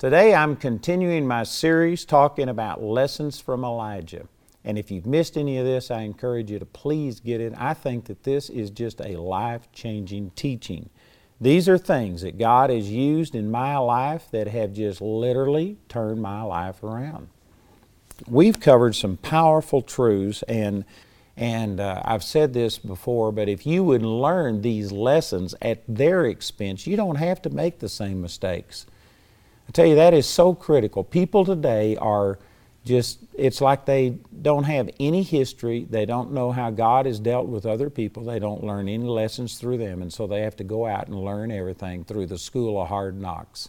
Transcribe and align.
Today 0.00 0.34
I'm 0.34 0.56
continuing 0.56 1.26
my 1.26 1.42
series 1.42 2.06
talking 2.06 2.48
about 2.48 2.82
lessons 2.82 3.38
from 3.38 3.64
Elijah. 3.64 4.28
And 4.64 4.78
if 4.78 4.90
you've 4.90 5.04
missed 5.04 5.36
any 5.36 5.58
of 5.58 5.66
this, 5.66 5.90
I 5.90 6.00
encourage 6.00 6.50
you 6.50 6.58
to 6.58 6.64
please 6.64 7.20
get 7.20 7.38
it. 7.38 7.52
I 7.58 7.74
think 7.74 8.06
that 8.06 8.22
this 8.22 8.48
is 8.48 8.70
just 8.70 9.02
a 9.02 9.20
life 9.20 9.70
changing 9.74 10.30
teaching. 10.30 10.88
These 11.38 11.68
are 11.68 11.76
things 11.76 12.22
that 12.22 12.38
God 12.38 12.70
has 12.70 12.90
used 12.90 13.34
in 13.34 13.50
my 13.50 13.76
life 13.76 14.26
that 14.30 14.48
have 14.48 14.72
just 14.72 15.02
literally 15.02 15.76
turned 15.90 16.22
my 16.22 16.40
life 16.44 16.82
around. 16.82 17.28
We've 18.26 18.58
covered 18.58 18.96
some 18.96 19.18
powerful 19.18 19.82
truths, 19.82 20.42
and, 20.44 20.86
and 21.36 21.78
uh, 21.78 22.00
I've 22.06 22.24
said 22.24 22.54
this 22.54 22.78
before, 22.78 23.32
but 23.32 23.50
if 23.50 23.66
you 23.66 23.84
would 23.84 24.02
learn 24.02 24.62
these 24.62 24.92
lessons 24.92 25.54
at 25.60 25.82
their 25.86 26.24
expense, 26.24 26.86
you 26.86 26.96
don't 26.96 27.16
have 27.16 27.42
to 27.42 27.50
make 27.50 27.80
the 27.80 27.88
same 27.90 28.22
mistakes. 28.22 28.86
I 29.70 29.72
tell 29.72 29.86
you, 29.86 29.94
that 29.94 30.14
is 30.14 30.26
so 30.26 30.52
critical. 30.52 31.04
People 31.04 31.44
today 31.44 31.96
are 31.98 32.40
just, 32.84 33.20
it's 33.38 33.60
like 33.60 33.84
they 33.84 34.16
don't 34.42 34.64
have 34.64 34.90
any 34.98 35.22
history. 35.22 35.86
They 35.88 36.06
don't 36.06 36.32
know 36.32 36.50
how 36.50 36.72
God 36.72 37.06
has 37.06 37.20
dealt 37.20 37.46
with 37.46 37.64
other 37.64 37.88
people. 37.88 38.24
They 38.24 38.40
don't 38.40 38.64
learn 38.64 38.88
any 38.88 39.04
lessons 39.04 39.58
through 39.58 39.78
them. 39.78 40.02
And 40.02 40.12
so 40.12 40.26
they 40.26 40.40
have 40.40 40.56
to 40.56 40.64
go 40.64 40.86
out 40.86 41.06
and 41.06 41.14
learn 41.14 41.52
everything 41.52 42.02
through 42.02 42.26
the 42.26 42.36
school 42.36 42.82
of 42.82 42.88
hard 42.88 43.20
knocks. 43.20 43.68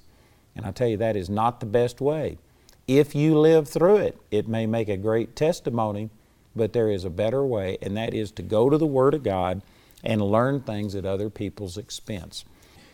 And 0.55 0.66
I 0.66 0.72
tell 0.72 0.88
you, 0.88 0.98
that 0.98 1.16
is 1.16 1.30
not 1.30 1.60
the 1.60 1.68
best 1.68 2.02
way. 2.02 2.40
If 2.88 3.13
you 3.13 3.38
live 3.38 3.70
through 3.70 3.98
it, 3.98 4.20
it 4.32 4.48
may 4.48 4.66
make 4.66 4.90
a 4.90 4.98
great 4.98 5.36
testimony, 5.36 6.10
but 6.55 6.74
there 6.74 6.90
is 6.90 7.05
a 7.05 7.12
better 7.12 7.46
way, 7.46 7.77
and 7.80 7.96
that 7.96 8.16
is 8.16 8.32
to 8.32 8.41
go 8.41 8.72
to 8.72 8.77
the 8.80 8.88
Word 8.88 9.13
of 9.13 9.22
God 9.22 9.62
and 10.04 10.20
learn 10.20 10.62
things 10.62 10.96
at 10.96 11.05
other 11.05 11.30
people's 11.30 11.77
expense. 11.77 12.44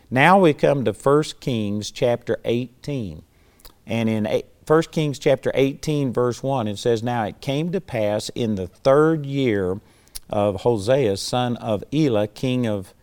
Now 0.10 0.40
we 0.40 0.54
come 0.54 0.86
to 0.86 0.94
1 0.94 1.24
Kings 1.40 1.92
chapter 1.92 2.40
18. 2.46 3.24
And 3.86 4.10
in 4.10 4.44
1 4.66 4.84
Kings 4.84 5.20
chapter 5.20 5.52
18, 5.54 6.14
verse 6.14 6.42
1, 6.42 6.68
it 6.68 6.78
says, 6.78 7.04
Now 7.04 7.24
it 7.24 7.42
came 7.42 7.72
to 7.72 7.82
pass 7.82 8.30
in 8.30 8.56
the 8.56 8.68
third 8.68 9.26
year 9.26 9.80
of 10.30 10.62
Hosea, 10.62 11.18
son 11.18 11.58
of 11.58 11.84
Elah, 11.94 12.28
king 12.28 12.68
of, 12.68 12.94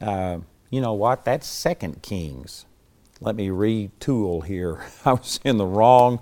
uh, 0.00 0.38
you 0.70 0.80
know 0.80 0.94
what? 0.94 1.24
That's 1.24 1.46
Second 1.46 2.02
Kings. 2.02 2.66
Let 3.20 3.36
me 3.36 3.48
retool 3.48 4.44
here. 4.44 4.84
I 5.04 5.12
was 5.12 5.40
in 5.44 5.58
the 5.58 5.66
wrong 5.66 6.20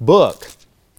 book. 0.00 0.46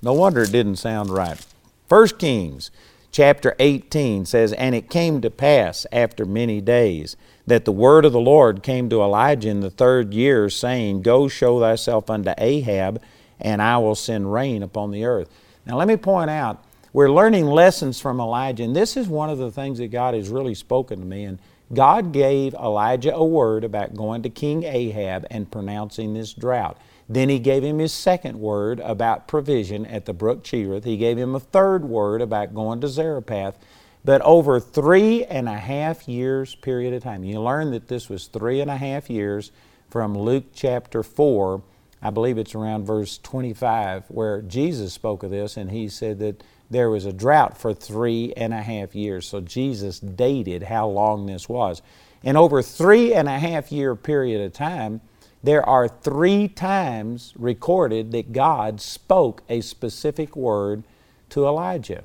No 0.02 0.14
wonder 0.14 0.44
it 0.44 0.52
didn't 0.52 0.78
sound 0.78 1.10
right. 1.10 1.44
First 1.88 2.20
Kings 2.20 2.72
chapter 3.12 3.56
18 3.60 4.26
says, 4.26 4.54
And 4.54 4.76
it 4.76 4.90
came 4.90 5.22
to 5.22 5.30
pass 5.30 5.86
after 5.92 6.26
many 6.26 6.62
days 6.62 7.16
that 7.48 7.66
the 7.66 7.72
word 7.72 8.06
of 8.06 8.12
the 8.12 8.20
Lord 8.20 8.64
came 8.64 8.90
to 8.90 9.02
Elijah 9.02 9.50
in 9.50 9.60
the 9.60 9.70
third 9.70 10.14
year, 10.14 10.50
saying, 10.50 11.02
Go 11.02 11.28
show 11.28 11.60
thyself 11.60 12.10
unto 12.10 12.34
Ahab, 12.38 13.02
and 13.40 13.62
I 13.62 13.78
will 13.78 13.96
send 13.96 14.34
rain 14.34 14.64
upon 14.64 14.92
the 14.92 15.06
earth. 15.06 15.30
Now, 15.66 15.78
let 15.78 15.88
me 15.88 15.98
point 15.98 16.30
out, 16.30 16.64
we're 16.94 17.12
learning 17.12 17.48
lessons 17.48 18.00
from 18.00 18.20
Elijah, 18.20 18.64
and 18.64 18.76
this 18.76 18.96
is 18.96 19.08
one 19.08 19.30
of 19.30 19.38
the 19.38 19.52
things 19.52 19.80
that 19.80 19.90
God 19.90 20.14
has 20.14 20.30
really 20.30 20.56
spoken 20.56 21.00
to 21.00 21.06
me. 21.06 21.26
And 21.26 21.40
God 21.74 22.12
gave 22.14 22.54
Elijah 22.54 23.14
a 23.14 23.26
word 23.26 23.64
about 23.64 23.96
going 23.96 24.24
to 24.24 24.30
King 24.30 24.64
Ahab 24.64 25.26
and 25.30 25.52
pronouncing 25.52 26.14
this 26.14 26.34
drought. 26.34 26.78
Then 27.10 27.30
he 27.30 27.40
gave 27.40 27.64
him 27.64 27.80
his 27.80 27.94
second 27.94 28.40
word 28.40 28.80
about 28.80 29.28
provision 29.28 29.86
at 29.86 30.06
the 30.06 30.14
brook 30.14 30.44
Cherith. 30.44 30.86
He 30.86 30.98
gave 30.98 31.18
him 31.18 31.36
a 31.36 31.40
third 31.40 31.86
word 31.86 32.22
about 32.22 32.56
going 32.56 32.82
to 32.82 32.88
Zarephath 32.88 33.58
but 34.06 34.22
over 34.22 34.60
three 34.60 35.26
and 35.26 35.50
a 35.50 35.58
half 35.58 36.08
years 36.08 36.54
period 36.54 36.94
of 36.94 37.02
time. 37.02 37.24
You 37.24 37.42
learn 37.42 37.72
that 37.72 37.88
this 37.88 38.08
was 38.08 38.28
three 38.28 38.62
and 38.62 38.70
a 38.70 38.78
half 38.78 39.10
years 39.10 39.52
from 39.90 40.16
Luke 40.16 40.46
chapter 40.54 41.02
4. 41.02 41.64
I 42.04 42.12
believe 42.12 42.38
it's 42.38 42.54
around 42.54 42.86
verse 42.86 43.18
25 43.18 44.06
where 44.10 44.44
Jesus 44.44 44.94
spoke 44.94 45.24
of 45.24 45.32
this 45.32 45.58
and 45.58 45.72
he 45.72 45.90
said 45.90 46.20
that 46.20 46.44
there 46.70 46.92
was 46.92 47.06
a 47.06 47.14
drought 47.14 47.58
for 47.58 47.74
three 47.74 48.32
and 48.38 48.54
a 48.54 48.62
half 48.62 48.94
years. 48.94 49.28
So 49.28 49.42
Jesus 49.42 50.00
dated 50.00 50.64
how 50.64 50.88
long 50.88 51.26
this 51.26 51.50
was. 51.50 51.82
And 52.24 52.38
over 52.38 52.62
three 52.62 53.12
and 53.12 53.28
a 53.28 53.40
half 53.40 53.72
year 53.72 53.96
period 53.96 54.46
of 54.46 54.54
time, 54.54 55.02
there 55.44 55.68
are 55.68 55.88
three 55.88 56.48
times 56.48 57.34
recorded 57.36 58.12
that 58.12 58.34
God 58.34 58.82
spoke 58.82 59.42
a 59.50 59.62
specific 59.62 60.36
word 60.36 60.84
to 61.30 61.48
Elijah. 61.48 62.04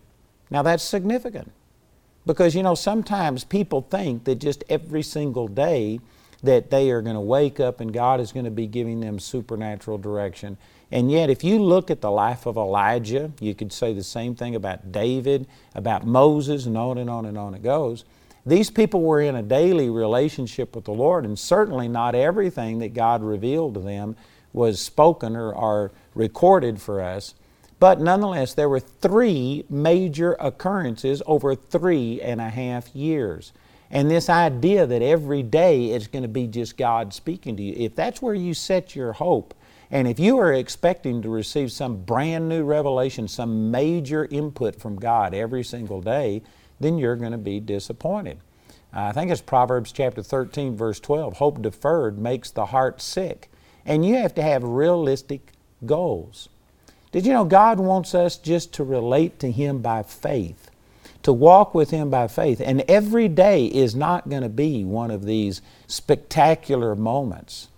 Now 0.50 0.62
that's 0.62 0.82
significant. 0.82 1.52
Because, 2.26 2.54
you 2.54 2.62
know, 2.62 2.74
sometimes 2.74 3.44
people 3.44 3.82
think 3.82 4.24
that 4.24 4.36
just 4.36 4.62
every 4.68 5.02
single 5.02 5.48
day 5.48 6.00
that 6.42 6.70
they 6.70 6.90
are 6.90 7.02
going 7.02 7.14
to 7.14 7.20
wake 7.20 7.60
up 7.60 7.80
and 7.80 7.92
God 7.92 8.20
is 8.20 8.32
going 8.32 8.44
to 8.44 8.50
be 8.50 8.66
giving 8.66 9.00
them 9.00 9.18
supernatural 9.18 9.98
direction. 9.98 10.56
And 10.92 11.10
yet, 11.10 11.30
if 11.30 11.44
you 11.44 11.62
look 11.62 11.90
at 11.90 12.00
the 12.00 12.10
life 12.10 12.46
of 12.46 12.56
Elijah, 12.56 13.30
you 13.40 13.54
could 13.54 13.72
say 13.72 13.92
the 13.92 14.02
same 14.02 14.34
thing 14.34 14.54
about 14.54 14.90
David, 14.90 15.46
about 15.74 16.06
Moses, 16.06 16.66
and 16.66 16.76
on 16.76 16.98
and 16.98 17.08
on 17.08 17.26
and 17.26 17.38
on 17.38 17.54
it 17.54 17.62
goes. 17.62 18.04
These 18.44 18.70
people 18.70 19.02
were 19.02 19.20
in 19.20 19.36
a 19.36 19.42
daily 19.42 19.90
relationship 19.90 20.74
with 20.74 20.84
the 20.84 20.92
Lord, 20.92 21.24
and 21.24 21.38
certainly 21.38 21.88
not 21.88 22.14
everything 22.14 22.78
that 22.78 22.94
God 22.94 23.22
revealed 23.22 23.74
to 23.74 23.80
them 23.80 24.16
was 24.52 24.80
spoken 24.80 25.36
or, 25.36 25.52
or 25.52 25.92
recorded 26.14 26.80
for 26.80 27.00
us. 27.00 27.34
But 27.80 27.98
nonetheless, 27.98 28.52
there 28.52 28.68
were 28.68 28.78
three 28.78 29.64
major 29.70 30.34
occurrences 30.34 31.22
over 31.26 31.54
three 31.54 32.20
and 32.20 32.40
a 32.40 32.50
half 32.50 32.94
years. 32.94 33.52
And 33.90 34.08
this 34.08 34.28
idea 34.28 34.86
that 34.86 35.02
every 35.02 35.42
day 35.42 35.90
is 35.90 36.06
going 36.06 36.22
to 36.22 36.28
be 36.28 36.46
just 36.46 36.76
God 36.76 37.12
speaking 37.12 37.56
to 37.56 37.62
you, 37.62 37.74
if 37.76 37.96
that's 37.96 38.22
where 38.22 38.34
you 38.34 38.54
set 38.54 38.94
your 38.94 39.14
hope, 39.14 39.54
and 39.90 40.06
if 40.06 40.20
you 40.20 40.38
are 40.38 40.52
expecting 40.52 41.22
to 41.22 41.28
receive 41.28 41.72
some 41.72 42.04
brand 42.04 42.48
new 42.48 42.62
revelation, 42.64 43.26
some 43.26 43.72
major 43.72 44.28
input 44.30 44.76
from 44.76 44.96
God 44.96 45.34
every 45.34 45.64
single 45.64 46.00
day, 46.00 46.42
then 46.78 46.98
you're 46.98 47.16
going 47.16 47.32
to 47.32 47.38
be 47.38 47.58
disappointed. 47.58 48.38
I 48.92 49.12
think 49.12 49.30
it's 49.30 49.40
Proverbs 49.40 49.90
chapter 49.90 50.22
13, 50.22 50.76
verse 50.76 51.00
12 51.00 51.38
hope 51.38 51.62
deferred 51.62 52.18
makes 52.18 52.50
the 52.50 52.66
heart 52.66 53.00
sick. 53.00 53.50
And 53.84 54.04
you 54.04 54.16
have 54.16 54.34
to 54.34 54.42
have 54.42 54.62
realistic 54.62 55.52
goals. 55.86 56.48
Did 57.12 57.26
you 57.26 57.32
know 57.32 57.44
God 57.44 57.80
wants 57.80 58.14
us 58.14 58.36
just 58.36 58.72
to 58.74 58.84
relate 58.84 59.40
to 59.40 59.50
Him 59.50 59.82
by 59.82 60.02
faith, 60.02 60.70
to 61.22 61.32
walk 61.32 61.74
with 61.74 61.90
Him 61.90 62.08
by 62.08 62.28
faith? 62.28 62.60
And 62.64 62.84
every 62.88 63.28
day 63.28 63.66
is 63.66 63.96
not 63.96 64.28
going 64.28 64.42
to 64.42 64.48
be 64.48 64.84
one 64.84 65.10
of 65.10 65.24
these 65.24 65.60
spectacular 65.88 66.94
moments. 66.94 67.68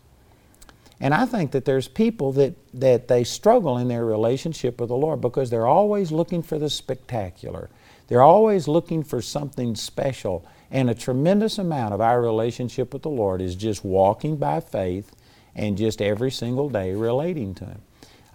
And 1.00 1.14
I 1.14 1.26
think 1.26 1.50
that 1.50 1.64
there's 1.64 1.88
people 1.88 2.30
that, 2.32 2.54
that 2.74 3.08
they 3.08 3.24
struggle 3.24 3.76
in 3.78 3.88
their 3.88 4.04
relationship 4.04 4.78
with 4.78 4.88
the 4.88 4.96
Lord 4.96 5.20
because 5.20 5.50
they're 5.50 5.66
always 5.66 6.12
looking 6.12 6.42
for 6.42 6.58
the 6.58 6.70
spectacular. 6.70 7.70
They're 8.06 8.22
always 8.22 8.68
looking 8.68 9.02
for 9.02 9.20
something 9.20 9.74
special. 9.74 10.46
And 10.70 10.88
a 10.88 10.94
tremendous 10.94 11.58
amount 11.58 11.94
of 11.94 12.00
our 12.00 12.20
relationship 12.20 12.92
with 12.92 13.02
the 13.02 13.10
Lord 13.10 13.40
is 13.40 13.56
just 13.56 13.84
walking 13.84 14.36
by 14.36 14.60
faith 14.60 15.16
and 15.56 15.76
just 15.76 16.00
every 16.00 16.30
single 16.30 16.68
day 16.68 16.94
relating 16.94 17.54
to 17.54 17.64
Him. 17.64 17.82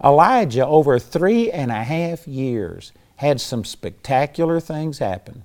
Elijah, 0.02 0.66
over 0.66 0.98
three 0.98 1.50
and 1.50 1.70
a 1.70 1.82
half 1.82 2.28
years, 2.28 2.92
had 3.16 3.40
some 3.40 3.64
spectacular 3.64 4.60
things 4.60 4.98
happen, 4.98 5.42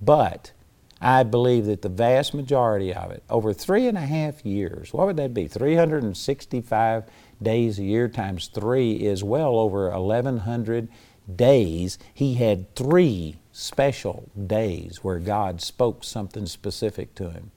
but 0.00 0.52
I 1.00 1.22
believe 1.22 1.66
that 1.66 1.82
the 1.82 1.90
vast 1.90 2.32
majority 2.32 2.94
of 2.94 3.10
it, 3.10 3.22
over 3.28 3.52
three 3.52 3.86
and 3.86 3.98
a 3.98 4.06
half 4.06 4.44
years, 4.46 4.94
what 4.94 5.06
would 5.06 5.18
that 5.18 5.34
be? 5.34 5.46
365 5.46 7.04
days 7.42 7.78
a 7.78 7.84
year 7.84 8.08
times 8.08 8.48
three 8.48 8.92
is 8.92 9.22
well 9.22 9.56
over 9.56 9.90
1,100 9.90 10.88
days. 11.36 11.98
He 12.14 12.34
had 12.34 12.74
three 12.74 13.36
special 13.52 14.30
days 14.46 15.00
where 15.02 15.18
God 15.18 15.60
spoke 15.60 16.04
something 16.04 16.46
specific 16.46 17.14
to 17.16 17.30
him. 17.30 17.50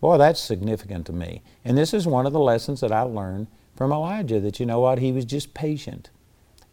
Boy, 0.00 0.18
that's 0.18 0.38
significant 0.38 1.06
to 1.06 1.12
me. 1.14 1.42
And 1.64 1.78
this 1.78 1.94
is 1.94 2.06
one 2.06 2.26
of 2.26 2.34
the 2.34 2.38
lessons 2.38 2.80
that 2.80 2.92
I 2.92 3.02
learned 3.02 3.48
from 3.78 3.92
Elijah 3.92 4.40
that 4.40 4.58
you 4.58 4.66
know 4.66 4.80
what? 4.80 4.98
He 4.98 5.12
was 5.12 5.24
just 5.24 5.54
patient. 5.54 6.10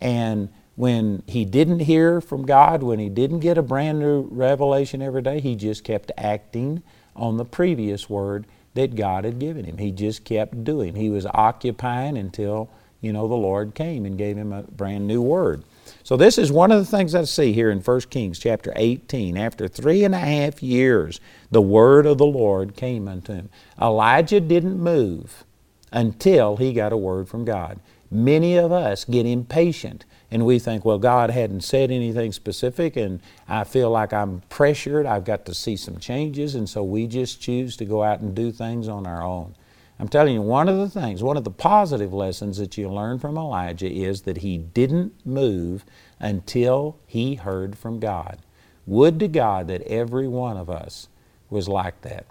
And 0.01 0.49
when 0.75 1.21
he 1.27 1.45
didn't 1.45 1.81
hear 1.81 2.19
from 2.19 2.47
God, 2.47 2.81
when 2.81 2.97
he 2.97 3.09
didn't 3.09 3.41
get 3.41 3.59
a 3.59 3.61
brand 3.61 3.99
new 3.99 4.23
revelation 4.31 5.03
every 5.03 5.21
day, 5.21 5.39
he 5.39 5.55
just 5.55 5.83
kept 5.83 6.11
acting 6.17 6.81
on 7.15 7.37
the 7.37 7.45
previous 7.45 8.09
word 8.09 8.47
that 8.73 8.95
God 8.95 9.23
had 9.23 9.37
given 9.37 9.65
him. 9.65 9.77
He 9.77 9.91
just 9.91 10.25
kept 10.25 10.63
doing. 10.63 10.95
He 10.95 11.11
was 11.11 11.27
occupying 11.27 12.17
until, 12.17 12.71
you 13.01 13.13
know, 13.13 13.27
the 13.27 13.35
Lord 13.35 13.75
came 13.75 14.07
and 14.07 14.17
gave 14.17 14.35
him 14.35 14.51
a 14.51 14.63
brand 14.63 15.05
new 15.05 15.21
word. 15.21 15.63
So 16.01 16.17
this 16.17 16.39
is 16.39 16.51
one 16.51 16.71
of 16.71 16.79
the 16.79 16.97
things 16.97 17.13
I 17.13 17.25
see 17.25 17.53
here 17.53 17.69
in 17.69 17.81
1 17.81 18.01
Kings 18.09 18.39
chapter 18.39 18.73
18. 18.75 19.37
After 19.37 19.67
three 19.67 20.03
and 20.03 20.15
a 20.15 20.19
half 20.19 20.63
years, 20.63 21.21
the 21.51 21.61
word 21.61 22.07
of 22.07 22.17
the 22.17 22.25
Lord 22.25 22.75
came 22.75 23.07
unto 23.07 23.31
him. 23.31 23.49
Elijah 23.79 24.39
didn't 24.39 24.79
move 24.79 25.45
until 25.91 26.57
he 26.57 26.73
got 26.73 26.93
a 26.93 26.97
word 26.97 27.27
from 27.27 27.45
God. 27.45 27.79
Many 28.11 28.57
of 28.57 28.71
us 28.71 29.03
get 29.03 29.25
impatient 29.25 30.05
and 30.31 30.45
we 30.45 30.59
think, 30.59 30.85
well, 30.85 30.99
God 30.99 31.29
hadn't 31.29 31.61
said 31.61 31.91
anything 31.91 32.31
specific 32.31 32.95
and 32.95 33.19
I 33.47 33.63
feel 33.63 33.89
like 33.89 34.13
I'm 34.13 34.41
pressured. 34.49 35.05
I've 35.05 35.25
got 35.25 35.45
to 35.45 35.53
see 35.53 35.75
some 35.75 35.97
changes, 35.97 36.55
and 36.55 36.67
so 36.67 36.83
we 36.83 37.07
just 37.07 37.41
choose 37.41 37.77
to 37.77 37.85
go 37.85 38.03
out 38.03 38.19
and 38.19 38.35
do 38.35 38.51
things 38.51 38.87
on 38.87 39.07
our 39.07 39.23
own. 39.23 39.55
I'm 39.99 40.09
telling 40.09 40.33
you, 40.33 40.41
one 40.41 40.67
of 40.67 40.77
the 40.77 40.89
things, 40.89 41.23
one 41.23 41.37
of 41.37 41.45
the 41.45 41.51
positive 41.51 42.13
lessons 42.13 42.57
that 42.57 42.77
you 42.77 42.89
learn 42.89 43.17
from 43.17 43.37
Elijah 43.37 43.89
is 43.89 44.23
that 44.23 44.37
he 44.37 44.57
didn't 44.57 45.25
move 45.25 45.85
until 46.19 46.99
he 47.05 47.35
heard 47.35 47.77
from 47.77 47.99
God. 47.99 48.39
Would 48.85 49.19
to 49.21 49.27
God 49.27 49.67
that 49.67 49.81
every 49.83 50.27
one 50.27 50.57
of 50.57 50.69
us 50.69 51.07
was 51.49 51.69
like 51.69 52.01
that. 52.01 52.25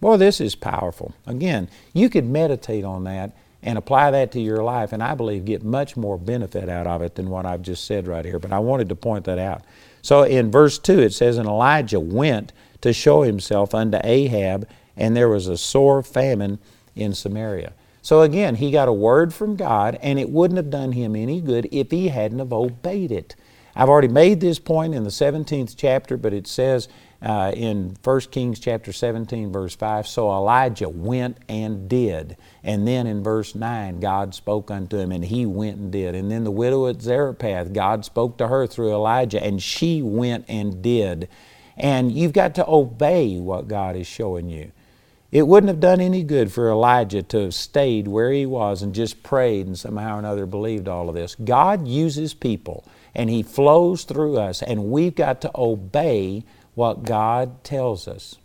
Boy, 0.00 0.16
this 0.16 0.40
is 0.40 0.54
powerful. 0.54 1.14
Again, 1.26 1.68
you 1.92 2.08
could 2.08 2.26
meditate 2.26 2.84
on 2.84 3.04
that 3.04 3.32
and 3.62 3.76
apply 3.76 4.12
that 4.12 4.30
to 4.32 4.40
your 4.40 4.62
life, 4.62 4.92
and 4.92 5.02
I 5.02 5.14
believe 5.14 5.44
get 5.44 5.64
much 5.64 5.96
more 5.96 6.16
benefit 6.16 6.68
out 6.68 6.86
of 6.86 7.02
it 7.02 7.16
than 7.16 7.28
what 7.28 7.44
I've 7.44 7.62
just 7.62 7.84
said 7.84 8.06
right 8.06 8.24
here. 8.24 8.38
But 8.38 8.52
I 8.52 8.60
wanted 8.60 8.88
to 8.90 8.94
point 8.94 9.24
that 9.24 9.38
out. 9.38 9.62
So 10.02 10.22
in 10.22 10.50
verse 10.50 10.78
2, 10.78 11.00
it 11.00 11.12
says, 11.12 11.38
And 11.38 11.48
Elijah 11.48 11.98
went 11.98 12.52
to 12.82 12.92
show 12.92 13.22
himself 13.22 13.74
unto 13.74 13.98
Ahab, 14.04 14.68
and 14.96 15.16
there 15.16 15.28
was 15.28 15.48
a 15.48 15.58
sore 15.58 16.02
famine 16.02 16.60
in 16.94 17.14
Samaria. 17.14 17.72
So 18.00 18.22
again, 18.22 18.54
he 18.54 18.70
got 18.70 18.88
a 18.88 18.92
word 18.92 19.34
from 19.34 19.56
God, 19.56 19.98
and 20.00 20.18
it 20.18 20.30
wouldn't 20.30 20.56
have 20.56 20.70
done 20.70 20.92
him 20.92 21.16
any 21.16 21.40
good 21.40 21.68
if 21.72 21.90
he 21.90 22.08
hadn't 22.08 22.38
have 22.38 22.52
obeyed 22.52 23.10
it. 23.10 23.34
I've 23.74 23.88
already 23.88 24.08
made 24.08 24.40
this 24.40 24.58
point 24.58 24.94
in 24.94 25.04
the 25.04 25.10
17th 25.10 25.74
chapter, 25.76 26.16
but 26.16 26.32
it 26.32 26.46
says 26.46 26.88
uh, 27.20 27.52
in 27.56 27.96
1 28.04 28.20
Kings 28.30 28.60
chapter 28.60 28.92
17, 28.92 29.50
verse 29.50 29.74
5, 29.74 30.06
so 30.06 30.30
Elijah 30.30 30.88
went 30.88 31.38
and 31.48 31.88
did. 31.88 32.36
And 32.62 32.86
then 32.86 33.06
in 33.06 33.22
verse 33.24 33.54
9, 33.54 33.98
God 33.98 34.34
spoke 34.34 34.70
unto 34.70 34.98
him, 34.98 35.10
and 35.10 35.24
he 35.24 35.44
went 35.44 35.78
and 35.78 35.90
did. 35.90 36.14
And 36.14 36.30
then 36.30 36.44
the 36.44 36.50
widow 36.52 36.86
at 36.86 37.02
Zarephath, 37.02 37.72
God 37.72 38.04
spoke 38.04 38.38
to 38.38 38.48
her 38.48 38.66
through 38.66 38.92
Elijah, 38.92 39.42
and 39.42 39.60
she 39.60 40.00
went 40.00 40.44
and 40.48 40.80
did. 40.80 41.28
And 41.76 42.12
you've 42.12 42.32
got 42.32 42.54
to 42.56 42.68
obey 42.68 43.38
what 43.38 43.68
God 43.68 43.96
is 43.96 44.06
showing 44.06 44.48
you. 44.48 44.70
It 45.30 45.46
wouldn't 45.46 45.68
have 45.68 45.80
done 45.80 46.00
any 46.00 46.22
good 46.22 46.52
for 46.52 46.70
Elijah 46.70 47.22
to 47.22 47.38
have 47.40 47.54
stayed 47.54 48.08
where 48.08 48.32
he 48.32 48.46
was 48.46 48.80
and 48.80 48.94
just 48.94 49.22
prayed 49.22 49.66
and 49.66 49.78
somehow 49.78 50.16
or 50.16 50.18
another 50.20 50.46
believed 50.46 50.88
all 50.88 51.08
of 51.08 51.14
this. 51.14 51.34
God 51.34 51.86
uses 51.86 52.32
people 52.32 52.84
and 53.14 53.28
He 53.28 53.42
flows 53.42 54.04
through 54.04 54.38
us, 54.38 54.62
and 54.62 54.90
we've 54.90 55.14
got 55.14 55.40
to 55.42 55.50
obey 55.54 56.44
what 56.78 57.02
God 57.02 57.64
tells 57.64 58.06
us. 58.06 58.36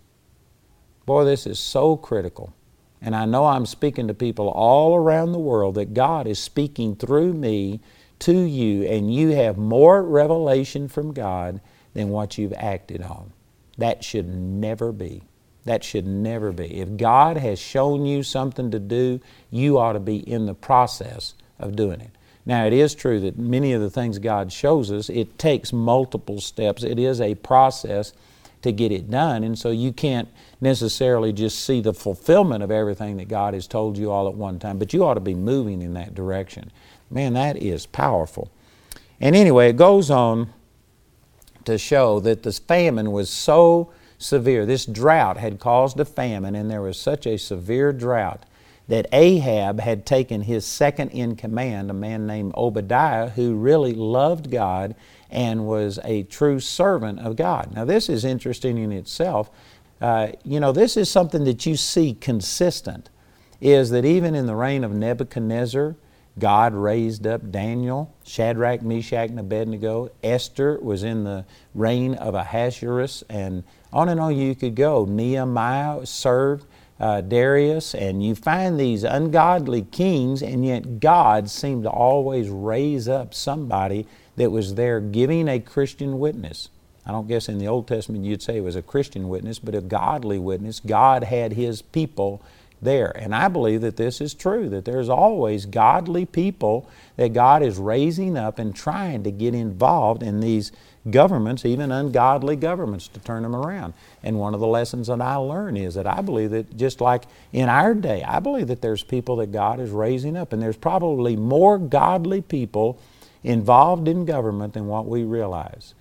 Boy, 1.06 1.24
this 1.24 1.46
is 1.46 1.60
so 1.60 1.96
critical. 1.96 2.52
And 3.00 3.16
I 3.16 3.26
know 3.26 3.46
I'm 3.46 3.68
speaking 3.68 4.08
to 4.08 4.16
people 4.16 4.48
all 4.48 4.96
around 4.96 5.34
the 5.34 5.38
world 5.38 5.76
that 5.76 5.94
God 5.94 6.26
is 6.26 6.40
speaking 6.40 6.96
through 6.96 7.34
me 7.34 7.80
to 8.18 8.36
you, 8.36 8.86
and 8.86 9.14
you 9.14 9.36
have 9.36 9.60
more 9.60 10.02
revelation 10.02 10.88
from 10.88 11.14
God 11.14 11.62
than 11.94 12.10
what 12.10 12.40
you've 12.40 12.54
acted 12.54 13.04
on. 13.04 13.34
That 13.78 14.04
should 14.04 14.30
never 14.30 14.92
be. 14.92 15.22
That 15.66 15.84
should 15.84 16.08
never 16.08 16.52
be. 16.52 16.80
If 16.80 16.98
God 16.98 17.38
has 17.38 17.60
shown 17.60 18.08
you 18.08 18.24
something 18.24 18.72
to 18.72 18.80
do, 18.80 19.20
you 19.52 19.78
ought 19.78 19.94
to 19.94 20.00
be 20.00 20.18
in 20.18 20.48
the 20.48 20.56
process 20.56 21.36
of 21.60 21.76
doing 21.76 22.02
it. 22.02 22.13
Now, 22.46 22.66
it 22.66 22.74
is 22.74 22.94
true 22.94 23.20
that 23.22 23.38
many 23.38 23.74
of 23.74 23.82
the 23.82 23.90
things 23.90 24.20
God 24.20 24.52
shows 24.52 24.92
us, 24.92 25.10
it 25.10 25.40
takes 25.40 25.72
multiple 25.72 26.42
steps. 26.42 26.84
It 26.84 27.00
is 27.00 27.22
a 27.22 27.36
process 27.36 28.14
to 28.64 28.72
get 28.72 28.92
it 28.92 29.10
done. 29.10 29.44
And 29.44 29.58
so 29.58 29.72
you 29.72 29.94
can't 29.94 30.28
necessarily 30.60 31.32
just 31.32 31.64
see 31.64 31.82
the 31.82 31.94
fulfillment 31.94 32.64
of 32.64 32.72
everything 32.72 33.18
that 33.18 33.28
God 33.28 33.54
has 33.54 33.68
told 33.68 33.98
you 33.98 34.12
all 34.12 34.28
at 34.28 34.36
one 34.36 34.60
time, 34.60 34.78
but 34.78 34.94
you 34.94 35.06
ought 35.06 35.14
to 35.14 35.20
be 35.20 35.36
moving 35.36 35.82
in 35.82 35.94
that 35.94 36.16
direction. 36.16 36.72
Man, 37.10 37.34
that 37.34 37.58
is 37.58 37.86
powerful. 37.86 38.52
And 39.22 39.36
anyway, 39.36 39.70
it 39.70 39.78
goes 39.78 40.10
on 40.10 40.52
to 41.66 41.78
show 41.78 42.20
that 42.22 42.44
this 42.44 42.60
famine 42.60 43.12
was 43.12 43.30
so 43.30 43.94
severe. 44.18 44.66
This 44.66 44.86
drought 44.86 45.38
had 45.38 45.60
caused 45.60 46.00
a 46.00 46.06
famine, 46.06 46.56
and 46.56 46.70
there 46.70 46.82
was 46.82 46.98
such 46.98 47.26
a 47.26 47.38
severe 47.38 47.94
drought 47.94 48.46
that 48.88 49.08
Ahab 49.14 49.80
had 49.80 50.06
taken 50.06 50.42
his 50.42 50.66
second 50.66 51.10
in 51.10 51.36
command, 51.36 51.90
a 51.90 51.94
man 51.94 52.28
named 52.28 52.54
Obadiah, 52.56 53.30
who 53.30 53.56
really 53.56 53.94
loved 53.94 54.52
God 54.52 54.96
and 55.30 55.66
was 55.66 56.00
a 56.04 56.24
true 56.24 56.60
servant 56.60 57.20
of 57.20 57.36
God. 57.36 57.74
Now, 57.74 57.86
this 57.86 58.10
is 58.10 58.26
interesting 58.26 58.78
in 58.78 58.92
itself. 58.92 59.50
Uh, 60.02 60.34
you 60.44 60.60
know, 60.60 60.72
this 60.72 60.98
is 60.98 61.10
something 61.10 61.46
that 61.46 61.66
you 61.66 61.78
see 61.78 62.14
consistent, 62.14 63.10
is 63.62 63.90
that 63.92 64.04
even 64.04 64.36
in 64.36 64.48
the 64.48 64.56
reign 64.56 64.84
of 64.84 64.92
Nebuchadnezzar, 64.92 65.96
God 66.38 66.74
raised 66.74 67.26
up 67.28 67.52
Daniel, 67.52 68.14
Shadrach, 68.26 68.82
Meshach, 68.82 69.30
and 69.30 69.40
Abednego. 69.40 70.10
Esther 70.24 70.80
was 70.82 71.04
in 71.04 71.24
the 71.24 71.46
reign 71.74 72.16
of 72.16 72.34
Ahasuerus, 72.34 73.24
and 73.30 73.64
on 73.94 74.10
and 74.10 74.20
on 74.20 74.36
you 74.36 74.56
could 74.56 74.76
go. 74.76 75.06
Nehemiah 75.06 76.06
served 76.06 76.66
uh, 77.04 77.20
Darius, 77.20 77.94
and 77.94 78.24
you 78.24 78.34
find 78.34 78.80
these 78.80 79.04
ungodly 79.04 79.82
kings, 79.82 80.42
and 80.42 80.66
yet 80.66 81.02
God 81.02 81.50
seemed 81.50 81.84
to 81.84 81.90
always 81.90 82.48
raise 82.48 83.10
up 83.10 83.34
somebody 83.34 84.08
that 84.38 84.54
was 84.54 84.76
there 84.76 85.02
giving 85.02 85.50
a 85.50 85.60
Christian 85.60 86.18
witness. 86.18 86.70
I 87.06 87.12
don't 87.12 87.28
guess 87.28 87.50
in 87.50 87.58
the 87.58 87.68
Old 87.68 87.90
Testament 87.90 88.24
you'd 88.24 88.42
say 88.42 88.56
it 88.56 88.64
was 88.64 88.78
a 88.78 88.82
Christian 88.82 89.28
witness, 89.28 89.60
but 89.60 89.76
a 89.76 89.82
godly 89.82 90.40
witness. 90.40 90.80
God 90.80 91.26
had 91.26 91.52
His 91.52 91.82
people 91.82 92.42
there. 92.82 93.12
And 93.18 93.36
I 93.36 93.50
believe 93.50 93.82
that 93.82 93.98
this 93.98 94.22
is 94.22 94.34
true, 94.34 94.70
that 94.70 94.86
there's 94.86 95.10
always 95.10 95.66
godly 95.66 96.26
people 96.26 96.90
that 97.18 97.34
God 97.34 97.64
is 97.64 97.78
raising 97.80 98.38
up 98.38 98.60
and 98.60 98.74
trying 98.74 99.24
to 99.24 99.32
get 99.32 99.54
involved 99.54 100.24
in 100.24 100.40
these 100.40 100.72
governments, 101.10 101.66
even 101.66 101.92
ungodly 101.92 102.56
governments, 102.56 103.08
to 103.10 103.20
turn 103.20 103.44
them 103.44 103.56
around. 103.56 103.94
And 104.24 104.40
one 104.40 104.54
of 104.54 104.60
the 104.60 104.68
lessons 104.68 105.08
that 105.08 105.22
I 105.22 105.36
learn 105.36 105.76
is 105.76 105.96
that 105.96 106.08
I 106.08 106.22
believe 106.22 106.52
that 106.52 106.78
just 106.78 107.02
like 107.02 107.24
in 107.52 107.70
our 107.70 107.94
day, 107.94 108.24
I 108.24 108.40
believe 108.40 108.68
that 108.68 108.82
there's 108.82 109.04
people 109.04 109.36
that 109.38 109.52
God 109.52 109.80
is 109.80 109.92
raising 109.92 110.38
up, 110.38 110.54
and 110.54 110.62
there's 110.62 110.78
probably 110.78 111.36
more 111.36 111.78
godly 111.78 112.42
people 112.42 113.00
involved 113.44 114.08
in 114.08 114.26
government 114.26 114.74
than 114.74 114.88
what 114.88 115.06
we 115.06 115.24
realize. 115.24 115.94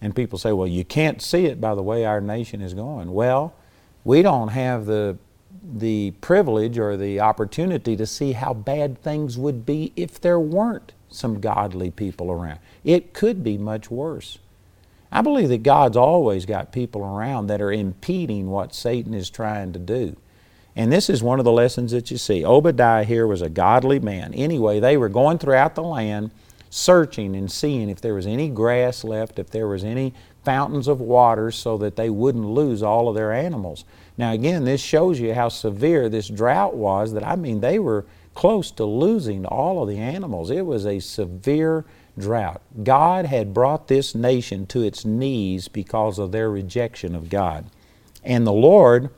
And 0.00 0.14
people 0.14 0.38
say, 0.38 0.52
well, 0.52 0.66
you 0.68 0.84
can't 0.84 1.22
see 1.22 1.46
it 1.46 1.60
by 1.60 1.74
the 1.74 1.82
way 1.82 2.04
our 2.04 2.20
nation 2.20 2.60
is 2.60 2.74
going. 2.74 3.12
Well, 3.12 3.54
we 4.04 4.22
don't 4.22 4.48
have 4.48 4.86
the 4.86 5.18
the 5.76 6.12
privilege 6.20 6.78
or 6.78 6.96
the 6.96 7.20
opportunity 7.20 7.96
to 7.96 8.06
see 8.06 8.32
how 8.32 8.54
bad 8.54 9.00
things 9.02 9.36
would 9.36 9.66
be 9.66 9.92
if 9.96 10.20
there 10.20 10.38
weren't 10.38 10.92
some 11.10 11.40
godly 11.40 11.90
people 11.90 12.30
around. 12.30 12.58
It 12.84 13.12
could 13.12 13.42
be 13.42 13.58
much 13.58 13.90
worse. 13.90 14.38
I 15.10 15.22
believe 15.22 15.48
that 15.48 15.62
God's 15.62 15.96
always 15.96 16.46
got 16.46 16.72
people 16.72 17.02
around 17.02 17.46
that 17.46 17.62
are 17.62 17.72
impeding 17.72 18.50
what 18.50 18.74
Satan 18.74 19.14
is 19.14 19.30
trying 19.30 19.72
to 19.72 19.78
do. 19.78 20.16
And 20.76 20.92
this 20.92 21.10
is 21.10 21.22
one 21.22 21.38
of 21.38 21.44
the 21.44 21.52
lessons 21.52 21.92
that 21.92 22.10
you 22.10 22.18
see. 22.18 22.44
Obadiah 22.44 23.04
here 23.04 23.26
was 23.26 23.42
a 23.42 23.48
godly 23.48 23.98
man. 23.98 24.32
Anyway, 24.34 24.80
they 24.80 24.96
were 24.96 25.08
going 25.08 25.38
throughout 25.38 25.74
the 25.74 25.82
land 25.82 26.30
searching 26.70 27.34
and 27.34 27.50
seeing 27.50 27.88
if 27.88 28.00
there 28.00 28.14
was 28.14 28.26
any 28.26 28.48
grass 28.48 29.02
left, 29.02 29.38
if 29.38 29.50
there 29.50 29.66
was 29.66 29.82
any 29.82 30.12
fountains 30.44 30.86
of 30.86 31.00
water 31.00 31.50
so 31.50 31.76
that 31.78 31.96
they 31.96 32.10
wouldn't 32.10 32.44
lose 32.44 32.82
all 32.82 33.08
of 33.08 33.14
their 33.14 33.32
animals. 33.32 33.84
Now, 34.16 34.32
again, 34.32 34.64
this 34.64 34.80
shows 34.80 35.18
you 35.18 35.34
how 35.34 35.48
severe 35.48 36.08
this 36.08 36.28
drought 36.28 36.74
was 36.74 37.12
that 37.12 37.26
I 37.26 37.36
mean, 37.36 37.60
they 37.60 37.78
were 37.78 38.04
close 38.34 38.70
to 38.72 38.84
losing 38.84 39.46
all 39.46 39.82
of 39.82 39.88
the 39.88 39.98
animals. 39.98 40.50
It 40.50 40.64
was 40.64 40.86
a 40.86 41.00
severe 41.00 41.84
drought. 42.18 42.60
God 42.82 43.26
had 43.26 43.54
brought 43.54 43.88
this 43.88 44.14
nation 44.14 44.66
to 44.66 44.82
its 44.82 45.04
knees 45.04 45.68
because 45.68 46.18
of 46.18 46.32
their 46.32 46.50
rejection 46.50 47.14
of 47.14 47.30
God. 47.30 47.66
And 48.24 48.46
the 48.46 48.52
Lord 48.52 49.10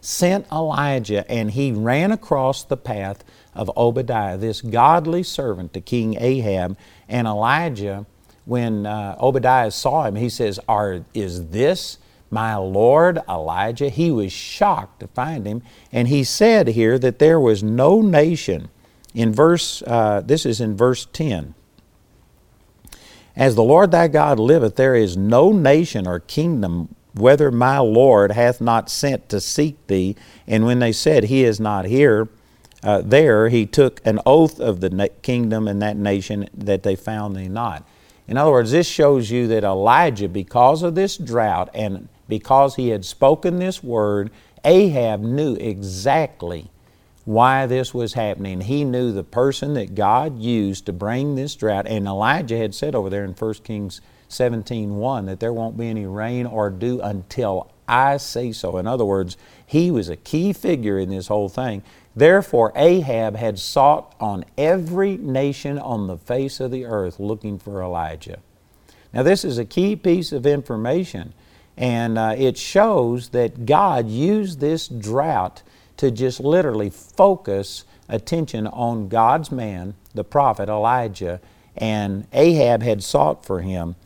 sent 0.00 0.50
Elijah, 0.50 1.30
and 1.30 1.50
he 1.50 1.72
ran 1.72 2.10
across 2.10 2.64
the 2.64 2.76
path 2.76 3.22
of 3.54 3.70
Obadiah, 3.76 4.36
this 4.36 4.60
godly 4.60 5.22
servant 5.22 5.72
to 5.74 5.80
King 5.80 6.16
Ahab. 6.18 6.76
And 7.08 7.26
Elijah, 7.26 8.06
when 8.44 8.86
uh, 8.86 9.16
Obadiah 9.20 9.70
saw 9.70 10.04
him, 10.04 10.16
he 10.16 10.28
says, 10.28 10.58
Are, 10.68 11.04
Is 11.14 11.48
this 11.48 11.98
my 12.30 12.56
Lord 12.56 13.18
Elijah? 13.28 13.88
He 13.88 14.10
was 14.10 14.32
shocked 14.32 15.00
to 15.00 15.08
find 15.08 15.46
him. 15.46 15.62
And 15.92 16.08
he 16.08 16.24
said 16.24 16.68
here 16.68 16.98
that 16.98 17.18
there 17.18 17.40
was 17.40 17.62
no 17.62 18.00
nation. 18.00 18.70
In 19.14 19.32
verse, 19.32 19.82
uh, 19.86 20.22
this 20.24 20.46
is 20.46 20.60
in 20.60 20.76
verse 20.76 21.06
10. 21.12 21.54
As 23.36 23.54
the 23.54 23.62
Lord 23.62 23.90
thy 23.90 24.08
God 24.08 24.38
liveth, 24.38 24.76
there 24.76 24.94
is 24.94 25.16
no 25.16 25.52
nation 25.52 26.06
or 26.06 26.20
kingdom 26.20 26.94
whether 27.14 27.50
my 27.50 27.78
Lord 27.78 28.32
hath 28.32 28.60
not 28.60 28.90
sent 28.90 29.28
to 29.28 29.40
seek 29.40 29.86
thee. 29.86 30.16
And 30.46 30.64
when 30.64 30.78
they 30.78 30.92
said, 30.92 31.24
He 31.24 31.44
is 31.44 31.58
not 31.60 31.84
here, 31.86 32.28
uh, 32.82 33.02
there 33.04 33.48
he 33.48 33.66
took 33.66 34.00
an 34.06 34.20
oath 34.24 34.58
of 34.58 34.80
the 34.80 34.90
na- 34.90 35.06
kingdom 35.22 35.68
and 35.68 35.82
that 35.82 35.96
nation 35.96 36.48
that 36.54 36.82
they 36.82 36.96
found 36.96 37.36
thee 37.36 37.48
not. 37.48 37.86
In 38.26 38.36
other 38.36 38.50
words, 38.50 38.70
this 38.70 38.86
shows 38.86 39.30
you 39.30 39.48
that 39.48 39.64
Elijah, 39.64 40.28
because 40.28 40.82
of 40.82 40.94
this 40.94 41.16
drought 41.16 41.68
and 41.74 42.08
because 42.28 42.76
he 42.76 42.88
had 42.88 43.04
spoken 43.04 43.58
this 43.58 43.82
word, 43.82 44.30
Ahab 44.64 45.20
knew 45.20 45.56
exactly 45.56 46.70
why 47.24 47.66
this 47.66 47.92
was 47.92 48.14
happening. 48.14 48.62
He 48.62 48.84
knew 48.84 49.12
the 49.12 49.24
person 49.24 49.74
that 49.74 49.94
God 49.94 50.38
used 50.38 50.86
to 50.86 50.92
bring 50.92 51.34
this 51.34 51.54
drought. 51.54 51.86
And 51.86 52.06
Elijah 52.06 52.56
had 52.56 52.74
said 52.74 52.94
over 52.94 53.10
there 53.10 53.24
in 53.24 53.34
1 53.34 53.54
Kings 53.64 54.00
17:1 54.28 55.26
that 55.26 55.40
there 55.40 55.52
won't 55.52 55.76
be 55.76 55.88
any 55.88 56.06
rain 56.06 56.46
or 56.46 56.70
dew 56.70 57.00
until 57.00 57.70
I 57.88 58.16
say 58.18 58.52
so. 58.52 58.78
In 58.78 58.86
other 58.86 59.04
words, 59.04 59.36
he 59.66 59.90
was 59.90 60.08
a 60.08 60.16
key 60.16 60.52
figure 60.52 60.98
in 60.98 61.10
this 61.10 61.26
whole 61.26 61.48
thing. 61.48 61.82
Therefore, 62.14 62.72
Ahab 62.76 63.36
had 63.36 63.58
sought 63.58 64.14
on 64.20 64.44
every 64.56 65.16
nation 65.16 65.78
on 65.78 66.06
the 66.06 66.16
face 66.16 66.60
of 66.60 66.70
the 66.70 66.84
earth 66.84 67.18
looking 67.18 67.58
for 67.58 67.82
Elijah. 67.82 68.38
Now, 69.12 69.22
this 69.24 69.44
is 69.44 69.58
a 69.58 69.64
key 69.64 69.96
piece 69.96 70.30
of 70.30 70.46
information, 70.46 71.32
and 71.76 72.16
uh, 72.16 72.34
it 72.36 72.56
shows 72.56 73.30
that 73.30 73.66
God 73.66 74.08
used 74.08 74.60
this 74.60 74.86
drought 74.86 75.62
to 76.00 76.10
just 76.10 76.40
literally 76.40 76.88
focus 76.88 77.84
attention 78.08 78.66
on 78.66 79.08
God's 79.08 79.52
man, 79.52 79.92
the 80.14 80.24
prophet 80.24 80.70
Elijah, 80.70 81.42
and 81.76 82.26
Ahab 82.32 82.82
had 82.82 83.02
sought 83.02 83.44
for 83.44 83.60
him. 83.60 83.96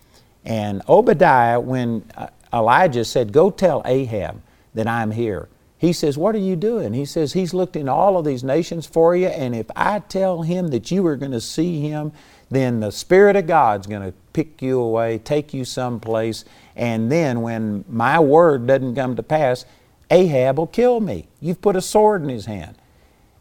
And 0.45 0.83
Obadiah, 0.89 1.61
when 1.61 2.05
uh, 2.17 2.27
Elijah 2.53 3.05
said, 3.05 3.33
Go 3.33 3.49
tell 3.49 3.81
Ahab 3.85 4.43
that 4.75 4.89
I'm 4.89 5.13
here, 5.13 5.49
he 5.79 5.93
says, 5.93 6.19
What 6.19 6.35
are 6.35 6.39
you 6.39 6.57
doing? 6.57 6.95
He 6.95 7.05
says, 7.05 7.33
He's 7.33 7.55
looked 7.55 7.77
in 7.77 7.89
all 7.89 8.19
of 8.19 8.25
these 8.25 8.43
nations 8.43 8.87
for 8.87 9.15
you, 9.15 9.29
and 9.29 9.55
if 9.55 9.71
I 9.77 10.01
tell 10.01 10.43
him 10.43 10.69
that 10.69 10.91
you 10.91 11.07
are 11.07 11.17
going 11.17 11.31
to 11.31 11.41
see 11.41 11.81
him, 11.81 12.11
then 12.51 12.81
the 12.81 12.91
Spirit 12.91 13.37
of 13.37 13.47
God's 13.47 13.87
going 13.87 14.03
to 14.03 14.17
pick 14.33 14.61
you 14.61 14.81
away, 14.81 15.19
take 15.19 15.55
you 15.55 15.65
someplace, 15.65 16.45
and 16.75 17.11
then 17.11 17.41
when 17.41 17.85
my 17.89 18.19
word 18.19 18.67
doesn't 18.67 18.97
come 18.97 19.15
to 19.15 19.23
pass, 19.23 19.65
Ahab 20.11 20.59
will 20.59 20.67
kill 20.67 21.01
me. 21.01 21.29
You've 21.41 21.61
put 21.61 21.77
a 21.77 21.81
sword 21.81 22.23
in 22.23 22.29
his 22.29 22.47
hand. 22.47 22.77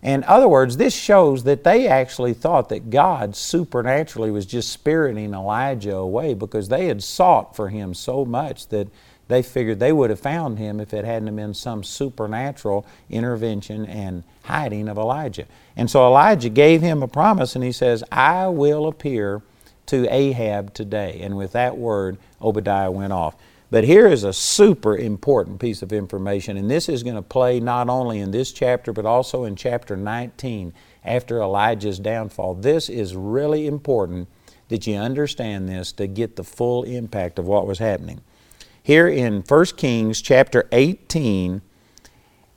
In 0.01 0.25
other 0.25 0.49
words, 0.49 0.75
this 0.75 0.93
shows 0.93 1.45
that 1.45 1.63
they 1.63 1.87
actually 1.87 2.33
thought 2.33 2.67
that 2.69 2.89
God 2.89 3.37
supernaturally 3.37 4.31
was 4.31 4.45
just 4.45 4.69
spiriting 4.69 5.33
Elijah 5.33 5.95
away 5.95 6.33
because 6.33 6.67
they 6.67 6.87
had 6.87 7.01
sought 7.01 7.55
for 7.55 7.69
him 7.69 7.93
so 7.93 8.25
much 8.25 8.67
that 8.67 8.89
they 9.29 9.41
figured 9.41 9.79
they 9.79 9.93
would 9.93 10.09
have 10.09 10.19
found 10.19 10.59
him 10.59 10.81
if 10.81 10.93
it 10.93 11.05
hadn't 11.05 11.33
been 11.33 11.53
some 11.53 11.85
supernatural 11.85 12.85
intervention 13.09 13.85
and 13.85 14.23
hiding 14.43 14.89
of 14.89 14.97
Elijah. 14.97 15.45
And 15.77 15.89
so 15.89 16.05
Elijah 16.05 16.49
gave 16.49 16.81
him 16.81 17.01
a 17.01 17.07
promise 17.07 17.55
and 17.55 17.63
he 17.63 17.71
says, 17.71 18.03
I 18.11 18.47
will 18.47 18.87
appear 18.87 19.41
to 19.85 20.13
Ahab 20.13 20.73
today. 20.73 21.19
And 21.21 21.37
with 21.37 21.53
that 21.53 21.77
word, 21.77 22.17
Obadiah 22.41 22.91
went 22.91 23.13
off. 23.13 23.35
But 23.73 23.85
here 23.85 24.05
is 24.05 24.23
a 24.23 24.33
super 24.33 24.95
important 24.95 25.59
piece 25.59 25.81
of 25.81 25.91
information, 25.91 26.57
and 26.57 26.69
this 26.69 26.87
is 26.87 27.01
going 27.01 27.15
to 27.15 27.23
play 27.23 27.59
not 27.59 27.89
only 27.89 28.19
in 28.19 28.29
this 28.29 28.51
chapter, 28.51 28.93
but 28.93 29.07
also 29.07 29.45
in 29.45 29.55
chapter 29.55 29.97
19 29.97 30.73
after 31.03 31.41
Elijah's 31.41 31.97
downfall. 31.97 32.53
This 32.53 32.87
is 32.87 33.15
really 33.15 33.65
important 33.65 34.27
that 34.67 34.85
you 34.85 34.97
understand 34.97 35.67
this 35.67 35.91
to 35.93 36.05
get 36.05 36.35
the 36.35 36.43
full 36.43 36.83
impact 36.83 37.39
of 37.39 37.47
what 37.47 37.65
was 37.65 37.79
happening. 37.79 38.21
Here 38.83 39.07
in 39.07 39.41
1 39.41 39.65
Kings 39.75 40.21
chapter 40.21 40.67
18 40.71 41.63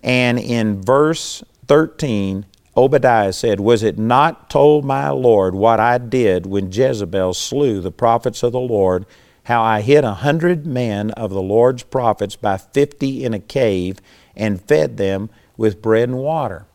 and 0.02 0.38
in 0.38 0.82
verse 0.82 1.42
13, 1.66 2.44
Obadiah 2.76 3.32
said, 3.32 3.58
Was 3.58 3.82
it 3.82 3.99
not 3.99 4.50
told 4.50 4.85
my 4.85 5.08
Lord 5.08 5.54
what 5.54 5.80
I 5.80 5.96
did 5.96 6.44
when 6.44 6.70
Jezebel 6.70 7.32
slew 7.32 7.80
the 7.80 7.90
prophets 7.90 8.42
of 8.42 8.52
the 8.52 8.61
Lord? 8.61 9.06
How 9.47 9.62
I 9.62 9.81
hid 9.81 10.05
a 10.05 10.15
hundred 10.15 10.67
men 10.67 11.12
of 11.12 11.31
the 11.31 11.43
Lord's 11.43 11.85
prophets 11.85 12.35
by 12.35 12.57
fifty 12.57 13.25
in 13.25 13.33
a 13.33 13.38
cave 13.38 14.00
and 14.37 14.61
fed 14.61 14.97
them 14.97 15.31
with 15.57 15.81
bread 15.81 16.09
and 16.09 16.19
water. 16.19 16.67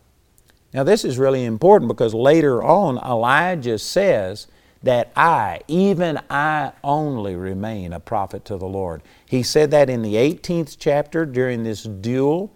Now, 0.73 0.83
this 0.83 1.03
is 1.03 1.17
really 1.17 1.43
important 1.43 1.89
because 1.89 2.13
later 2.13 2.63
on, 2.63 2.97
Elijah 2.97 3.77
says 3.77 4.47
that 4.83 5.11
I, 5.17 5.59
even 5.67 6.19
I 6.29 6.71
only, 6.81 7.35
remain 7.35 7.91
a 7.91 7.99
prophet 7.99 8.45
to 8.45 8.57
the 8.57 8.67
Lord. 8.67 9.01
He 9.25 9.43
said 9.43 9.69
that 9.71 9.89
in 9.89 10.01
the 10.01 10.15
18th 10.15 10.77
chapter 10.79 11.25
during 11.25 11.63
this 11.63 11.83
duel 11.83 12.51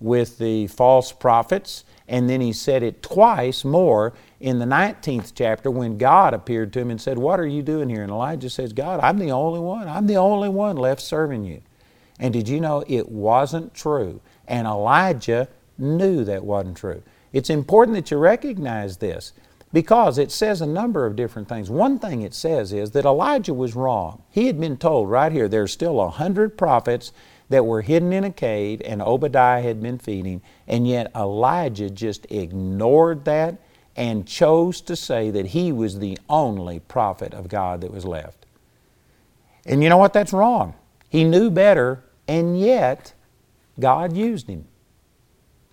with 0.00 0.38
the 0.38 0.68
false 0.68 1.10
prophets, 1.10 1.84
and 2.06 2.30
then 2.30 2.40
he 2.40 2.52
said 2.52 2.84
it 2.84 3.02
twice 3.02 3.64
more 3.64 4.12
in 4.40 4.58
the 4.58 4.66
19th 4.66 5.32
chapter 5.34 5.70
when 5.70 5.98
God 5.98 6.34
appeared 6.34 6.72
to 6.74 6.80
him 6.80 6.90
and 6.90 7.00
said, 7.00 7.18
What 7.18 7.40
are 7.40 7.46
you 7.46 7.62
doing 7.62 7.88
here? 7.88 8.02
And 8.02 8.10
Elijah 8.10 8.50
says, 8.50 8.72
God, 8.72 9.00
I'm 9.00 9.18
the 9.18 9.32
only 9.32 9.60
one. 9.60 9.88
I'm 9.88 10.06
the 10.06 10.16
only 10.16 10.48
one 10.48 10.76
left 10.76 11.00
serving 11.00 11.44
you. 11.44 11.62
And 12.18 12.32
did 12.32 12.48
you 12.48 12.60
know 12.60 12.84
it 12.86 13.08
wasn't 13.08 13.74
true? 13.74 14.20
And 14.46 14.66
Elijah 14.66 15.48
knew 15.78 16.24
that 16.24 16.44
wasn't 16.44 16.76
true. 16.76 17.02
It's 17.32 17.50
important 17.50 17.96
that 17.96 18.10
you 18.10 18.18
recognize 18.18 18.98
this 18.98 19.32
because 19.72 20.16
it 20.16 20.30
says 20.30 20.60
a 20.60 20.66
number 20.66 21.04
of 21.04 21.16
different 21.16 21.48
things. 21.48 21.68
One 21.68 21.98
thing 21.98 22.22
it 22.22 22.32
says 22.32 22.72
is 22.72 22.92
that 22.92 23.04
Elijah 23.04 23.52
was 23.52 23.74
wrong. 23.74 24.22
He 24.30 24.46
had 24.46 24.60
been 24.60 24.76
told 24.76 25.10
right 25.10 25.32
here 25.32 25.48
there's 25.48 25.72
still 25.72 26.00
a 26.00 26.08
hundred 26.08 26.56
prophets 26.56 27.12
that 27.48 27.66
were 27.66 27.82
hidden 27.82 28.12
in 28.12 28.24
a 28.24 28.30
cave 28.30 28.80
and 28.84 29.02
Obadiah 29.02 29.62
had 29.62 29.82
been 29.82 29.98
feeding, 29.98 30.40
and 30.66 30.88
yet 30.88 31.10
Elijah 31.14 31.90
just 31.90 32.26
ignored 32.30 33.24
that 33.24 33.58
and 33.96 34.26
chose 34.26 34.80
to 34.82 34.94
say 34.94 35.30
that 35.30 35.48
he 35.48 35.72
was 35.72 35.98
the 35.98 36.18
only 36.28 36.78
prophet 36.78 37.32
of 37.32 37.48
God 37.48 37.80
that 37.80 37.90
was 37.90 38.04
left. 38.04 38.44
And 39.64 39.82
you 39.82 39.88
know 39.88 39.96
what? 39.96 40.12
That's 40.12 40.32
wrong. 40.32 40.74
He 41.08 41.24
knew 41.24 41.50
better, 41.50 42.04
and 42.28 42.60
yet 42.60 43.14
God 43.80 44.14
used 44.16 44.48
him. 44.48 44.66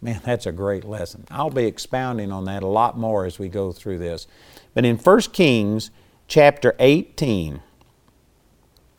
Man, 0.01 0.21
that's 0.25 0.45
a 0.45 0.51
great 0.51 0.85
lesson. 0.85 1.25
I'll 1.29 1.49
be 1.49 1.65
expounding 1.65 2.31
on 2.31 2.45
that 2.45 2.63
a 2.63 2.67
lot 2.67 2.97
more 2.97 3.25
as 3.25 3.37
we 3.37 3.49
go 3.49 3.71
through 3.71 3.99
this. 3.99 4.25
But 4.73 4.85
in 4.85 4.97
1 4.97 5.21
Kings 5.33 5.91
chapter 6.27 6.75
18, 6.79 7.61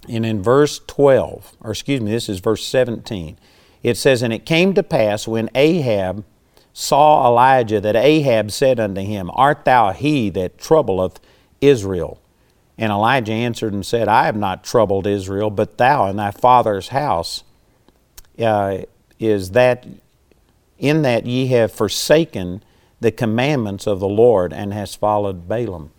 and 0.06 0.26
in 0.26 0.42
verse 0.42 0.80
12, 0.86 1.56
or 1.62 1.70
excuse 1.70 2.00
me, 2.00 2.10
this 2.10 2.28
is 2.28 2.40
verse 2.40 2.66
17, 2.66 3.38
it 3.82 3.96
says, 3.96 4.22
And 4.22 4.32
it 4.32 4.44
came 4.44 4.74
to 4.74 4.82
pass 4.82 5.26
when 5.26 5.48
Ahab 5.54 6.24
saw 6.74 7.26
Elijah 7.26 7.80
that 7.80 7.96
Ahab 7.96 8.50
said 8.50 8.78
unto 8.78 9.00
him, 9.00 9.30
Art 9.32 9.64
thou 9.64 9.92
he 9.92 10.28
that 10.30 10.58
troubleth 10.58 11.20
Israel? 11.60 12.20
And 12.76 12.90
Elijah 12.90 13.32
answered 13.32 13.72
and 13.72 13.86
said, 13.86 14.08
I 14.08 14.26
have 14.26 14.36
not 14.36 14.64
troubled 14.64 15.06
Israel, 15.06 15.48
but 15.48 15.78
thou 15.78 16.06
and 16.06 16.18
thy 16.18 16.32
father's 16.32 16.88
house 16.88 17.44
uh, 18.38 18.78
is 19.20 19.52
that 19.52 19.86
in 20.76 21.02
that 21.02 21.24
ye 21.24 21.46
have 21.46 21.70
forsaken 21.70 22.62
the 23.00 23.12
commandments 23.12 23.86
of 23.86 24.00
the 24.00 24.08
Lord 24.08 24.52
and 24.52 24.72
has 24.72 24.96
followed 24.96 25.48
Baalim. 25.48 25.90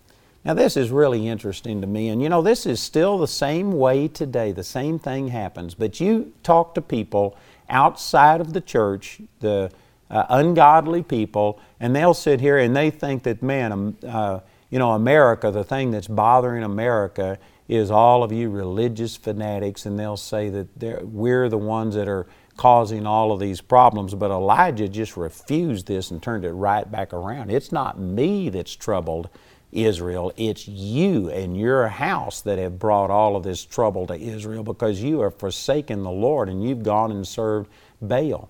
Now, 0.43 0.53
this 0.53 0.75
is 0.75 0.91
really 0.91 1.27
interesting 1.27 1.81
to 1.81 1.87
me, 1.87 2.09
and 2.09 2.21
you 2.21 2.29
know, 2.29 2.41
this 2.41 2.65
is 2.65 2.79
still 2.81 3.17
the 3.17 3.27
same 3.27 3.71
way 3.71 4.07
today. 4.07 4.51
The 4.51 4.63
same 4.63 4.99
thing 4.99 5.29
happens. 5.29 5.73
But 5.73 5.99
you 5.99 6.33
talk 6.43 6.75
to 6.75 6.81
people 6.81 7.35
outside 7.69 8.41
of 8.41 8.53
the 8.53 8.61
church, 8.61 9.21
the 9.39 9.71
uh, 10.09 10.25
ungodly 10.29 11.03
people, 11.03 11.59
and 11.79 11.95
they'll 11.95 12.13
sit 12.13 12.39
here 12.39 12.57
and 12.57 12.75
they 12.75 12.89
think 12.89 13.23
that, 13.23 13.41
man, 13.41 13.71
um, 13.71 13.97
uh, 14.07 14.39
you 14.69 14.79
know, 14.79 14.91
America, 14.91 15.51
the 15.51 15.63
thing 15.63 15.91
that's 15.91 16.07
bothering 16.07 16.63
America 16.63 17.37
is 17.67 17.89
all 17.89 18.23
of 18.23 18.31
you 18.31 18.49
religious 18.49 19.15
fanatics, 19.15 19.85
and 19.85 19.97
they'll 19.97 20.17
say 20.17 20.49
that 20.49 21.07
we're 21.07 21.49
the 21.49 21.57
ones 21.57 21.95
that 21.95 22.07
are 22.07 22.27
causing 22.57 23.05
all 23.05 23.31
of 23.31 23.39
these 23.39 23.61
problems. 23.61 24.13
But 24.13 24.31
Elijah 24.31 24.87
just 24.87 25.17
refused 25.17 25.87
this 25.87 26.11
and 26.11 26.21
turned 26.21 26.45
it 26.45 26.51
right 26.51 26.89
back 26.89 27.13
around. 27.13 27.51
It's 27.51 27.71
not 27.71 27.99
me 27.99 28.49
that's 28.49 28.75
troubled 28.75 29.29
Israel. 29.71 30.31
It's 30.37 30.67
you 30.67 31.29
and 31.29 31.57
your 31.57 31.87
house 31.87 32.41
that 32.41 32.57
have 32.57 32.79
brought 32.79 33.09
all 33.09 33.35
of 33.35 33.43
this 33.43 33.65
trouble 33.65 34.07
to 34.07 34.15
Israel 34.15 34.63
because 34.63 35.01
you 35.01 35.21
have 35.21 35.37
forsaken 35.37 36.03
the 36.03 36.11
Lord 36.11 36.47
and 36.47 36.63
you've 36.63 36.83
gone 36.83 37.11
and 37.11 37.27
served 37.27 37.69
Baal. 38.01 38.49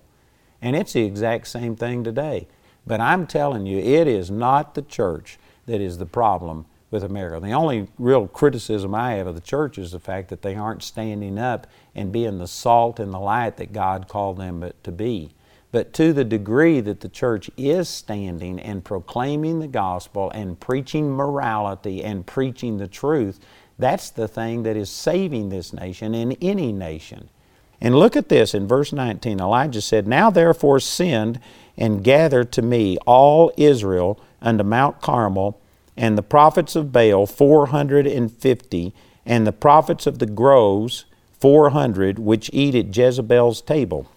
And 0.66 0.74
it's 0.74 0.94
the 0.94 1.04
exact 1.04 1.46
same 1.46 1.76
thing 1.76 2.02
today. 2.02 2.48
But 2.84 3.00
I'm 3.00 3.28
telling 3.28 3.66
you, 3.66 3.78
it 3.78 4.08
is 4.08 4.32
not 4.32 4.74
the 4.74 4.82
church 4.82 5.38
that 5.66 5.80
is 5.80 5.98
the 5.98 6.06
problem 6.06 6.66
with 6.90 7.04
America. 7.04 7.38
The 7.38 7.52
only 7.52 7.86
real 8.00 8.26
criticism 8.26 8.92
I 8.92 9.12
have 9.12 9.28
of 9.28 9.36
the 9.36 9.40
church 9.40 9.78
is 9.78 9.92
the 9.92 10.00
fact 10.00 10.28
that 10.30 10.42
they 10.42 10.56
aren't 10.56 10.82
standing 10.82 11.38
up 11.38 11.68
and 11.94 12.10
being 12.10 12.38
the 12.38 12.48
salt 12.48 12.98
and 12.98 13.14
the 13.14 13.20
light 13.20 13.58
that 13.58 13.72
God 13.72 14.08
called 14.08 14.38
them 14.38 14.72
to 14.82 14.90
be. 14.90 15.36
But 15.70 15.92
to 15.92 16.12
the 16.12 16.24
degree 16.24 16.80
that 16.80 16.98
the 16.98 17.08
church 17.08 17.48
is 17.56 17.88
standing 17.88 18.58
and 18.58 18.84
proclaiming 18.84 19.60
the 19.60 19.68
gospel 19.68 20.32
and 20.32 20.58
preaching 20.58 21.12
morality 21.12 22.02
and 22.02 22.26
preaching 22.26 22.78
the 22.78 22.88
truth, 22.88 23.38
that's 23.78 24.10
the 24.10 24.26
thing 24.26 24.64
that 24.64 24.76
is 24.76 24.90
saving 24.90 25.48
this 25.48 25.72
nation 25.72 26.12
and 26.12 26.36
any 26.40 26.72
nation. 26.72 27.30
And 27.80 27.94
look 27.94 28.16
at 28.16 28.28
this 28.28 28.54
in 28.54 28.66
verse 28.66 28.92
19. 28.92 29.40
Elijah 29.40 29.80
said, 29.80 30.06
Now 30.06 30.30
therefore 30.30 30.80
send 30.80 31.40
and 31.76 32.02
gather 32.02 32.44
to 32.44 32.62
me 32.62 32.96
all 33.06 33.52
Israel 33.56 34.18
unto 34.40 34.64
Mount 34.64 35.00
Carmel, 35.00 35.60
and 35.96 36.16
the 36.16 36.22
prophets 36.22 36.76
of 36.76 36.92
Baal 36.92 37.26
four 37.26 37.66
hundred 37.66 38.06
and 38.06 38.30
fifty, 38.30 38.94
and 39.24 39.46
the 39.46 39.52
prophets 39.52 40.06
of 40.06 40.18
the 40.18 40.26
groves 40.26 41.04
four 41.38 41.70
hundred, 41.70 42.18
which 42.18 42.50
eat 42.52 42.74
at 42.74 42.96
Jezebel's 42.96 43.60
table. 43.60 44.10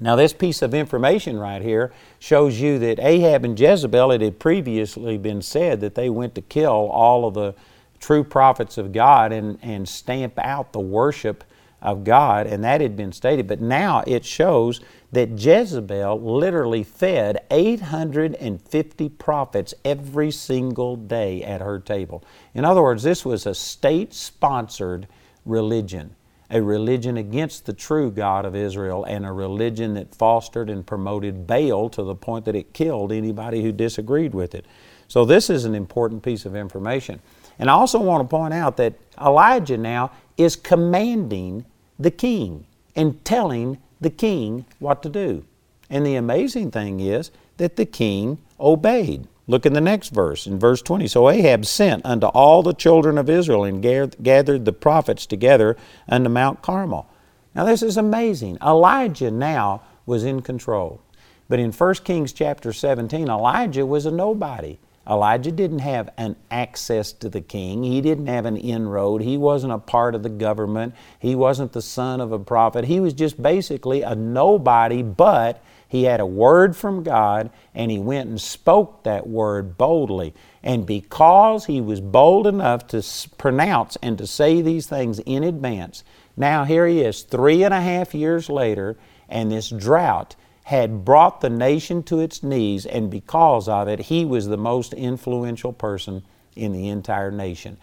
Now, 0.00 0.16
this 0.16 0.32
piece 0.32 0.62
of 0.62 0.74
information 0.74 1.38
right 1.38 1.62
here 1.62 1.92
shows 2.18 2.60
you 2.60 2.78
that 2.80 2.98
Ahab 2.98 3.44
and 3.44 3.58
Jezebel, 3.58 4.10
it 4.10 4.20
had 4.20 4.38
previously 4.38 5.18
been 5.18 5.42
said 5.42 5.80
that 5.80 5.94
they 5.94 6.10
went 6.10 6.34
to 6.34 6.40
kill 6.40 6.88
all 6.90 7.26
of 7.26 7.34
the 7.34 7.54
true 8.00 8.24
prophets 8.24 8.78
of 8.78 8.92
God 8.92 9.32
and, 9.32 9.58
and 9.62 9.88
stamp 9.88 10.38
out 10.38 10.72
the 10.72 10.80
worship 10.80 11.44
of 11.82 12.04
God, 12.04 12.46
and 12.46 12.62
that 12.64 12.80
had 12.80 12.96
been 12.96 13.12
stated. 13.12 13.46
But 13.46 13.60
now 13.60 14.02
it 14.06 14.24
shows 14.24 14.80
that 15.10 15.38
Jezebel 15.38 16.20
literally 16.20 16.82
fed 16.82 17.44
850 17.50 19.08
prophets 19.10 19.74
every 19.84 20.30
single 20.30 20.96
day 20.96 21.42
at 21.42 21.60
her 21.60 21.78
table. 21.78 22.24
In 22.54 22.64
other 22.64 22.82
words, 22.82 23.02
this 23.02 23.24
was 23.24 23.44
a 23.44 23.54
state 23.54 24.14
sponsored 24.14 25.06
religion, 25.44 26.14
a 26.50 26.62
religion 26.62 27.16
against 27.16 27.66
the 27.66 27.72
true 27.72 28.10
God 28.10 28.46
of 28.46 28.56
Israel, 28.56 29.04
and 29.04 29.26
a 29.26 29.32
religion 29.32 29.94
that 29.94 30.14
fostered 30.14 30.70
and 30.70 30.86
promoted 30.86 31.46
Baal 31.46 31.90
to 31.90 32.02
the 32.02 32.14
point 32.14 32.46
that 32.46 32.56
it 32.56 32.72
killed 32.72 33.12
anybody 33.12 33.62
who 33.62 33.72
disagreed 33.72 34.34
with 34.34 34.54
it. 34.54 34.64
So, 35.08 35.26
this 35.26 35.50
is 35.50 35.66
an 35.66 35.74
important 35.74 36.22
piece 36.22 36.46
of 36.46 36.56
information. 36.56 37.20
And 37.58 37.68
I 37.68 37.74
also 37.74 38.00
want 38.00 38.24
to 38.24 38.28
point 38.28 38.54
out 38.54 38.78
that 38.78 38.94
Elijah 39.20 39.76
now 39.76 40.10
is 40.38 40.56
commanding 40.56 41.66
the 42.02 42.10
king 42.10 42.66
and 42.96 43.24
telling 43.24 43.78
the 44.00 44.10
king 44.10 44.64
what 44.78 45.02
to 45.02 45.08
do. 45.08 45.44
And 45.88 46.04
the 46.06 46.16
amazing 46.16 46.70
thing 46.70 47.00
is 47.00 47.30
that 47.58 47.76
the 47.76 47.86
king 47.86 48.38
obeyed. 48.58 49.28
Look 49.46 49.66
in 49.66 49.72
the 49.72 49.80
next 49.80 50.10
verse, 50.10 50.46
in 50.46 50.58
verse 50.58 50.82
20. 50.82 51.08
So 51.08 51.28
Ahab 51.28 51.66
sent 51.66 52.06
unto 52.06 52.26
all 52.28 52.62
the 52.62 52.72
children 52.72 53.18
of 53.18 53.28
Israel 53.28 53.64
and 53.64 53.82
gathered 53.82 54.64
the 54.64 54.72
prophets 54.72 55.26
together 55.26 55.76
unto 56.08 56.28
Mount 56.28 56.62
Carmel. 56.62 57.08
Now 57.54 57.64
this 57.64 57.82
is 57.82 57.96
amazing. 57.96 58.58
Elijah 58.62 59.30
now 59.30 59.82
was 60.06 60.24
in 60.24 60.42
control. 60.42 61.00
But 61.48 61.58
in 61.58 61.72
1 61.72 61.94
Kings 61.96 62.32
chapter 62.32 62.72
17, 62.72 63.28
Elijah 63.28 63.84
was 63.84 64.06
a 64.06 64.10
nobody. 64.10 64.78
Elijah 65.08 65.50
didn't 65.50 65.80
have 65.80 66.10
an 66.16 66.36
access 66.50 67.12
to 67.12 67.28
the 67.28 67.40
king. 67.40 67.82
He 67.82 68.00
didn't 68.00 68.28
have 68.28 68.46
an 68.46 68.56
inroad. 68.56 69.22
He 69.22 69.36
wasn't 69.36 69.72
a 69.72 69.78
part 69.78 70.14
of 70.14 70.22
the 70.22 70.28
government. 70.28 70.94
He 71.18 71.34
wasn't 71.34 71.72
the 71.72 71.82
son 71.82 72.20
of 72.20 72.30
a 72.30 72.38
prophet. 72.38 72.84
He 72.84 73.00
was 73.00 73.12
just 73.12 73.42
basically 73.42 74.02
a 74.02 74.14
nobody, 74.14 75.02
but 75.02 75.62
he 75.88 76.04
had 76.04 76.20
a 76.20 76.26
word 76.26 76.76
from 76.76 77.02
God 77.02 77.50
and 77.74 77.90
he 77.90 77.98
went 77.98 78.30
and 78.30 78.40
spoke 78.40 79.02
that 79.02 79.26
word 79.26 79.76
boldly. 79.76 80.34
And 80.62 80.86
because 80.86 81.66
he 81.66 81.80
was 81.80 82.00
bold 82.00 82.46
enough 82.46 82.86
to 82.88 83.02
pronounce 83.36 83.96
and 84.02 84.16
to 84.18 84.26
say 84.26 84.62
these 84.62 84.86
things 84.86 85.18
in 85.18 85.42
advance, 85.42 86.04
now 86.36 86.64
here 86.64 86.86
he 86.86 87.02
is, 87.02 87.22
three 87.22 87.62
and 87.64 87.74
a 87.74 87.80
half 87.80 88.14
years 88.14 88.48
later, 88.48 88.96
and 89.28 89.50
this 89.50 89.68
drought 89.68 90.36
had 90.64 91.04
brought 91.04 91.40
the 91.40 91.50
nation 91.50 92.02
to 92.04 92.20
its 92.20 92.42
knees, 92.42 92.86
and 92.86 93.10
because 93.10 93.68
of 93.68 93.88
it, 93.88 94.00
he 94.00 94.24
was 94.24 94.46
the 94.46 94.56
most 94.56 94.94
influential 94.94 95.72
person 95.72 96.22
in 96.54 96.72
the 96.72 96.88
entire 96.88 97.30
nation. 97.30 97.76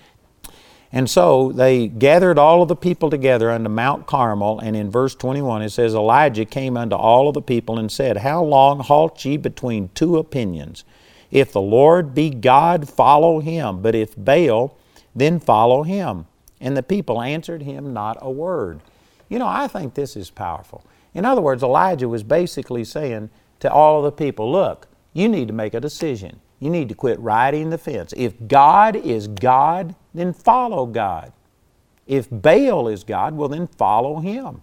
And 0.92 1.10
so 1.10 1.52
they 1.52 1.88
gathered 1.88 2.40
all 2.40 2.64
of 2.64 2.68
the 2.68 2.76
people 2.76 3.10
together 3.10 3.52
unto 3.52 3.70
Mount 3.70 4.08
Carmel, 4.08 4.60
and 4.60 4.76
in 4.76 4.90
verse 4.90 5.14
21 5.14 5.62
it 5.62 5.70
says, 5.70 5.94
Elijah 5.94 6.46
came 6.46 6.78
unto 6.78 6.96
all 6.96 7.28
of 7.28 7.36
the 7.36 7.42
people 7.42 7.78
and 7.78 7.92
said, 7.92 8.18
How 8.18 8.44
long 8.44 8.80
halt 8.80 9.24
ye 9.24 9.38
between 9.38 9.90
two 9.94 10.18
opinions? 10.18 10.84
If 11.30 11.52
the 11.52 11.62
Lord 11.62 12.16
be 12.16 12.32
God, 12.32 12.90
follow 12.90 13.40
him, 13.40 13.84
but 13.84 13.94
if 13.94 14.16
Baal, 14.18 14.76
then 15.16 15.40
follow 15.40 15.84
him. 15.84 16.26
And 16.60 16.76
the 16.76 16.84
people 16.84 17.22
answered 17.22 17.62
him 17.62 17.94
not 17.94 18.18
a 18.20 18.32
word. 18.32 18.80
You 19.30 19.38
know, 19.38 19.48
I 19.48 19.68
think 19.68 19.94
this 19.94 20.16
is 20.16 20.32
powerful. 20.32 20.84
In 21.14 21.26
other 21.26 21.42
words, 21.42 21.64
Elijah 21.64 22.08
was 22.08 22.24
basically 22.24 22.84
saying 22.84 23.30
to 23.60 23.72
all 23.72 24.02
the 24.02 24.12
people, 24.12 24.52
look, 24.52 24.88
you 25.14 25.28
need 25.28 25.48
to 25.48 25.54
make 25.54 25.74
a 25.74 25.80
decision. 25.80 26.40
You 26.60 26.70
need 26.70 26.90
to 26.90 26.96
quit 26.96 27.20
riding 27.20 27.70
the 27.70 27.78
fence. 27.78 28.14
If 28.16 28.34
God 28.48 28.96
is 28.96 29.28
God, 29.28 29.96
then 30.14 30.34
follow 30.34 30.86
God. 30.86 31.32
If 32.06 32.28
Baal 32.30 32.88
is 32.88 33.04
God, 33.04 33.36
well, 33.36 33.50
then 33.50 33.68
follow 33.68 34.20
him. 34.20 34.62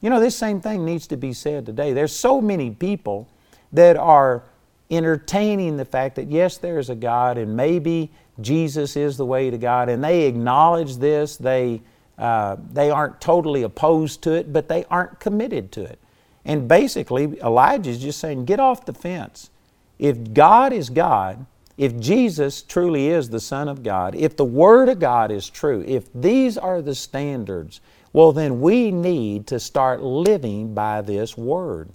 You 0.00 0.10
know, 0.10 0.20
this 0.20 0.36
same 0.36 0.60
thing 0.60 0.84
needs 0.84 1.06
to 1.08 1.16
be 1.16 1.32
said 1.32 1.66
today. 1.66 1.92
There's 1.92 2.14
so 2.14 2.40
many 2.40 2.70
people 2.70 3.28
that 3.72 3.96
are 3.96 4.44
entertaining 4.90 5.76
the 5.76 5.84
fact 5.84 6.16
that, 6.16 6.30
yes, 6.30 6.58
there's 6.58 6.90
a 6.90 6.94
God 6.94 7.38
and 7.38 7.56
maybe 7.56 8.10
Jesus 8.40 8.96
is 8.96 9.16
the 9.16 9.24
way 9.24 9.50
to 9.50 9.56
God, 9.56 9.88
and 9.88 10.02
they 10.02 10.26
acknowledge 10.26 10.96
this, 10.96 11.36
they 11.36 11.80
uh, 12.18 12.56
they 12.72 12.90
aren't 12.90 13.20
totally 13.20 13.62
opposed 13.62 14.22
to 14.22 14.32
it, 14.32 14.52
but 14.52 14.68
they 14.68 14.84
aren't 14.84 15.18
committed 15.20 15.72
to 15.72 15.82
it. 15.82 15.98
And 16.44 16.68
basically, 16.68 17.38
Elijah 17.40 17.90
is 17.90 18.02
just 18.02 18.20
saying, 18.20 18.44
get 18.44 18.60
off 18.60 18.84
the 18.84 18.92
fence. 18.92 19.50
If 19.98 20.34
God 20.34 20.72
is 20.72 20.90
God, 20.90 21.46
if 21.76 21.98
Jesus 21.98 22.62
truly 22.62 23.08
is 23.08 23.30
the 23.30 23.40
Son 23.40 23.68
of 23.68 23.82
God, 23.82 24.14
if 24.14 24.36
the 24.36 24.44
Word 24.44 24.88
of 24.88 25.00
God 25.00 25.30
is 25.30 25.48
true, 25.48 25.82
if 25.86 26.12
these 26.12 26.56
are 26.56 26.82
the 26.82 26.94
standards, 26.94 27.80
well, 28.12 28.32
then 28.32 28.60
we 28.60 28.92
need 28.92 29.46
to 29.48 29.58
start 29.58 30.02
living 30.02 30.74
by 30.74 31.00
this 31.00 31.36
Word. 31.36 31.88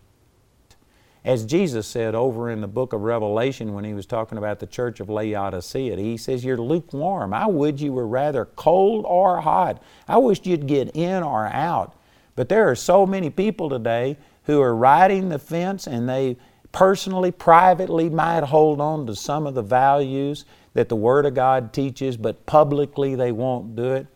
As 1.25 1.45
Jesus 1.45 1.85
said 1.85 2.15
over 2.15 2.49
in 2.49 2.61
the 2.61 2.67
book 2.67 2.93
of 2.93 3.01
Revelation 3.01 3.73
when 3.73 3.83
he 3.83 3.93
was 3.93 4.05
talking 4.05 4.37
about 4.37 4.59
the 4.59 4.65
church 4.65 4.99
of 4.99 5.09
Laodicea, 5.09 5.97
he 5.97 6.15
says, 6.15 6.45
You're 6.45 6.57
lukewarm. 6.57 7.33
I 7.33 7.45
would 7.45 7.81
you 7.81 7.91
were 7.91 8.07
rather 8.07 8.45
cold 8.45 9.05
or 9.05 9.41
hot. 9.41 9.83
I 10.07 10.17
wish 10.17 10.39
you'd 10.45 10.67
get 10.67 10.95
in 10.95 11.21
or 11.21 11.47
out. 11.47 11.95
But 12.35 12.47
there 12.47 12.69
are 12.69 12.75
so 12.75 13.05
many 13.05 13.29
people 13.29 13.69
today 13.69 14.17
who 14.43 14.61
are 14.61 14.73
riding 14.73 15.27
the 15.27 15.39
fence 15.39 15.87
and 15.87 16.07
they 16.07 16.37
personally, 16.71 17.31
privately 17.31 18.09
might 18.09 18.43
hold 18.43 18.79
on 18.79 19.05
to 19.07 19.15
some 19.15 19.45
of 19.45 19.55
the 19.55 19.61
values 19.61 20.45
that 20.73 20.87
the 20.87 20.95
Word 20.95 21.25
of 21.25 21.33
God 21.33 21.73
teaches, 21.73 22.15
but 22.15 22.45
publicly 22.45 23.15
they 23.15 23.31
won't 23.31 23.75
do 23.75 23.93
it. 23.93 24.07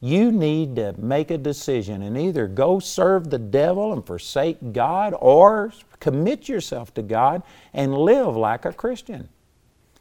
You 0.00 0.32
need 0.32 0.76
to 0.76 0.94
make 0.98 1.30
a 1.30 1.36
decision 1.36 2.02
and 2.02 2.16
either 2.16 2.46
go 2.46 2.78
serve 2.78 3.28
the 3.28 3.38
devil 3.38 3.92
and 3.92 4.04
forsake 4.04 4.72
God 4.72 5.14
or 5.20 5.72
commit 6.00 6.48
yourself 6.48 6.94
to 6.94 7.02
God 7.02 7.42
and 7.74 7.96
live 7.96 8.34
like 8.34 8.64
a 8.64 8.72
Christian. 8.72 9.28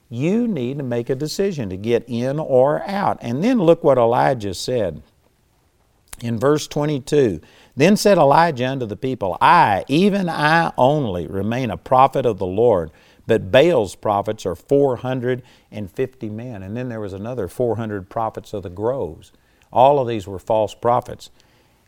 You 0.10 0.48
need 0.48 0.78
to 0.78 0.84
make 0.84 1.10
a 1.10 1.16
decision 1.16 1.70
to 1.70 1.78
get 1.78 2.06
in 2.08 2.40
or 2.40 2.82
out. 2.84 3.20
And 3.22 3.44
then 3.44 3.60
look 3.60 3.84
what 3.84 3.98
Elijah 3.98 4.54
said 4.54 5.04
in 6.22 6.40
verse 6.40 6.68
22. 6.68 7.42
Then 7.76 7.98
said 7.98 8.18
Elijah 8.18 8.68
unto 8.68 8.86
the 8.86 8.96
people, 8.96 9.38
I, 9.42 9.84
even 9.88 10.30
I 10.30 10.72
only, 10.78 11.28
remain 11.28 11.70
a 11.70 11.78
prophet 11.78 12.26
of 12.26 12.40
the 12.40 12.46
Lord, 12.46 12.90
but 13.28 13.52
Baal's 13.52 13.96
prophets 13.96 14.46
are 14.46 14.56
450 14.56 16.30
men. 16.30 16.64
And 16.64 16.76
then 16.76 16.90
there 16.90 17.00
was 17.00 17.14
another 17.14 17.48
400 17.48 18.10
prophets 18.10 18.54
of 18.54 18.64
the 18.64 18.70
groves. 18.70 19.32
All 19.72 20.00
of 20.00 20.08
these 20.08 20.28
were 20.28 20.40
false 20.40 20.74
prophets. 20.74 21.30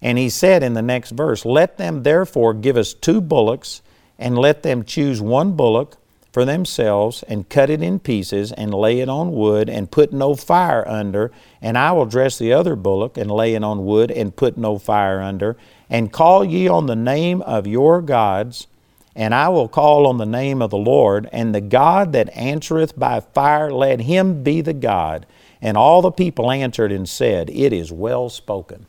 And 0.01 0.17
he 0.17 0.29
said 0.29 0.63
in 0.63 0.73
the 0.73 0.81
next 0.81 1.11
verse, 1.11 1.45
Let 1.45 1.77
them 1.77 2.03
therefore 2.03 2.53
give 2.53 2.77
us 2.77 2.93
two 2.93 3.21
bullocks, 3.21 3.81
and 4.17 4.37
let 4.37 4.63
them 4.63 4.83
choose 4.83 5.21
one 5.21 5.53
bullock 5.53 5.97
for 6.31 6.45
themselves, 6.45 7.23
and 7.23 7.49
cut 7.49 7.69
it 7.69 7.83
in 7.83 7.99
pieces, 7.99 8.51
and 8.53 8.73
lay 8.73 8.99
it 8.99 9.09
on 9.09 9.33
wood, 9.33 9.69
and 9.69 9.91
put 9.91 10.13
no 10.13 10.33
fire 10.33 10.87
under. 10.87 11.31
And 11.61 11.77
I 11.77 11.91
will 11.91 12.05
dress 12.05 12.37
the 12.37 12.53
other 12.53 12.75
bullock, 12.75 13.17
and 13.17 13.29
lay 13.29 13.53
it 13.53 13.63
on 13.63 13.85
wood, 13.85 14.09
and 14.11 14.35
put 14.35 14.57
no 14.57 14.77
fire 14.77 15.21
under. 15.21 15.57
And 15.89 16.11
call 16.11 16.45
ye 16.45 16.67
on 16.67 16.85
the 16.85 16.95
name 16.95 17.41
of 17.41 17.67
your 17.67 18.01
gods, 18.01 18.67
and 19.15 19.35
I 19.35 19.49
will 19.49 19.67
call 19.67 20.07
on 20.07 20.17
the 20.17 20.25
name 20.25 20.61
of 20.61 20.69
the 20.69 20.77
Lord, 20.77 21.29
and 21.33 21.53
the 21.53 21.61
God 21.61 22.13
that 22.13 22.35
answereth 22.35 22.97
by 22.97 23.19
fire, 23.19 23.71
let 23.71 24.01
him 24.01 24.41
be 24.41 24.61
the 24.61 24.73
God. 24.73 25.25
And 25.61 25.77
all 25.77 26.01
the 26.01 26.11
people 26.11 26.51
answered 26.51 26.91
and 26.91 27.07
said, 27.07 27.49
It 27.49 27.71
is 27.71 27.91
well 27.91 28.29
spoken. 28.29 28.87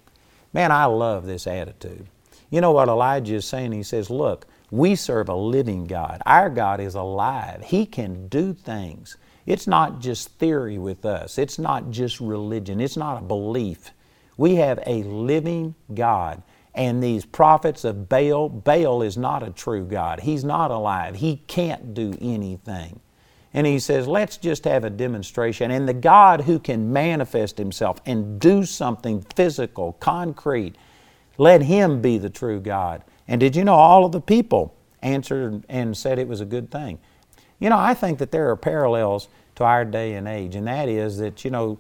Man, 0.53 0.73
I 0.73 0.87
love 0.87 1.27
this 1.27 1.47
attitude. 1.47 2.07
You 2.51 2.61
know 2.61 2.73
what 2.73 2.89
Elijah 2.89 3.37
is 3.37 3.45
saying? 3.45 3.73
He 3.73 3.83
says, 3.83 4.11
Look, 4.11 4.47
we 4.71 4.95
serve 4.95 5.29
a 5.29 5.35
living 5.35 5.87
God. 5.87 6.23
Our 6.25 6.49
God 6.49 6.81
is 6.81 6.95
alive. 6.95 7.63
He 7.65 7.85
can 7.85 8.29
do 8.29 8.55
things. 8.55 9.17
It's 9.45 9.67
not 9.67 10.01
just 10.01 10.31
theory 10.39 10.79
with 10.79 11.05
us, 11.05 11.37
it's 11.37 11.59
not 11.59 11.91
just 11.91 12.21
religion, 12.21 12.81
it's 12.81 12.97
not 12.97 13.19
a 13.19 13.25
belief. 13.25 13.91
We 14.37 14.55
have 14.57 14.81
a 14.87 15.03
living 15.03 15.75
God. 15.93 16.43
And 16.75 17.03
these 17.03 17.27
prophets 17.27 17.85
of 17.85 18.09
Baal, 18.09 18.49
Baal 18.49 19.03
is 19.03 19.19
not 19.19 19.43
a 19.43 19.51
true 19.51 19.85
God. 19.85 20.21
He's 20.21 20.43
not 20.43 20.71
alive. 20.71 21.17
He 21.17 21.37
can't 21.47 21.93
do 21.93 22.17
anything. 22.21 23.01
And 23.55 23.67
he 23.67 23.79
says, 23.79 24.07
let's 24.09 24.39
just 24.39 24.65
have 24.65 24.85
a 24.85 24.91
demonstration. 24.91 25.71
And 25.71 25.89
the 25.89 25.95
God 25.95 26.43
who 26.43 26.59
can 26.59 26.93
manifest 26.93 27.59
himself 27.59 28.01
and 28.07 28.41
do 28.41 28.65
something 28.65 29.25
physical, 29.35 29.93
concrete, 30.01 30.77
let 31.37 31.63
him 31.63 32.01
be 32.01 32.19
the 32.19 32.31
true 32.31 32.61
God. 32.61 33.03
And 33.29 33.41
did 33.41 33.55
you 33.55 33.65
know 33.65 33.75
all 33.75 34.05
of 34.05 34.13
the 34.13 34.21
people 34.21 34.75
answered 35.03 35.65
and 35.69 35.97
said 35.97 36.19
it 36.19 36.29
was 36.29 36.41
a 36.41 36.47
good 36.47 36.71
thing? 36.71 36.99
You 37.59 37.71
know, 37.71 37.79
I 37.79 37.95
think 37.95 38.19
that 38.19 38.33
there 38.33 38.51
are 38.51 38.57
parallels 38.57 39.29
to 39.57 39.65
our 39.65 39.85
day 39.85 40.15
and 40.15 40.27
age, 40.27 40.57
and 40.57 40.67
that 40.67 40.89
is 40.89 41.19
that, 41.19 41.45
you 41.45 41.51
know, 41.51 41.79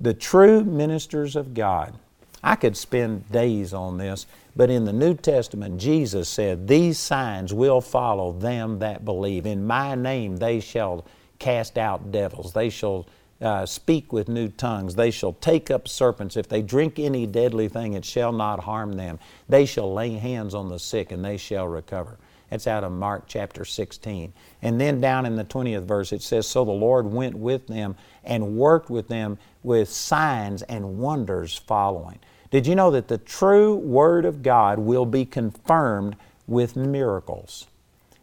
the 0.00 0.14
true 0.14 0.64
ministers 0.64 1.36
of 1.36 1.52
God, 1.52 1.98
I 2.42 2.56
could 2.56 2.76
spend 2.76 3.30
days 3.30 3.74
on 3.74 3.98
this, 3.98 4.26
but 4.56 4.70
in 4.70 4.84
the 4.84 4.92
New 4.92 5.14
Testament, 5.14 5.78
Jesus 5.78 6.28
said, 6.28 6.66
These 6.66 6.98
signs 6.98 7.52
will 7.52 7.80
follow 7.80 8.32
them 8.32 8.78
that 8.78 9.04
believe. 9.04 9.46
In 9.46 9.66
my 9.66 9.94
name 9.94 10.36
they 10.38 10.60
shall 10.60 11.04
cast 11.38 11.76
out 11.76 12.10
devils. 12.10 12.52
They 12.52 12.70
shall 12.70 13.06
uh, 13.40 13.66
speak 13.66 14.12
with 14.12 14.28
new 14.28 14.48
tongues. 14.48 14.94
They 14.94 15.10
shall 15.10 15.32
take 15.34 15.70
up 15.70 15.88
serpents. 15.88 16.36
If 16.36 16.48
they 16.48 16.62
drink 16.62 16.98
any 16.98 17.26
deadly 17.26 17.68
thing, 17.68 17.94
it 17.94 18.04
shall 18.04 18.32
not 18.32 18.60
harm 18.60 18.92
them. 18.92 19.18
They 19.48 19.66
shall 19.66 19.92
lay 19.92 20.12
hands 20.12 20.54
on 20.54 20.68
the 20.68 20.78
sick 20.78 21.12
and 21.12 21.24
they 21.24 21.36
shall 21.36 21.66
recover. 21.66 22.18
That's 22.50 22.66
out 22.66 22.84
of 22.84 22.92
Mark 22.92 23.24
chapter 23.26 23.64
16. 23.64 24.32
And 24.60 24.80
then 24.80 25.00
down 25.00 25.24
in 25.24 25.36
the 25.36 25.44
20th 25.44 25.84
verse, 25.84 26.12
it 26.12 26.20
says, 26.20 26.46
So 26.46 26.64
the 26.64 26.72
Lord 26.72 27.06
went 27.06 27.36
with 27.36 27.66
them 27.68 27.96
and 28.24 28.56
worked 28.56 28.90
with 28.90 29.08
them 29.08 29.38
with 29.62 29.88
signs 29.88 30.62
and 30.62 30.98
wonders 30.98 31.56
following. 31.56 32.18
Did 32.50 32.66
you 32.66 32.74
know 32.74 32.90
that 32.90 33.06
the 33.06 33.18
true 33.18 33.76
Word 33.76 34.24
of 34.24 34.42
God 34.42 34.80
will 34.80 35.06
be 35.06 35.24
confirmed 35.24 36.16
with 36.48 36.74
miracles? 36.74 37.68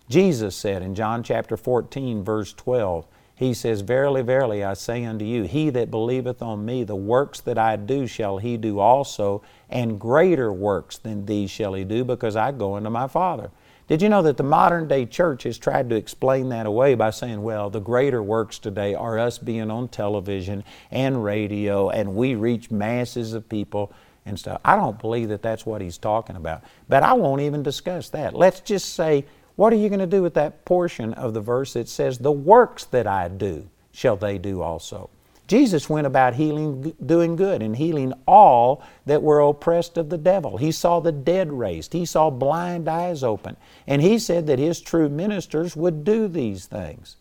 Jesus 0.09 0.53
said 0.53 0.81
in 0.81 0.95
John 0.95 1.23
chapter 1.23 1.55
14, 1.55 2.23
verse 2.25 2.51
12, 2.51 3.05
He 3.35 3.53
says, 3.53 3.81
Verily, 3.81 4.21
verily, 4.21 4.65
I 4.65 4.73
say 4.73 5.05
unto 5.05 5.23
you, 5.23 5.43
He 5.43 5.69
that 5.69 5.89
believeth 5.89 6.41
on 6.41 6.65
me, 6.65 6.83
the 6.83 6.95
works 6.95 7.39
that 7.41 7.57
I 7.57 7.77
do 7.77 8.05
shall 8.05 8.37
he 8.37 8.57
do 8.57 8.79
also, 8.79 9.43
and 9.69 9.97
greater 9.97 10.51
works 10.51 10.97
than 10.97 11.25
these 11.25 11.49
shall 11.49 11.73
he 11.73 11.85
do, 11.85 12.03
because 12.03 12.35
I 12.35 12.51
go 12.51 12.75
unto 12.75 12.89
my 12.89 13.07
Father. 13.07 13.49
Did 13.87 14.01
you 14.01 14.09
know 14.09 14.21
that 14.23 14.35
the 14.35 14.43
modern 14.43 14.89
day 14.89 15.05
church 15.05 15.43
has 15.43 15.57
tried 15.57 15.89
to 15.89 15.95
explain 15.95 16.49
that 16.49 16.65
away 16.65 16.95
by 16.95 17.11
saying, 17.11 17.41
well, 17.41 17.69
the 17.69 17.79
greater 17.79 18.21
works 18.21 18.59
today 18.59 18.93
are 18.93 19.17
us 19.17 19.37
being 19.37 19.71
on 19.71 19.87
television 19.87 20.65
and 20.91 21.23
radio 21.23 21.89
and 21.89 22.13
we 22.13 22.35
reach 22.35 22.69
masses 22.69 23.31
of 23.31 23.47
people 23.47 23.93
and 24.27 24.37
stuff. 24.37 24.61
I 24.63 24.75
don't 24.75 24.99
believe 24.99 25.29
that 25.29 25.41
that's 25.41 25.65
what 25.65 25.81
he's 25.81 25.97
talking 25.97 26.35
about. 26.35 26.63
But 26.89 27.03
I 27.03 27.13
won't 27.13 27.41
even 27.41 27.63
discuss 27.63 28.09
that. 28.09 28.33
Let's 28.33 28.59
just 28.59 28.93
say, 28.93 29.25
what 29.55 29.73
are 29.73 29.77
you 29.77 29.89
going 29.89 29.99
to 29.99 30.07
do 30.07 30.21
with 30.21 30.35
that 30.35 30.65
portion 30.65 31.13
of 31.13 31.33
the 31.33 31.41
verse 31.41 31.73
that 31.73 31.89
says, 31.89 32.17
the 32.17 32.31
works 32.31 32.83
that 32.85 33.07
I 33.07 33.27
do 33.27 33.67
shall 33.91 34.17
they 34.17 34.37
do 34.37 34.61
also? 34.61 35.09
Jesus 35.47 35.89
went 35.89 36.05
about 36.05 36.35
healing, 36.35 36.93
doing 37.05 37.37
good, 37.37 37.61
and 37.61 37.77
healing 37.77 38.13
all 38.27 38.83
that 39.05 39.23
were 39.23 39.39
oppressed 39.39 39.97
of 39.97 40.09
the 40.09 40.17
devil. 40.17 40.57
He 40.57 40.73
saw 40.73 40.99
the 40.99 41.13
dead 41.13 41.51
raised, 41.53 41.93
he 41.93 42.05
saw 42.05 42.29
blind 42.29 42.89
eyes 42.89 43.23
open, 43.23 43.55
and 43.87 44.01
he 44.01 44.19
said 44.19 44.45
that 44.47 44.59
his 44.59 44.81
true 44.81 45.07
ministers 45.07 45.75
would 45.75 46.03
do 46.03 46.27
these 46.27 46.65
things. 46.65 47.15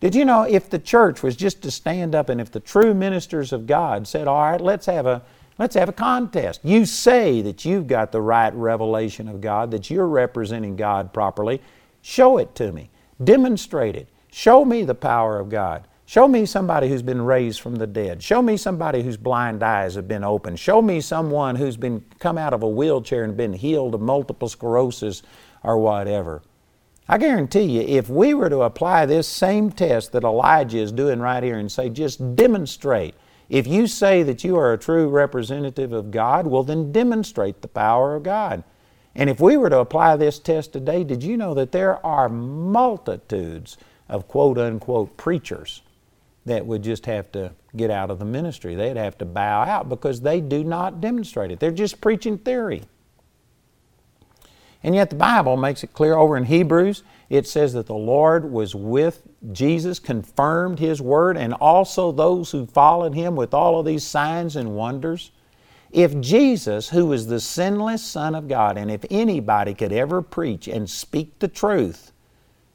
Did 0.00 0.16
you 0.16 0.24
know 0.24 0.42
if 0.42 0.68
the 0.68 0.80
church 0.80 1.22
was 1.22 1.36
just 1.36 1.62
to 1.62 1.70
stand 1.70 2.16
up 2.16 2.28
and 2.28 2.40
if 2.40 2.50
the 2.50 2.58
true 2.58 2.92
ministers 2.92 3.52
of 3.52 3.68
God 3.68 4.08
said, 4.08 4.26
All 4.26 4.42
right, 4.50 4.60
let's 4.60 4.86
have 4.86 5.06
a 5.06 5.22
Let's 5.58 5.74
have 5.74 5.88
a 5.88 5.92
contest. 5.92 6.60
You 6.64 6.86
say 6.86 7.42
that 7.42 7.64
you've 7.64 7.86
got 7.86 8.10
the 8.10 8.22
right 8.22 8.54
revelation 8.54 9.28
of 9.28 9.40
God, 9.40 9.70
that 9.70 9.90
you're 9.90 10.08
representing 10.08 10.76
God 10.76 11.12
properly. 11.12 11.60
Show 12.00 12.38
it 12.38 12.54
to 12.56 12.72
me. 12.72 12.90
Demonstrate 13.22 13.96
it. 13.96 14.08
Show 14.30 14.64
me 14.64 14.82
the 14.82 14.94
power 14.94 15.38
of 15.38 15.50
God. 15.50 15.86
Show 16.06 16.26
me 16.26 16.46
somebody 16.46 16.88
who's 16.88 17.02
been 17.02 17.22
raised 17.22 17.60
from 17.60 17.76
the 17.76 17.86
dead. 17.86 18.22
Show 18.22 18.42
me 18.42 18.56
somebody 18.56 19.02
whose 19.02 19.16
blind 19.16 19.62
eyes 19.62 19.94
have 19.94 20.08
been 20.08 20.24
opened. 20.24 20.58
Show 20.58 20.82
me 20.82 21.00
someone 21.00 21.56
who's 21.56 21.76
been 21.76 22.04
come 22.18 22.36
out 22.36 22.52
of 22.52 22.62
a 22.62 22.68
wheelchair 22.68 23.24
and 23.24 23.36
been 23.36 23.52
healed 23.52 23.94
of 23.94 24.00
multiple 24.00 24.48
sclerosis 24.48 25.22
or 25.62 25.78
whatever. 25.78 26.42
I 27.08 27.18
guarantee 27.18 27.62
you, 27.62 27.80
if 27.82 28.08
we 28.08 28.34
were 28.34 28.50
to 28.50 28.62
apply 28.62 29.06
this 29.06 29.28
same 29.28 29.70
test 29.70 30.12
that 30.12 30.24
Elijah 30.24 30.78
is 30.78 30.92
doing 30.92 31.20
right 31.20 31.42
here 31.42 31.58
and 31.58 31.70
say, 31.70 31.88
just 31.88 32.36
demonstrate. 32.36 33.14
If 33.52 33.66
you 33.66 33.86
say 33.86 34.22
that 34.22 34.44
you 34.44 34.56
are 34.56 34.72
a 34.72 34.78
true 34.78 35.10
representative 35.10 35.92
of 35.92 36.10
God, 36.10 36.46
well, 36.46 36.62
then 36.62 36.90
demonstrate 36.90 37.60
the 37.60 37.68
power 37.68 38.16
of 38.16 38.22
God. 38.22 38.64
And 39.14 39.28
if 39.28 39.40
we 39.40 39.58
were 39.58 39.68
to 39.68 39.78
apply 39.78 40.16
this 40.16 40.38
test 40.38 40.72
today, 40.72 41.04
did 41.04 41.22
you 41.22 41.36
know 41.36 41.52
that 41.52 41.70
there 41.70 42.04
are 42.04 42.30
multitudes 42.30 43.76
of 44.08 44.26
quote 44.26 44.56
unquote 44.56 45.18
preachers 45.18 45.82
that 46.46 46.64
would 46.64 46.82
just 46.82 47.04
have 47.04 47.30
to 47.32 47.52
get 47.76 47.90
out 47.90 48.10
of 48.10 48.18
the 48.18 48.24
ministry. 48.24 48.74
They'd 48.74 48.96
have 48.96 49.18
to 49.18 49.26
bow 49.26 49.64
out 49.64 49.86
because 49.90 50.22
they 50.22 50.40
do 50.40 50.64
not 50.64 51.02
demonstrate 51.02 51.50
it. 51.50 51.60
They're 51.60 51.72
just 51.72 52.00
preaching 52.00 52.38
theory. 52.38 52.84
And 54.82 54.94
yet 54.94 55.10
the 55.10 55.16
Bible 55.16 55.58
makes 55.58 55.84
it 55.84 55.92
clear 55.92 56.16
over 56.16 56.38
in 56.38 56.44
Hebrews, 56.44 57.02
it 57.28 57.46
says 57.46 57.74
that 57.74 57.86
the 57.86 57.94
Lord 57.94 58.50
was 58.50 58.74
with 58.74 59.22
Jesus, 59.50 59.98
confirmed 59.98 60.78
His 60.78 61.02
word, 61.02 61.36
and 61.36 61.52
also 61.54 62.12
those 62.12 62.52
who 62.52 62.66
followed 62.66 63.14
Him 63.14 63.34
with 63.34 63.52
all 63.52 63.80
of 63.80 63.86
these 63.86 64.04
signs 64.04 64.54
and 64.54 64.76
wonders. 64.76 65.32
If 65.90 66.18
Jesus, 66.20 66.90
who 66.90 67.06
was 67.06 67.26
the 67.26 67.40
sinless 67.40 68.02
Son 68.02 68.34
of 68.34 68.48
God, 68.48 68.78
and 68.78 68.90
if 68.90 69.04
anybody 69.10 69.74
could 69.74 69.92
ever 69.92 70.22
preach 70.22 70.68
and 70.68 70.88
speak 70.88 71.38
the 71.38 71.48
truth, 71.48 72.12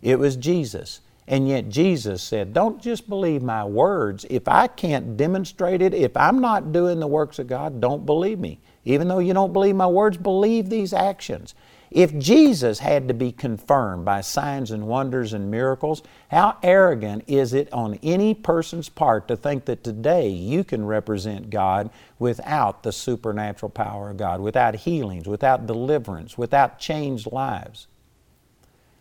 it 0.02 0.20
was 0.20 0.36
Jesus. 0.36 1.02
And 1.28 1.48
yet 1.48 1.68
Jesus 1.68 2.24
said, 2.24 2.54
Don't 2.54 2.82
just 2.82 3.10
believe 3.10 3.44
my 3.44 3.66
words. 3.66 4.26
If 4.30 4.48
I 4.48 4.68
can't 4.68 5.18
demonstrate 5.18 5.82
it, 5.82 5.94
if 5.94 6.16
I'm 6.16 6.40
not 6.40 6.72
doing 6.72 7.00
the 7.00 7.08
works 7.08 7.40
of 7.40 7.48
God, 7.48 7.82
don't 7.82 8.06
believe 8.06 8.40
me. 8.40 8.60
Even 8.86 9.10
though 9.10 9.20
you 9.20 9.34
don't 9.34 9.52
believe 9.52 9.76
my 9.76 9.88
words, 9.88 10.16
believe 10.16 10.70
these 10.70 10.94
actions. 10.94 11.54
If 11.90 12.18
Jesus 12.18 12.80
had 12.80 13.08
to 13.08 13.14
be 13.14 13.32
confirmed 13.32 14.04
by 14.04 14.22
signs 14.22 14.72
and 14.72 14.88
wonders 14.88 15.32
and 15.32 15.50
miracles, 15.50 16.04
how 16.30 16.58
arrogant 16.62 17.24
is 17.28 17.54
it 17.54 17.72
on 17.72 17.98
any 18.04 18.34
person's 18.34 18.90
part 18.90 19.28
to 19.30 19.38
think 19.38 19.66
that 19.66 19.84
today 19.84 20.28
you 20.28 20.64
can 20.66 20.86
represent 20.86 21.50
God 21.50 21.90
without 22.20 22.84
the 22.84 22.92
supernatural 22.92 23.70
power 23.70 24.10
of 24.10 24.18
God, 24.18 24.42
without 24.42 24.76
healings, 24.76 25.28
without 25.28 25.66
deliverance, 25.66 26.38
without 26.38 26.78
changed 26.78 27.32
lives? 27.32 27.88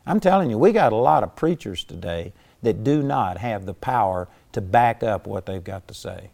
I'm 0.06 0.20
telling 0.20 0.50
you, 0.50 0.58
we 0.58 0.70
got 0.70 0.92
a 0.92 0.96
lot 0.96 1.24
of 1.24 1.34
preachers 1.34 1.82
today 1.82 2.32
that 2.62 2.84
do 2.84 3.02
not 3.02 3.38
have 3.38 3.66
the 3.66 3.74
power 3.74 4.28
to 4.52 4.60
back 4.60 5.02
up 5.02 5.26
what 5.26 5.46
they've 5.46 5.62
got 5.62 5.88
to 5.88 5.94
say. 5.94 6.30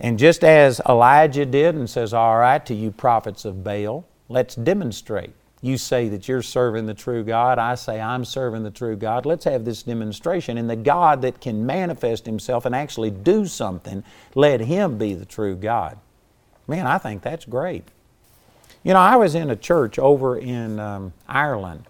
And 0.00 0.18
just 0.18 0.42
as 0.42 0.80
Elijah 0.88 1.46
did 1.46 1.74
and 1.74 1.88
says, 1.88 2.14
All 2.14 2.38
right, 2.38 2.64
to 2.66 2.74
you 2.74 2.90
prophets 2.90 3.44
of 3.44 3.62
Baal, 3.62 4.06
let's 4.28 4.54
demonstrate. 4.54 5.32
You 5.62 5.78
say 5.78 6.08
that 6.10 6.28
you're 6.28 6.42
serving 6.42 6.86
the 6.86 6.94
true 6.94 7.24
God. 7.24 7.58
I 7.58 7.74
say 7.74 8.00
I'm 8.00 8.24
serving 8.24 8.62
the 8.62 8.70
true 8.70 8.96
God. 8.96 9.26
Let's 9.26 9.44
have 9.44 9.64
this 9.64 9.82
demonstration. 9.82 10.58
And 10.58 10.68
the 10.68 10.76
God 10.76 11.22
that 11.22 11.40
can 11.40 11.64
manifest 11.64 12.26
Himself 12.26 12.66
and 12.66 12.74
actually 12.74 13.10
do 13.10 13.46
something, 13.46 14.04
let 14.34 14.60
Him 14.60 14.98
be 14.98 15.14
the 15.14 15.24
true 15.24 15.56
God. 15.56 15.98
Man, 16.68 16.86
I 16.86 16.98
think 16.98 17.22
that's 17.22 17.44
great. 17.44 17.84
You 18.84 18.92
know, 18.92 19.00
I 19.00 19.16
was 19.16 19.34
in 19.34 19.50
a 19.50 19.56
church 19.56 19.98
over 19.98 20.38
in 20.38 20.78
um, 20.78 21.12
Ireland 21.26 21.84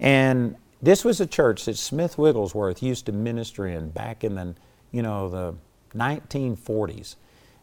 and 0.00 0.56
this 0.82 1.04
was 1.04 1.20
a 1.20 1.26
church 1.26 1.66
that 1.66 1.76
Smith 1.76 2.16
Wigglesworth 2.16 2.82
used 2.82 3.06
to 3.06 3.12
minister 3.12 3.66
in 3.66 3.90
back 3.90 4.24
in 4.24 4.34
the, 4.34 4.54
you 4.90 5.02
know, 5.02 5.28
the 5.28 5.54
1940s 5.94 7.16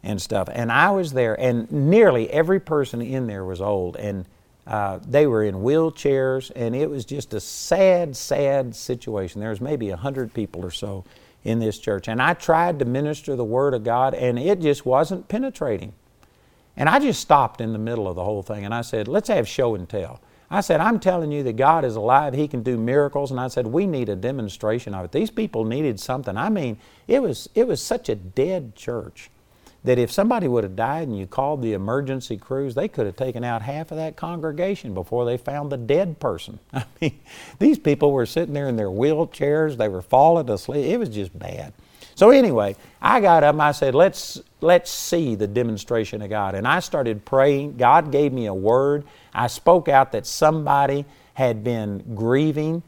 and 0.08 0.22
stuff. 0.22 0.48
And 0.50 0.72
I 0.72 0.90
was 0.92 1.12
there, 1.12 1.38
and 1.40 1.70
nearly 1.70 2.32
every 2.32 2.62
person 2.62 3.02
in 3.02 3.28
there 3.28 3.44
was 3.44 3.60
old, 3.60 3.98
and 3.98 4.26
uh, 4.66 5.00
they 5.06 5.28
were 5.28 5.44
in 5.44 5.56
wheelchairs, 5.56 6.50
and 6.56 6.74
it 6.74 6.90
was 6.90 7.04
just 7.04 7.34
a 7.34 7.42
sad, 7.42 8.16
sad 8.16 8.74
situation. 8.74 9.42
There 9.42 9.50
was 9.50 9.60
maybe 9.60 9.90
a 9.90 9.98
hundred 9.98 10.34
people 10.34 10.64
or 10.64 10.72
so 10.72 11.04
in 11.44 11.60
this 11.60 11.78
church, 11.78 12.08
and 12.08 12.22
I 12.22 12.36
tried 12.36 12.80
to 12.80 12.86
minister 12.86 13.36
the 13.36 13.44
Word 13.44 13.74
of 13.74 13.84
God, 13.84 14.14
and 14.14 14.40
it 14.40 14.62
just 14.62 14.86
wasn't 14.86 15.28
penetrating. 15.28 15.92
And 16.78 16.88
I 16.88 17.00
just 17.00 17.20
stopped 17.20 17.60
in 17.60 17.74
the 17.74 17.80
middle 17.80 18.08
of 18.08 18.16
the 18.16 18.24
whole 18.24 18.44
thing, 18.44 18.64
and 18.64 18.74
I 18.74 18.84
said, 18.84 19.10
"Let's 19.10 19.28
have 19.28 19.46
show 19.46 19.76
and 19.76 19.90
tell." 19.90 20.22
I 20.50 20.62
said, 20.62 20.80
I'm 20.80 21.02
telling 21.02 21.34
you 21.34 21.44
that 21.44 21.58
God 21.58 21.84
is 21.84 21.98
alive. 21.98 22.34
He 22.34 22.48
can 22.48 22.64
do 22.64 22.78
miracles. 22.78 23.32
And 23.32 23.40
I 23.42 23.50
said, 23.50 23.68
we 23.68 23.86
need 23.86 24.08
a 24.08 24.16
demonstration 24.16 24.94
of 24.94 25.04
it. 25.04 25.12
These 25.12 25.30
people 25.30 25.66
needed 25.66 26.00
something. 26.00 26.38
I 26.38 26.48
mean, 26.48 26.78
it 27.06 27.22
was, 27.22 27.50
it 27.54 27.68
was 27.68 27.82
such 27.82 28.08
a 28.08 28.16
dead 28.16 28.74
church 28.74 29.30
that 29.84 29.98
if 29.98 30.12
somebody 30.12 30.48
would 30.48 30.64
have 30.64 30.76
died 30.76 31.08
and 31.08 31.18
you 31.18 31.26
called 31.26 31.62
the 31.62 31.74
emergency 31.74 32.38
crews, 32.38 32.76
they 32.76 32.88
could 32.88 33.06
have 33.06 33.16
taken 33.16 33.44
out 33.44 33.62
half 33.62 33.92
of 33.92 33.98
that 33.98 34.16
congregation 34.16 34.94
before 34.94 35.26
they 35.26 35.38
found 35.38 35.72
the 35.72 35.78
dead 35.78 36.20
person. 36.20 36.60
I 36.74 36.86
mean, 37.00 37.20
these 37.60 37.80
people 37.80 38.12
were 38.12 38.26
sitting 38.26 38.54
there 38.54 38.68
in 38.68 38.76
their 38.76 38.90
wheelchairs. 38.90 39.78
They 39.78 39.88
were 39.88 40.02
falling 40.02 40.50
asleep. 40.50 40.86
It 40.86 40.98
was 40.98 41.10
just 41.10 41.38
bad. 41.38 41.74
So 42.16 42.32
anyway, 42.32 42.76
I 43.00 43.20
got 43.22 43.44
up 43.44 43.54
and 43.54 43.62
I 43.62 43.72
said, 43.72 43.94
let's, 43.94 44.42
let's 44.60 44.90
see 44.90 45.36
the 45.36 45.46
demonstration 45.46 46.24
of 46.24 46.32
God. 46.32 46.56
And 46.56 46.68
I 46.68 46.80
started 46.80 47.24
praying. 47.26 47.78
God 47.78 48.12
gave 48.12 48.34
me 48.34 48.48
a 48.48 48.54
word. 48.54 49.04
I 49.34 49.46
spoke 49.46 49.88
out 49.88 50.14
that 50.14 50.26
somebody 50.26 51.06
had 51.36 51.64
been 51.64 52.16
grieving. 52.16 52.82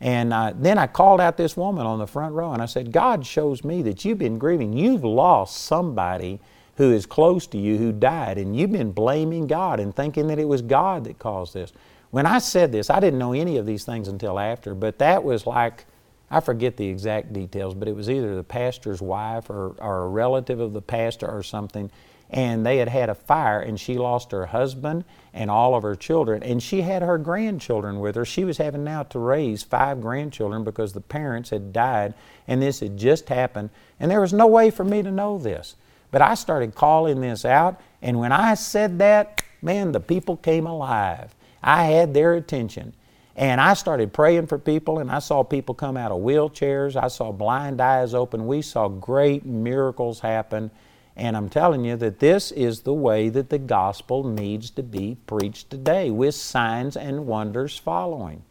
And 0.00 0.32
uh, 0.32 0.54
then 0.56 0.78
I 0.78 0.86
called 0.86 1.20
out 1.20 1.36
this 1.36 1.56
woman 1.56 1.86
on 1.86 1.98
the 1.98 2.06
front 2.06 2.34
row 2.34 2.52
and 2.52 2.62
I 2.62 2.66
said, 2.66 2.90
God 2.90 3.26
shows 3.26 3.64
me 3.64 3.82
that 3.82 4.04
you've 4.04 4.18
been 4.18 4.38
grieving. 4.38 4.72
You've 4.72 5.04
lost 5.04 5.58
somebody 5.58 6.40
who 6.76 6.90
is 6.92 7.04
close 7.04 7.46
to 7.48 7.58
you 7.58 7.76
who 7.76 7.92
died, 7.92 8.38
and 8.38 8.56
you've 8.56 8.72
been 8.72 8.92
blaming 8.92 9.46
God 9.46 9.80
and 9.80 9.94
thinking 9.94 10.28
that 10.28 10.38
it 10.38 10.48
was 10.48 10.62
God 10.62 11.04
that 11.04 11.18
caused 11.18 11.52
this. 11.52 11.74
When 12.10 12.24
I 12.24 12.38
said 12.38 12.72
this, 12.72 12.88
I 12.88 13.00
didn't 13.00 13.18
know 13.18 13.34
any 13.34 13.58
of 13.58 13.66
these 13.66 13.84
things 13.84 14.08
until 14.08 14.38
after, 14.38 14.74
but 14.74 14.98
that 14.98 15.22
was 15.22 15.46
like 15.46 15.84
I 16.30 16.40
forget 16.40 16.76
the 16.76 16.86
exact 16.86 17.32
details, 17.32 17.74
but 17.74 17.88
it 17.88 17.96
was 17.96 18.08
either 18.08 18.36
the 18.36 18.44
pastor's 18.44 19.02
wife 19.02 19.50
or, 19.50 19.74
or 19.80 20.04
a 20.04 20.08
relative 20.08 20.60
of 20.60 20.72
the 20.72 20.82
pastor 20.82 21.26
or 21.26 21.42
something. 21.42 21.90
And 22.30 22.64
they 22.64 22.78
had 22.78 22.88
had 22.88 23.10
a 23.10 23.14
fire 23.14 23.60
and 23.60 23.78
she 23.78 23.98
lost 23.98 24.30
her 24.30 24.46
husband 24.46 25.04
and 25.34 25.50
all 25.50 25.74
of 25.74 25.82
her 25.82 25.96
children 25.96 26.42
and 26.42 26.62
she 26.62 26.82
had 26.82 27.02
her 27.02 27.18
grandchildren 27.18 27.98
with 27.98 28.14
her 28.14 28.24
she 28.24 28.44
was 28.44 28.58
having 28.58 28.84
now 28.84 29.02
to 29.02 29.18
raise 29.18 29.62
five 29.62 30.00
grandchildren 30.00 30.62
because 30.62 30.92
the 30.92 31.00
parents 31.00 31.50
had 31.50 31.72
died 31.72 32.14
and 32.46 32.62
this 32.62 32.80
had 32.80 32.96
just 32.96 33.28
happened 33.28 33.68
and 33.98 34.10
there 34.10 34.20
was 34.20 34.32
no 34.32 34.46
way 34.46 34.70
for 34.70 34.84
me 34.84 35.02
to 35.02 35.10
know 35.10 35.38
this 35.38 35.74
but 36.10 36.22
i 36.22 36.34
started 36.34 36.74
calling 36.74 37.20
this 37.20 37.44
out 37.44 37.80
and 38.00 38.18
when 38.18 38.32
i 38.32 38.54
said 38.54 38.98
that 38.98 39.42
man 39.60 39.90
the 39.92 40.00
people 40.00 40.36
came 40.36 40.66
alive 40.66 41.34
i 41.62 41.84
had 41.84 42.14
their 42.14 42.34
attention 42.34 42.92
and 43.36 43.58
I 43.58 43.72
started 43.72 44.12
praying 44.12 44.48
for 44.48 44.58
people, 44.58 44.98
and 44.98 45.10
I 45.10 45.18
saw 45.20 45.42
people 45.42 45.74
come 45.74 45.96
out 45.96 46.12
of 46.12 46.20
wheelchairs. 46.20 46.94
I 46.94 47.08
saw 47.08 47.32
blind 47.32 47.80
eyes 47.80 48.12
open. 48.12 48.46
We 48.46 48.60
saw 48.60 48.88
great 48.88 49.46
miracles 49.46 50.20
happen. 50.20 50.70
And 51.16 51.36
I'm 51.36 51.48
telling 51.48 51.84
you 51.84 51.96
that 51.96 52.20
this 52.20 52.50
is 52.52 52.80
the 52.80 52.94
way 52.94 53.28
that 53.28 53.50
the 53.50 53.58
gospel 53.58 54.24
needs 54.24 54.70
to 54.70 54.82
be 54.82 55.16
preached 55.26 55.70
today, 55.70 56.10
with 56.10 56.34
signs 56.34 56.96
and 56.96 57.26
wonders 57.26 57.76
following. 57.76 58.42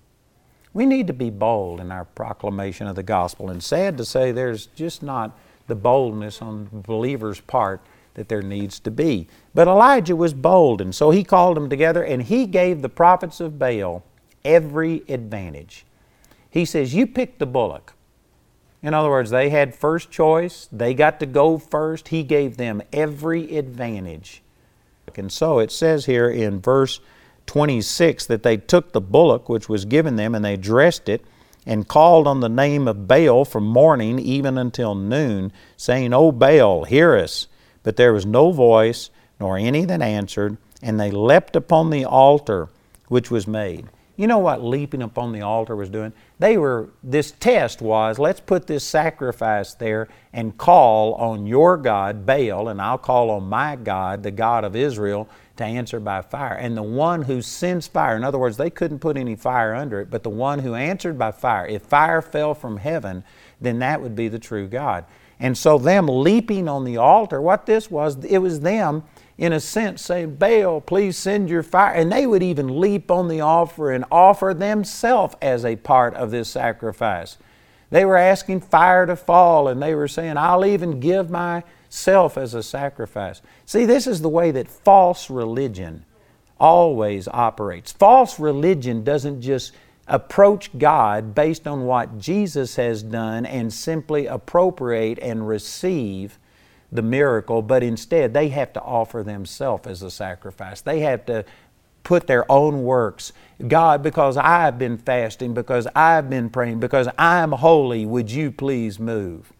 We 0.73 0.85
need 0.85 1.07
to 1.07 1.13
be 1.13 1.29
bold 1.29 1.79
in 1.79 1.91
our 1.91 2.05
proclamation 2.05 2.87
of 2.87 2.95
the 2.95 3.03
gospel. 3.03 3.49
And 3.49 3.63
sad 3.63 3.97
to 3.97 4.05
say, 4.05 4.31
there's 4.31 4.67
just 4.67 5.01
not 5.01 5.37
the 5.67 5.75
boldness 5.75 6.41
on 6.41 6.69
the 6.71 6.79
believer's 6.79 7.39
part 7.39 7.81
that 8.15 8.27
there 8.27 8.41
needs 8.41 8.79
to 8.81 8.91
be. 8.91 9.27
But 9.53 9.67
Elijah 9.67 10.15
was 10.15 10.33
bold, 10.33 10.81
and 10.81 10.93
so 10.93 11.09
he 11.11 11.23
called 11.23 11.57
them 11.57 11.69
together 11.69 12.03
and 12.03 12.21
he 12.21 12.45
gave 12.45 12.81
the 12.81 12.89
prophets 12.89 13.39
of 13.39 13.57
Baal 13.57 14.03
every 14.43 15.03
advantage. 15.07 15.85
He 16.49 16.65
says, 16.65 16.93
You 16.93 17.07
pick 17.07 17.37
the 17.37 17.45
bullock. 17.45 17.93
In 18.81 18.93
other 18.93 19.09
words, 19.09 19.29
they 19.29 19.49
had 19.49 19.75
first 19.75 20.09
choice, 20.09 20.69
they 20.71 20.93
got 20.93 21.19
to 21.19 21.25
go 21.25 21.57
first. 21.57 22.09
He 22.09 22.23
gave 22.23 22.57
them 22.57 22.81
every 22.93 23.57
advantage. 23.57 24.41
And 25.15 25.31
so 25.31 25.59
it 25.59 25.71
says 25.71 26.05
here 26.05 26.29
in 26.29 26.61
verse 26.61 27.01
26 27.47 28.25
that 28.27 28.43
they 28.43 28.57
took 28.57 28.93
the 28.93 29.01
bullock 29.01 29.49
which 29.49 29.67
was 29.67 29.83
given 29.85 30.15
them 30.15 30.33
and 30.35 30.45
they 30.45 30.55
dressed 30.55 31.09
it 31.09 31.25
and 31.65 31.87
called 31.87 32.25
on 32.25 32.39
the 32.39 32.49
name 32.49 32.87
of 32.87 33.07
Baal 33.07 33.43
from 33.43 33.65
morning 33.65 34.17
even 34.19 34.57
until 34.57 34.95
noon, 34.95 35.51
saying, 35.75 36.13
O 36.13 36.31
Baal, 36.31 36.85
hear 36.85 37.15
us. 37.15 37.47
But 37.83 37.95
there 37.95 38.13
was 38.13 38.25
no 38.25 38.51
voice, 38.51 39.09
nor 39.39 39.57
any 39.57 39.85
that 39.85 40.01
answered, 40.01 40.57
and 40.81 40.99
they 40.99 41.11
leapt 41.11 41.55
upon 41.55 41.89
the 41.89 42.05
altar 42.05 42.69
which 43.07 43.29
was 43.29 43.47
made. 43.47 43.87
You 44.19 44.27
know 44.27 44.39
what 44.39 44.61
leaping 44.61 45.01
upon 45.01 45.31
the 45.31 45.43
altar 45.43 45.77
was 45.77 45.89
doing? 45.89 46.11
They 46.39 46.57
were, 46.57 46.89
this 47.01 47.31
test 47.31 47.81
was, 47.81 48.19
let's 48.19 48.41
put 48.41 48.67
this 48.67 48.83
sacrifice 48.83 49.75
there 49.75 50.09
and 50.33 50.57
call 50.57 51.13
on 51.13 51.47
your 51.47 51.77
God, 51.77 52.25
Baal, 52.25 52.67
and 52.67 52.81
I'll 52.81 52.97
call 52.97 53.29
on 53.29 53.43
my 53.47 53.77
God, 53.77 54.23
the 54.23 54.31
God 54.31 54.65
of 54.65 54.75
Israel, 54.75 55.29
to 55.55 55.63
answer 55.63 56.01
by 56.01 56.21
fire. 56.21 56.55
And 56.55 56.75
the 56.75 56.83
one 56.83 57.21
who 57.21 57.41
sends 57.41 57.87
fire, 57.87 58.17
in 58.17 58.25
other 58.25 58.37
words, 58.37 58.57
they 58.57 58.69
couldn't 58.69 58.99
put 58.99 59.15
any 59.15 59.37
fire 59.37 59.73
under 59.73 60.01
it, 60.01 60.09
but 60.09 60.23
the 60.23 60.29
one 60.29 60.59
who 60.59 60.75
answered 60.75 61.17
by 61.17 61.31
fire, 61.31 61.65
if 61.65 61.83
fire 61.83 62.21
fell 62.21 62.53
from 62.53 62.75
heaven, 62.75 63.23
then 63.61 63.79
that 63.79 64.01
would 64.01 64.17
be 64.17 64.27
the 64.27 64.37
true 64.37 64.67
God. 64.67 65.05
And 65.39 65.57
so, 65.57 65.77
them 65.77 66.09
leaping 66.09 66.67
on 66.67 66.83
the 66.83 66.97
altar, 66.97 67.41
what 67.41 67.65
this 67.65 67.89
was, 67.89 68.21
it 68.25 68.39
was 68.39 68.59
them 68.59 69.05
in 69.39 69.53
a 69.53 69.59
sense, 69.61 70.01
saying, 70.01 70.35
Baal, 70.35 70.81
please 70.81 71.17
send 71.17 71.49
your 71.49 71.63
fire. 71.63 71.93
And 71.93 72.11
they 72.11 72.27
would 72.27 72.43
even 72.43 72.81
leap 72.81 73.09
on 73.09 73.29
the 73.29 73.39
altar 73.39 73.89
and 73.89 74.03
offer 74.11 74.53
themselves 74.53 75.33
as 75.41 75.63
a 75.63 75.77
part 75.77 76.13
of 76.15 76.29
this 76.29 76.49
sacrifice. 76.49 77.37
They 77.89 78.03
were 78.03 78.17
asking 78.17 78.61
fire 78.61 79.05
to 79.05 79.15
fall, 79.15 79.69
and 79.69 79.81
they 79.81 79.95
were 79.95 80.09
saying, 80.09 80.35
I'll 80.35 80.65
even 80.65 80.99
give 80.99 81.29
myself 81.29 82.37
as 82.37 82.53
a 82.53 82.61
sacrifice. 82.61 83.41
See, 83.65 83.85
this 83.85 84.07
is 84.07 84.21
the 84.21 84.27
way 84.27 84.51
that 84.51 84.67
false 84.67 85.29
religion 85.29 86.03
always 86.59 87.29
operates. 87.29 87.93
False 87.93 88.41
religion 88.41 89.05
doesn't 89.05 89.41
just 89.41 89.71
approach 90.05 90.77
God 90.77 91.33
based 91.33 91.65
on 91.65 91.85
what 91.85 92.19
Jesus 92.19 92.75
has 92.75 93.01
done 93.01 93.45
and 93.45 93.71
simply 93.71 94.25
appropriate 94.25 95.17
and 95.19 95.47
receive 95.47 96.37
the 96.91 97.01
miracle, 97.01 97.61
but 97.61 97.83
instead 97.83 98.33
they 98.33 98.49
have 98.49 98.73
to 98.73 98.81
offer 98.81 99.23
themselves 99.23 99.87
as 99.87 100.01
a 100.01 100.11
sacrifice. 100.11 100.81
They 100.81 101.01
have 101.01 101.25
to 101.27 101.45
put 102.03 102.27
their 102.27 102.49
own 102.51 102.83
works. 102.83 103.33
God, 103.67 104.01
because 104.01 104.37
I've 104.37 104.79
been 104.79 104.97
fasting, 104.97 105.53
because 105.53 105.87
I've 105.95 106.29
been 106.29 106.49
praying, 106.49 106.79
because 106.79 107.07
I'm 107.17 107.51
holy, 107.51 108.05
would 108.05 108.31
you 108.31 108.51
please 108.51 108.99
move? 108.99 109.51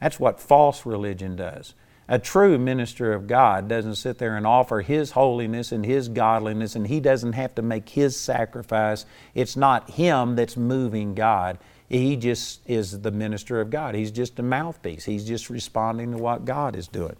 That's 0.00 0.20
what 0.20 0.40
false 0.40 0.86
religion 0.86 1.36
does. 1.36 1.74
A 2.10 2.18
true 2.18 2.56
minister 2.56 3.12
of 3.12 3.26
God 3.26 3.68
doesn't 3.68 3.96
sit 3.96 4.16
there 4.16 4.36
and 4.36 4.46
offer 4.46 4.80
His 4.80 5.10
holiness 5.10 5.72
and 5.72 5.84
His 5.84 6.08
godliness, 6.08 6.74
and 6.74 6.86
he 6.86 7.00
doesn't 7.00 7.34
have 7.34 7.54
to 7.56 7.62
make 7.62 7.90
His 7.90 8.18
sacrifice. 8.18 9.04
It's 9.34 9.56
not 9.56 9.90
Him 9.90 10.34
that's 10.34 10.56
moving 10.56 11.14
God. 11.14 11.58
He 11.88 12.16
just 12.16 12.60
is 12.66 13.00
the 13.00 13.10
minister 13.10 13.60
of 13.60 13.70
God. 13.70 13.94
He's 13.94 14.10
just 14.10 14.38
a 14.38 14.42
mouthpiece. 14.42 15.04
He's 15.06 15.24
just 15.24 15.48
responding 15.48 16.12
to 16.12 16.18
what 16.18 16.44
God 16.44 16.76
is 16.76 16.86
doing. 16.86 17.16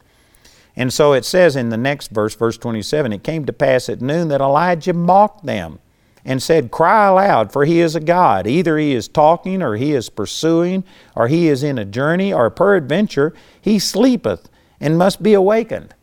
And 0.76 0.92
so 0.92 1.12
it 1.12 1.24
says 1.24 1.57
in 1.57 1.70
the 1.70 1.76
next 1.76 2.11
verse, 2.11 2.35
verse 2.35 2.59
27, 2.59 3.12
it 3.12 3.24
came 3.24 3.46
to 3.46 3.52
pass 3.52 3.88
at 3.88 4.00
noon 4.00 4.28
that 4.28 4.40
Elijah 4.40 4.92
mocked 4.92 5.44
them 5.44 5.81
and 6.24 6.42
said, 6.42 6.70
Cry 6.70 7.07
aloud, 7.07 7.52
for 7.52 7.64
he 7.64 7.81
is 7.81 7.96
a 7.96 8.00
God. 8.00 8.46
Either 8.46 8.76
he 8.76 8.94
is 8.94 9.09
talking, 9.09 9.62
or 9.62 9.76
he 9.76 9.94
is 9.94 10.11
pursuing, 10.11 10.85
or 11.16 11.28
he 11.28 11.48
is 11.48 11.62
in 11.62 11.78
a 11.78 11.85
journey, 11.85 12.33
or 12.33 12.50
peradventure 12.50 13.35
he 13.61 13.78
sleepeth 13.78 14.48
and 14.78 14.98
must 14.98 15.22
be 15.22 15.33
awakened. 15.33 15.94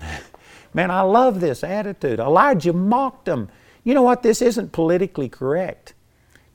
Man, 0.74 0.90
I 0.90 1.02
love 1.02 1.40
this 1.40 1.62
attitude. 1.62 2.18
Elijah 2.18 2.72
mocked 2.72 3.26
them. 3.26 3.50
You 3.84 3.94
know 3.94 4.02
what? 4.02 4.22
This 4.22 4.42
isn't 4.42 4.72
politically 4.72 5.28
correct. 5.28 5.94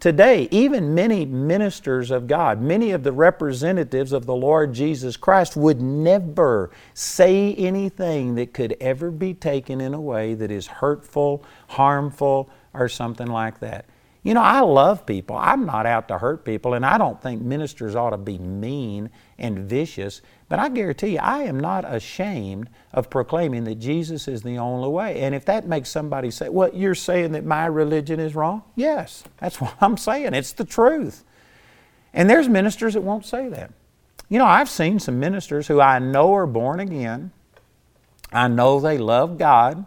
Today, 0.04 0.50
even 0.52 0.94
many 0.94 1.26
ministers 1.26 2.12
of 2.12 2.28
God, 2.28 2.60
many 2.60 2.92
of 2.92 3.04
the 3.04 3.13
representatives 3.13 4.12
of 4.12 4.26
the 4.26 4.36
Lord 4.36 4.74
Jesus 4.74 5.16
Christ 5.16 5.56
would 5.56 5.82
never 5.82 6.72
say 6.94 7.56
anything 7.56 8.36
that 8.36 8.54
could 8.54 8.76
ever 8.82 9.12
be 9.12 9.34
taken 9.34 9.80
in 9.80 9.94
a 9.94 10.02
way 10.02 10.34
that 10.34 10.52
is 10.52 10.68
hurtful, 10.68 11.46
harmful, 11.70 12.50
or 12.74 12.89
something 12.89 13.28
like 13.28 13.62
that. 13.62 13.86
You 14.24 14.34
know, 14.34 14.42
I 14.42 14.60
love 14.60 15.06
people. 15.06 15.38
I'm 15.38 15.66
not 15.66 15.86
out 15.86 16.10
to 16.10 16.18
hurt 16.18 16.44
people, 16.44 16.74
and 16.74 16.86
I 16.86 16.98
don't 16.98 17.22
think 17.22 17.42
ministers 17.42 17.96
ought 17.96 18.10
to 18.10 18.18
be 18.18 18.38
mean 18.38 19.10
and 19.38 19.60
vicious. 19.60 20.22
But 20.49 20.60
I 20.60 20.69
guarantee 20.69 21.13
you, 21.13 21.19
I 21.19 21.43
am 21.43 21.60
not 21.60 21.86
ashamed 21.91 22.69
of 22.93 23.10
proclaiming 23.10 23.63
that 23.63 23.75
Jesus 23.75 24.27
is 24.27 24.41
the 24.41 24.58
only 24.58 24.89
way. 24.89 25.21
And 25.21 25.34
if 25.34 25.45
that 25.45 25.67
makes 25.67 25.89
somebody 25.89 26.32
say, 26.32 26.49
Well, 26.49 26.69
you're 26.73 26.95
saying 26.95 27.32
that 27.32 27.45
my 27.45 27.65
religion 27.65 28.19
is 28.19 28.36
wrong? 28.36 28.63
Yes, 28.75 29.23
that's 29.38 29.60
what 29.62 29.73
I'm 29.82 29.97
saying. 29.97 30.34
It's 30.34 30.53
the 30.53 30.65
truth. 30.65 31.23
And 32.13 32.29
there's 32.29 32.47
ministers 32.47 32.93
that 32.93 33.01
won't 33.01 33.25
say 33.25 33.49
that. 33.49 33.71
You 34.29 34.39
know, 34.39 34.45
I've 34.45 34.69
seen 34.69 34.99
some 34.99 35.19
ministers 35.19 35.67
who 35.67 35.82
I 35.82 35.99
know 35.99 36.34
are 36.34 36.47
born 36.47 36.79
again, 36.79 37.32
I 38.32 38.47
know 38.47 38.79
they 38.79 38.97
love 38.97 39.38
God. 39.38 39.86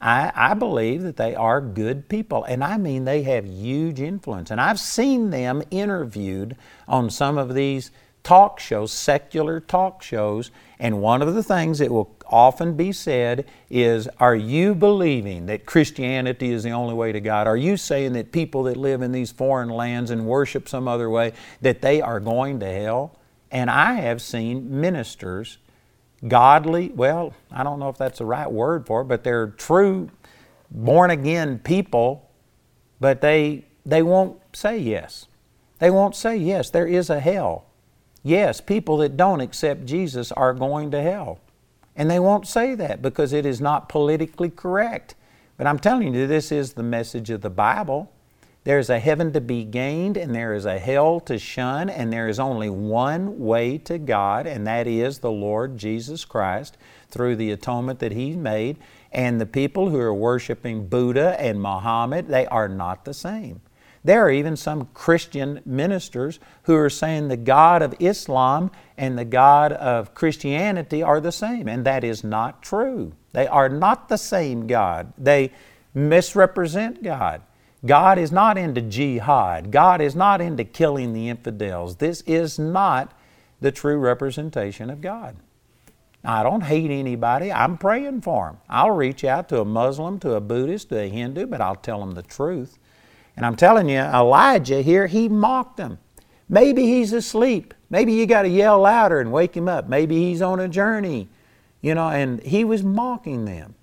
I, 0.00 0.30
I, 0.34 0.54
believe 0.54 1.02
that 1.04 1.16
they 1.16 1.34
are 1.34 1.60
good 1.60 2.08
people, 2.10 2.44
and 2.44 2.62
I 2.62 2.76
mean 2.76 3.04
they 3.04 3.22
have 3.22 3.46
huge 3.46 3.98
influence. 3.98 4.50
And 4.50 4.60
I've 4.60 4.78
seen 4.78 5.30
them 5.30 5.62
interviewed 5.70 6.56
on 6.86 7.08
some 7.08 7.38
of 7.38 7.54
these 7.54 7.90
talk 8.26 8.58
shows, 8.58 8.90
secular 8.90 9.60
talk 9.60 10.02
shows, 10.02 10.50
and 10.80 11.00
one 11.00 11.22
of 11.22 11.32
the 11.36 11.44
things 11.44 11.78
that 11.78 11.92
will 11.92 12.12
often 12.26 12.76
be 12.76 12.90
said 12.90 13.46
is 13.70 14.08
Are 14.18 14.34
you 14.34 14.74
believing 14.74 15.46
that 15.46 15.64
Christianity 15.64 16.50
is 16.50 16.64
the 16.64 16.72
only 16.72 16.92
way 16.92 17.12
to 17.12 17.20
God? 17.20 17.46
Are 17.46 17.56
you 17.56 17.76
saying 17.76 18.14
that 18.14 18.32
people 18.32 18.64
that 18.64 18.76
live 18.76 19.00
in 19.00 19.12
these 19.12 19.30
foreign 19.30 19.68
lands 19.68 20.10
and 20.10 20.26
worship 20.26 20.68
some 20.68 20.88
other 20.88 21.08
way, 21.08 21.34
that 21.60 21.82
they 21.82 22.02
are 22.02 22.18
going 22.18 22.58
to 22.58 22.66
hell? 22.66 23.16
And 23.52 23.70
I 23.70 23.92
have 23.92 24.20
seen 24.20 24.80
ministers 24.80 25.58
godly, 26.26 26.88
well, 26.88 27.32
I 27.52 27.62
don't 27.62 27.78
know 27.78 27.90
if 27.90 27.96
that's 27.96 28.18
the 28.18 28.26
right 28.26 28.50
word 28.50 28.88
for 28.88 29.02
it, 29.02 29.04
but 29.04 29.22
they're 29.22 29.50
true 29.50 30.10
born 30.72 31.12
again 31.12 31.60
people, 31.60 32.28
but 32.98 33.20
they 33.20 33.66
they 33.84 34.02
won't 34.02 34.40
say 34.52 34.78
yes. 34.78 35.28
They 35.78 35.92
won't 35.92 36.16
say 36.16 36.36
yes, 36.36 36.70
there 36.70 36.88
is 36.88 37.08
a 37.08 37.20
hell. 37.20 37.65
Yes, 38.26 38.60
people 38.60 38.96
that 38.96 39.16
don't 39.16 39.40
accept 39.40 39.86
Jesus 39.86 40.32
are 40.32 40.52
going 40.52 40.90
to 40.90 41.00
hell. 41.00 41.38
And 41.94 42.10
they 42.10 42.18
won't 42.18 42.48
say 42.48 42.74
that 42.74 43.00
because 43.00 43.32
it 43.32 43.46
is 43.46 43.60
not 43.60 43.88
politically 43.88 44.50
correct. 44.50 45.14
But 45.56 45.68
I'm 45.68 45.78
telling 45.78 46.12
you, 46.12 46.26
this 46.26 46.50
is 46.50 46.72
the 46.72 46.82
message 46.82 47.30
of 47.30 47.42
the 47.42 47.50
Bible. 47.50 48.10
There's 48.64 48.90
a 48.90 48.98
heaven 48.98 49.32
to 49.34 49.40
be 49.40 49.62
gained, 49.62 50.16
and 50.16 50.34
there 50.34 50.54
is 50.54 50.64
a 50.64 50.80
hell 50.80 51.20
to 51.20 51.38
shun, 51.38 51.88
and 51.88 52.12
there 52.12 52.26
is 52.26 52.40
only 52.40 52.68
one 52.68 53.38
way 53.38 53.78
to 53.78 53.96
God, 53.96 54.48
and 54.48 54.66
that 54.66 54.88
is 54.88 55.20
the 55.20 55.30
Lord 55.30 55.78
Jesus 55.78 56.24
Christ 56.24 56.76
through 57.08 57.36
the 57.36 57.52
atonement 57.52 58.00
that 58.00 58.10
He 58.10 58.32
made. 58.32 58.78
And 59.12 59.40
the 59.40 59.46
people 59.46 59.90
who 59.90 60.00
are 60.00 60.12
worshiping 60.12 60.88
Buddha 60.88 61.40
and 61.40 61.62
Muhammad, 61.62 62.26
they 62.26 62.46
are 62.46 62.68
not 62.68 63.04
the 63.04 63.14
same. 63.14 63.60
There 64.06 64.24
are 64.24 64.30
even 64.30 64.54
some 64.56 64.88
Christian 64.94 65.60
ministers 65.66 66.38
who 66.62 66.76
are 66.76 66.88
saying 66.88 67.26
the 67.26 67.36
God 67.36 67.82
of 67.82 67.92
Islam 67.98 68.70
and 68.96 69.18
the 69.18 69.24
God 69.24 69.72
of 69.72 70.14
Christianity 70.14 71.02
are 71.02 71.20
the 71.20 71.32
same, 71.32 71.66
and 71.66 71.84
that 71.86 72.04
is 72.04 72.22
not 72.22 72.62
true. 72.62 73.14
They 73.32 73.48
are 73.48 73.68
not 73.68 74.08
the 74.08 74.16
same 74.16 74.68
God. 74.68 75.12
They 75.18 75.52
misrepresent 75.92 77.02
God. 77.02 77.42
God 77.84 78.16
is 78.16 78.30
not 78.30 78.56
into 78.56 78.80
jihad. 78.80 79.72
God 79.72 80.00
is 80.00 80.14
not 80.14 80.40
into 80.40 80.62
killing 80.62 81.12
the 81.12 81.28
infidels. 81.28 81.96
This 81.96 82.20
is 82.28 82.60
not 82.60 83.12
the 83.60 83.72
true 83.72 83.98
representation 83.98 84.88
of 84.88 85.00
God. 85.00 85.34
I 86.22 86.44
don't 86.44 86.62
hate 86.62 86.92
anybody. 86.92 87.52
I'm 87.52 87.76
praying 87.76 88.20
for 88.20 88.46
them. 88.46 88.58
I'll 88.68 88.92
reach 88.92 89.24
out 89.24 89.48
to 89.48 89.60
a 89.60 89.64
Muslim, 89.64 90.20
to 90.20 90.34
a 90.34 90.40
Buddhist, 90.40 90.90
to 90.90 91.00
a 91.00 91.08
Hindu, 91.08 91.46
but 91.46 91.60
I'll 91.60 91.74
tell 91.74 91.98
them 91.98 92.12
the 92.12 92.22
truth. 92.22 92.78
And 93.36 93.44
I'm 93.44 93.56
telling 93.56 93.88
you, 93.88 93.98
Elijah 93.98 94.82
here, 94.82 95.06
he 95.06 95.28
mocked 95.28 95.76
them. 95.76 95.98
Maybe 96.48 96.84
he's 96.86 97.12
asleep. 97.12 97.74
Maybe 97.90 98.14
you 98.14 98.26
got 98.26 98.42
to 98.42 98.48
yell 98.48 98.80
louder 98.80 99.20
and 99.20 99.32
wake 99.32 99.56
him 99.56 99.68
up. 99.68 99.88
Maybe 99.88 100.16
he's 100.16 100.42
on 100.42 100.60
a 100.60 100.68
journey, 100.68 101.28
you 101.80 101.94
know, 101.94 102.08
and 102.08 102.42
he 102.42 102.64
was 102.64 102.82
mocking 102.82 103.44
them. 103.44 103.74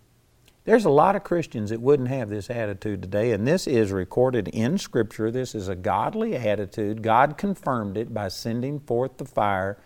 There's 0.66 0.86
a 0.86 0.90
lot 0.90 1.18
of 1.18 1.26
Christians 1.26 1.72
that 1.72 1.82
wouldn't 1.82 2.08
have 2.08 2.30
this 2.30 2.50
attitude 2.50 3.02
today, 3.02 3.32
and 3.32 3.46
this 3.46 3.68
is 3.68 3.92
recorded 3.92 4.48
in 4.48 4.78
Scripture. 4.78 5.30
This 5.30 5.56
is 5.56 5.68
a 5.68 5.76
godly 5.76 6.38
attitude. 6.38 7.02
God 7.02 7.38
confirmed 7.38 7.98
it 7.98 8.14
by 8.14 8.30
sending 8.30 8.80
forth 8.80 9.18
the 9.18 9.26
fire 9.26 9.78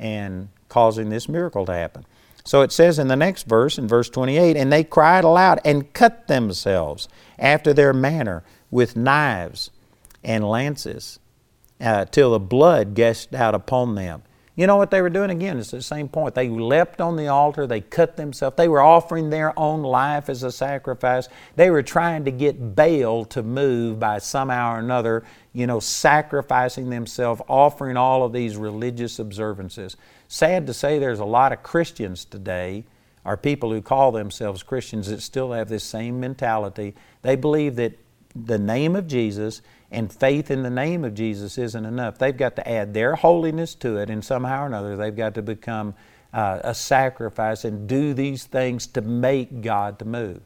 and 0.00 0.48
causing 0.68 1.08
this 1.08 1.28
miracle 1.28 1.64
to 1.66 1.72
happen. 1.72 2.04
So 2.44 2.62
it 2.62 2.72
says 2.72 2.98
in 2.98 3.06
the 3.06 3.16
next 3.16 3.46
verse, 3.46 3.78
in 3.78 3.86
verse 3.86 4.10
28, 4.10 4.56
and 4.56 4.72
they 4.72 4.82
cried 4.82 5.22
aloud 5.22 5.60
and 5.64 5.92
cut 5.92 6.26
themselves 6.26 7.08
after 7.38 7.72
their 7.72 7.92
manner 7.92 8.42
with 8.74 8.96
knives 8.96 9.70
and 10.24 10.42
lances 10.42 11.20
uh, 11.80 12.04
till 12.06 12.32
the 12.32 12.40
blood 12.40 12.96
gushed 12.96 13.32
out 13.32 13.54
upon 13.54 13.94
them. 13.94 14.20
You 14.56 14.66
know 14.66 14.74
what 14.74 14.90
they 14.90 15.00
were 15.00 15.10
doing 15.10 15.30
again? 15.30 15.58
It's 15.60 15.70
the 15.70 15.80
same 15.80 16.08
point. 16.08 16.34
They 16.34 16.48
leapt 16.48 17.00
on 17.00 17.14
the 17.14 17.28
altar, 17.28 17.68
they 17.68 17.82
cut 17.82 18.16
themselves, 18.16 18.56
they 18.56 18.66
were 18.66 18.80
offering 18.80 19.30
their 19.30 19.56
own 19.56 19.82
life 19.82 20.28
as 20.28 20.42
a 20.42 20.50
sacrifice. 20.50 21.28
They 21.54 21.70
were 21.70 21.84
trying 21.84 22.24
to 22.24 22.32
get 22.32 22.74
Baal 22.74 23.24
to 23.26 23.44
move 23.44 24.00
by 24.00 24.18
somehow 24.18 24.74
or 24.74 24.80
another, 24.80 25.22
you 25.52 25.68
know, 25.68 25.78
sacrificing 25.78 26.90
themselves, 26.90 27.42
offering 27.48 27.96
all 27.96 28.24
of 28.24 28.32
these 28.32 28.56
religious 28.56 29.20
observances. 29.20 29.96
Sad 30.26 30.66
to 30.66 30.74
say, 30.74 30.98
there's 30.98 31.20
a 31.20 31.24
lot 31.24 31.52
of 31.52 31.62
Christians 31.62 32.24
today, 32.24 32.82
or 33.24 33.36
people 33.36 33.70
who 33.70 33.80
call 33.80 34.10
themselves 34.10 34.64
Christians, 34.64 35.06
that 35.06 35.22
still 35.22 35.52
have 35.52 35.68
this 35.68 35.84
same 35.84 36.18
mentality. 36.18 36.94
They 37.22 37.36
believe 37.36 37.76
that 37.76 37.98
the 38.34 38.58
name 38.58 38.96
of 38.96 39.06
Jesus 39.06 39.62
and 39.90 40.12
faith 40.12 40.50
in 40.50 40.62
the 40.62 40.70
name 40.70 41.04
of 41.04 41.14
Jesus 41.14 41.56
isn't 41.56 41.84
enough. 41.84 42.18
They've 42.18 42.36
got 42.36 42.56
to 42.56 42.68
add 42.68 42.94
their 42.94 43.14
holiness 43.14 43.74
to 43.76 43.98
it, 43.98 44.10
and 44.10 44.24
somehow 44.24 44.64
or 44.64 44.66
another, 44.66 44.96
they've 44.96 45.14
got 45.14 45.34
to 45.34 45.42
become 45.42 45.94
uh, 46.32 46.60
a 46.64 46.74
sacrifice 46.74 47.64
and 47.64 47.88
do 47.88 48.12
these 48.12 48.44
things 48.44 48.86
to 48.88 49.00
make 49.00 49.62
God 49.62 49.98
to 50.00 50.04
move. 50.04 50.40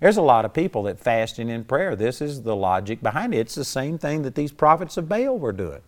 There's 0.00 0.16
a 0.16 0.22
lot 0.22 0.44
of 0.44 0.54
people 0.54 0.84
that 0.84 0.98
fasting 0.98 1.50
and 1.50 1.60
in 1.60 1.64
prayer, 1.64 1.94
this 1.94 2.20
is 2.20 2.42
the 2.42 2.56
logic 2.56 3.02
behind 3.02 3.34
it. 3.34 3.38
It's 3.38 3.54
the 3.54 3.64
same 3.64 3.98
thing 3.98 4.22
that 4.22 4.34
these 4.34 4.50
prophets 4.50 4.96
of 4.96 5.08
Baal 5.08 5.38
were 5.38 5.52
doing. 5.52 5.82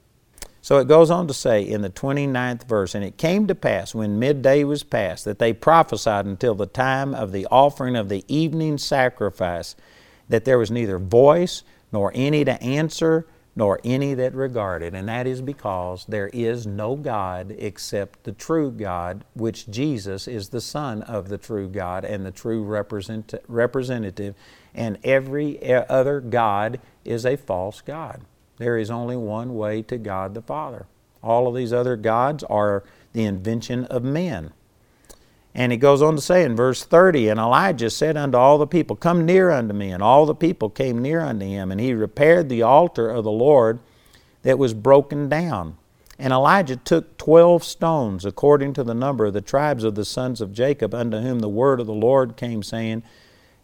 So 0.61 0.79
it 0.79 0.87
goes 0.87 1.11
on 1.11 1.27
to 1.27 1.35
say 1.35 1.63
in 1.63 1.83
the 1.83 1.91
29th 1.91 2.69
verse, 2.69 2.95
And 2.95 3.03
it 3.03 3.17
came 3.17 3.49
to 3.49 3.55
pass 3.55 3.95
when 3.95 4.21
midday 4.21 4.63
was 4.63 4.85
past 4.85 5.25
that 5.25 5.41
they 5.41 5.53
prophesied 5.53 6.25
until 6.25 6.55
the 6.55 6.67
time 6.67 7.15
of 7.15 7.33
the 7.33 7.49
offering 7.51 7.97
of 7.97 8.09
the 8.09 8.25
evening 8.29 8.79
sacrifice, 8.79 9.75
that 10.33 10.47
there 10.47 10.57
was 10.57 10.71
neither 10.71 10.99
voice 10.99 11.63
nor 11.93 12.11
any 12.15 12.43
to 12.43 12.61
answer, 12.63 13.27
nor 13.55 13.79
any 13.85 14.15
that 14.15 14.35
regarded. 14.35 14.95
And 14.95 15.07
that 15.07 15.27
is 15.27 15.43
because 15.43 16.07
there 16.09 16.29
is 16.29 16.67
no 16.67 16.97
God 16.97 17.55
except 17.59 18.25
the 18.25 18.33
true 18.33 18.71
God, 18.71 19.27
which 19.35 19.69
Jesus 19.69 20.27
is 20.27 20.49
the 20.49 20.63
Son 20.63 21.03
of 21.03 21.29
the 21.29 21.37
true 21.37 21.69
God 21.69 22.07
and 22.07 22.25
the 22.25 22.31
true 22.31 22.65
represent- 22.65 23.35
representative, 23.47 24.35
and 24.75 24.97
every 25.05 25.63
other 25.71 26.23
God 26.23 26.81
is 27.05 27.27
a 27.27 27.37
false 27.37 27.83
God. 27.83 28.23
There 28.57 28.79
is 28.79 28.91
only 28.91 29.19
one 29.19 29.55
way 29.55 29.83
to 29.83 29.99
God 29.99 30.33
the 30.33 30.41
Father. 30.41 30.87
All 31.23 31.47
of 31.47 31.55
these 31.55 31.75
other 31.75 31.97
gods 31.97 32.43
are 32.45 32.85
the 33.13 33.25
invention 33.25 33.85
of 33.85 34.03
men. 34.03 34.55
And 35.55 35.71
he 35.71 35.79
goes 35.79 36.01
on 36.01 36.17
to 36.17 36.23
say 36.23 36.45
in 36.45 36.57
verse 36.57 36.83
30, 36.85 37.29
And 37.29 37.39
Elijah 37.39 37.91
said 37.91 38.17
unto 38.17 38.39
all 38.39 38.57
the 38.57 38.67
people, 38.67 38.97
Come 38.97 39.27
near 39.27 39.51
unto 39.51 39.75
me. 39.75 39.91
And 39.91 40.03
all 40.03 40.25
the 40.25 40.35
people 40.35 40.71
came 40.71 41.03
near 41.03 41.21
unto 41.21 41.45
him. 41.45 41.71
And 41.71 41.81
he 41.81 41.93
repaired 41.93 42.49
the 42.49 42.63
altar 42.63 43.11
of 43.11 43.25
the 43.25 43.31
Lord 43.31 43.81
that 44.43 44.59
was 44.59 44.73
broken 44.73 45.29
down. 45.29 45.77
And 46.19 46.33
Elijah 46.33 46.77
took 46.77 47.19
twelve 47.19 47.65
stones, 47.65 48.25
according 48.25 48.75
to 48.75 48.85
the 48.85 48.95
number 48.95 49.27
of 49.27 49.33
the 49.33 49.41
tribes 49.41 49.83
of 49.85 49.95
the 49.95 50.05
sons 50.05 50.41
of 50.41 50.53
Jacob, 50.53 50.95
unto 50.95 51.19
whom 51.19 51.41
the 51.41 51.49
word 51.49 51.81
of 51.81 51.87
the 51.87 51.93
Lord 51.93 52.37
came, 52.37 52.63
saying, 52.63 53.03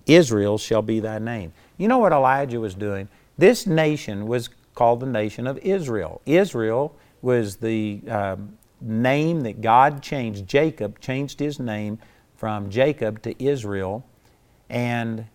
Israel 0.06 0.58
shall 0.58 0.82
be 0.82 1.00
thy 1.00 1.18
name. 1.18 1.52
You 1.76 1.88
know 1.88 1.98
what 1.98 2.12
Elijah 2.12 2.60
was 2.60 2.74
doing? 2.74 3.08
This 3.36 3.66
nation 3.66 4.26
was 4.26 4.50
called 4.74 5.00
the 5.00 5.06
nation 5.06 5.46
of 5.46 5.58
Israel. 5.58 6.20
Israel 6.26 6.96
was 7.22 7.56
the 7.56 8.00
um, 8.08 8.57
name 8.80 9.40
that 9.42 9.60
God 9.60 10.02
changed. 10.02 10.46
Jacob 10.46 11.00
changed 11.00 11.40
his 11.40 11.58
name 11.58 11.98
from 12.36 12.70
Jacob 12.70 13.22
to 13.22 13.44
Israel, 13.44 14.06
and 14.68 15.26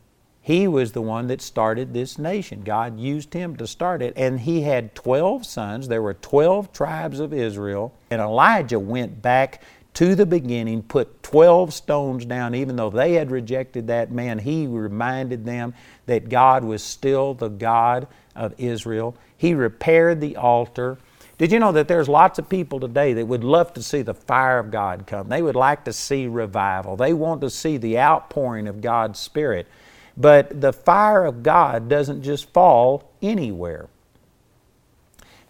he 0.42 0.68
was 0.68 0.92
the 0.92 1.02
one 1.02 1.28
that 1.28 1.42
started 1.42 1.94
this 1.94 2.18
nation. 2.18 2.62
God 2.62 3.00
used 3.00 3.34
him 3.34 3.56
to 3.56 3.66
start 3.66 4.02
it, 4.02 4.14
and 4.18 4.42
he 4.42 4.62
had 4.62 4.94
12 4.94 5.46
sons. 5.46 5.88
There 5.88 6.02
were 6.02 6.16
12 6.16 6.74
tribes 6.74 7.20
of 7.20 7.34
Israel, 7.34 7.94
and 8.10 8.22
Elijah 8.22 8.80
went 8.80 9.22
back 9.22 9.62
to 9.94 10.16
the 10.16 10.26
beginning, 10.26 10.82
put 10.84 11.24
12 11.24 11.74
stones 11.74 12.26
down, 12.26 12.56
even 12.56 12.76
though 12.76 12.90
they 12.90 13.14
had 13.14 13.32
rejected 13.32 13.88
that 13.88 14.12
man. 14.12 14.40
He 14.40 14.68
reminded 14.68 15.46
them 15.46 15.74
that 16.08 16.30
God 16.30 16.64
was 16.64 16.84
still 16.84 17.34
the 17.34 17.50
God 17.50 18.08
of 18.36 18.54
Israel. 18.58 19.16
He 19.38 19.54
repaired 19.54 20.20
the 20.20 20.36
altar. 20.36 20.98
Did 21.44 21.52
you 21.52 21.60
know 21.60 21.74
that 21.74 21.90
there's 21.90 22.08
lots 22.08 22.40
of 22.40 22.48
people 22.48 22.80
today 22.80 23.12
that 23.12 23.28
would 23.28 23.44
love 23.44 23.74
to 23.74 23.84
see 23.84 24.02
the 24.02 24.14
fire 24.14 24.60
of 24.60 24.72
God 24.72 25.06
come? 25.06 25.28
They 25.28 25.42
would 25.42 25.58
like 25.58 25.84
to 25.84 25.92
see 25.92 26.26
revival. 26.26 26.96
They 26.96 27.12
want 27.12 27.42
to 27.42 27.50
see 27.50 27.76
the 27.76 28.00
outpouring 28.00 28.66
of 28.66 28.80
God's 28.80 29.20
Spirit. 29.20 29.68
But 30.16 30.62
the 30.62 30.72
fire 30.72 31.26
of 31.26 31.44
God 31.44 31.90
doesn't 31.90 32.24
just 32.24 32.50
fall 32.54 33.12
anywhere. 33.22 33.90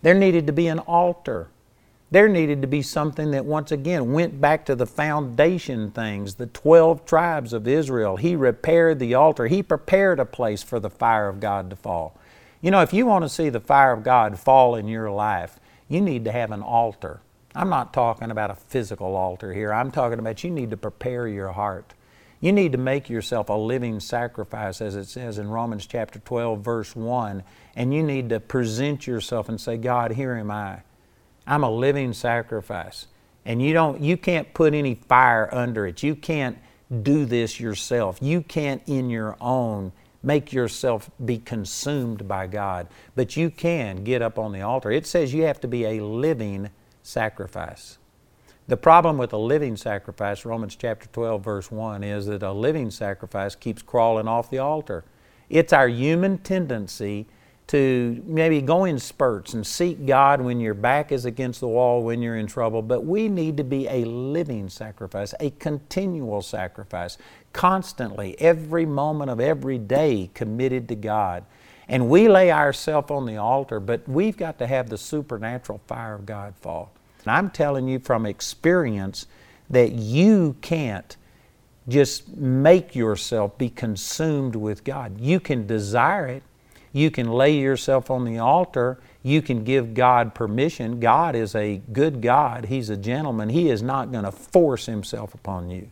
There 0.02 0.16
needed 0.16 0.48
to 0.48 0.52
be 0.52 0.66
an 0.66 0.80
altar. 0.80 1.50
There 2.10 2.28
needed 2.28 2.64
to 2.64 2.68
be 2.68 2.82
something 2.82 3.30
that 3.30 3.46
once 3.46 3.72
again 3.72 4.14
went 4.14 4.42
back 4.42 4.66
to 4.66 4.76
the 4.76 4.88
foundation 4.88 5.92
things, 5.92 6.34
the 6.34 6.48
12 6.48 7.06
tribes 7.06 7.54
of 7.54 7.68
Israel. 7.68 8.18
He 8.18 8.36
repaired 8.36 8.98
the 8.98 9.14
altar. 9.14 9.46
He 9.46 9.62
prepared 9.62 10.20
a 10.20 10.26
place 10.26 10.64
for 10.64 10.80
the 10.80 10.90
fire 10.90 11.30
of 11.30 11.40
God 11.40 11.70
to 11.70 11.76
fall. 11.76 12.20
You 12.62 12.72
know, 12.72 12.82
if 12.82 12.94
you 12.94 13.06
want 13.06 13.26
to 13.26 13.30
see 13.30 13.50
the 13.50 13.60
fire 13.60 13.92
of 13.92 14.04
God 14.04 14.40
fall 14.40 14.74
in 14.74 14.88
your 14.88 15.12
life, 15.12 15.60
you 15.88 16.02
need 16.02 16.26
to 16.26 16.32
have 16.32 16.52
an 16.52 16.62
altar. 16.62 17.22
I'm 17.56 17.70
not 17.70 17.94
talking 17.94 18.32
about 18.32 18.50
a 18.50 18.56
physical 18.56 19.16
altar 19.16 19.54
here. 19.54 19.74
I'm 19.74 19.92
talking 19.92 20.20
about 20.20 20.44
you 20.44 20.50
need 20.50 20.72
to 20.72 20.78
prepare 20.78 21.28
your 21.28 21.52
heart. 21.52 21.94
You 22.40 22.52
need 22.52 22.74
to 22.74 22.78
make 22.78 23.10
yourself 23.10 23.50
a 23.50 23.54
living 23.54 24.00
sacrifice, 24.00 24.82
as 24.82 24.96
it 24.96 25.06
says 25.06 25.38
in 25.38 25.48
Romans 25.50 25.86
chapter 25.86 26.20
12, 26.20 26.60
verse 26.60 26.96
1. 26.96 27.44
And 27.76 27.94
you 27.94 28.04
need 28.04 28.30
to 28.30 28.40
present 28.40 29.08
yourself 29.08 29.48
and 29.48 29.62
say, 29.62 29.78
God, 29.78 30.12
here 30.12 30.34
am 30.34 30.52
I. 30.52 30.82
I'm 31.48 31.64
a 31.64 31.72
living 31.72 32.14
sacrifice. 32.14 33.08
And 33.46 33.62
you 33.62 33.74
don't 33.74 34.02
you 34.02 34.18
can't 34.18 34.54
put 34.54 34.74
any 34.74 34.96
fire 34.96 35.54
under 35.54 35.86
it. 35.86 36.04
You 36.04 36.16
can't 36.16 36.58
do 37.02 37.26
this 37.26 37.60
yourself. 37.60 38.20
You 38.22 38.42
can't 38.42 38.82
in 38.88 39.10
your 39.10 39.38
own 39.40 39.92
make 40.24 40.54
yourself 40.54 41.12
be 41.24 41.38
consumed 41.38 42.28
by 42.28 42.48
God, 42.48 42.88
but 43.16 43.36
you 43.36 43.50
can 43.50 44.04
get 44.04 44.22
up 44.22 44.40
on 44.40 44.54
the 44.54 44.62
altar. 44.62 44.90
It 44.90 45.06
says 45.06 45.34
you 45.34 45.44
have 45.44 45.60
to 45.62 45.68
be 45.68 45.86
a 45.86 46.04
living 46.04 46.70
sacrifice. 47.04 47.98
The 48.68 48.78
problem 48.78 49.18
with 49.18 49.34
a 49.34 49.38
living 49.38 49.76
sacrifice, 49.76 50.46
Romans 50.46 50.78
chapter 50.78 51.08
12, 51.08 51.44
verse 51.44 51.70
1, 51.70 52.02
is 52.04 52.28
that 52.28 52.44
a 52.44 52.54
living 52.54 52.90
sacrifice 52.92 53.56
keeps 53.56 53.82
crawling 53.82 54.28
off 54.28 54.50
the 54.50 54.60
altar. 54.60 55.04
It's 55.50 55.74
our 55.74 55.90
human 55.90 56.38
tendency 56.38 57.28
to 57.68 58.22
maybe 58.26 58.62
go 58.62 58.86
in 58.86 59.00
spurts 59.00 59.54
and 59.54 59.66
seek 59.66 60.06
God 60.06 60.42
when 60.42 60.60
your 60.60 60.74
back 60.74 61.12
is 61.12 61.26
against 61.26 61.60
the 61.60 61.68
wall, 61.68 62.04
when 62.04 62.22
you're 62.22 62.36
in 62.36 62.48
trouble, 62.48 62.82
but 62.82 63.06
we 63.06 63.30
need 63.30 63.58
to 63.58 63.64
be 63.64 63.88
a 63.88 64.04
living 64.06 64.70
sacrifice, 64.70 65.34
a 65.40 65.50
continual 65.52 66.42
sacrifice, 66.42 67.18
constantly, 67.54 68.40
every 68.40 68.86
moment 68.86 69.32
of 69.32 69.40
every 69.40 69.78
day 69.78 70.30
committed 70.34 70.88
to 70.90 70.96
God. 70.96 71.46
And 71.88 72.10
we 72.10 72.28
lay 72.28 72.52
ourselves 72.52 73.12
on 73.12 73.26
the 73.26 73.38
altar, 73.38 73.80
but 73.80 74.08
we've 74.08 74.38
got 74.38 74.58
to 74.60 74.68
have 74.68 74.90
the 74.90 74.98
supernatural 74.98 75.82
fire 75.88 76.16
of 76.16 76.26
God 76.26 76.56
fall. 76.62 76.92
And 77.26 77.32
I'm 77.32 77.50
telling 77.50 77.88
you 77.88 78.00
from 78.00 78.26
experience 78.26 79.28
that 79.70 79.94
you 79.94 80.56
can't 80.62 81.16
just 81.88 82.36
make 82.36 82.96
yourself 82.96 83.58
be 83.58 83.70
consumed 83.70 84.56
with 84.56 84.84
God. 84.84 85.20
You 85.20 85.40
can 85.40 85.68
desire 85.68 86.28
it, 86.28 86.44
You 86.94 87.10
can 87.10 87.28
lay 87.28 87.58
yourself 87.58 88.12
on 88.12 88.24
the 88.24 88.38
altar. 88.38 89.00
You 89.24 89.42
can 89.42 89.64
give 89.64 89.96
God 89.96 90.36
permission. 90.36 91.00
God 91.00 91.36
is 91.36 91.56
a 91.56 91.82
good 91.92 92.22
God. 92.22 92.66
He's 92.66 92.90
a 92.90 92.98
gentleman. 92.98 93.50
He 93.50 93.70
is 93.70 93.82
not 93.82 94.12
going 94.12 94.26
to 94.26 94.32
force 94.32 94.86
Himself 94.86 95.34
upon 95.34 95.72
you. 95.72 95.90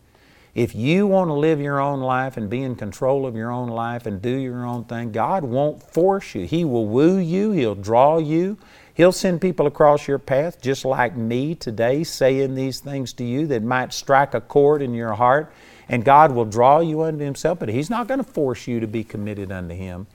If 0.54 0.76
you 0.76 1.08
want 1.08 1.30
to 1.30 1.34
live 1.34 1.62
your 1.62 1.80
own 1.80 2.02
life 2.02 2.36
and 2.36 2.50
be 2.50 2.62
in 2.62 2.76
control 2.76 3.26
of 3.26 3.36
your 3.36 3.52
own 3.52 3.70
life 3.70 4.06
and 4.06 4.22
do 4.22 4.36
your 4.36 4.66
own 4.66 4.84
thing, 4.84 5.12
God 5.12 5.44
won't 5.44 5.82
force 5.82 6.36
you. 6.36 6.46
He 6.46 6.66
will 6.66 6.88
woo 6.88 7.18
you, 7.18 7.52
He'll 7.52 7.74
draw 7.74 8.18
you. 8.18 8.58
He'll 8.94 9.14
send 9.14 9.40
people 9.40 9.66
across 9.66 10.08
your 10.08 10.20
path, 10.20 10.62
just 10.62 10.84
like 10.84 11.16
me 11.16 11.56
today, 11.56 12.04
saying 12.04 12.54
these 12.54 12.82
things 12.82 13.14
to 13.14 13.24
you 13.24 13.48
that 13.48 13.64
might 13.64 13.94
strike 13.94 14.34
a 14.34 14.42
chord 14.42 14.82
in 14.82 14.94
your 14.94 15.14
heart, 15.14 15.54
and 15.88 16.04
God 16.04 16.34
will 16.34 16.46
draw 16.46 16.82
you 16.82 17.02
unto 17.02 17.24
Himself, 17.24 17.60
but 17.60 17.70
He's 17.70 17.90
not 17.90 18.10
going 18.10 18.24
to 18.24 18.30
force 18.30 18.68
you 18.68 18.82
to 18.82 18.88
be 18.88 19.06
committed 19.06 19.52
unto 19.52 19.74
Him. 19.74 20.06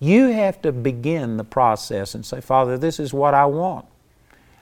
You 0.00 0.28
have 0.28 0.60
to 0.62 0.72
begin 0.72 1.36
the 1.36 1.44
process 1.44 2.14
and 2.14 2.26
say, 2.26 2.40
Father, 2.40 2.76
this 2.76 2.98
is 3.00 3.14
what 3.14 3.34
I 3.34 3.46
want. 3.46 3.86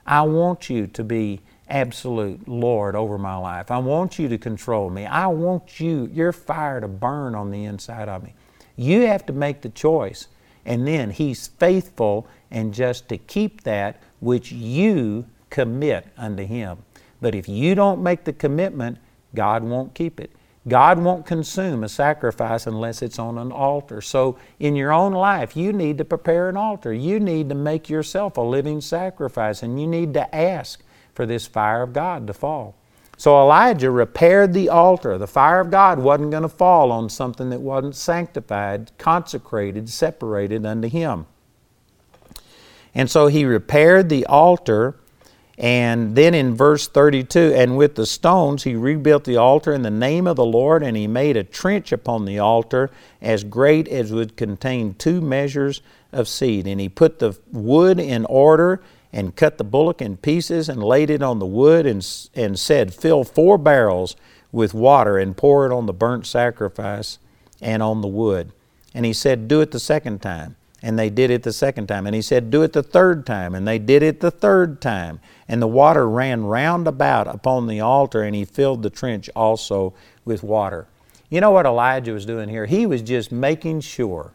I 0.05 0.21
want 0.23 0.69
you 0.69 0.87
to 0.87 1.03
be 1.03 1.41
absolute 1.69 2.47
Lord 2.47 2.95
over 2.95 3.17
my 3.17 3.35
life. 3.35 3.71
I 3.71 3.77
want 3.77 4.19
you 4.19 4.27
to 4.29 4.37
control 4.37 4.89
me. 4.89 5.05
I 5.05 5.27
want 5.27 5.79
you, 5.79 6.09
your 6.13 6.31
fire 6.31 6.81
to 6.81 6.87
burn 6.87 7.35
on 7.35 7.51
the 7.51 7.63
inside 7.65 8.09
of 8.09 8.23
me. 8.23 8.33
You 8.75 9.07
have 9.07 9.25
to 9.27 9.33
make 9.33 9.61
the 9.61 9.69
choice. 9.69 10.27
And 10.65 10.87
then 10.87 11.09
He's 11.09 11.47
faithful 11.47 12.27
and 12.51 12.73
just 12.73 13.09
to 13.09 13.17
keep 13.17 13.63
that 13.63 14.01
which 14.19 14.51
you 14.51 15.25
commit 15.49 16.07
unto 16.17 16.45
Him. 16.45 16.79
But 17.21 17.35
if 17.35 17.47
you 17.47 17.75
don't 17.75 18.03
make 18.03 18.23
the 18.23 18.33
commitment, 18.33 18.97
God 19.33 19.63
won't 19.63 19.93
keep 19.93 20.19
it. 20.19 20.31
God 20.67 20.99
won't 20.99 21.25
consume 21.25 21.83
a 21.83 21.89
sacrifice 21.89 22.67
unless 22.67 23.01
it's 23.01 23.19
on 23.19 23.37
an 23.37 23.51
altar. 23.51 24.01
So, 24.01 24.37
in 24.59 24.75
your 24.75 24.93
own 24.93 25.11
life, 25.11 25.57
you 25.57 25.73
need 25.73 25.97
to 25.97 26.05
prepare 26.05 26.47
an 26.47 26.55
altar. 26.55 26.93
You 26.93 27.19
need 27.19 27.49
to 27.49 27.55
make 27.55 27.89
yourself 27.89 28.37
a 28.37 28.41
living 28.41 28.79
sacrifice, 28.79 29.61
and 29.61 29.79
you 29.79 29.87
need 29.87 30.13
to 30.13 30.33
ask 30.33 30.81
for 31.13 31.25
this 31.25 31.45
fire 31.45 31.81
of 31.81 31.93
God 31.93 32.27
to 32.27 32.33
fall. 32.33 32.75
So 33.17 33.39
Elijah 33.39 33.91
repaired 33.91 34.53
the 34.53 34.69
altar. 34.69 35.17
The 35.17 35.27
fire 35.27 35.59
of 35.59 35.69
God 35.69 35.99
wasn't 35.99 36.31
going 36.31 36.43
to 36.43 36.49
fall 36.49 36.91
on 36.91 37.09
something 37.09 37.49
that 37.51 37.61
wasn't 37.61 37.95
sanctified, 37.95 38.91
consecrated, 38.97 39.89
separated 39.89 40.65
unto 40.65 40.89
him. 40.89 41.27
And 42.95 43.09
so 43.09 43.27
he 43.27 43.45
repaired 43.45 44.09
the 44.09 44.25
altar, 44.25 44.95
and 45.63 46.17
then 46.17 46.33
in 46.33 46.55
verse 46.55 46.89
32, 46.89 47.53
and 47.55 47.77
with 47.77 47.95
the 47.95 48.05
stones 48.05 48.63
he 48.63 48.75
rebuilt 48.75 49.23
the 49.23 49.37
altar 49.37 49.71
in 49.71 49.81
the 49.81 49.89
name 49.89 50.27
of 50.27 50.35
the 50.35 50.43
Lord, 50.43 50.83
and 50.83 50.97
he 50.97 51.07
made 51.07 51.37
a 51.37 51.43
trench 51.45 51.93
upon 51.93 52.25
the 52.25 52.37
altar 52.37 52.91
as 53.21 53.45
great 53.45 53.87
as 53.87 54.11
would 54.11 54.35
contain 54.35 54.93
two 54.93 55.21
measures 55.21 55.81
of 56.11 56.27
seed. 56.27 56.67
And 56.67 56.81
he 56.81 56.89
put 56.89 57.19
the 57.19 57.39
wood 57.49 57.97
in 57.97 58.25
order 58.25 58.81
and 59.13 59.37
cut 59.37 59.57
the 59.57 59.63
bullock 59.63 60.01
in 60.01 60.17
pieces 60.17 60.67
and 60.67 60.83
laid 60.83 61.09
it 61.09 61.23
on 61.23 61.39
the 61.39 61.45
wood 61.45 61.85
and, 61.85 62.05
and 62.35 62.59
said, 62.59 62.93
Fill 62.93 63.23
four 63.23 63.57
barrels 63.57 64.17
with 64.51 64.73
water 64.73 65.17
and 65.17 65.37
pour 65.37 65.65
it 65.65 65.71
on 65.71 65.85
the 65.85 65.93
burnt 65.93 66.25
sacrifice 66.25 67.19
and 67.61 67.81
on 67.81 68.01
the 68.01 68.07
wood. 68.09 68.51
And 68.93 69.05
he 69.05 69.13
said, 69.13 69.47
Do 69.47 69.61
it 69.61 69.71
the 69.71 69.79
second 69.79 70.21
time. 70.21 70.57
And 70.85 70.99
they 70.99 71.09
did 71.09 71.31
it 71.31 71.43
the 71.43 71.53
second 71.53 71.87
time. 71.87 72.05
And 72.05 72.13
he 72.13 72.21
said, 72.21 72.51
Do 72.51 72.61
it 72.61 72.73
the 72.73 72.83
third 72.83 73.25
time. 73.25 73.55
And 73.55 73.65
they 73.65 73.79
did 73.79 74.03
it 74.03 74.19
the 74.19 74.29
third 74.29 74.81
time. 74.81 75.21
And 75.47 75.61
the 75.61 75.67
water 75.67 76.07
ran 76.07 76.43
round 76.43 76.87
about 76.87 77.25
upon 77.25 77.67
the 77.67 77.79
altar, 77.79 78.21
and 78.21 78.35
he 78.35 78.43
filled 78.43 78.83
the 78.83 78.89
trench 78.89 79.29
also 79.33 79.93
with 80.25 80.43
water. 80.43 80.87
You 81.29 81.39
know 81.39 81.51
what 81.51 81.65
Elijah 81.65 82.11
was 82.11 82.25
doing 82.25 82.49
here? 82.49 82.65
He 82.65 82.85
was 82.85 83.01
just 83.01 83.31
making 83.31 83.79
sure 83.79 84.33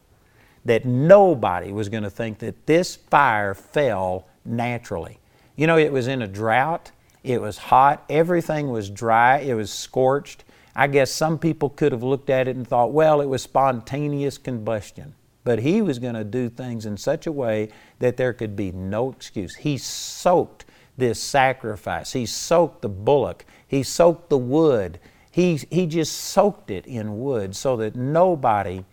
that 0.64 0.86
nobody 0.86 1.70
was 1.70 1.90
going 1.90 2.03
to 2.03 2.11
think 2.11 2.38
that 2.38 2.66
this 2.66 2.96
fire 2.96 3.55
fell 3.55 4.26
naturally. 4.44 5.18
You 5.55 5.66
know, 5.66 5.76
it 5.76 5.92
was 5.92 6.07
in 6.07 6.22
a 6.22 6.26
drought, 6.26 6.92
it 7.22 7.40
was 7.40 7.59
hot, 7.59 8.05
everything 8.09 8.70
was 8.70 8.88
dry, 8.88 9.38
it 9.38 9.55
was 9.55 9.70
scorched. 9.70 10.44
I 10.74 10.86
guess 10.86 11.11
some 11.11 11.38
people 11.38 11.68
could 11.68 11.92
have 11.92 12.03
looked 12.03 12.30
at 12.30 12.49
it 12.49 12.57
and 12.57 12.66
thought, 12.66 12.92
well, 12.92 13.20
it 13.20 13.26
was 13.26 13.42
spontaneous 13.42 14.38
combustion. 14.38 15.14
But 15.49 15.61
he 15.61 15.80
was 15.80 15.99
going 15.99 16.12
to 16.12 16.24
do 16.24 16.51
things 16.51 16.84
in 16.84 16.99
such 16.99 17.26
a 17.26 17.32
way 17.32 17.70
that 18.01 18.18
there 18.18 18.34
could 18.34 18.55
be 18.55 18.70
no 18.70 19.12
excuse. 19.12 19.55
He 19.55 19.78
soaked 19.78 20.66
this 20.99 21.18
sacrifice, 21.22 22.12
he 22.12 22.26
soaked 22.26 22.82
the 22.82 22.90
bullock, 22.90 23.46
he 23.66 23.82
soaked 23.82 24.28
the 24.28 24.36
wood. 24.36 25.01
He, 25.30 25.57
he 25.70 25.86
just 25.86 26.12
soaked 26.12 26.70
it 26.70 26.84
in 26.84 27.20
wood 27.20 27.57
so 27.57 27.78
that 27.78 27.96
nobody 27.96 28.84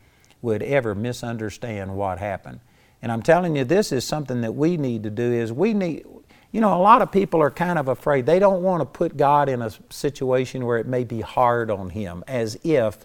would 0.41 0.63
ever 0.63 0.95
misunderstand 0.95 1.93
what 1.93 2.19
happened. 2.19 2.61
And 3.01 3.11
I'm 3.11 3.21
telling 3.21 3.57
you, 3.57 3.65
this 3.65 3.91
is 3.91 4.05
something 4.05 4.39
that 4.39 4.55
we 4.55 4.77
need 4.77 5.03
to 5.03 5.09
do 5.09 5.33
is 5.33 5.51
we 5.51 5.73
need, 5.73 6.05
you 6.53 6.61
know, 6.61 6.73
a 6.73 6.79
lot 6.79 7.01
of 7.01 7.11
people 7.11 7.41
are 7.41 7.51
kind 7.51 7.77
of 7.77 7.89
afraid. 7.89 8.25
They 8.25 8.39
don't 8.39 8.63
want 8.63 8.79
to 8.79 8.85
put 8.85 9.17
God 9.17 9.49
in 9.49 9.61
a 9.61 9.71
situation 9.89 10.65
where 10.65 10.77
it 10.77 10.87
may 10.87 11.03
be 11.03 11.19
hard 11.19 11.69
on 11.69 11.89
Him, 11.89 12.23
as 12.29 12.57
if 12.63 12.99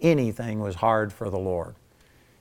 anything 0.00 0.58
was 0.58 0.74
hard 0.74 1.12
for 1.12 1.30
the 1.30 1.38
Lord. 1.38 1.76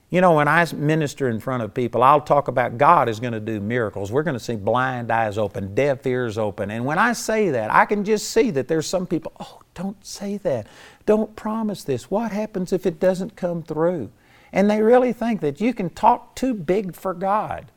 You 0.10 0.22
know, 0.22 0.36
when 0.36 0.48
I 0.48 0.66
minister 0.74 1.30
in 1.30 1.40
front 1.40 1.64
of 1.64 1.74
people, 1.74 2.04
I'll 2.04 2.22
talk 2.22 2.48
about 2.48 2.78
God 2.78 3.10
is 3.10 3.20
going 3.20 3.34
to 3.34 3.40
do 3.40 3.60
miracles. 3.60 4.12
We're 4.12 4.24
going 4.24 4.38
to 4.38 4.44
see 4.44 4.56
blind 4.56 5.12
eyes 5.12 5.38
open, 5.38 5.74
deaf 5.74 6.06
ears 6.06 6.38
open. 6.38 6.70
And 6.70 6.86
when 6.86 7.00
I 7.00 7.14
say 7.14 7.50
that, 7.50 7.72
I 7.72 7.86
can 7.86 8.06
just 8.06 8.30
see 8.30 8.52
that 8.52 8.68
there's 8.68 8.86
some 8.88 9.08
people, 9.08 9.32
oh, 9.40 9.62
don't 9.74 10.04
say 10.06 10.38
that. 10.38 10.68
Don't 11.06 11.36
promise 11.36 11.84
this. 11.84 12.12
What 12.12 12.32
happens 12.32 12.72
if 12.72 12.86
it 12.86 13.00
doesn't 13.00 13.36
come 13.36 13.64
through? 13.64 14.12
And 14.54 14.70
they 14.70 14.82
really 14.82 15.12
think 15.12 15.42
that 15.42 15.60
you 15.60 15.74
can 15.74 15.90
talk 15.90 16.36
too 16.36 16.54
big 16.54 16.96
for 16.96 17.14
God. 17.14 17.72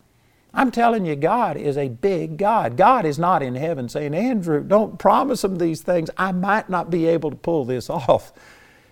I'm 0.52 0.70
telling 0.70 1.04
you, 1.04 1.16
God 1.16 1.56
is 1.56 1.76
a 1.76 1.88
big 1.88 2.36
God. 2.36 2.76
God 2.76 3.04
is 3.04 3.18
not 3.18 3.42
in 3.42 3.54
heaven 3.54 3.88
saying, 3.88 4.14
Andrew, 4.14 4.62
don't 4.62 4.98
promise 4.98 5.44
him 5.44 5.56
these 5.56 5.82
things. 5.82 6.10
I 6.16 6.32
might 6.32 6.70
not 6.70 6.90
be 6.90 7.06
able 7.06 7.30
to 7.30 7.36
pull 7.36 7.64
this 7.64 7.90
off. 7.90 8.32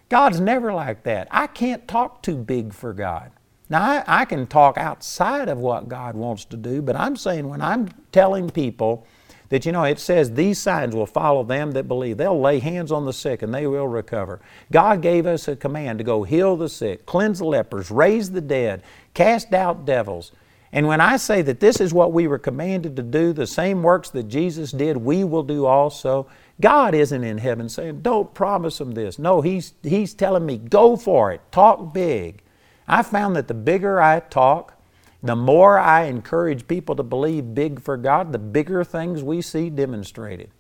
God's 0.09 0.41
never 0.41 0.73
like 0.73 1.03
that. 1.05 1.29
I 1.31 1.47
can't 1.47 1.87
talk 1.89 2.23
too 2.23 2.37
big 2.37 2.73
for 2.73 2.93
God. 2.93 3.33
Now, 3.69 3.83
I, 3.83 4.05
I, 4.07 4.25
can 4.25 4.47
talk 4.47 4.79
outside 4.79 5.49
of 5.49 5.59
what 5.59 5.89
God 5.89 6.15
wants 6.15 6.45
to 6.47 6.57
do, 6.57 6.81
but 6.81 6.95
I'm 6.95 7.17
saying 7.17 7.49
when 7.49 7.61
I'm 7.61 7.89
telling 8.13 8.49
people 8.49 9.05
that, 9.49 9.67
you 9.67 9.73
know, 9.73 9.83
it 9.83 9.99
says 9.99 10.33
these 10.33 10.61
signs 10.61 10.95
will 10.95 11.07
follow 11.07 11.43
them 11.43 11.73
that 11.73 11.89
believe. 11.89 12.17
They'll 12.17 12.41
lay 12.41 12.61
hands 12.61 12.93
on 12.93 13.07
the 13.07 13.13
sick 13.13 13.43
and 13.43 13.53
they 13.53 13.67
will 13.67 13.89
recover. 13.89 14.41
God 14.71 15.03
gave 15.03 15.27
us 15.27 15.49
a 15.49 15.57
command 15.57 15.99
to 15.99 16.05
go 16.05 16.23
heal 16.23 16.57
the 16.57 16.69
sick, 16.69 17.07
cleanse 17.07 17.41
the 17.41 17.45
lepers, 17.45 17.91
raise 17.91 18.31
the 18.31 18.41
dead, 18.41 18.83
cast 19.15 19.53
out 19.53 19.85
devils. 19.85 20.31
And 20.73 20.87
when 20.87 21.01
I 21.01 21.17
say 21.17 21.43
that 21.43 21.61
this 21.61 21.81
is 21.81 21.95
what 21.95 22.13
we 22.13 22.29
were 22.29 22.39
commanded 22.39 22.97
to 22.97 23.03
do, 23.03 23.33
the 23.33 23.47
same 23.47 23.83
works 23.83 24.11
that 24.11 24.25
Jesus 24.25 24.73
did, 24.73 24.97
we 24.97 25.25
will 25.25 25.43
do 25.43 25.67
also. 25.67 26.27
God 26.61 26.95
isn't 26.95 27.25
in 27.25 27.39
heaven 27.39 27.69
saying, 27.69 28.01
Don't 28.01 28.33
promise 28.35 28.79
them 28.79 28.93
this. 28.93 29.19
No, 29.19 29.41
He's, 29.41 29.75
he's 29.83 30.15
telling 30.15 30.47
me, 30.47 30.59
Go 30.59 30.97
for 30.97 31.33
it, 31.33 31.41
talk 31.51 31.93
big. 31.93 32.43
I 32.89 33.03
found 33.03 33.37
that 33.37 33.49
the 33.49 33.55
bigger 33.55 34.01
I 34.01 34.21
talk, 34.21 34.81
the 35.23 35.37
more 35.37 35.79
I 35.79 36.05
encourage 36.05 36.69
people 36.69 36.95
to 36.97 37.03
believe 37.03 37.55
big 37.55 37.81
for 37.81 37.97
God, 37.97 38.33
the 38.33 38.39
bigger 38.39 38.85
things 38.85 39.23
we 39.23 39.43
see 39.43 39.71
demonstrated. 39.71 40.51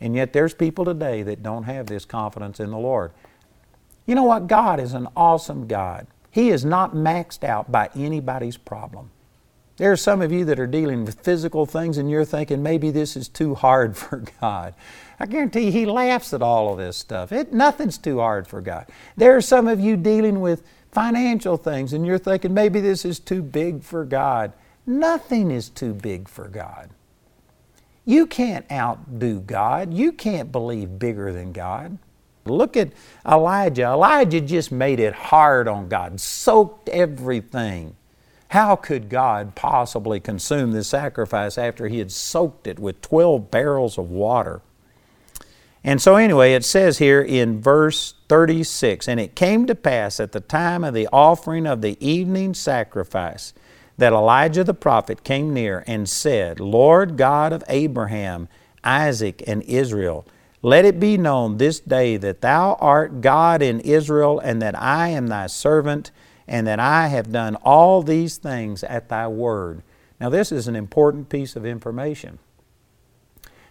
And 0.00 0.14
yet 0.14 0.32
there's 0.32 0.52
people 0.52 0.84
today 0.84 1.22
that 1.22 1.42
don't 1.42 1.62
have 1.64 1.86
this 1.86 2.04
confidence 2.04 2.60
in 2.60 2.70
the 2.70 2.78
Lord. 2.78 3.12
You 4.04 4.14
know 4.14 4.24
what? 4.24 4.46
God 4.46 4.80
is 4.80 4.94
an 4.94 5.08
awesome 5.16 5.66
God. 5.66 6.06
He 6.30 6.50
is 6.50 6.64
not 6.64 6.94
maxed 6.94 7.44
out 7.44 7.72
by 7.72 7.88
anybody's 7.94 8.56
problem. 8.56 9.10
There 9.78 9.92
are 9.92 9.96
some 9.96 10.22
of 10.22 10.32
you 10.32 10.44
that 10.46 10.58
are 10.58 10.66
dealing 10.66 11.04
with 11.04 11.20
physical 11.20 11.66
things 11.66 11.98
and 11.98 12.10
you're 12.10 12.24
thinking 12.24 12.62
maybe 12.62 12.90
this 12.90 13.16
is 13.16 13.28
too 13.28 13.54
hard 13.54 13.96
for 13.96 14.24
God. 14.40 14.74
I 15.18 15.26
guarantee 15.26 15.66
you, 15.66 15.72
He 15.72 15.86
laughs 15.86 16.34
at 16.34 16.42
all 16.42 16.72
of 16.72 16.78
this 16.78 16.96
stuff. 16.96 17.32
It, 17.32 17.52
nothing's 17.52 17.98
too 17.98 18.18
hard 18.18 18.46
for 18.46 18.60
God. 18.60 18.86
There 19.16 19.36
are 19.36 19.40
some 19.40 19.66
of 19.66 19.80
you 19.80 19.96
dealing 19.96 20.40
with 20.40 20.62
financial 20.92 21.56
things 21.56 21.92
and 21.92 22.06
you're 22.06 22.18
thinking 22.18 22.54
maybe 22.54 22.80
this 22.80 23.04
is 23.04 23.18
too 23.18 23.42
big 23.42 23.82
for 23.82 24.04
God. 24.04 24.52
Nothing 24.86 25.50
is 25.50 25.68
too 25.68 25.92
big 25.92 26.28
for 26.28 26.48
God. 26.48 26.90
You 28.04 28.26
can't 28.26 28.64
outdo 28.70 29.40
God. 29.40 29.92
You 29.92 30.12
can't 30.12 30.52
believe 30.52 30.98
bigger 30.98 31.32
than 31.32 31.52
God. 31.52 31.98
Look 32.46 32.76
at 32.76 32.92
Elijah. 33.26 33.82
Elijah 33.82 34.40
just 34.40 34.70
made 34.70 35.00
it 35.00 35.12
hard 35.12 35.66
on 35.66 35.88
God, 35.88 36.20
soaked 36.20 36.88
everything. 36.88 37.96
How 38.48 38.76
could 38.76 39.08
God 39.08 39.56
possibly 39.56 40.20
consume 40.20 40.70
this 40.70 40.88
sacrifice 40.88 41.58
after 41.58 41.88
he 41.88 41.98
had 41.98 42.12
soaked 42.12 42.68
it 42.68 42.78
with 42.78 43.02
12 43.02 43.50
barrels 43.50 43.98
of 43.98 44.10
water? 44.10 44.62
And 45.86 46.02
so, 46.02 46.16
anyway, 46.16 46.54
it 46.54 46.64
says 46.64 46.98
here 46.98 47.22
in 47.22 47.62
verse 47.62 48.14
36 48.28 49.06
And 49.06 49.20
it 49.20 49.36
came 49.36 49.68
to 49.68 49.74
pass 49.76 50.18
at 50.18 50.32
the 50.32 50.40
time 50.40 50.82
of 50.82 50.94
the 50.94 51.08
offering 51.12 51.64
of 51.64 51.80
the 51.80 51.96
evening 52.04 52.54
sacrifice 52.54 53.54
that 53.96 54.12
Elijah 54.12 54.64
the 54.64 54.74
prophet 54.74 55.22
came 55.22 55.54
near 55.54 55.84
and 55.86 56.08
said, 56.08 56.58
Lord 56.58 57.16
God 57.16 57.52
of 57.52 57.62
Abraham, 57.68 58.48
Isaac, 58.82 59.44
and 59.46 59.62
Israel, 59.62 60.26
let 60.60 60.84
it 60.84 60.98
be 60.98 61.16
known 61.16 61.56
this 61.56 61.78
day 61.78 62.16
that 62.16 62.40
thou 62.40 62.76
art 62.80 63.20
God 63.20 63.62
in 63.62 63.78
Israel, 63.80 64.40
and 64.40 64.60
that 64.60 64.76
I 64.76 65.08
am 65.08 65.28
thy 65.28 65.46
servant, 65.46 66.10
and 66.48 66.66
that 66.66 66.80
I 66.80 67.06
have 67.06 67.30
done 67.30 67.54
all 67.62 68.02
these 68.02 68.38
things 68.38 68.82
at 68.82 69.08
thy 69.08 69.28
word. 69.28 69.82
Now, 70.20 70.30
this 70.30 70.50
is 70.50 70.66
an 70.66 70.74
important 70.74 71.28
piece 71.28 71.54
of 71.54 71.64
information. 71.64 72.40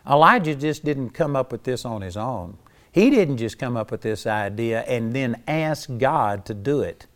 Elijah 0.10 0.56
just 0.56 0.86
didn't 0.86 1.12
come 1.12 1.36
up 1.36 1.52
with 1.52 1.64
this 1.64 1.86
on 1.86 2.02
his 2.02 2.18
own. 2.18 2.58
He 2.92 3.10
didn't 3.10 3.38
just 3.38 3.60
come 3.60 3.76
up 3.76 3.92
with 3.92 4.02
this 4.02 4.26
idea 4.26 4.82
and 4.84 5.14
then 5.14 5.44
ask 5.48 5.90
God 5.98 6.46
to 6.46 6.54
do 6.54 6.82
it. 6.82 7.08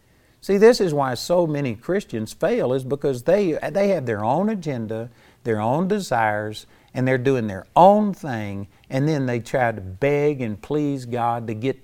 See, 0.41 0.57
this 0.57 0.79
is 0.79 0.93
why 0.93 1.13
so 1.15 1.45
many 1.45 1.75
Christians 1.75 2.33
fail, 2.33 2.73
is 2.73 2.83
because 2.83 3.23
they, 3.23 3.57
they 3.71 3.89
have 3.89 4.05
their 4.05 4.23
own 4.23 4.49
agenda, 4.49 5.09
their 5.43 5.59
own 5.59 5.87
desires, 5.87 6.65
and 6.93 7.07
they're 7.07 7.17
doing 7.17 7.47
their 7.47 7.65
own 7.75 8.13
thing, 8.13 8.67
and 8.89 9.07
then 9.07 9.25
they 9.25 9.39
try 9.39 9.71
to 9.71 9.81
beg 9.81 10.41
and 10.41 10.61
please 10.61 11.05
God 11.05 11.47
to 11.47 11.53
get, 11.53 11.77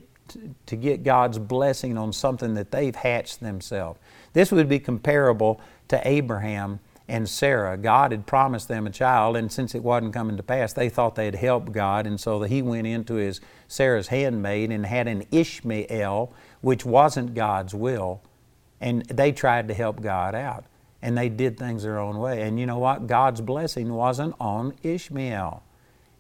to 0.66 0.76
get 0.76 1.04
God's 1.04 1.38
blessing 1.38 1.98
on 1.98 2.14
something 2.14 2.54
that 2.56 2.72
they've 2.72 2.96
hatched 2.96 3.42
themselves. 3.42 4.00
This 4.34 4.52
would 4.52 4.70
be 4.70 4.80
comparable 4.80 5.62
to 5.90 6.08
Abraham 6.08 6.80
and 7.08 7.30
Sarah. 7.30 7.78
God 7.78 8.12
had 8.12 8.26
promised 8.26 8.68
them 8.68 8.88
a 8.88 8.92
child, 8.92 9.38
and 9.38 9.52
since 9.52 9.76
it 9.76 9.84
wasn't 9.84 10.14
coming 10.14 10.38
to 10.38 10.44
pass, 10.44 10.74
they 10.74 10.90
thought 10.90 11.16
they'd 11.16 11.36
help 11.36 11.72
God, 11.72 12.08
and 12.08 12.20
so 12.20 12.42
he 12.44 12.62
went 12.62 12.88
into 12.88 13.16
his 13.16 13.42
Sarah's 13.68 14.08
handmaid 14.08 14.72
and 14.72 14.86
had 14.86 15.08
an 15.08 15.26
Ishmael, 15.32 16.34
which 16.62 16.84
wasn't 16.86 17.36
God's 17.36 17.76
will, 17.76 18.22
and 18.82 19.06
they 19.06 19.32
tried 19.32 19.68
to 19.68 19.74
help 19.74 20.02
God 20.02 20.34
out, 20.34 20.66
and 21.02 21.18
they 21.18 21.30
did 21.30 21.58
things 21.58 21.84
their 21.84 22.00
own 22.00 22.18
way. 22.18 22.42
And 22.42 22.60
you 22.60 22.66
know 22.66 22.80
what? 22.80 23.08
God's 23.08 23.42
blessing 23.42 23.94
wasn't 23.94 24.36
on 24.40 24.74
Ishmael. 24.82 25.62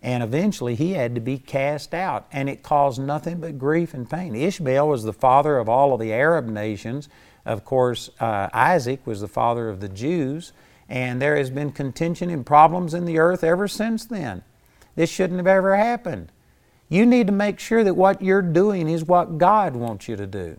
And 0.03 0.21
eventually 0.21 0.75
he 0.75 0.91
had 0.91 1.15
to 1.15 1.21
be 1.21 1.39
cast 1.39 1.95
out, 1.95 2.27
and 2.31 2.47
it 2.47 2.61
caused 2.61 3.01
nothing 3.01 3.39
but 3.39 3.57
grief 3.57 3.95
and 3.95 4.07
pain. 4.07 4.35
Ishmael 4.35 4.87
was 4.87 5.03
the 5.03 5.13
father 5.13 5.57
of 5.57 5.67
all 5.67 5.95
of 5.95 5.99
the 5.99 6.13
Arab 6.13 6.45
nations. 6.45 7.09
Of 7.43 7.65
course, 7.65 8.11
uh, 8.19 8.49
Isaac 8.53 9.07
was 9.07 9.21
the 9.21 9.27
father 9.27 9.67
of 9.67 9.79
the 9.79 9.89
Jews, 9.89 10.53
and 10.89 11.21
there 11.21 11.35
has 11.35 11.49
been 11.49 11.71
contention 11.71 12.29
and 12.29 12.45
problems 12.45 12.93
in 12.93 13.05
the 13.05 13.17
earth 13.19 13.43
ever 13.43 13.67
since 13.67 14.05
then. 14.05 14.43
This 14.95 15.09
shouldn't 15.09 15.39
have 15.39 15.47
ever 15.47 15.75
happened. 15.75 16.31
You 16.89 17.05
need 17.05 17.27
to 17.27 17.33
make 17.33 17.59
sure 17.59 17.83
that 17.83 17.95
what 17.95 18.21
you're 18.21 18.41
doing 18.41 18.87
is 18.87 19.03
what 19.03 19.37
God 19.37 19.75
wants 19.75 20.07
you 20.07 20.15
to 20.15 20.27
do. 20.27 20.57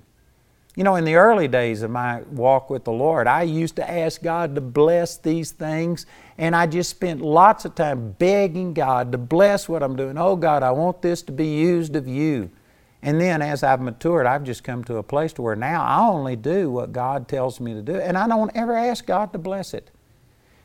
You 0.75 0.85
know, 0.85 0.97
in 0.97 1.07
the 1.07 1.15
early 1.15 1.49
days 1.49 1.81
of 1.81 1.91
my 1.91 2.21
walk 2.23 2.69
with 2.69 2.85
the 2.85 2.93
Lord, 2.93 3.27
I 3.27 3.43
used 3.45 3.77
to 3.77 3.91
ask 3.91 4.23
God 4.23 4.55
to 4.57 4.61
bless 4.61 5.17
these 5.17 5.53
things, 5.53 6.05
and 6.37 6.55
I 6.55 6.67
just 6.67 6.91
spent 6.91 7.23
lots 7.23 7.65
of 7.65 7.75
time 7.75 8.15
begging 8.19 8.75
God 8.75 9.11
to 9.13 9.19
bless 9.19 9.71
what 9.71 9.83
I'm 9.83 9.97
doing. 9.97 10.19
Oh, 10.19 10.37
God, 10.37 10.63
I 10.63 10.73
want 10.73 11.01
this 11.01 11.23
to 11.23 11.33
be 11.33 11.47
used 11.47 11.97
of 11.97 12.07
you. 12.07 12.51
And 13.01 13.19
then 13.19 13.41
as 13.41 13.63
I've 13.63 13.81
matured, 13.81 14.27
I've 14.27 14.45
just 14.45 14.65
come 14.65 14.85
to 14.85 14.97
a 14.97 15.03
place 15.03 15.33
to 15.35 15.43
where 15.43 15.57
now 15.57 15.83
I 15.83 16.09
only 16.09 16.37
do 16.37 16.71
what 16.71 16.93
God 16.93 17.27
tells 17.27 17.59
me 17.59 17.73
to 17.73 17.81
do, 17.81 17.97
and 17.97 18.19
I 18.19 18.29
don't 18.29 18.55
ever 18.55 18.77
ask 18.77 19.07
God 19.07 19.33
to 19.33 19.39
bless 19.39 19.73
it. 19.73 19.91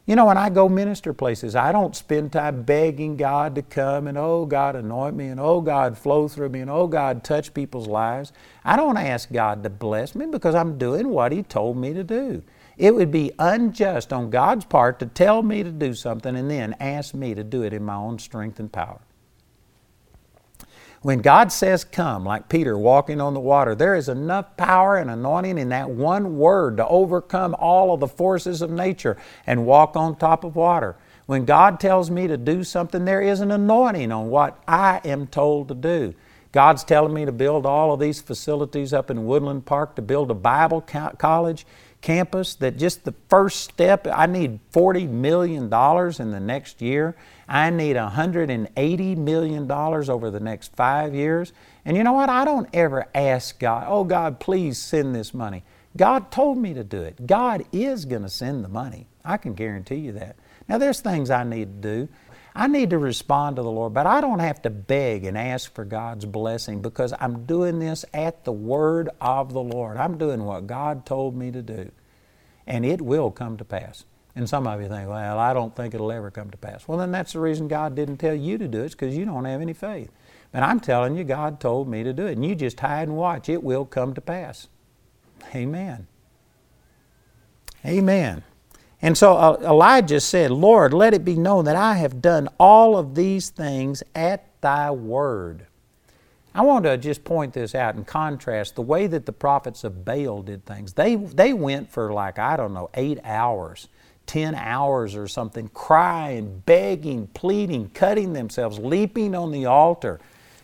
You 0.05 0.15
know, 0.15 0.25
when 0.25 0.37
I 0.37 0.49
go 0.49 0.67
minister 0.67 1.13
places, 1.13 1.55
I 1.55 1.71
don't 1.71 1.95
spend 1.95 2.33
time 2.33 2.63
begging 2.63 3.17
God 3.17 3.53
to 3.55 3.61
come 3.61 4.07
and, 4.07 4.17
oh, 4.17 4.47
God, 4.47 4.75
anoint 4.75 5.15
me, 5.15 5.27
and 5.27 5.39
oh, 5.39 5.61
God, 5.61 5.95
flow 5.95 6.27
through 6.27 6.49
me, 6.49 6.61
and 6.61 6.71
oh, 6.71 6.87
God, 6.87 7.23
touch 7.23 7.53
people's 7.53 7.87
lives. 7.87 8.33
I 8.65 8.75
don't 8.75 8.97
ask 8.97 9.31
God 9.31 9.61
to 9.63 9.69
bless 9.69 10.15
me 10.15 10.25
because 10.25 10.55
I'm 10.55 10.79
doing 10.79 11.09
what 11.09 11.31
He 11.31 11.43
told 11.43 11.77
me 11.77 11.93
to 11.93 12.03
do. 12.03 12.41
It 12.77 12.95
would 12.95 13.11
be 13.11 13.31
unjust 13.37 14.11
on 14.11 14.31
God's 14.31 14.65
part 14.65 14.97
to 14.99 15.05
tell 15.05 15.43
me 15.43 15.61
to 15.61 15.71
do 15.71 15.93
something 15.93 16.35
and 16.35 16.49
then 16.49 16.75
ask 16.79 17.13
me 17.13 17.35
to 17.35 17.43
do 17.43 17.61
it 17.61 17.71
in 17.71 17.83
my 17.83 17.95
own 17.95 18.17
strength 18.17 18.59
and 18.59 18.71
power. 18.71 19.01
When 21.01 21.19
God 21.19 21.51
says 21.51 21.83
come, 21.83 22.25
like 22.25 22.47
Peter 22.47 22.77
walking 22.77 23.19
on 23.19 23.33
the 23.33 23.39
water, 23.39 23.73
there 23.73 23.95
is 23.95 24.07
enough 24.07 24.55
power 24.55 24.97
and 24.97 25.09
anointing 25.09 25.57
in 25.57 25.69
that 25.69 25.89
one 25.89 26.37
word 26.37 26.77
to 26.77 26.87
overcome 26.87 27.55
all 27.57 27.91
of 27.91 27.99
the 27.99 28.07
forces 28.07 28.61
of 28.61 28.69
nature 28.69 29.17
and 29.47 29.65
walk 29.65 29.95
on 29.95 30.15
top 30.15 30.43
of 30.43 30.55
water. 30.55 30.95
When 31.25 31.45
God 31.45 31.79
tells 31.79 32.11
me 32.11 32.27
to 32.27 32.37
do 32.37 32.63
something, 32.63 33.03
there 33.05 33.21
is 33.21 33.39
an 33.39 33.49
anointing 33.49 34.11
on 34.11 34.29
what 34.29 34.61
I 34.67 35.01
am 35.03 35.25
told 35.25 35.69
to 35.69 35.75
do. 35.75 36.13
God's 36.51 36.83
telling 36.83 37.13
me 37.13 37.25
to 37.25 37.31
build 37.31 37.65
all 37.65 37.93
of 37.93 37.99
these 37.99 38.21
facilities 38.21 38.93
up 38.93 39.09
in 39.09 39.25
Woodland 39.25 39.65
Park, 39.65 39.95
to 39.95 40.03
build 40.03 40.29
a 40.29 40.35
Bible 40.35 40.81
college 40.81 41.65
campus, 42.01 42.53
that 42.55 42.77
just 42.77 43.05
the 43.05 43.15
first 43.27 43.61
step, 43.61 44.05
I 44.05 44.27
need 44.27 44.59
$40 44.71 45.09
million 45.09 45.63
in 45.63 46.31
the 46.31 46.39
next 46.39 46.81
year. 46.81 47.15
I 47.51 47.69
need 47.69 47.97
$180 47.97 49.17
million 49.17 49.69
over 49.69 50.31
the 50.31 50.39
next 50.39 50.73
five 50.73 51.13
years. 51.13 51.51
And 51.83 51.97
you 51.97 52.03
know 52.05 52.13
what? 52.13 52.29
I 52.29 52.45
don't 52.45 52.69
ever 52.71 53.07
ask 53.13 53.59
God, 53.59 53.87
oh, 53.89 54.05
God, 54.05 54.39
please 54.39 54.77
send 54.77 55.13
this 55.13 55.33
money. 55.33 55.65
God 55.97 56.31
told 56.31 56.57
me 56.57 56.73
to 56.73 56.85
do 56.85 57.01
it. 57.01 57.27
God 57.27 57.65
is 57.73 58.05
going 58.05 58.21
to 58.21 58.29
send 58.29 58.63
the 58.63 58.69
money. 58.69 59.07
I 59.25 59.35
can 59.35 59.53
guarantee 59.53 59.97
you 59.97 60.13
that. 60.13 60.37
Now, 60.69 60.77
there's 60.77 61.01
things 61.01 61.29
I 61.29 61.43
need 61.43 61.81
to 61.81 62.05
do. 62.05 62.09
I 62.55 62.67
need 62.67 62.91
to 62.91 62.97
respond 62.97 63.57
to 63.57 63.63
the 63.63 63.69
Lord, 63.69 63.93
but 63.93 64.07
I 64.07 64.21
don't 64.21 64.39
have 64.39 64.61
to 64.61 64.69
beg 64.69 65.25
and 65.25 65.37
ask 65.37 65.73
for 65.73 65.83
God's 65.83 66.25
blessing 66.25 66.81
because 66.81 67.13
I'm 67.19 67.45
doing 67.45 67.79
this 67.79 68.05
at 68.13 68.45
the 68.45 68.53
word 68.53 69.09
of 69.19 69.51
the 69.51 69.61
Lord. 69.61 69.97
I'm 69.97 70.17
doing 70.17 70.45
what 70.45 70.67
God 70.67 71.05
told 71.05 71.35
me 71.35 71.51
to 71.51 71.61
do, 71.61 71.91
and 72.65 72.85
it 72.85 73.01
will 73.01 73.29
come 73.29 73.57
to 73.57 73.65
pass. 73.65 74.05
And 74.35 74.47
some 74.47 74.65
of 74.65 74.81
you 74.81 74.87
think, 74.87 75.09
well, 75.09 75.39
I 75.39 75.53
don't 75.53 75.75
think 75.75 75.93
it'll 75.93 76.11
ever 76.11 76.31
come 76.31 76.49
to 76.51 76.57
pass. 76.57 76.87
Well, 76.87 76.97
then 76.97 77.11
that's 77.11 77.33
the 77.33 77.39
reason 77.39 77.67
God 77.67 77.95
didn't 77.95 78.17
tell 78.17 78.33
you 78.33 78.57
to 78.57 78.67
do 78.67 78.81
it, 78.83 78.91
because 78.91 79.17
you 79.17 79.25
don't 79.25 79.45
have 79.45 79.61
any 79.61 79.73
faith. 79.73 80.09
And 80.53 80.63
I'm 80.63 80.79
telling 80.79 81.17
you, 81.17 81.23
God 81.23 81.59
told 81.59 81.87
me 81.87 82.03
to 82.03 82.13
do 82.13 82.27
it. 82.27 82.33
And 82.33 82.45
you 82.45 82.55
just 82.55 82.79
hide 82.79 83.07
and 83.07 83.17
watch. 83.17 83.49
It 83.49 83.63
will 83.63 83.85
come 83.85 84.13
to 84.13 84.21
pass. 84.21 84.67
Amen. 85.55 86.07
Amen. 87.85 88.43
And 89.01 89.17
so 89.17 89.35
uh, 89.35 89.57
Elijah 89.63 90.19
said, 90.19 90.51
Lord, 90.51 90.93
let 90.93 91.13
it 91.13 91.25
be 91.25 91.35
known 91.35 91.65
that 91.65 91.75
I 91.75 91.95
have 91.95 92.21
done 92.21 92.47
all 92.59 92.97
of 92.97 93.15
these 93.15 93.49
things 93.49 94.03
at 94.13 94.61
thy 94.61 94.91
word. 94.91 95.65
I 96.53 96.61
want 96.61 96.83
to 96.83 96.97
just 96.97 97.23
point 97.23 97.53
this 97.53 97.73
out 97.73 97.95
and 97.95 98.05
contrast 98.05 98.75
the 98.75 98.81
way 98.81 99.07
that 99.07 99.25
the 99.25 99.31
prophets 99.31 99.83
of 99.83 100.05
Baal 100.05 100.41
did 100.41 100.65
things. 100.65 100.93
They, 100.93 101.15
they 101.15 101.53
went 101.53 101.89
for 101.89 102.13
like, 102.13 102.37
I 102.37 102.57
don't 102.57 102.73
know, 102.73 102.89
eight 102.93 103.19
hours 103.23 103.87
10 104.31 104.55
hours 104.55 105.13
or 105.13 105.27
something, 105.27 105.67
crying, 105.73 106.63
begging, 106.65 107.27
pleading, 107.27 107.89
cutting 107.89 108.31
themselves, 108.31 108.79
leaping 108.79 109.35
on 109.35 109.51
the 109.51 109.65
altar. 109.65 110.21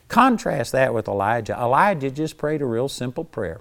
Contrast 0.08 0.72
that 0.72 0.94
with 0.94 1.10
Elijah. 1.10 1.52
Elijah 1.52 2.10
just 2.10 2.38
prayed 2.38 2.62
a 2.62 2.66
real 2.66 2.88
simple 2.88 3.26
prayer 3.26 3.60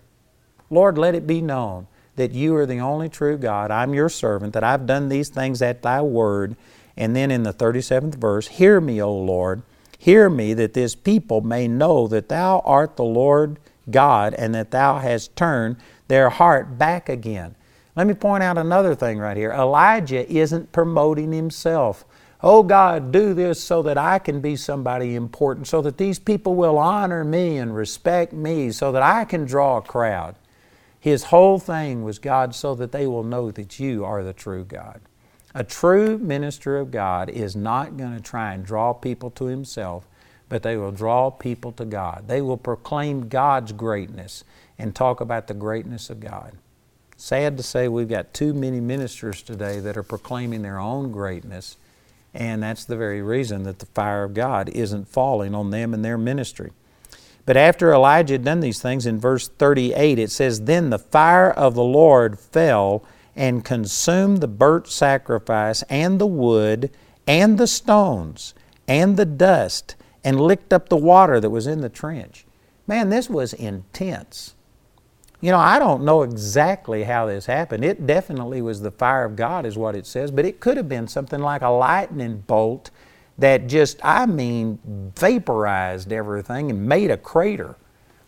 Lord, 0.70 0.96
let 0.96 1.16
it 1.16 1.26
be 1.26 1.40
known 1.40 1.88
that 2.14 2.30
you 2.30 2.54
are 2.54 2.66
the 2.66 2.78
only 2.78 3.08
true 3.08 3.36
God. 3.36 3.72
I'm 3.72 3.94
your 3.94 4.08
servant, 4.08 4.52
that 4.52 4.62
I've 4.62 4.86
done 4.86 5.08
these 5.08 5.28
things 5.28 5.60
at 5.60 5.82
thy 5.82 6.00
word. 6.02 6.54
And 6.96 7.16
then 7.16 7.32
in 7.32 7.42
the 7.42 7.52
37th 7.52 8.14
verse, 8.14 8.46
Hear 8.46 8.80
me, 8.80 9.02
O 9.02 9.12
Lord, 9.12 9.62
hear 9.98 10.30
me, 10.30 10.54
that 10.54 10.74
this 10.74 10.94
people 10.94 11.40
may 11.40 11.66
know 11.66 12.06
that 12.06 12.28
thou 12.28 12.60
art 12.64 12.94
the 12.94 13.02
Lord 13.02 13.58
God, 13.90 14.34
and 14.34 14.54
that 14.54 14.70
thou 14.70 14.98
hast 15.00 15.34
turned 15.34 15.78
their 16.06 16.30
heart 16.30 16.78
back 16.78 17.08
again. 17.08 17.55
Let 17.96 18.06
me 18.06 18.14
point 18.14 18.42
out 18.42 18.58
another 18.58 18.94
thing 18.94 19.18
right 19.18 19.36
here. 19.36 19.52
Elijah 19.52 20.30
isn't 20.30 20.70
promoting 20.70 21.32
himself. 21.32 22.04
Oh 22.42 22.62
God, 22.62 23.10
do 23.10 23.32
this 23.32 23.62
so 23.62 23.82
that 23.82 23.96
I 23.96 24.18
can 24.18 24.42
be 24.42 24.54
somebody 24.54 25.14
important, 25.14 25.66
so 25.66 25.80
that 25.80 25.96
these 25.96 26.18
people 26.18 26.54
will 26.54 26.76
honor 26.76 27.24
me 27.24 27.56
and 27.56 27.74
respect 27.74 28.34
me, 28.34 28.70
so 28.70 28.92
that 28.92 29.02
I 29.02 29.24
can 29.24 29.46
draw 29.46 29.78
a 29.78 29.82
crowd. 29.82 30.36
His 31.00 31.24
whole 31.24 31.58
thing 31.58 32.02
was 32.02 32.18
God, 32.18 32.54
so 32.54 32.74
that 32.74 32.92
they 32.92 33.06
will 33.06 33.24
know 33.24 33.50
that 33.50 33.80
you 33.80 34.04
are 34.04 34.22
the 34.22 34.34
true 34.34 34.64
God. 34.64 35.00
A 35.54 35.64
true 35.64 36.18
minister 36.18 36.76
of 36.76 36.90
God 36.90 37.30
is 37.30 37.56
not 37.56 37.96
going 37.96 38.14
to 38.14 38.20
try 38.20 38.52
and 38.52 38.62
draw 38.62 38.92
people 38.92 39.30
to 39.30 39.46
himself, 39.46 40.06
but 40.50 40.62
they 40.62 40.76
will 40.76 40.92
draw 40.92 41.30
people 41.30 41.72
to 41.72 41.86
God. 41.86 42.24
They 42.28 42.42
will 42.42 42.58
proclaim 42.58 43.28
God's 43.28 43.72
greatness 43.72 44.44
and 44.78 44.94
talk 44.94 45.22
about 45.22 45.46
the 45.46 45.54
greatness 45.54 46.10
of 46.10 46.20
God. 46.20 46.52
Sad 47.16 47.56
to 47.56 47.62
say, 47.62 47.88
we've 47.88 48.08
got 48.08 48.34
too 48.34 48.52
many 48.52 48.78
ministers 48.78 49.42
today 49.42 49.80
that 49.80 49.96
are 49.96 50.02
proclaiming 50.02 50.62
their 50.62 50.78
own 50.78 51.12
greatness, 51.12 51.78
and 52.34 52.62
that's 52.62 52.84
the 52.84 52.96
very 52.96 53.22
reason 53.22 53.62
that 53.62 53.78
the 53.78 53.86
fire 53.86 54.22
of 54.22 54.34
God 54.34 54.68
isn't 54.68 55.08
falling 55.08 55.54
on 55.54 55.70
them 55.70 55.94
and 55.94 56.04
their 56.04 56.18
ministry. 56.18 56.72
But 57.46 57.56
after 57.56 57.92
Elijah 57.92 58.34
had 58.34 58.44
done 58.44 58.60
these 58.60 58.82
things, 58.82 59.06
in 59.06 59.18
verse 59.18 59.48
38, 59.48 60.18
it 60.18 60.30
says, 60.30 60.62
Then 60.62 60.90
the 60.90 60.98
fire 60.98 61.50
of 61.50 61.74
the 61.74 61.84
Lord 61.84 62.38
fell 62.38 63.02
and 63.34 63.64
consumed 63.64 64.40
the 64.40 64.48
burnt 64.48 64.88
sacrifice, 64.88 65.82
and 65.84 66.20
the 66.20 66.26
wood, 66.26 66.90
and 67.26 67.56
the 67.56 67.66
stones, 67.66 68.52
and 68.88 69.16
the 69.16 69.24
dust, 69.24 69.94
and 70.24 70.40
licked 70.40 70.72
up 70.72 70.88
the 70.88 70.96
water 70.96 71.40
that 71.40 71.50
was 71.50 71.66
in 71.66 71.82
the 71.82 71.88
trench. 71.88 72.44
Man, 72.86 73.08
this 73.10 73.30
was 73.30 73.52
intense. 73.52 74.55
You 75.40 75.50
know, 75.50 75.58
I 75.58 75.78
don't 75.78 76.04
know 76.04 76.22
exactly 76.22 77.04
how 77.04 77.26
this 77.26 77.46
happened. 77.46 77.84
It 77.84 78.06
definitely 78.06 78.62
was 78.62 78.80
the 78.80 78.90
fire 78.90 79.24
of 79.24 79.36
God, 79.36 79.66
is 79.66 79.76
what 79.76 79.94
it 79.94 80.06
says, 80.06 80.30
but 80.30 80.46
it 80.46 80.60
could 80.60 80.76
have 80.76 80.88
been 80.88 81.08
something 81.08 81.40
like 81.40 81.62
a 81.62 81.68
lightning 81.68 82.42
bolt 82.46 82.90
that 83.38 83.66
just, 83.66 84.00
I 84.02 84.24
mean, 84.24 84.78
vaporized 85.14 86.10
everything 86.10 86.70
and 86.70 86.88
made 86.88 87.10
a 87.10 87.18
crater. 87.18 87.76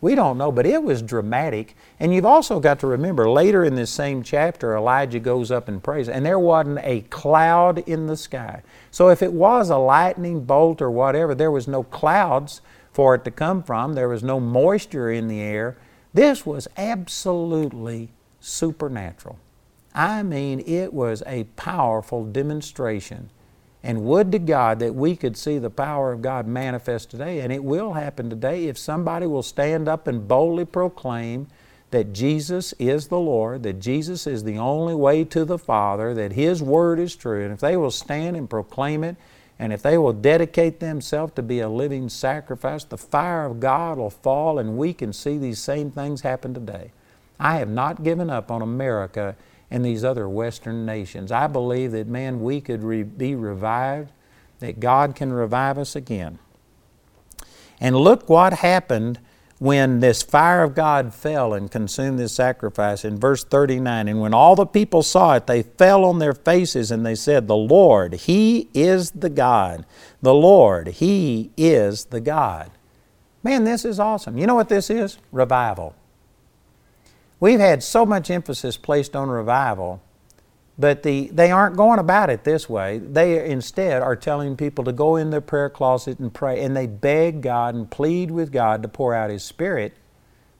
We 0.00 0.14
don't 0.14 0.38
know, 0.38 0.52
but 0.52 0.66
it 0.66 0.82
was 0.82 1.02
dramatic. 1.02 1.74
And 1.98 2.14
you've 2.14 2.26
also 2.26 2.60
got 2.60 2.78
to 2.80 2.86
remember 2.86 3.28
later 3.28 3.64
in 3.64 3.74
this 3.74 3.90
same 3.90 4.22
chapter, 4.22 4.76
Elijah 4.76 5.18
goes 5.18 5.50
up 5.50 5.66
and 5.66 5.82
prays, 5.82 6.08
and 6.08 6.24
there 6.24 6.38
wasn't 6.38 6.80
a 6.82 7.00
cloud 7.08 7.78
in 7.88 8.06
the 8.06 8.16
sky. 8.16 8.62
So 8.90 9.08
if 9.08 9.22
it 9.22 9.32
was 9.32 9.70
a 9.70 9.78
lightning 9.78 10.44
bolt 10.44 10.80
or 10.80 10.90
whatever, 10.90 11.34
there 11.34 11.50
was 11.50 11.66
no 11.66 11.82
clouds 11.82 12.60
for 12.92 13.14
it 13.14 13.24
to 13.24 13.30
come 13.30 13.62
from, 13.62 13.94
there 13.94 14.08
was 14.08 14.22
no 14.22 14.38
moisture 14.38 15.10
in 15.10 15.26
the 15.26 15.40
air. 15.40 15.76
This 16.12 16.46
was 16.46 16.68
absolutely 16.76 18.10
supernatural. 18.40 19.38
I 19.94 20.22
mean, 20.22 20.62
it 20.66 20.92
was 20.92 21.22
a 21.26 21.44
powerful 21.56 22.24
demonstration 22.24 23.30
and 23.82 24.04
would 24.04 24.32
to 24.32 24.38
God 24.38 24.80
that 24.80 24.94
we 24.94 25.16
could 25.16 25.36
see 25.36 25.58
the 25.58 25.70
power 25.70 26.12
of 26.12 26.22
God 26.22 26.46
manifest 26.46 27.10
today. 27.10 27.40
And 27.40 27.52
it 27.52 27.62
will 27.62 27.92
happen 27.92 28.28
today 28.28 28.66
if 28.66 28.76
somebody 28.76 29.26
will 29.26 29.42
stand 29.42 29.88
up 29.88 30.06
and 30.06 30.26
boldly 30.26 30.64
proclaim 30.64 31.48
that 31.90 32.12
Jesus 32.12 32.74
is 32.78 33.08
the 33.08 33.18
Lord, 33.18 33.62
that 33.62 33.80
Jesus 33.80 34.26
is 34.26 34.44
the 34.44 34.58
only 34.58 34.94
way 34.94 35.24
to 35.24 35.44
the 35.44 35.58
Father, 35.58 36.12
that 36.14 36.32
His 36.32 36.62
Word 36.62 36.98
is 36.98 37.16
true. 37.16 37.42
And 37.42 37.52
if 37.52 37.60
they 37.60 37.76
will 37.76 37.90
stand 37.90 38.36
and 38.36 38.50
proclaim 38.50 39.04
it, 39.04 39.16
and 39.58 39.72
if 39.72 39.82
they 39.82 39.98
will 39.98 40.12
dedicate 40.12 40.78
themselves 40.78 41.32
to 41.34 41.42
be 41.42 41.60
a 41.60 41.68
living 41.68 42.08
sacrifice, 42.08 42.84
the 42.84 42.96
fire 42.96 43.44
of 43.44 43.58
God 43.58 43.98
will 43.98 44.10
fall 44.10 44.58
and 44.58 44.78
we 44.78 44.92
can 44.92 45.12
see 45.12 45.36
these 45.36 45.58
same 45.58 45.90
things 45.90 46.20
happen 46.20 46.54
today. 46.54 46.92
I 47.40 47.56
have 47.56 47.68
not 47.68 48.04
given 48.04 48.30
up 48.30 48.50
on 48.50 48.62
America 48.62 49.36
and 49.70 49.84
these 49.84 50.04
other 50.04 50.28
Western 50.28 50.86
nations. 50.86 51.32
I 51.32 51.46
believe 51.46 51.92
that, 51.92 52.06
man, 52.06 52.40
we 52.40 52.60
could 52.60 52.82
re- 52.82 53.02
be 53.02 53.34
revived, 53.34 54.10
that 54.60 54.80
God 54.80 55.14
can 55.14 55.32
revive 55.32 55.76
us 55.76 55.96
again. 55.96 56.38
And 57.80 57.96
look 57.96 58.28
what 58.28 58.54
happened 58.54 59.20
when 59.58 59.98
this 60.00 60.22
fire 60.22 60.62
of 60.62 60.74
God 60.74 61.12
fell 61.12 61.52
and 61.52 61.70
consumed 61.70 62.18
this 62.18 62.32
sacrifice 62.32 63.04
in 63.04 63.18
verse 63.18 63.42
39. 63.42 64.08
And 64.08 64.20
when 64.20 64.32
all 64.32 64.54
the 64.54 64.66
people 64.66 65.02
saw 65.02 65.34
it, 65.34 65.46
they 65.46 65.62
fell 65.62 66.04
on 66.04 66.18
their 66.20 66.32
faces 66.32 66.90
and 66.90 67.04
they 67.04 67.14
said, 67.14 67.48
The 67.48 67.56
Lord, 67.56 68.14
He 68.14 68.68
is 68.72 69.10
the 69.10 69.30
God. 69.30 69.84
The 70.22 70.34
Lord, 70.34 70.88
He 70.88 71.50
is 71.56 72.06
the 72.06 72.20
God. 72.20 72.70
Man, 73.42 73.64
this 73.64 73.84
is 73.84 73.98
awesome. 73.98 74.38
You 74.38 74.46
know 74.46 74.54
what 74.54 74.68
this 74.68 74.90
is? 74.90 75.18
Revival. 75.32 75.94
We've 77.40 77.60
had 77.60 77.82
so 77.82 78.04
much 78.04 78.30
emphasis 78.30 78.76
placed 78.76 79.14
on 79.14 79.28
revival, 79.28 80.02
but 80.78 81.02
the, 81.02 81.28
they 81.32 81.50
aren't 81.50 81.76
going 81.76 81.98
about 81.98 82.30
it 82.30 82.44
this 82.44 82.68
way. 82.68 82.98
They 82.98 83.50
instead 83.50 84.00
are 84.00 84.14
telling 84.14 84.56
people 84.56 84.84
to 84.84 84.92
go 84.92 85.16
in 85.16 85.30
their 85.30 85.40
prayer 85.40 85.68
closet 85.68 86.20
and 86.20 86.32
pray, 86.32 86.62
and 86.62 86.76
they 86.76 86.86
beg 86.86 87.42
God 87.42 87.74
and 87.74 87.90
plead 87.90 88.30
with 88.30 88.52
God 88.52 88.82
to 88.82 88.88
pour 88.88 89.12
out 89.12 89.30
His 89.30 89.42
Spirit, 89.42 89.94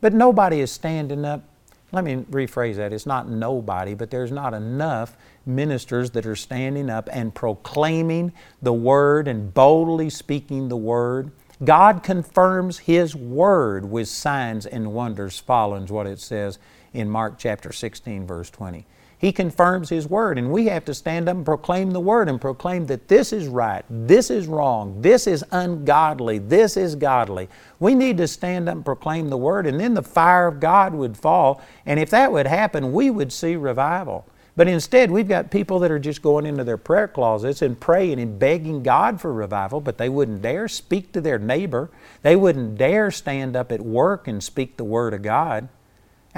but 0.01 0.13
nobody 0.13 0.61
is 0.61 0.73
standing 0.73 1.25
up. 1.25 1.45
Let 1.93 2.05
me 2.05 2.17
rephrase 2.17 2.77
that. 2.77 2.93
It's 2.93 3.07
not 3.07 3.29
nobody, 3.29 3.95
but 3.95 4.11
there's 4.11 4.33
not 4.33 4.55
enough 4.55 5.17
ministers 5.47 6.11
that 6.11 6.27
are 6.27 6.37
standing 6.37 6.91
up 6.91 7.09
and 7.13 7.35
proclaiming 7.35 8.33
the 8.61 8.73
Word 8.73 9.29
and 9.29 9.55
boldly 9.55 10.11
speaking 10.11 10.69
the 10.69 10.77
Word. 10.77 11.31
God 11.65 12.03
confirms 12.03 12.79
His 12.79 13.15
Word 13.15 13.85
with 13.85 14.09
signs 14.09 14.67
and 14.67 14.93
wonders 14.93 15.39
following 15.39 15.87
what 15.87 16.07
it 16.07 16.19
says 16.19 16.59
in 16.93 17.09
Mark 17.09 17.39
chapter 17.39 17.73
16, 17.73 18.27
verse 18.27 18.51
20. 18.51 18.85
He 19.19 19.33
confirms 19.33 19.89
His 19.89 20.07
Word, 20.07 20.39
and 20.39 20.53
we 20.53 20.67
have 20.67 20.85
to 20.85 20.95
stand 20.95 21.29
up 21.29 21.37
and 21.37 21.45
proclaim 21.45 21.91
the 21.91 22.01
Word 22.01 22.29
and 22.29 22.41
proclaim 22.41 22.87
that 22.87 23.09
this 23.09 23.33
is 23.33 23.49
right, 23.49 23.85
this 23.91 24.31
is 24.31 24.47
wrong, 24.47 25.03
this 25.03 25.27
is 25.27 25.45
ungodly, 25.51 26.39
this 26.39 26.77
is 26.77 26.95
godly. 26.95 27.49
We 27.81 27.97
need 27.97 28.17
to 28.19 28.29
stand 28.29 28.69
up 28.69 28.77
and 28.77 28.85
proclaim 28.85 29.29
the 29.29 29.37
Word, 29.37 29.67
and 29.67 29.81
then 29.81 29.95
the 29.95 30.03
fire 30.03 30.47
of 30.47 30.61
God 30.61 30.95
would 30.95 31.17
fall, 31.17 31.61
and 31.85 31.99
if 31.99 32.11
that 32.11 32.31
would 32.31 32.47
happen, 32.47 32.93
we 32.93 33.11
would 33.11 33.33
see 33.33 33.57
revival. 33.57 34.25
But 34.59 34.67
instead, 34.67 35.13
we've 35.13 35.29
got 35.29 35.53
people 35.53 35.79
that 35.81 35.91
are 35.93 36.01
just 36.01 36.21
going 36.21 36.45
into 36.45 36.65
their 36.65 36.77
prayer 36.77 37.07
closets 37.07 37.63
and 37.63 37.79
praying 37.79 38.19
and 38.19 38.41
begging 38.41 38.83
God 38.83 39.21
for 39.21 39.33
revival, 39.33 39.81
but 39.81 39.99
they 39.99 40.09
wouldn't 40.09 40.43
dare 40.43 40.67
speak 40.67 41.13
to 41.13 41.21
their 41.21 41.39
neighbor. 41.39 41.91
They 42.23 42.35
wouldn't 42.35 42.77
dare 42.77 43.13
stand 43.13 43.55
up 43.55 43.71
at 43.71 43.81
work 43.81 44.27
and 44.27 44.43
speak 44.43 44.77
the 44.77 44.83
Word 44.83 45.15
of 45.15 45.23
God. 45.23 45.69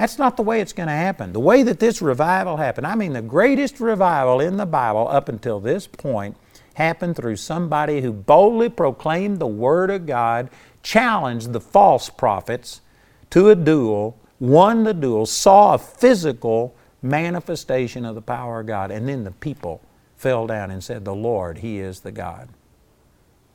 That's 0.01 0.17
not 0.17 0.35
the 0.35 0.41
way 0.41 0.61
it's 0.61 0.73
going 0.73 0.87
to 0.87 0.93
happen. 0.93 1.31
The 1.31 1.39
way 1.39 1.61
that 1.61 1.79
this 1.79 2.01
revival 2.01 2.57
happened, 2.57 2.87
I 2.87 2.95
mean, 2.95 3.13
the 3.13 3.21
greatest 3.21 3.79
revival 3.79 4.39
in 4.39 4.57
the 4.57 4.65
Bible 4.65 5.07
up 5.07 5.29
until 5.29 5.59
this 5.59 5.85
point 5.85 6.37
happened 6.73 7.15
through 7.15 7.35
somebody 7.35 8.01
who 8.01 8.11
boldly 8.11 8.69
proclaimed 8.69 9.37
the 9.37 9.45
Word 9.45 9.91
of 9.91 10.07
God, 10.07 10.49
challenged 10.81 11.53
the 11.53 11.61
false 11.61 12.09
prophets 12.09 12.81
to 13.29 13.51
a 13.51 13.55
duel, 13.55 14.17
won 14.39 14.85
the 14.85 14.95
duel, 14.95 15.27
saw 15.27 15.75
a 15.75 15.77
physical 15.77 16.75
manifestation 17.03 18.03
of 18.03 18.15
the 18.15 18.23
power 18.23 18.61
of 18.61 18.65
God. 18.65 18.89
And 18.89 19.07
then 19.07 19.23
the 19.23 19.29
people 19.29 19.83
fell 20.15 20.47
down 20.47 20.71
and 20.71 20.83
said, 20.83 21.05
The 21.05 21.13
Lord, 21.13 21.59
He 21.59 21.77
is 21.77 21.99
the 21.99 22.11
God. 22.11 22.49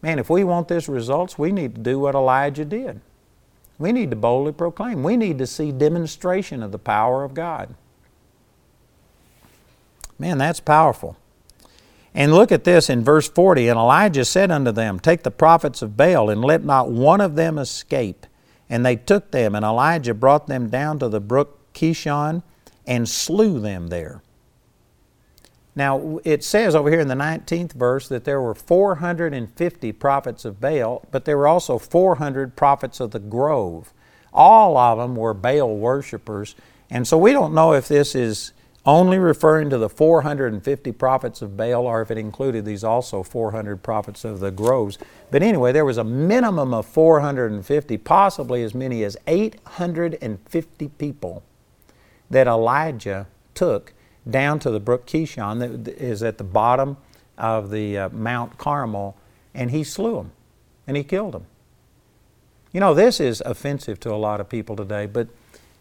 Man, 0.00 0.20
if 0.20 0.30
we 0.30 0.44
want 0.44 0.68
this 0.68 0.88
results, 0.88 1.36
we 1.36 1.50
need 1.50 1.74
to 1.74 1.80
do 1.80 1.98
what 1.98 2.14
Elijah 2.14 2.64
did. 2.64 3.00
We 3.78 3.92
need 3.92 4.10
to 4.10 4.16
boldly 4.16 4.52
proclaim. 4.52 5.02
We 5.02 5.16
need 5.16 5.38
to 5.38 5.46
see 5.46 5.70
demonstration 5.70 6.62
of 6.62 6.72
the 6.72 6.78
power 6.78 7.24
of 7.24 7.34
God. 7.34 7.74
Man, 10.18 10.38
that's 10.38 10.60
powerful. 10.60 11.16
And 12.14 12.32
look 12.32 12.50
at 12.50 12.64
this 12.64 12.88
in 12.88 13.04
verse 13.04 13.28
40 13.28 13.68
And 13.68 13.78
Elijah 13.78 14.24
said 14.24 14.50
unto 14.50 14.72
them, 14.72 14.98
Take 14.98 15.22
the 15.22 15.30
prophets 15.30 15.82
of 15.82 15.96
Baal, 15.96 16.30
and 16.30 16.42
let 16.42 16.64
not 16.64 16.90
one 16.90 17.20
of 17.20 17.36
them 17.36 17.58
escape. 17.58 18.26
And 18.70 18.84
they 18.84 18.96
took 18.96 19.30
them, 19.30 19.54
and 19.54 19.64
Elijah 19.64 20.14
brought 20.14 20.46
them 20.46 20.68
down 20.68 20.98
to 21.00 21.08
the 21.08 21.20
brook 21.20 21.72
Kishon 21.74 22.42
and 22.86 23.08
slew 23.08 23.60
them 23.60 23.88
there. 23.88 24.22
Now, 25.76 26.20
it 26.24 26.42
says 26.42 26.74
over 26.74 26.90
here 26.90 27.00
in 27.00 27.08
the 27.08 27.14
19th 27.14 27.74
verse 27.74 28.08
that 28.08 28.24
there 28.24 28.40
were 28.40 28.54
450 28.54 29.92
prophets 29.92 30.46
of 30.46 30.58
Baal, 30.58 31.04
but 31.10 31.26
there 31.26 31.36
were 31.36 31.46
also 31.46 31.78
400 31.78 32.56
prophets 32.56 32.98
of 32.98 33.10
the 33.10 33.18
grove. 33.18 33.92
All 34.32 34.78
of 34.78 34.96
them 34.96 35.14
were 35.16 35.34
Baal 35.34 35.76
worshippers. 35.76 36.56
And 36.88 37.06
so 37.06 37.18
we 37.18 37.32
don't 37.32 37.52
know 37.52 37.74
if 37.74 37.88
this 37.88 38.14
is 38.14 38.52
only 38.86 39.18
referring 39.18 39.68
to 39.68 39.76
the 39.76 39.90
450 39.90 40.92
prophets 40.92 41.42
of 41.42 41.56
Baal 41.56 41.86
or 41.86 42.00
if 42.00 42.10
it 42.10 42.16
included 42.16 42.64
these 42.64 42.84
also 42.84 43.22
400 43.22 43.82
prophets 43.82 44.24
of 44.24 44.40
the 44.40 44.50
groves. 44.50 44.96
But 45.30 45.42
anyway, 45.42 45.72
there 45.72 45.84
was 45.84 45.98
a 45.98 46.04
minimum 46.04 46.72
of 46.72 46.86
450, 46.86 47.98
possibly 47.98 48.62
as 48.62 48.74
many 48.74 49.04
as 49.04 49.16
850 49.26 50.88
people 50.88 51.42
that 52.30 52.46
Elijah 52.46 53.26
took 53.54 53.92
down 54.28 54.58
to 54.60 54.70
the 54.70 54.80
brook 54.80 55.06
Kishon 55.06 55.58
that 55.60 55.88
is 55.88 56.22
at 56.22 56.38
the 56.38 56.44
bottom 56.44 56.96
of 57.38 57.70
the 57.70 57.98
uh, 57.98 58.08
Mount 58.10 58.58
Carmel, 58.58 59.16
and 59.54 59.70
he 59.70 59.84
slew 59.84 60.16
them 60.16 60.32
and 60.86 60.96
he 60.96 61.04
killed 61.04 61.32
them. 61.32 61.46
You 62.72 62.80
know, 62.80 62.94
this 62.94 63.20
is 63.20 63.40
offensive 63.42 64.00
to 64.00 64.12
a 64.12 64.16
lot 64.16 64.40
of 64.40 64.48
people 64.48 64.76
today, 64.76 65.06
but 65.06 65.28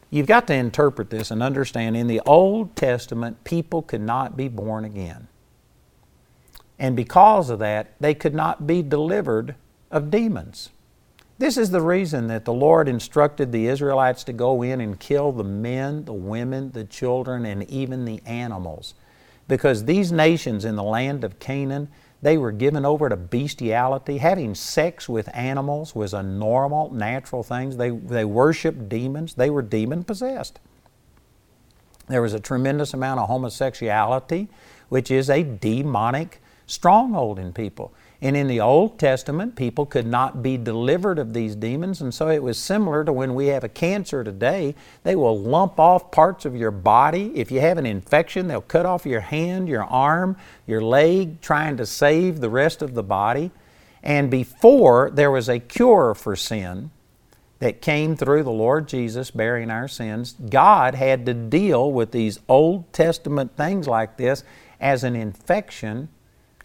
you've 0.10 0.28
got 0.28 0.48
to 0.48 0.54
interpret 0.54 1.10
this 1.10 1.32
and 1.32 1.44
understand 1.44 1.98
in 1.98 2.08
the 2.08 2.22
Old 2.26 2.76
Testament, 2.76 3.44
people 3.44 3.82
could 3.82 4.02
not 4.02 4.38
be 4.38 4.48
born 4.48 4.86
again. 4.86 5.28
And 6.78 6.96
because 6.96 7.50
of 7.50 7.60
that, 7.60 7.94
they 8.00 8.14
could 8.14 8.34
not 8.34 8.68
be 8.68 8.82
delivered 8.82 9.56
of 9.92 10.12
demons. 10.12 10.70
This 11.38 11.58
is 11.58 11.70
the 11.70 11.82
reason 11.82 12.28
that 12.28 12.46
the 12.46 12.54
Lord 12.54 12.88
instructed 12.88 13.52
the 13.52 13.68
Israelites 13.68 14.24
to 14.26 14.34
go 14.34 14.62
in 14.62 14.80
and 14.80 14.98
kill 14.98 15.34
the 15.34 15.44
men, 15.44 16.06
the 16.06 16.14
women, 16.14 16.72
the 16.72 16.86
children, 16.86 17.46
and 17.46 17.70
even 17.70 18.06
the 18.06 18.22
animals. 18.26 18.94
Because 19.48 19.84
these 19.84 20.14
nations 20.14 20.64
in 20.64 20.78
the 20.78 20.84
land 20.84 21.26
of 21.26 21.40
Canaan, 21.40 21.90
they 22.22 22.38
were 22.38 22.54
given 22.54 22.86
over 22.86 23.10
to 23.10 23.18
bestiality. 23.18 24.18
Having 24.20 24.56
sex 24.56 25.10
with 25.10 25.30
animals 25.36 25.94
was 25.94 26.14
a 26.14 26.24
normal, 26.24 26.92
natural 26.94 27.44
thing. 27.44 27.78
They, 27.78 27.90
they 27.90 28.26
worshiped 28.26 28.88
demons, 28.88 29.34
they 29.34 29.50
were 29.50 29.62
demon 29.62 30.06
possessed. 30.06 30.60
There 32.08 32.22
was 32.22 32.34
a 32.34 32.40
tremendous 32.40 32.94
amount 32.94 33.20
of 33.20 33.28
homosexuality, 33.28 34.48
which 34.88 35.12
is 35.12 35.30
a 35.30 35.44
demonic 35.44 36.42
stronghold 36.66 37.40
in 37.40 37.52
people. 37.52 37.94
And 38.22 38.38
in 38.38 38.48
the 38.48 38.62
Old 38.62 38.98
Testament, 38.98 39.56
people 39.56 39.86
could 39.86 40.08
not 40.08 40.42
be 40.42 40.58
delivered 40.58 41.20
of 41.20 41.34
these 41.34 41.56
demons, 41.56 42.02
and 42.02 42.14
so 42.14 42.30
it 42.30 42.42
was 42.42 42.58
similar 42.58 43.04
to 43.04 43.12
when 43.12 43.36
we 43.36 43.48
have 43.48 43.64
a 43.64 43.70
cancer 43.70 44.24
today. 44.24 44.74
They 45.04 45.16
will 45.16 45.38
lump 45.38 45.80
off 45.80 46.12
parts 46.12 46.46
of 46.46 46.56
your 46.56 46.72
body. 46.72 47.32
If 47.36 47.52
you 47.52 47.60
have 47.60 47.78
an 47.78 47.86
infection, 47.86 48.48
they'll 48.48 48.62
cut 48.62 48.86
off 48.86 49.06
your 49.06 49.20
hand, 49.20 49.68
your 49.68 49.84
arm, 49.84 50.38
your 50.66 50.82
leg, 50.82 51.42
trying 51.42 51.78
to 51.78 51.86
save 51.86 52.40
the 52.40 52.50
rest 52.50 52.82
of 52.82 52.94
the 52.94 53.04
body. 53.04 53.52
And 54.02 54.32
before 54.32 55.10
there 55.12 55.32
was 55.32 55.50
a 55.50 55.60
cure 55.60 56.14
for 56.14 56.36
sin 56.36 56.92
that 57.60 57.82
came 57.82 58.16
through 58.16 58.44
the 58.44 58.52
Lord 58.52 58.88
Jesus 58.88 59.32
bearing 59.32 59.72
our 59.72 59.88
sins, 59.88 60.36
God 60.50 60.96
had 60.96 61.26
to 61.26 61.34
deal 61.34 61.92
with 61.92 62.12
these 62.12 62.40
Old 62.48 62.94
Testament 62.94 63.58
things 63.58 63.88
like 63.88 64.18
this 64.18 64.44
as 64.80 65.04
an 65.04 65.16
infection 65.16 66.10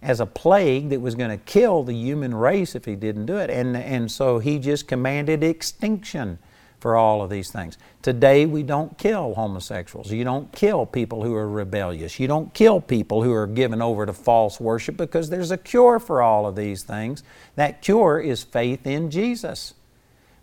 as 0.03 0.21
a 0.21 0.27
plague 0.27 0.89
that 0.91 1.01
was 1.01 1.15
going 1.15 1.31
to 1.31 1.45
kill 1.45 1.83
the 1.83 1.95
human 1.95 2.35
race 2.35 2.75
if 2.75 2.85
he 2.85 2.97
didn't 2.97 3.27
do 3.27 3.37
it. 3.37 3.51
And, 3.51 3.77
and 3.77 4.11
so 4.11 4.39
he 4.39 4.59
just 4.59 4.89
commanded 4.89 5.43
extinction 5.43 6.39
for 6.81 6.97
all 6.97 7.23
of 7.23 7.29
these 7.29 7.51
things. 7.51 7.77
Today, 8.01 8.47
we 8.47 8.63
don't 8.63 8.97
kill 8.97 9.35
homosexuals. 9.35 10.11
You 10.11 10.25
don't 10.25 10.51
kill 10.53 10.87
people 10.87 11.23
who 11.23 11.35
are 11.35 11.49
rebellious. 11.49 12.19
You 12.19 12.27
don't 12.27 12.53
kill 12.55 12.81
people 12.81 13.23
who 13.23 13.33
are 13.33 13.47
given 13.47 13.83
over 13.83 14.07
to 14.07 14.15
false 14.15 14.59
worship 14.59 14.97
because 14.97 15.29
there's 15.29 15.51
a 15.51 15.59
cure 15.59 15.99
for 16.01 16.23
all 16.23 16.47
of 16.47 16.57
these 16.57 16.83
things. 16.83 17.23
That 17.57 17.83
cure 17.83 18.19
is 18.19 18.43
faith 18.43 18.87
in 18.87 19.11
Jesus. 19.11 19.75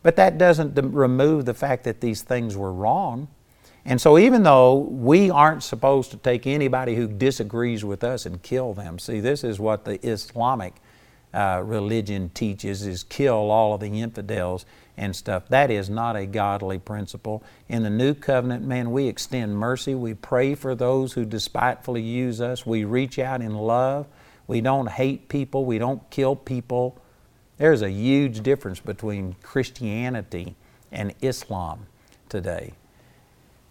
But 0.04 0.16
that 0.18 0.38
doesn't 0.38 0.80
remove 0.94 1.46
the 1.46 1.56
fact 1.56 1.84
that 1.86 2.02
these 2.02 2.22
things 2.22 2.56
were 2.56 2.72
wrong. 2.72 3.28
And 3.90 4.02
so, 4.02 4.18
even 4.18 4.44
though 4.44 4.76
we 4.76 5.30
aren't 5.30 5.64
supposed 5.64 6.12
to 6.12 6.18
take 6.18 6.46
anybody 6.46 6.96
who 6.96 7.08
disagrees 7.08 7.86
with 7.86 8.04
us 8.04 8.26
and 8.26 8.44
kill 8.44 8.74
them, 8.74 9.00
see, 9.00 9.22
this 9.22 9.46
is 9.46 9.62
what 9.62 9.86
the 9.86 10.06
Islamic 10.06 10.74
uh, 11.34 11.62
religion 11.64 12.30
teaches: 12.34 12.86
is 12.86 13.04
kill 13.04 13.50
all 13.50 13.74
of 13.74 13.80
the 13.80 14.02
infidels 14.02 14.66
and 14.98 15.16
stuff. 15.16 15.48
That 15.48 15.72
is 15.72 15.90
not 15.90 16.18
a 16.18 16.26
godly 16.26 16.80
principle. 16.80 17.42
In 17.70 17.84
the 17.84 17.90
new 17.90 18.14
covenant, 18.14 18.66
man, 18.66 18.92
we 18.92 19.08
extend 19.08 19.58
mercy. 19.58 19.96
We 19.96 20.16
pray 20.16 20.54
for 20.54 20.76
those 20.76 21.14
who 21.14 21.24
despitefully 21.24 22.02
use 22.02 22.42
us. 22.42 22.66
We 22.66 22.84
reach 22.84 23.18
out 23.18 23.42
in 23.42 23.54
love. 23.56 24.06
We 24.48 24.60
don't 24.60 24.90
hate 24.90 25.30
people. 25.30 25.64
We 25.64 25.78
don't 25.78 26.08
kill 26.10 26.36
people. 26.36 27.02
There's 27.58 27.84
a 27.84 27.90
huge 27.90 28.42
difference 28.42 28.82
between 28.82 29.38
Christianity 29.42 30.56
and 30.92 31.14
Islam 31.22 31.88
today. 32.28 32.74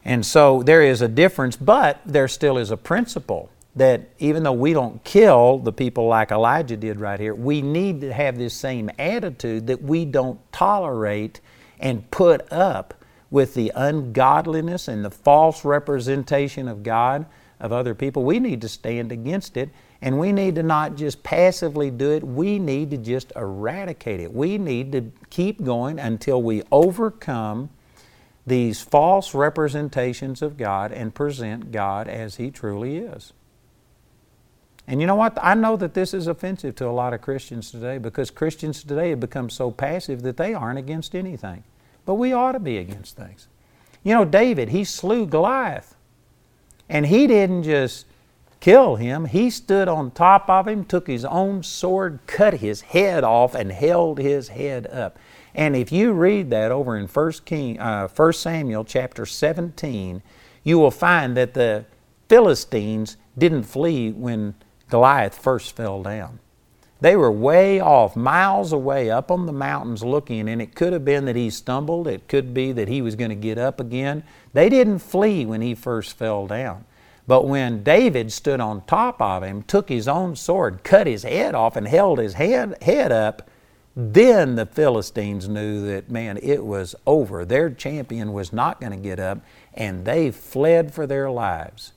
And 0.07 0.25
so 0.25 0.63
there 0.63 0.83
is 0.83 1.03
a 1.03 1.09
difference, 1.09 1.57
but 1.57 2.01
there 2.07 2.29
still 2.29 2.59
is 2.59 2.71
a 2.71 2.77
principle 2.77 3.51
that 3.75 4.09
even 4.21 4.45
though 4.45 4.53
we 4.53 4.73
don't 4.73 5.03
kill 5.03 5.59
the 5.59 5.73
people 5.73 6.07
like 6.07 6.31
Elijah 6.31 6.77
did 6.77 7.01
right 7.01 7.19
here, 7.19 7.35
we 7.35 7.61
need 7.61 8.01
to 8.03 8.13
have 8.13 8.39
this 8.39 8.55
same 8.55 8.89
attitude 9.01 9.67
that 9.67 9.83
we 9.83 10.05
don't 10.05 10.39
tolerate 10.53 11.41
and 11.81 12.09
put 12.13 12.51
up 12.53 12.95
with 13.33 13.55
the 13.55 13.73
ungodliness 13.75 14.87
and 14.87 15.05
the 15.05 15.11
false 15.11 15.65
representation 15.65 16.69
of 16.69 16.85
God 16.85 17.27
of 17.59 17.73
other 17.73 17.95
people. 17.95 18.23
We 18.23 18.39
need 18.39 18.61
to 18.61 18.69
stand 18.69 19.11
against 19.11 19.57
it 19.57 19.71
and 20.01 20.21
we 20.21 20.31
need 20.31 20.55
to 20.55 20.63
not 20.63 20.95
just 20.95 21.25
passively 21.25 21.91
do 21.91 22.13
it, 22.13 22.23
we 22.23 22.61
need 22.61 22.93
to 22.93 22.97
just 22.97 23.33
eradicate 23.35 24.21
it. 24.21 24.33
We 24.33 24.57
need 24.57 24.93
to 24.93 25.11
keep 25.31 25.65
going 25.65 25.99
until 25.99 26.41
we 26.43 26.63
overcome 26.71 27.71
these 28.47 28.81
false 28.81 29.35
representations 29.35 30.41
of 30.41 30.57
God 30.57 30.93
and 30.93 31.15
present 31.15 31.73
God 31.73 32.09
as 32.09 32.37
He 32.37 32.51
truly 32.51 32.99
is. 32.99 33.33
And 34.87 35.01
you 35.01 35.07
know 35.07 35.17
what? 35.17 35.37
I 35.43 35.55
know 35.55 35.77
that 35.77 35.95
this 35.95 36.15
is 36.15 36.29
offensive 36.29 36.77
to 36.77 36.89
a 36.89 36.93
lot 36.93 37.13
of 37.13 37.21
Christians 37.21 37.73
today 37.73 37.99
because 37.99 38.31
Christians 38.31 38.85
today 38.85 39.11
have 39.11 39.21
become 39.21 39.51
so 39.51 39.71
passive 39.71 40.23
that 40.23 40.37
they 40.37 40.55
aren't 40.55 40.79
against 40.79 41.15
anything. 41.15 41.65
But 42.05 42.15
we 42.15 42.33
ought 42.33 42.53
to 42.53 42.61
be 42.61 42.79
against 42.79 43.17
things. 43.17 43.49
You 44.05 44.15
know, 44.15 44.25
David, 44.25 44.69
he 44.69 44.85
slew 44.85 45.27
Goliath. 45.27 45.97
And 46.89 47.07
he 47.07 47.27
didn't 47.27 47.65
just 47.65 48.07
kill 48.61 48.97
him, 48.97 49.27
he 49.27 49.51
stood 49.51 49.89
on 49.89 50.11
top 50.11 50.49
of 50.49 50.67
him, 50.67 50.85
took 50.85 51.07
his 51.07 51.25
own 51.25 51.63
sword, 51.63 52.21
cut 52.27 52.55
his 52.55 52.81
head 52.81 53.23
off, 53.23 53.55
and 53.55 53.71
held 53.71 54.19
his 54.19 54.49
head 54.49 54.87
up. 54.87 55.19
And 55.57 55.75
if 55.75 55.91
you 55.91 56.13
read 56.13 56.51
that 56.51 56.71
over 56.71 56.99
in 56.99 57.07
1, 57.07 57.33
King, 57.47 57.81
uh, 57.81 58.09
1 58.09 58.33
Samuel 58.35 58.85
chapter 58.85 59.25
17, 59.25 60.23
you 60.63 60.79
will 60.79 60.91
find 60.91 61.35
that 61.39 61.55
the 61.55 61.87
Philistines 62.29 63.17
didn't 63.39 63.63
flee 63.63 64.13
when 64.13 64.55
Goliath 64.91 65.37
first 65.37 65.75
fell 65.75 66.03
down. 66.03 66.41
They 67.01 67.17
were 67.17 67.33
way 67.33 67.81
off, 67.81 68.17
miles 68.17 68.73
away, 68.73 69.11
up 69.11 69.31
on 69.31 69.47
the 69.47 69.53
mountains 69.53 70.05
looking, 70.05 70.49
and 70.49 70.61
it 70.61 70.75
could 70.75 70.93
have 70.93 71.05
been 71.05 71.25
that 71.25 71.37
he 71.37 71.49
stumbled. 71.49 72.07
It 72.07 72.29
could 72.29 72.53
be 72.53 72.73
that 72.73 72.89
he 72.89 73.01
was 73.01 73.17
going 73.17 73.31
to 73.31 73.35
get 73.35 73.57
up 73.57 73.81
again. 73.81 74.25
They 74.53 74.69
didn't 74.69 74.99
flee 74.99 75.47
when 75.47 75.63
he 75.63 75.75
first 75.75 76.19
fell 76.19 76.47
down. 76.47 76.85
But 77.27 77.47
when 77.47 77.83
David 77.83 78.31
stood 78.31 78.61
on 78.61 78.85
top 78.85 79.21
of 79.21 79.43
him, 79.43 79.63
took 79.63 79.89
his 79.89 80.07
own 80.07 80.37
sword, 80.37 80.85
cut 80.85 81.07
his 81.07 81.23
head 81.23 81.55
off, 81.55 81.77
and 81.77 81.89
held 81.89 82.19
his 82.19 82.35
head, 82.35 82.77
head 82.83 83.11
up, 83.11 83.49
then 83.99 84.57
the 84.57 84.67
Philistines 84.67 85.49
knew 85.49 85.87
that, 85.87 86.11
man, 86.11 86.39
it 86.43 86.63
was 86.63 86.95
over. 87.07 87.47
Their 87.47 87.71
champion 87.71 88.35
was 88.35 88.53
not 88.53 88.79
going 88.79 88.93
to 88.93 88.99
get 88.99 89.19
up, 89.19 89.39
and 89.73 90.05
they 90.05 90.31
fled 90.31 90.93
for 90.93 91.07
their 91.07 91.31
lives. 91.31 91.95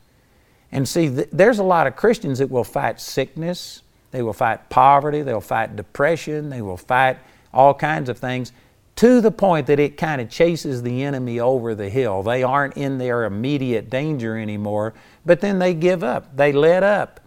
And 0.72 0.88
see, 0.88 1.10
th- 1.10 1.28
there's 1.34 1.60
a 1.60 1.64
lot 1.64 1.88
of 1.88 1.98
Christians 1.98 2.40
that 2.40 2.50
will 2.50 2.64
fight 2.64 3.02
sickness, 3.02 3.82
they 4.12 4.22
will 4.22 4.34
fight 4.34 4.70
poverty, 4.70 5.24
they'll 5.24 5.42
fight 5.42 5.76
depression, 5.76 6.50
they 6.50 6.62
will 6.62 6.78
fight 6.78 7.18
all 7.54 7.74
kinds 7.74 8.08
of 8.08 8.18
things 8.18 8.54
to 8.96 9.20
the 9.20 9.32
point 9.32 9.68
that 9.68 9.80
it 9.80 9.98
kind 9.98 10.22
of 10.22 10.30
chases 10.30 10.82
the 10.82 11.04
enemy 11.04 11.40
over 11.40 11.76
the 11.76 11.90
hill. 11.90 12.24
They 12.24 12.44
aren't 12.44 12.78
in 12.78 12.98
their 12.98 13.26
immediate 13.26 13.90
danger 13.90 14.38
anymore, 14.38 14.94
but 15.26 15.42
then 15.42 15.60
they 15.60 15.74
give 15.74 16.04
up, 16.04 16.36
they 16.38 16.54
let 16.54 16.84
up. 16.84 17.20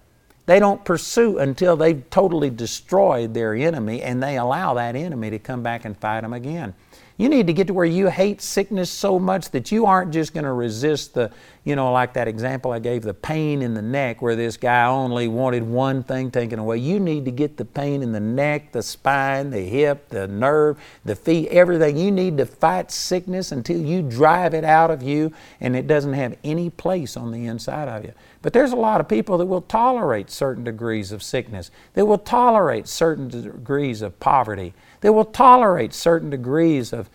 They 0.47 0.59
don't 0.59 0.84
pursue 0.84 1.38
until 1.38 1.76
they've 1.76 2.09
totally 2.11 2.51
destroyed 2.51 3.34
their 3.34 3.55
enemy 3.55 4.03
and 4.03 4.22
they 4.22 4.36
allow 4.36 4.74
that 4.74 4.97
enemy 4.97 5.30
to 5.30 5.38
come 5.38 5.62
back 5.62 5.84
and 5.84 5.97
fight 5.97 6.22
them 6.22 6.32
again. 6.32 6.74
You 7.18 7.28
need 7.28 7.47
to 7.47 7.53
get 7.53 7.66
to 7.68 7.74
where 7.74 7.84
you 7.84 8.09
hate 8.09 8.40
sickness 8.40 8.90
so 8.90 9.18
much 9.18 9.51
that 9.51 9.70
you 9.70 9.86
aren't 9.86 10.12
just 10.12 10.32
going 10.34 10.45
to 10.45 10.53
resist 10.53 11.14
the, 11.14 11.30
you 11.62 11.76
know, 11.76 11.93
like 11.93 12.14
that 12.14 12.26
example 12.26 12.72
I 12.72 12.78
gave, 12.78 13.03
the 13.03 13.14
pain 13.14 13.62
in 13.62 13.74
the 13.74 13.82
neck 13.82 14.22
where 14.22 14.34
this 14.34 14.57
guy 14.57 14.86
only 14.86 15.28
wanted 15.28 15.62
one 15.62 16.03
thing 16.03 16.30
taken 16.30 16.59
away. 16.59 16.78
You 16.78 16.99
need 16.99 17.26
to 17.26 17.30
get 17.30 17.59
the 17.59 17.64
pain 17.64 18.03
in 18.03 18.11
the 18.11 18.18
neck, 18.18 18.72
the 18.72 18.82
spine, 18.82 19.51
the 19.51 19.61
hip, 19.61 20.09
the 20.09 20.26
nerve, 20.26 20.78
the 21.05 21.14
feet, 21.14 21.49
everything. 21.51 21.97
You 21.97 22.11
need 22.11 22.38
to 22.38 22.47
fight 22.47 22.90
sickness 22.90 23.53
until 23.53 23.80
you 23.80 24.03
drive 24.03 24.55
it 24.55 24.64
out 24.64 24.90
of 24.90 25.03
you 25.03 25.32
and 25.61 25.76
it 25.76 25.86
doesn't 25.86 26.14
have 26.14 26.36
any 26.43 26.70
place 26.70 27.16
on 27.16 27.30
the 27.30 27.47
inside 27.47 27.88
of 27.88 28.05
you. 28.05 28.14
But 28.43 28.53
there's 28.53 28.72
a 28.72 28.76
lot 28.76 29.01
of 29.01 29.09
people 29.09 29.38
that 29.38 29.47
will 29.47 29.62
tolerate 29.62 30.30
certain 30.30 30.64
degrees 30.64 31.12
of 31.12 31.22
sickness, 31.22 31.70
that 31.95 32.07
will 32.07 32.18
tolerate 32.18 32.88
certain 32.88 33.28
degrees 33.28 34.03
of 34.03 34.18
poverty, 34.18 34.74
that 35.01 35.12
will 35.12 35.24
tolerate 35.24 35.95
certain 35.95 36.28
degrees 36.28 36.93
of 36.93 37.09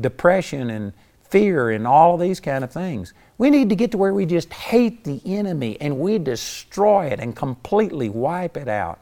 depression 0.00 0.70
and 0.70 0.92
fear 1.22 1.70
and 1.70 1.86
all 1.86 2.14
of 2.14 2.20
these 2.20 2.40
kind 2.40 2.64
of 2.64 2.72
things. 2.72 3.12
We 3.36 3.50
need 3.50 3.68
to 3.68 3.76
get 3.76 3.92
to 3.92 3.98
where 3.98 4.14
we 4.14 4.26
just 4.26 4.52
hate 4.52 5.04
the 5.04 5.20
enemy 5.24 5.76
and 5.80 5.98
we 5.98 6.18
destroy 6.18 7.06
it 7.06 7.20
and 7.20 7.36
completely 7.36 8.08
wipe 8.08 8.56
it 8.56 8.68
out. 8.68 8.98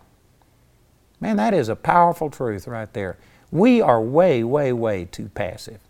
Man, 1.20 1.36
that 1.36 1.54
is 1.54 1.68
a 1.68 1.76
powerful 1.76 2.30
truth 2.30 2.66
right 2.66 2.92
there. 2.92 3.16
We 3.50 3.80
are 3.80 4.00
way, 4.00 4.44
way, 4.44 4.72
way 4.72 5.06
too 5.06 5.28
passive. 5.28 5.80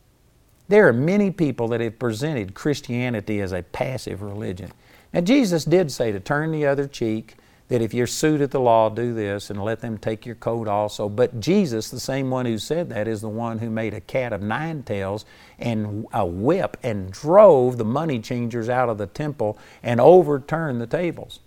There 0.69 0.87
are 0.87 0.93
many 0.93 1.31
people 1.31 1.69
that 1.69 1.81
have 1.81 1.99
presented 1.99 2.55
Christianity 2.55 3.41
as 3.41 3.53
a 3.53 3.63
passive 3.63 4.23
religion. 4.23 4.71
Now, 5.13 5.21
Jesus 5.21 5.65
did 5.65 5.91
say 5.91 6.13
to 6.13 6.21
turn 6.21 6.53
the 6.53 6.67
other 6.67 6.87
cheek, 6.87 7.37
that 7.69 7.83
if 7.83 7.93
you're 7.93 8.07
sued 8.07 8.41
at 8.41 8.51
the 8.51 8.61
law, 8.61 8.89
do 8.89 9.15
this 9.15 9.51
and 9.51 9.63
let 9.63 9.81
them 9.81 9.99
take 9.99 10.25
your 10.25 10.35
coat 10.35 10.67
also. 10.67 11.09
But 11.09 11.39
Jesus, 11.39 11.91
the 11.91 12.01
same 12.01 12.31
one 12.31 12.47
who 12.47 12.59
said 12.59 12.89
that, 12.91 13.07
is 13.07 13.21
the 13.21 13.29
one 13.29 13.59
who 13.59 13.71
made 13.71 13.95
a 13.95 14.01
cat 14.01 14.33
of 14.33 14.43
nine 14.43 14.83
tails 14.83 15.25
and 15.59 16.07
a 16.13 16.25
whip 16.25 16.79
and 16.83 17.13
drove 17.13 17.77
the 17.77 17.85
money 17.85 18.21
changers 18.21 18.69
out 18.69 18.89
of 18.89 18.99
the 18.99 19.07
temple 19.07 19.59
and 19.83 20.01
overturned 20.01 20.81
the 20.81 20.87
tables. 20.87 21.41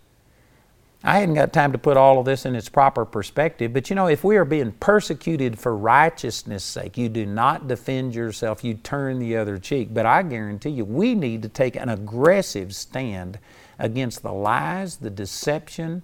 I 1.04 1.20
hadn't 1.20 1.34
got 1.34 1.52
time 1.52 1.72
to 1.72 1.80
put 1.80 1.98
all 1.98 2.20
of 2.20 2.26
this 2.26 2.46
in 2.46 2.56
its 2.56 2.70
proper 2.70 3.06
perspective, 3.06 3.74
but 3.74 3.90
you 3.90 3.96
know, 3.96 4.06
if 4.06 4.24
we 4.24 4.38
are 4.38 4.46
being 4.46 4.72
persecuted 4.74 5.58
for 5.58 5.76
righteousness' 5.76 6.64
sake, 6.64 6.96
you 6.96 7.10
do 7.10 7.26
not 7.26 7.68
defend 7.68 8.14
yourself, 8.14 8.64
you 8.64 8.76
turn 8.76 9.18
the 9.18 9.36
other 9.36 9.58
cheek. 9.58 9.92
But 9.92 10.06
I 10.06 10.22
guarantee 10.22 10.70
you, 10.70 10.86
we 10.86 11.16
need 11.16 11.42
to 11.42 11.50
take 11.50 11.76
an 11.76 11.90
aggressive 11.90 12.76
stand 12.76 13.40
against 13.80 14.22
the 14.22 14.32
lies, 14.32 14.98
the 14.98 15.10
deception 15.10 16.04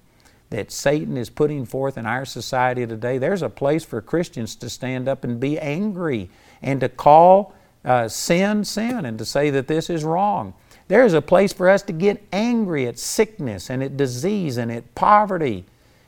that 0.49 0.71
Satan 0.71 1.15
is 1.15 1.29
putting 1.29 1.65
forth 1.65 1.95
in 1.95 2.07
our 2.07 2.25
society 2.25 2.87
today. 2.87 3.19
There's 3.19 3.43
a 3.43 3.49
place 3.49 3.85
for 3.85 4.01
Christians 4.01 4.55
to 4.55 4.69
stand 4.69 5.07
up 5.07 5.23
and 5.23 5.39
be 5.39 5.59
angry 5.59 6.29
and 6.63 6.79
to 6.79 6.89
call 6.89 7.53
uh, 7.85 8.07
sin 8.07 8.63
sin 8.65 9.05
and 9.05 9.19
to 9.19 9.25
say 9.25 9.51
that 9.51 9.67
this 9.67 9.89
is 9.89 10.03
wrong. 10.03 10.53
There 10.88 11.05
is 11.05 11.13
a 11.13 11.21
place 11.21 11.51
for 11.51 11.69
us 11.69 11.81
to 11.83 11.93
get 11.93 12.25
angry 12.31 12.88
at 12.88 12.97
sickness 12.97 13.69
and 13.69 13.83
at 13.83 13.97
disease 13.97 14.57
and 14.57 14.71
at 14.71 14.95
poverty. 14.95 15.65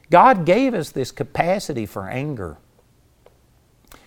God 0.09 0.45
gave 0.45 0.73
us 0.73 0.89
this 0.89 1.11
capacity 1.11 1.85
for 1.85 2.07
anger. 2.07 2.57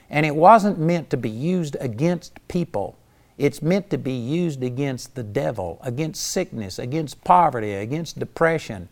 And 0.09 0.27
it 0.27 0.35
wasn't 0.35 0.79
meant 0.79 1.11
to 1.11 1.17
be 1.17 1.31
used 1.31 1.77
against 1.81 2.37
people. 2.49 2.97
It's 3.39 3.63
meant 3.63 3.91
to 3.91 3.99
be 3.99 4.13
used 4.13 4.63
against 4.63 5.15
the 5.15 5.23
devil, 5.23 5.79
against 5.83 6.23
sickness, 6.23 6.79
against 6.79 7.23
poverty, 7.25 7.73
against 7.75 8.19
depression. 8.19 8.89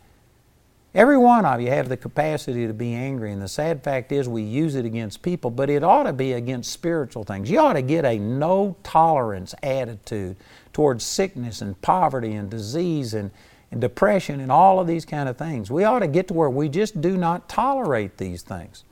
Every 0.93 1.17
one 1.17 1.45
of 1.45 1.61
you 1.61 1.69
have 1.69 1.87
the 1.87 1.95
capacity 1.95 2.67
to 2.67 2.73
be 2.73 2.93
angry, 2.93 3.31
and 3.31 3.41
the 3.41 3.47
sad 3.47 3.83
fact 3.83 4.11
is 4.11 4.27
we 4.27 4.41
use 4.41 4.75
it 4.75 4.83
against 4.83 5.21
people, 5.21 5.49
but 5.49 5.69
it 5.69 5.83
ought 5.83 6.03
to 6.03 6.13
be 6.13 6.33
against 6.33 6.71
spiritual 6.71 7.23
things. 7.23 7.49
You 7.49 7.59
ought 7.59 7.73
to 7.73 7.81
get 7.81 8.03
a 8.03 8.19
no 8.19 8.75
tolerance 8.83 9.55
attitude 9.63 10.35
towards 10.73 11.03
sickness 11.03 11.61
and 11.61 11.81
poverty 11.81 12.33
and 12.33 12.49
disease 12.49 13.13
and, 13.13 13.31
and 13.71 13.81
depression 13.81 14.39
and 14.39 14.51
all 14.51 14.79
of 14.79 14.87
these 14.87 15.05
kind 15.05 15.27
of 15.29 15.37
things. 15.37 15.69
We 15.71 15.83
ought 15.83 15.99
to 15.99 16.07
get 16.07 16.27
to 16.29 16.33
where 16.33 16.49
we 16.49 16.69
just 16.69 17.01
do 17.01 17.17
not 17.17 17.49
tolerate 17.49 18.17
these 18.17 18.41
things. 18.41 18.83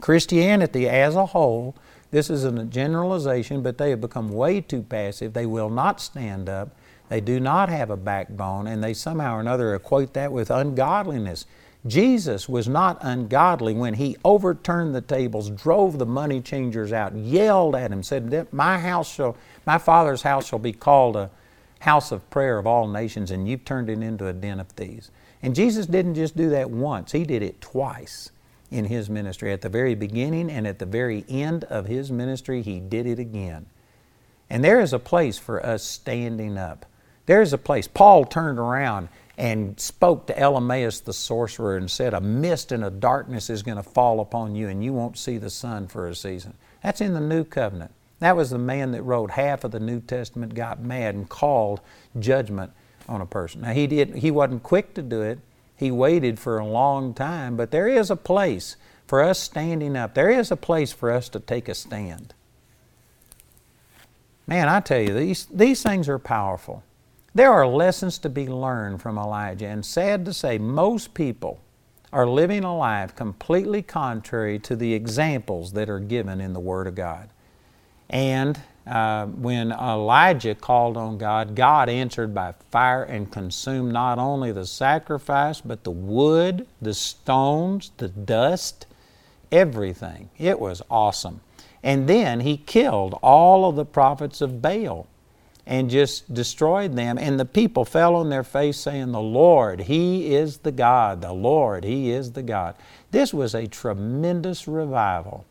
Christianity 0.00 0.88
as 0.88 1.16
a 1.16 1.26
whole 1.26 1.74
This 2.10 2.30
is 2.30 2.44
a 2.44 2.64
generalization, 2.64 3.62
but 3.62 3.78
they 3.78 3.90
have 3.90 4.00
become 4.00 4.30
way 4.30 4.60
too 4.60 4.82
passive. 4.82 5.32
They 5.32 5.46
will 5.46 5.70
not 5.70 6.00
stand 6.00 6.48
up. 6.48 6.76
They 7.08 7.20
do 7.20 7.40
not 7.40 7.68
have 7.68 7.90
a 7.90 7.96
backbone, 7.96 8.66
and 8.66 8.82
they 8.82 8.94
somehow 8.94 9.36
or 9.36 9.40
another 9.40 9.74
equate 9.74 10.12
that 10.14 10.32
with 10.32 10.50
ungodliness. 10.50 11.46
Jesus 11.86 12.48
was 12.48 12.68
not 12.68 12.98
ungodly 13.00 13.74
when 13.74 13.94
he 13.94 14.16
overturned 14.24 14.94
the 14.94 15.00
tables, 15.00 15.50
drove 15.50 15.98
the 15.98 16.06
money 16.06 16.40
changers 16.40 16.92
out, 16.92 17.14
yelled 17.14 17.74
at 17.74 17.90
them, 17.90 18.02
said, 18.02 18.52
My 18.52 18.78
house 18.78 19.12
shall, 19.12 19.36
my 19.66 19.78
father's 19.78 20.22
house 20.22 20.48
shall 20.48 20.58
be 20.58 20.72
called 20.72 21.16
a 21.16 21.30
house 21.80 22.12
of 22.12 22.28
prayer 22.30 22.58
of 22.58 22.66
all 22.66 22.88
nations, 22.88 23.30
and 23.30 23.48
you've 23.48 23.64
turned 23.64 23.90
it 23.90 24.02
into 24.02 24.26
a 24.26 24.32
den 24.32 24.60
of 24.60 24.68
thieves. 24.68 25.10
And 25.42 25.54
Jesus 25.54 25.86
didn't 25.86 26.14
just 26.14 26.36
do 26.36 26.50
that 26.50 26.70
once, 26.70 27.12
he 27.12 27.24
did 27.24 27.42
it 27.42 27.60
twice 27.60 28.30
in 28.70 28.86
his 28.86 29.08
ministry. 29.08 29.52
At 29.52 29.60
the 29.60 29.68
very 29.68 29.94
beginning 29.94 30.50
and 30.50 30.66
at 30.66 30.78
the 30.78 30.86
very 30.86 31.24
end 31.28 31.64
of 31.64 31.86
his 31.86 32.10
ministry, 32.10 32.62
he 32.62 32.80
did 32.80 33.06
it 33.06 33.18
again. 33.18 33.66
And 34.48 34.64
there 34.64 34.80
is 34.80 34.92
a 34.92 34.98
place 34.98 35.38
for 35.38 35.64
us 35.64 35.82
standing 35.82 36.56
up. 36.56 36.86
There 37.26 37.42
is 37.42 37.52
a 37.52 37.58
place. 37.58 37.88
Paul 37.88 38.24
turned 38.24 38.58
around 38.58 39.08
and 39.38 39.78
spoke 39.78 40.26
to 40.26 40.34
Elymas 40.34 41.04
the 41.04 41.12
sorcerer 41.12 41.76
and 41.76 41.90
said, 41.90 42.14
A 42.14 42.20
mist 42.20 42.72
and 42.72 42.84
a 42.84 42.90
darkness 42.90 43.50
is 43.50 43.62
going 43.62 43.76
to 43.76 43.82
fall 43.82 44.20
upon 44.20 44.54
you, 44.54 44.68
and 44.68 44.82
you 44.82 44.92
won't 44.92 45.18
see 45.18 45.38
the 45.38 45.50
sun 45.50 45.88
for 45.88 46.06
a 46.06 46.14
season. 46.14 46.54
That's 46.82 47.00
in 47.00 47.12
the 47.12 47.20
New 47.20 47.44
Covenant. 47.44 47.92
That 48.20 48.36
was 48.36 48.50
the 48.50 48.58
man 48.58 48.92
that 48.92 49.02
wrote 49.02 49.30
half 49.32 49.64
of 49.64 49.72
the 49.72 49.80
New 49.80 50.00
Testament, 50.00 50.54
got 50.54 50.80
mad, 50.80 51.14
and 51.14 51.28
called 51.28 51.80
judgment 52.18 52.72
on 53.08 53.20
a 53.20 53.26
person. 53.26 53.60
Now, 53.60 53.72
he, 53.72 53.86
did, 53.86 54.16
he 54.16 54.30
wasn't 54.30 54.62
quick 54.62 54.94
to 54.94 55.02
do 55.02 55.20
it, 55.20 55.38
he 55.76 55.90
waited 55.90 56.38
for 56.38 56.58
a 56.58 56.66
long 56.66 57.12
time, 57.12 57.56
but 57.56 57.70
there 57.70 57.88
is 57.88 58.10
a 58.10 58.16
place 58.16 58.76
for 59.06 59.22
us 59.22 59.38
standing 59.38 59.96
up. 59.96 60.14
There 60.14 60.30
is 60.30 60.50
a 60.50 60.56
place 60.56 60.92
for 60.92 61.10
us 61.10 61.28
to 61.30 61.40
take 61.40 61.68
a 61.68 61.74
stand. 61.74 62.32
Man, 64.46 64.68
I 64.68 64.80
tell 64.80 65.00
you, 65.00 65.12
these, 65.12 65.44
these 65.46 65.82
things 65.82 66.08
are 66.08 66.18
powerful. 66.18 66.82
There 67.36 67.52
are 67.52 67.66
lessons 67.66 68.16
to 68.20 68.30
be 68.30 68.46
learned 68.48 69.02
from 69.02 69.18
Elijah, 69.18 69.66
and 69.66 69.84
sad 69.84 70.24
to 70.24 70.32
say, 70.32 70.56
most 70.56 71.12
people 71.12 71.60
are 72.10 72.26
living 72.26 72.64
a 72.64 72.74
life 72.74 73.14
completely 73.14 73.82
contrary 73.82 74.58
to 74.60 74.74
the 74.74 74.94
examples 74.94 75.74
that 75.74 75.90
are 75.90 75.98
given 76.00 76.40
in 76.40 76.54
the 76.54 76.60
Word 76.60 76.86
of 76.86 76.94
God. 76.94 77.28
And 78.08 78.58
uh, 78.86 79.26
when 79.26 79.70
Elijah 79.70 80.54
called 80.54 80.96
on 80.96 81.18
God, 81.18 81.54
God 81.54 81.90
answered 81.90 82.34
by 82.34 82.54
fire 82.70 83.02
and 83.02 83.30
consumed 83.30 83.92
not 83.92 84.18
only 84.18 84.50
the 84.50 84.64
sacrifice, 84.64 85.60
but 85.60 85.84
the 85.84 85.90
wood, 85.90 86.66
the 86.80 86.94
stones, 86.94 87.92
the 87.98 88.08
dust, 88.08 88.86
everything. 89.52 90.30
It 90.38 90.58
was 90.58 90.80
awesome. 90.90 91.42
And 91.82 92.08
then 92.08 92.40
he 92.40 92.56
killed 92.56 93.18
all 93.22 93.68
of 93.68 93.76
the 93.76 93.84
prophets 93.84 94.40
of 94.40 94.62
Baal 94.62 95.06
and 95.66 95.90
just 95.90 96.32
destroyed 96.32 96.94
them. 96.94 97.18
And 97.18 97.40
the 97.40 97.44
people 97.44 97.84
fell 97.84 98.14
on 98.14 98.28
their 98.28 98.44
face 98.44 98.78
saying, 98.78 99.12
The 99.12 99.20
Lord, 99.20 99.80
He 99.80 100.34
is 100.34 100.58
the 100.58 100.72
God. 100.72 101.20
The 101.20 101.32
Lord, 101.32 101.84
He 101.84 102.10
is 102.10 102.32
the 102.32 102.42
God. 102.42 102.76
This 103.10 103.34
was 103.34 103.54
a 103.54 103.66
tremendous 103.66 104.68
revival. 104.68 105.44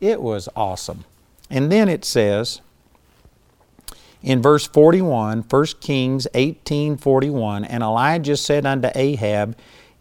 It 0.00 0.22
was 0.22 0.48
awesome. 0.56 1.04
And 1.50 1.70
then 1.70 1.88
it 1.88 2.04
says 2.04 2.60
in 4.22 4.42
verse 4.42 4.66
41, 4.66 5.44
1 5.48 5.66
Kings 5.80 6.26
18 6.34 6.96
41, 6.96 7.64
and 7.64 7.82
Elijah 7.82 8.36
said 8.36 8.66
unto 8.66 8.88
Ahab, 8.94 9.56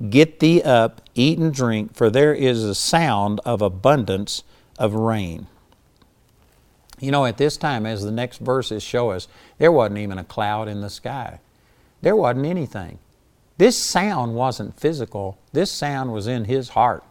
Get 0.10 0.40
thee 0.40 0.62
up, 0.62 1.02
eat 1.16 1.40
and 1.40 1.54
drink, 1.54 1.96
for 1.96 2.10
there 2.10 2.34
is 2.34 2.64
a 2.64 2.76
sound 2.76 3.40
of 3.46 3.62
abundance 3.62 4.44
of 4.78 4.94
rain. 4.94 5.48
You 7.00 7.12
know, 7.12 7.26
at 7.26 7.38
this 7.38 7.58
time, 7.58 7.86
as 7.86 8.04
the 8.04 8.12
next 8.12 8.40
verses 8.40 8.82
show 8.82 9.12
us, 9.12 9.28
there 9.58 9.72
wasn't 9.72 10.00
even 10.00 10.18
a 10.18 10.24
cloud 10.24 10.68
in 10.68 10.82
the 10.82 10.90
sky. 10.90 11.40
There 12.02 12.16
wasn't 12.16 12.46
anything. 12.46 13.00
This 13.58 13.78
sound 13.78 14.36
wasn't 14.36 14.80
physical, 14.80 15.38
this 15.52 15.72
sound 15.72 16.14
was 16.14 16.28
in 16.28 16.46
his 16.46 16.70
heart. 16.70 17.04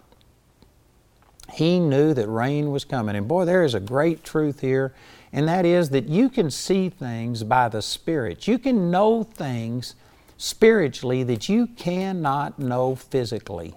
He 1.53 1.78
knew 1.78 2.14
that 2.14 2.28
rain 2.28 2.70
was 2.70 2.84
coming. 2.84 3.16
And 3.16 3.28
boy, 3.28 3.45
there 3.45 3.64
is 3.64 3.74
a 3.74 3.80
great 3.80 4.24
truth 4.24 4.61
here, 4.61 4.93
and 5.32 5.49
that 5.49 5.64
is 5.64 5.91
that 5.91 6.09
you 6.09 6.28
can 6.28 6.51
see 6.51 6.89
things 6.89 7.43
by 7.45 7.68
the 7.68 7.82
Spirit. 7.82 8.49
You 8.49 8.59
can 8.59 8.91
know 8.91 9.22
things 9.22 9.95
spiritually 10.37 11.22
that 11.24 11.49
you 11.49 11.68
cannot 11.68 12.59
know 12.59 12.95
physically. 12.95 13.74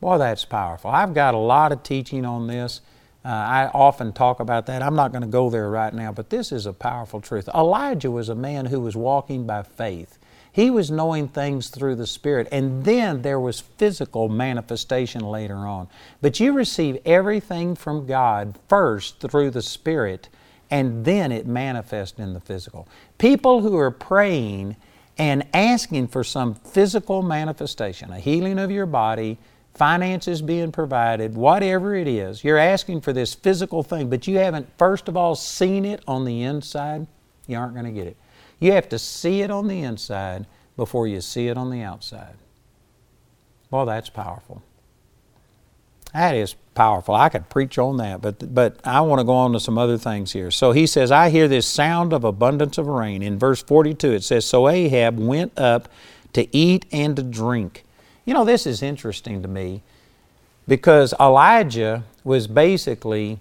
Boy, 0.00 0.18
that's 0.18 0.44
powerful. 0.44 0.90
I've 0.90 1.14
got 1.14 1.34
a 1.34 1.38
lot 1.38 1.70
of 1.72 1.82
teaching 1.82 2.24
on 2.24 2.46
this. 2.46 2.80
Uh, 3.24 3.28
I 3.28 3.70
often 3.72 4.12
talk 4.12 4.40
about 4.40 4.66
that. 4.66 4.82
I'm 4.82 4.96
not 4.96 5.12
going 5.12 5.22
to 5.22 5.28
go 5.28 5.48
there 5.48 5.70
right 5.70 5.94
now, 5.94 6.10
but 6.10 6.30
this 6.30 6.50
is 6.50 6.66
a 6.66 6.72
powerful 6.72 7.20
truth. 7.20 7.48
Elijah 7.54 8.10
was 8.10 8.28
a 8.28 8.34
man 8.34 8.66
who 8.66 8.80
was 8.80 8.96
walking 8.96 9.46
by 9.46 9.62
faith. 9.62 10.18
He 10.50 10.70
was 10.70 10.90
knowing 10.90 11.28
things 11.28 11.68
through 11.68 11.96
the 11.96 12.06
Spirit, 12.06 12.48
and 12.52 12.84
then 12.84 13.22
there 13.22 13.40
was 13.40 13.60
physical 13.60 14.28
manifestation 14.28 15.22
later 15.22 15.56
on. 15.56 15.88
But 16.20 16.40
you 16.40 16.52
receive 16.52 16.98
everything 17.06 17.74
from 17.74 18.06
God 18.06 18.58
first 18.68 19.20
through 19.20 19.50
the 19.50 19.62
Spirit, 19.62 20.28
and 20.70 21.04
then 21.04 21.32
it 21.32 21.46
manifests 21.46 22.18
in 22.18 22.34
the 22.34 22.40
physical. 22.40 22.86
People 23.18 23.62
who 23.62 23.76
are 23.78 23.90
praying 23.90 24.76
and 25.16 25.46
asking 25.54 26.08
for 26.08 26.24
some 26.24 26.54
physical 26.54 27.22
manifestation, 27.22 28.10
a 28.10 28.18
healing 28.18 28.58
of 28.58 28.70
your 28.70 28.86
body, 28.86 29.38
finances 29.74 30.42
being 30.42 30.72
provided, 30.72 31.34
whatever 31.34 31.94
it 31.94 32.06
is, 32.06 32.44
you're 32.44 32.58
asking 32.58 33.00
for 33.00 33.12
this 33.12 33.34
physical 33.34 33.82
thing, 33.82 34.10
but 34.10 34.26
you 34.26 34.38
haven't, 34.38 34.68
first 34.78 35.08
of 35.08 35.16
all, 35.16 35.34
seen 35.34 35.84
it 35.84 36.02
on 36.06 36.24
the 36.24 36.42
inside, 36.42 37.06
you 37.46 37.56
aren't 37.56 37.74
going 37.74 37.86
to 37.86 37.92
get 37.92 38.06
it. 38.06 38.16
You 38.60 38.72
have 38.72 38.88
to 38.90 38.98
see 38.98 39.40
it 39.40 39.50
on 39.50 39.68
the 39.68 39.82
inside 39.82 40.46
before 40.76 41.08
you 41.08 41.20
see 41.20 41.48
it 41.48 41.56
on 41.56 41.70
the 41.70 41.82
outside. 41.82 42.34
Well, 43.70 43.86
that's 43.86 44.10
powerful. 44.10 44.62
That 46.12 46.36
is 46.36 46.54
powerful. 46.74 47.14
I 47.14 47.30
could 47.30 47.48
preach 47.48 47.78
on 47.78 47.96
that, 47.96 48.20
but, 48.20 48.54
but 48.54 48.78
I 48.84 49.00
want 49.00 49.20
to 49.20 49.24
go 49.24 49.32
on 49.32 49.52
to 49.54 49.60
some 49.60 49.78
other 49.78 49.96
things 49.96 50.32
here. 50.32 50.50
So 50.50 50.72
he 50.72 50.86
says, 50.86 51.10
I 51.10 51.30
hear 51.30 51.48
this 51.48 51.66
sound 51.66 52.12
of 52.12 52.22
abundance 52.22 52.76
of 52.76 52.86
rain. 52.86 53.22
In 53.22 53.38
verse 53.38 53.62
42, 53.62 54.12
it 54.12 54.22
says, 54.22 54.44
So 54.44 54.68
Ahab 54.68 55.18
went 55.18 55.58
up 55.58 55.88
to 56.34 56.54
eat 56.54 56.84
and 56.92 57.16
to 57.16 57.22
drink. 57.22 57.84
You 58.24 58.34
know, 58.34 58.44
this 58.44 58.66
is 58.66 58.82
interesting 58.82 59.42
to 59.42 59.48
me 59.48 59.82
because 60.68 61.12
Elijah 61.18 62.04
was 62.22 62.46
basically 62.46 63.40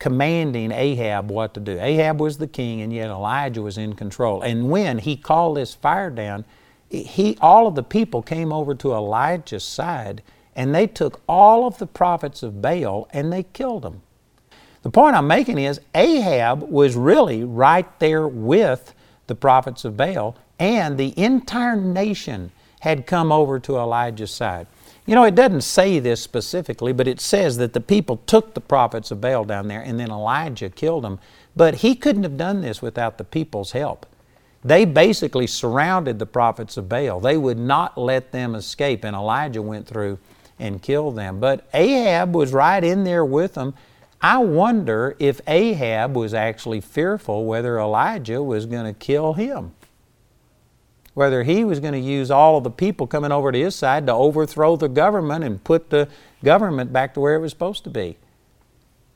commanding 0.00 0.72
Ahab 0.72 1.30
what 1.30 1.54
to 1.54 1.60
do. 1.60 1.78
Ahab 1.80 2.20
was 2.20 2.38
the 2.38 2.46
king, 2.46 2.80
and 2.80 2.92
yet 2.92 3.10
Elijah 3.10 3.62
was 3.62 3.78
in 3.78 3.94
control. 3.94 4.42
And 4.42 4.70
when 4.70 4.98
he 4.98 5.16
called 5.16 5.56
this 5.56 5.74
fire 5.74 6.10
down, 6.10 6.44
he, 6.88 7.36
all 7.40 7.66
of 7.66 7.74
the 7.74 7.82
people 7.82 8.22
came 8.22 8.52
over 8.52 8.74
to 8.76 8.92
Elijah's 8.92 9.64
side, 9.64 10.22
and 10.56 10.74
they 10.74 10.86
took 10.86 11.20
all 11.28 11.66
of 11.66 11.78
the 11.78 11.86
prophets 11.86 12.42
of 12.42 12.60
Baal 12.60 13.08
and 13.12 13.32
they 13.32 13.44
killed 13.44 13.82
them. 13.82 14.02
The 14.82 14.90
point 14.90 15.14
I'm 15.14 15.28
making 15.28 15.58
is 15.58 15.80
Ahab 15.94 16.62
was 16.62 16.96
really 16.96 17.44
right 17.44 17.86
there 18.00 18.26
with 18.26 18.94
the 19.28 19.34
prophets 19.34 19.84
of 19.84 19.96
Baal, 19.96 20.36
and 20.58 20.98
the 20.98 21.16
entire 21.16 21.76
nation 21.76 22.50
had 22.80 23.06
come 23.06 23.32
over 23.32 23.58
to 23.60 23.76
Elijah's 23.76 24.30
side. 24.30 24.66
You 25.06 25.14
know, 25.14 25.24
it 25.24 25.34
doesn't 25.34 25.62
say 25.62 25.98
this 25.98 26.20
specifically, 26.20 26.92
but 26.92 27.08
it 27.08 27.20
says 27.20 27.56
that 27.56 27.72
the 27.72 27.80
people 27.80 28.18
took 28.26 28.52
the 28.52 28.60
prophets 28.60 29.10
of 29.10 29.20
Baal 29.20 29.44
down 29.44 29.68
there 29.68 29.80
and 29.80 29.98
then 29.98 30.10
Elijah 30.10 30.68
killed 30.68 31.04
them. 31.04 31.18
But 31.56 31.76
he 31.76 31.94
couldn't 31.94 32.24
have 32.24 32.36
done 32.36 32.60
this 32.60 32.82
without 32.82 33.16
the 33.16 33.24
people's 33.24 33.72
help. 33.72 34.06
They 34.62 34.84
basically 34.84 35.46
surrounded 35.46 36.18
the 36.18 36.26
prophets 36.26 36.76
of 36.76 36.88
Baal. 36.88 37.20
They 37.20 37.36
would 37.36 37.58
not 37.58 37.96
let 37.96 38.32
them 38.32 38.54
escape, 38.54 39.04
and 39.04 39.16
Elijah 39.16 39.62
went 39.62 39.86
through 39.86 40.18
and 40.58 40.82
killed 40.82 41.16
them. 41.16 41.40
But 41.40 41.66
Ahab 41.72 42.34
was 42.34 42.52
right 42.52 42.82
in 42.82 43.04
there 43.04 43.24
with 43.24 43.54
them. 43.54 43.74
I 44.20 44.38
wonder 44.38 45.16
if 45.18 45.40
Ahab 45.46 46.16
was 46.16 46.34
actually 46.34 46.80
fearful 46.80 47.46
whether 47.46 47.78
Elijah 47.78 48.42
was 48.42 48.66
going 48.66 48.84
to 48.84 48.98
kill 48.98 49.34
him 49.34 49.72
whether 51.18 51.42
he 51.42 51.64
was 51.64 51.80
going 51.80 51.94
to 51.94 51.98
use 51.98 52.30
all 52.30 52.58
of 52.58 52.62
the 52.62 52.70
people 52.70 53.04
coming 53.04 53.32
over 53.32 53.50
to 53.50 53.58
his 53.58 53.74
side 53.74 54.06
to 54.06 54.12
overthrow 54.12 54.76
the 54.76 54.88
government 54.88 55.42
and 55.42 55.64
put 55.64 55.90
the 55.90 56.08
government 56.44 56.92
back 56.92 57.12
to 57.12 57.18
where 57.18 57.34
it 57.34 57.40
was 57.40 57.50
supposed 57.50 57.82
to 57.82 57.90
be. 57.90 58.16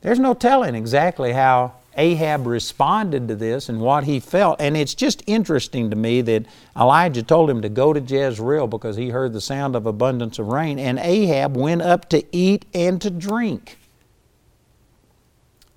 There's 0.01 0.19
no 0.19 0.33
telling 0.33 0.75
exactly 0.75 1.31
how 1.31 1.75
Ahab 1.95 2.45
responded 2.45 3.29
to 3.29 3.35
this 3.35 3.69
and 3.69 3.79
what 3.79 4.03
he 4.03 4.19
felt. 4.19 4.59
And 4.59 4.75
it's 4.75 4.93
just 4.93 5.23
interesting 5.27 5.89
to 5.91 5.95
me 5.95 6.19
that 6.19 6.45
Elijah 6.75 7.23
told 7.23 7.49
him 7.49 7.61
to 7.61 7.69
go 7.69 7.93
to 7.93 8.01
Jezreel 8.01 8.67
because 8.67 8.97
he 8.97 9.11
heard 9.11 9.31
the 9.31 9.39
sound 9.39 9.73
of 9.73 9.85
abundance 9.85 10.39
of 10.39 10.47
rain, 10.47 10.77
and 10.77 10.99
Ahab 10.99 11.55
went 11.55 11.83
up 11.83 12.09
to 12.09 12.25
eat 12.35 12.65
and 12.73 13.01
to 13.01 13.09
drink. 13.09 13.77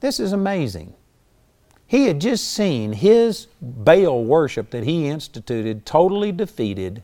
This 0.00 0.18
is 0.18 0.32
amazing. 0.32 0.92
He 1.86 2.06
had 2.06 2.20
just 2.20 2.48
seen 2.48 2.94
his 2.94 3.46
Baal 3.60 4.24
worship 4.24 4.70
that 4.70 4.84
he 4.84 5.06
instituted 5.06 5.86
totally 5.86 6.32
defeated, 6.32 7.02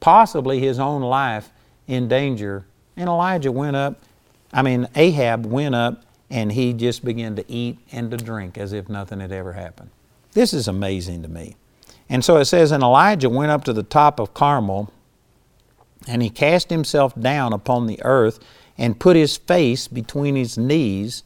possibly 0.00 0.58
his 0.58 0.78
own 0.78 1.02
life 1.02 1.50
in 1.86 2.08
danger. 2.08 2.66
And 2.96 3.08
Elijah 3.08 3.52
went 3.52 3.76
up, 3.76 4.00
I 4.52 4.62
mean, 4.62 4.88
Ahab 4.94 5.46
went 5.46 5.74
up 5.74 6.02
and 6.30 6.52
he 6.52 6.72
just 6.72 7.04
began 7.04 7.36
to 7.36 7.50
eat 7.50 7.78
and 7.92 8.10
to 8.10 8.16
drink 8.16 8.58
as 8.58 8.72
if 8.72 8.88
nothing 8.88 9.20
had 9.20 9.32
ever 9.32 9.52
happened. 9.52 9.90
This 10.32 10.52
is 10.52 10.68
amazing 10.68 11.22
to 11.22 11.28
me. 11.28 11.56
And 12.08 12.24
so 12.24 12.36
it 12.36 12.46
says, 12.46 12.70
And 12.70 12.82
Elijah 12.82 13.28
went 13.28 13.50
up 13.50 13.64
to 13.64 13.72
the 13.72 13.82
top 13.82 14.18
of 14.18 14.34
Carmel, 14.34 14.92
and 16.06 16.22
he 16.22 16.30
cast 16.30 16.70
himself 16.70 17.18
down 17.18 17.52
upon 17.52 17.86
the 17.86 18.00
earth, 18.02 18.38
and 18.76 19.00
put 19.00 19.16
his 19.16 19.36
face 19.36 19.88
between 19.88 20.36
his 20.36 20.56
knees, 20.56 21.22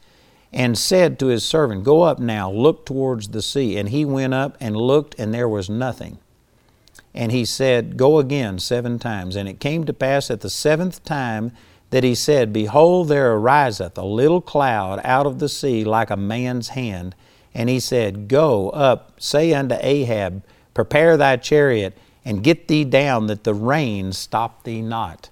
and 0.53 0.76
said 0.76 1.18
to 1.18 1.26
his 1.26 1.44
servant, 1.44 1.84
Go 1.84 2.03
up 2.03 2.18
now, 2.18 2.50
look 2.50 2.84
towards 2.84 3.28
the 3.28 3.42
sea. 3.42 3.78
And 3.78 3.88
he 3.88 4.05
went 4.05 4.34
up 4.34 4.57
and 4.61 4.76
looked, 4.76 5.14
and 5.18 5.32
there 5.32 5.48
was 5.48 5.70
nothing. 5.70 6.18
And 7.14 7.32
he 7.32 7.44
said, 7.44 7.96
Go 7.96 8.18
again 8.18 8.59
seven 8.59 8.98
times. 8.98 9.36
And 9.36 9.48
it 9.48 9.61
came 9.61 9.84
to 9.84 9.92
pass 9.92 10.30
at 10.30 10.40
the 10.40 10.50
seventh 10.50 11.05
time 11.05 11.53
that 11.90 12.05
he 12.05 12.14
said, 12.14 12.53
Behold, 12.53 13.09
there 13.09 13.32
ariseth 13.32 13.96
a 13.96 14.05
little 14.05 14.40
cloud 14.40 15.00
out 15.05 15.26
of 15.26 15.38
the 15.38 15.48
sea 15.48 15.84
like 15.84 16.11
a 16.11 16.16
man's 16.16 16.68
hand. 16.70 17.14
And 17.55 17.68
he 17.68 17.80
said, 17.80 18.28
Go 18.28 18.70
up, 18.70 19.20
say 19.20 19.53
unto 19.53 19.76
Ahab, 19.80 20.42
Prepare 20.74 21.16
thy 21.16 21.36
chariot, 21.36 21.96
and 22.24 22.44
get 22.44 22.68
thee 22.68 22.84
down, 22.84 23.26
that 23.26 23.44
the 23.44 23.53
rain 23.55 24.12
stop 24.12 24.64
thee 24.64 24.80
not. 24.80 25.28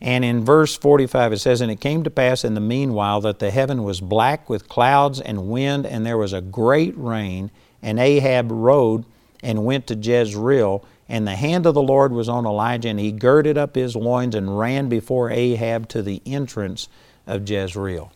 And 0.00 0.24
in 0.24 0.44
verse 0.44 0.76
45 0.76 1.32
it 1.32 1.38
says, 1.38 1.60
And 1.60 1.70
it 1.70 1.80
came 1.80 2.04
to 2.04 2.10
pass 2.10 2.44
in 2.44 2.54
the 2.54 2.60
meanwhile 2.60 3.20
that 3.22 3.38
the 3.38 3.50
heaven 3.50 3.82
was 3.82 4.00
black 4.00 4.48
with 4.48 4.68
clouds 4.68 5.20
and 5.20 5.48
wind, 5.48 5.86
and 5.86 6.04
there 6.04 6.18
was 6.18 6.32
a 6.32 6.40
great 6.40 6.94
rain. 6.96 7.50
And 7.82 7.98
Ahab 7.98 8.50
rode 8.50 9.04
and 9.42 9.64
went 9.64 9.86
to 9.86 9.94
Jezreel. 9.94 10.84
And 11.08 11.26
the 11.26 11.36
hand 11.36 11.66
of 11.66 11.74
the 11.74 11.82
Lord 11.82 12.12
was 12.12 12.28
on 12.28 12.46
Elijah, 12.46 12.88
and 12.88 12.98
he 12.98 13.12
girded 13.12 13.56
up 13.56 13.74
his 13.74 13.94
loins 13.94 14.34
and 14.34 14.58
ran 14.58 14.88
before 14.88 15.30
Ahab 15.30 15.88
to 15.90 16.02
the 16.02 16.20
entrance 16.26 16.88
of 17.26 17.48
Jezreel. 17.48 18.12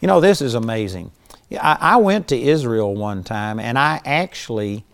You 0.00 0.08
know, 0.08 0.20
this 0.20 0.40
is 0.40 0.54
amazing. 0.54 1.10
I, 1.60 1.96
went 1.96 2.28
to 2.28 2.40
Israel 2.40 2.94
one 2.94 3.24
time, 3.24 3.58
and 3.58 3.78
I 3.78 4.00
actually 4.04 4.84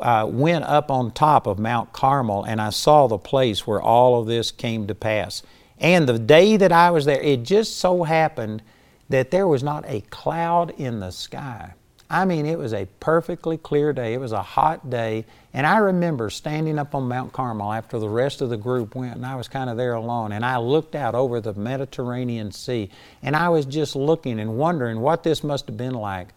uh, 0.00 0.26
went 0.30 0.64
up 0.64 0.90
on 0.90 1.10
top 1.10 1.46
of 1.46 1.58
Mount 1.58 1.92
Carmel, 1.92 2.44
and 2.44 2.60
I 2.60 2.70
saw 2.70 3.06
the 3.06 3.18
place 3.18 3.66
where 3.66 3.80
all 3.80 4.20
of 4.20 4.26
this 4.26 4.50
came 4.50 4.86
to 4.86 4.94
pass. 4.94 5.42
And 5.78 6.08
the 6.08 6.18
day 6.18 6.56
that 6.56 6.72
I 6.72 6.90
was 6.90 7.04
there, 7.04 7.20
it 7.20 7.42
just 7.42 7.78
so 7.78 8.04
happened 8.04 8.62
that 9.08 9.30
there 9.30 9.48
was 9.48 9.62
not 9.62 9.84
a 9.86 10.00
cloud 10.02 10.70
in 10.78 11.00
the 11.00 11.10
sky. 11.10 11.74
I 12.08 12.26
mean, 12.26 12.44
it 12.44 12.58
was 12.58 12.74
a 12.74 12.86
perfectly 13.00 13.56
clear 13.56 13.94
day. 13.94 14.12
It 14.12 14.20
was 14.20 14.32
a 14.32 14.42
hot 14.42 14.90
day. 14.90 15.24
And 15.54 15.66
I 15.66 15.78
remember 15.78 16.28
standing 16.28 16.78
up 16.78 16.94
on 16.94 17.08
Mount 17.08 17.32
Carmel 17.32 17.72
after 17.72 17.98
the 17.98 18.08
rest 18.08 18.42
of 18.42 18.50
the 18.50 18.56
group 18.58 18.94
went, 18.94 19.16
and 19.16 19.24
I 19.24 19.34
was 19.34 19.48
kind 19.48 19.70
of 19.70 19.78
there 19.78 19.94
alone. 19.94 20.32
And 20.32 20.44
I 20.44 20.58
looked 20.58 20.94
out 20.94 21.14
over 21.14 21.40
the 21.40 21.54
Mediterranean 21.54 22.52
Sea, 22.52 22.90
and 23.22 23.34
I 23.34 23.48
was 23.48 23.64
just 23.64 23.96
looking 23.96 24.40
and 24.40 24.58
wondering 24.58 25.00
what 25.00 25.22
this 25.22 25.42
must 25.42 25.66
have 25.68 25.78
been 25.78 25.94
like 25.94 26.28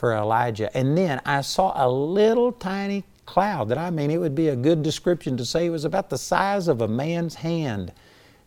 for 0.00 0.14
Elijah. 0.14 0.74
And 0.74 0.96
then 0.96 1.20
I 1.26 1.42
saw 1.42 1.74
a 1.76 1.86
little 1.86 2.52
tiny 2.52 3.04
cloud 3.26 3.68
that 3.68 3.76
I 3.76 3.90
mean, 3.90 4.10
it 4.10 4.16
would 4.16 4.34
be 4.34 4.48
a 4.48 4.56
good 4.56 4.82
description 4.82 5.36
to 5.36 5.44
say 5.44 5.66
it 5.66 5.70
was 5.70 5.84
about 5.84 6.08
the 6.08 6.16
size 6.16 6.68
of 6.68 6.80
a 6.80 6.88
man's 6.88 7.34
hand 7.34 7.92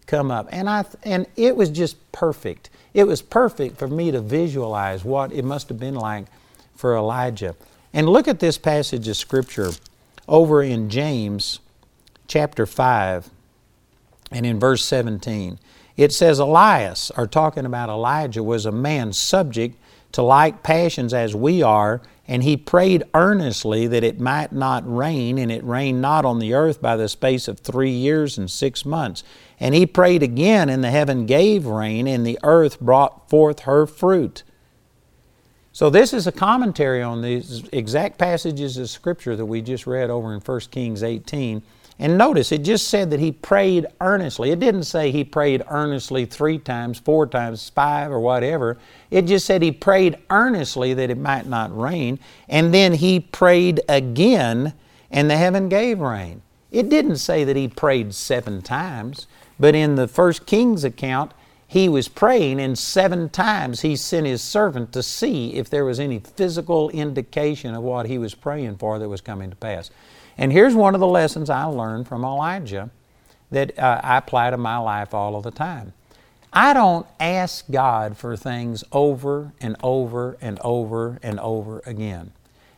come 0.08 0.32
up. 0.32 0.50
And, 0.52 0.68
I, 0.68 0.84
and 1.04 1.28
it 1.36 1.56
was 1.56 1.70
just 1.70 2.12
perfect. 2.12 2.72
It 2.96 3.04
was 3.04 3.22
perfect 3.22 3.78
for 3.78 3.88
me 3.88 4.10
to 4.10 4.20
visualize 4.20 5.06
what 5.06 5.32
it 5.32 5.46
must 5.46 5.70
have 5.70 5.80
been 5.80 5.94
like 5.94 6.26
for 6.76 6.96
Elijah. 6.96 7.56
And 7.94 8.10
look 8.10 8.28
at 8.28 8.40
this 8.40 8.58
passage 8.58 9.08
of 9.08 9.16
Scripture 9.16 9.70
over 10.28 10.64
in 10.64 10.90
James 10.90 11.60
chapter 12.28 12.66
5 12.66 13.30
and 14.32 14.44
in 14.44 14.60
verse 14.60 14.84
17. 14.86 15.60
It 15.98 16.12
says, 16.12 16.40
Elias, 16.40 17.12
or 17.16 17.28
talking 17.28 17.68
about 17.68 17.90
Elijah, 17.90 18.42
was 18.42 18.66
a 18.66 18.72
man 18.72 19.14
subject 19.14 19.78
to 20.14 20.22
like 20.22 20.64
passions 20.64 21.14
as 21.14 21.36
we 21.36 21.62
are, 21.62 22.02
and 22.28 22.44
he 22.44 22.56
prayed 22.56 23.04
earnestly 23.14 23.86
that 23.88 24.04
it 24.04 24.20
might 24.20 24.54
not 24.54 24.84
rain, 24.86 25.38
and 25.38 25.52
it 25.52 25.64
rained 25.64 26.02
not 26.02 26.24
on 26.24 26.40
the 26.40 26.54
earth 26.54 26.82
by 26.82 26.96
the 26.96 27.10
space 27.10 27.48
of 27.48 27.60
three 27.60 27.92
years 27.92 28.38
and 28.38 28.50
six 28.50 28.86
months. 28.86 29.24
And 29.60 29.76
he 29.76 29.86
prayed 29.86 30.24
again, 30.24 30.70
and 30.70 30.84
the 30.84 30.92
heaven 30.92 31.26
gave 31.26 31.66
rain, 31.66 32.08
and 32.08 32.26
the 32.26 32.40
earth 32.44 32.80
brought 32.80 33.30
forth 33.30 33.62
her 33.62 33.86
fruit. 33.86 34.44
So, 35.72 35.90
this 35.90 36.14
is 36.14 36.28
a 36.28 36.32
commentary 36.32 37.02
on 37.02 37.24
these 37.24 37.68
exact 37.74 38.20
passages 38.20 38.78
of 38.78 38.92
Scripture 38.92 39.36
that 39.36 39.48
we 39.48 39.62
just 39.62 39.88
read 39.88 40.12
over 40.12 40.34
in 40.34 40.40
1 40.40 40.60
Kings 40.70 41.02
18. 41.02 41.64
And 42.00 42.18
notice, 42.18 42.52
it 42.52 42.64
just 42.64 42.88
said 42.88 43.12
that 43.12 43.20
he 43.20 43.32
prayed 43.32 43.86
earnestly. 44.02 44.52
It 44.52 44.60
didn't 44.60 44.84
say 44.84 45.12
he 45.12 45.24
prayed 45.24 45.64
earnestly 45.70 46.26
three 46.26 46.58
times, 46.58 46.98
four 46.98 47.28
times, 47.28 47.70
five, 47.70 48.12
or 48.12 48.20
whatever. 48.20 48.78
It 49.12 49.24
just 49.24 49.46
said 49.46 49.62
he 49.62 49.72
prayed 49.72 50.18
earnestly 50.30 50.94
that 50.96 51.10
it 51.12 51.18
might 51.18 51.46
not 51.46 51.78
rain. 51.78 52.20
And 52.50 52.74
then 52.74 52.94
he 52.94 53.20
prayed 53.20 53.82
again, 53.88 54.74
and 55.12 55.30
the 55.30 55.38
heaven 55.38 55.70
gave 55.70 56.00
rain. 56.00 56.42
It 56.72 56.90
didn't 56.90 57.18
say 57.18 57.44
that 57.44 57.56
he 57.56 57.68
prayed 57.68 58.16
seven 58.16 58.64
times, 58.64 59.28
but 59.60 59.76
in 59.76 59.96
the 59.96 60.08
First 60.08 60.48
Kings 60.48 60.84
account, 60.84 61.32
he 61.68 61.88
was 61.88 62.08
praying, 62.08 62.60
and 62.60 62.78
seven 62.78 63.30
times 63.30 63.82
he 63.82 63.96
sent 63.96 64.26
his 64.26 64.42
servant 64.42 64.92
to 64.94 65.04
see 65.04 65.54
if 65.56 65.70
there 65.70 65.86
was 65.86 66.00
any 66.00 66.20
physical 66.20 66.90
indication 66.90 67.76
of 67.76 67.84
what 67.84 68.08
he 68.08 68.18
was 68.18 68.36
praying 68.36 68.78
for 68.78 69.00
that 69.00 69.10
was 69.10 69.22
coming 69.22 69.52
to 69.52 69.56
pass. 69.56 69.90
And 70.38 70.52
here's 70.52 70.76
one 70.76 70.94
of 70.94 71.00
the 71.00 71.08
lessons 71.08 71.50
I 71.50 71.66
learned 71.66 72.08
from 72.08 72.24
Elijah 72.24 72.90
that 73.52 73.78
uh, 73.78 74.02
I 74.04 74.18
apply 74.18 74.50
to 74.50 74.58
my 74.58 74.78
life 74.78 75.14
all 75.14 75.36
of 75.36 75.44
the 75.44 75.52
time. 75.52 75.94
I 76.52 76.74
don't 76.74 77.08
ask 77.20 77.70
God 77.72 78.18
for 78.18 78.38
things 78.38 78.84
over 78.92 79.54
and 79.60 79.76
over 79.82 80.38
and 80.40 80.60
over 80.60 81.20
and 81.24 81.40
over 81.40 81.82
again. 81.86 82.32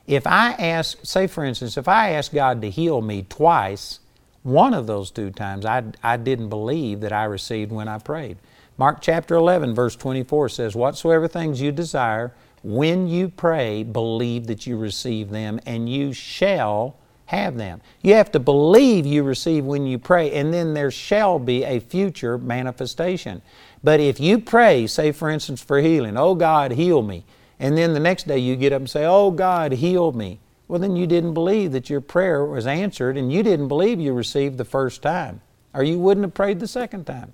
If 0.07 0.27
I 0.27 0.51
ask, 0.51 0.99
say 1.03 1.27
for 1.27 1.43
instance, 1.43 1.77
if 1.77 1.87
I 1.87 2.11
ask 2.11 2.33
God 2.33 2.61
to 2.61 2.69
heal 2.69 3.01
me 3.01 3.25
twice, 3.27 3.99
one 4.43 4.73
of 4.73 4.87
those 4.87 5.11
two 5.11 5.31
times 5.31 5.65
I, 5.65 5.83
I 6.03 6.17
didn't 6.17 6.49
believe 6.49 7.01
that 7.01 7.11
I 7.11 7.25
received 7.25 7.71
when 7.71 7.87
I 7.87 7.97
prayed. 7.97 8.37
Mark 8.77 8.99
chapter 9.01 9.35
11, 9.35 9.73
verse 9.73 9.95
24 9.95 10.49
says, 10.49 10.75
Whatsoever 10.75 11.27
things 11.27 11.61
you 11.61 11.71
desire, 11.71 12.33
when 12.63 13.07
you 13.07 13.29
pray, 13.29 13.83
believe 13.83 14.47
that 14.47 14.67
you 14.67 14.77
receive 14.77 15.29
them, 15.29 15.59
and 15.65 15.89
you 15.89 16.13
shall 16.13 16.97
have 17.25 17.57
them. 17.57 17.81
You 18.01 18.13
have 18.15 18.31
to 18.33 18.39
believe 18.39 19.05
you 19.05 19.23
receive 19.23 19.65
when 19.65 19.85
you 19.85 19.97
pray, 19.97 20.31
and 20.31 20.53
then 20.53 20.73
there 20.73 20.91
shall 20.91 21.39
be 21.39 21.63
a 21.63 21.79
future 21.79 22.37
manifestation. 22.37 23.41
But 23.83 23.99
if 23.99 24.19
you 24.19 24.39
pray, 24.39 24.87
say 24.87 25.11
for 25.11 25.29
instance 25.29 25.61
for 25.61 25.79
healing, 25.79 26.17
oh 26.17 26.35
God, 26.35 26.71
heal 26.71 27.01
me, 27.01 27.23
and 27.59 27.77
then 27.77 27.93
the 27.93 27.99
next 27.99 28.27
day 28.27 28.37
you 28.37 28.55
get 28.55 28.73
up 28.73 28.81
and 28.81 28.89
say, 28.89 29.05
oh 29.05 29.31
God, 29.31 29.71
heal 29.73 30.11
me, 30.11 30.39
well 30.67 30.79
then 30.79 30.95
you 30.95 31.07
didn't 31.07 31.33
believe 31.33 31.71
that 31.71 31.89
your 31.89 32.01
prayer 32.01 32.45
was 32.45 32.67
answered, 32.67 33.17
and 33.17 33.31
you 33.31 33.43
didn't 33.43 33.67
believe 33.67 33.99
you 33.99 34.13
received 34.13 34.57
the 34.57 34.65
first 34.65 35.01
time, 35.01 35.41
or 35.73 35.83
you 35.83 35.97
wouldn't 35.97 36.25
have 36.25 36.33
prayed 36.33 36.59
the 36.59 36.67
second 36.67 37.05
time. 37.05 37.33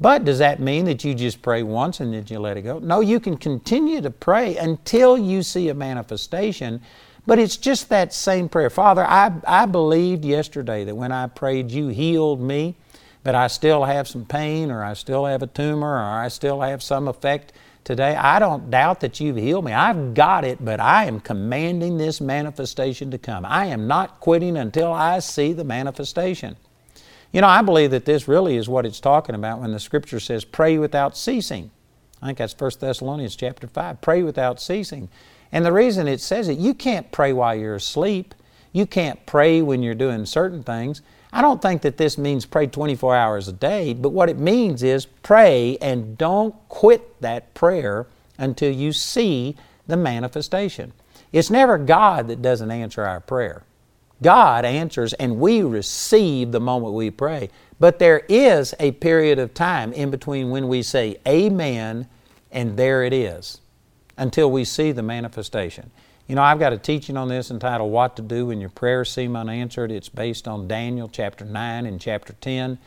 But 0.00 0.24
does 0.24 0.38
that 0.38 0.60
mean 0.60 0.86
that 0.86 1.04
you 1.04 1.14
just 1.14 1.40
pray 1.40 1.62
once 1.62 2.00
and 2.00 2.12
then 2.12 2.24
you 2.26 2.40
let 2.40 2.56
it 2.56 2.62
go? 2.62 2.78
No, 2.80 3.00
you 3.00 3.20
can 3.20 3.36
continue 3.36 4.00
to 4.00 4.10
pray 4.10 4.56
until 4.56 5.16
you 5.16 5.42
see 5.42 5.68
a 5.68 5.74
manifestation. 5.74 6.80
But 7.26 7.38
it's 7.38 7.56
just 7.56 7.88
that 7.88 8.12
same 8.12 8.48
prayer. 8.48 8.70
Father, 8.70 9.04
I, 9.04 9.32
I 9.46 9.66
believed 9.66 10.24
yesterday 10.24 10.84
that 10.84 10.94
when 10.94 11.10
I 11.10 11.26
prayed, 11.26 11.70
you 11.70 11.88
healed 11.88 12.40
me, 12.40 12.76
but 13.22 13.34
I 13.34 13.46
still 13.46 13.84
have 13.84 14.06
some 14.06 14.26
pain, 14.26 14.70
or 14.70 14.84
I 14.84 14.92
still 14.92 15.24
have 15.24 15.42
a 15.42 15.46
tumor, 15.46 15.94
or 15.94 16.02
I 16.02 16.28
still 16.28 16.60
have 16.60 16.82
some 16.82 17.08
effect 17.08 17.52
today. 17.82 18.14
I 18.14 18.38
don't 18.38 18.70
doubt 18.70 19.00
that 19.00 19.20
you've 19.20 19.36
healed 19.36 19.64
me. 19.64 19.72
I've 19.72 20.12
got 20.12 20.44
it, 20.44 20.62
but 20.62 20.80
I 20.80 21.04
am 21.04 21.20
commanding 21.20 21.96
this 21.96 22.20
manifestation 22.20 23.10
to 23.10 23.18
come. 23.18 23.46
I 23.46 23.66
am 23.66 23.86
not 23.86 24.20
quitting 24.20 24.56
until 24.58 24.92
I 24.92 25.20
see 25.20 25.54
the 25.54 25.64
manifestation. 25.64 26.56
You 27.32 27.40
know, 27.40 27.48
I 27.48 27.62
believe 27.62 27.90
that 27.92 28.04
this 28.04 28.28
really 28.28 28.56
is 28.56 28.68
what 28.68 28.86
it's 28.86 29.00
talking 29.00 29.34
about 29.34 29.60
when 29.60 29.72
the 29.72 29.80
scripture 29.80 30.20
says, 30.20 30.44
pray 30.44 30.78
without 30.78 31.16
ceasing. 31.16 31.70
I 32.22 32.26
think 32.26 32.38
that's 32.38 32.58
1 32.58 32.70
Thessalonians 32.80 33.36
chapter 33.36 33.66
5. 33.66 34.00
Pray 34.00 34.22
without 34.22 34.60
ceasing. 34.60 35.08
And 35.54 35.64
the 35.64 35.72
reason 35.72 36.08
it 36.08 36.20
says 36.20 36.48
it, 36.48 36.58
you 36.58 36.74
can't 36.74 37.12
pray 37.12 37.32
while 37.32 37.54
you're 37.54 37.76
asleep. 37.76 38.34
You 38.72 38.86
can't 38.86 39.24
pray 39.24 39.62
when 39.62 39.84
you're 39.84 39.94
doing 39.94 40.26
certain 40.26 40.64
things. 40.64 41.00
I 41.32 41.42
don't 41.42 41.62
think 41.62 41.82
that 41.82 41.96
this 41.96 42.18
means 42.18 42.44
pray 42.44 42.66
24 42.66 43.14
hours 43.14 43.46
a 43.46 43.52
day, 43.52 43.94
but 43.94 44.08
what 44.08 44.28
it 44.28 44.36
means 44.36 44.82
is 44.82 45.06
pray 45.06 45.78
and 45.80 46.18
don't 46.18 46.56
quit 46.68 47.20
that 47.20 47.54
prayer 47.54 48.08
until 48.36 48.72
you 48.72 48.92
see 48.92 49.54
the 49.86 49.96
manifestation. 49.96 50.92
It's 51.32 51.50
never 51.50 51.78
God 51.78 52.26
that 52.28 52.42
doesn't 52.42 52.72
answer 52.72 53.04
our 53.04 53.20
prayer. 53.20 53.62
God 54.22 54.64
answers 54.64 55.12
and 55.12 55.38
we 55.38 55.62
receive 55.62 56.50
the 56.50 56.60
moment 56.60 56.94
we 56.94 57.12
pray. 57.12 57.48
But 57.78 58.00
there 58.00 58.22
is 58.28 58.74
a 58.80 58.90
period 58.90 59.38
of 59.38 59.54
time 59.54 59.92
in 59.92 60.10
between 60.10 60.50
when 60.50 60.66
we 60.66 60.82
say 60.82 61.18
Amen 61.28 62.08
and 62.50 62.76
there 62.76 63.04
it 63.04 63.12
is 63.12 63.60
until 64.16 64.50
we 64.50 64.64
see 64.64 64.92
the 64.92 65.02
manifestation. 65.02 65.90
You 66.26 66.36
know, 66.36 66.42
I've 66.42 66.58
got 66.58 66.72
a 66.72 66.78
teaching 66.78 67.16
on 67.16 67.28
this 67.28 67.50
entitled 67.50 67.92
What 67.92 68.16
to 68.16 68.22
Do 68.22 68.46
When 68.46 68.60
Your 68.60 68.70
Prayers 68.70 69.10
Seem 69.10 69.36
Unanswered. 69.36 69.92
It's 69.92 70.08
based 70.08 70.48
on 70.48 70.66
Daniel 70.66 71.08
chapter 71.08 71.44
9 71.44 71.86
and 71.86 72.00
chapter 72.00 72.32
10. 72.40 72.78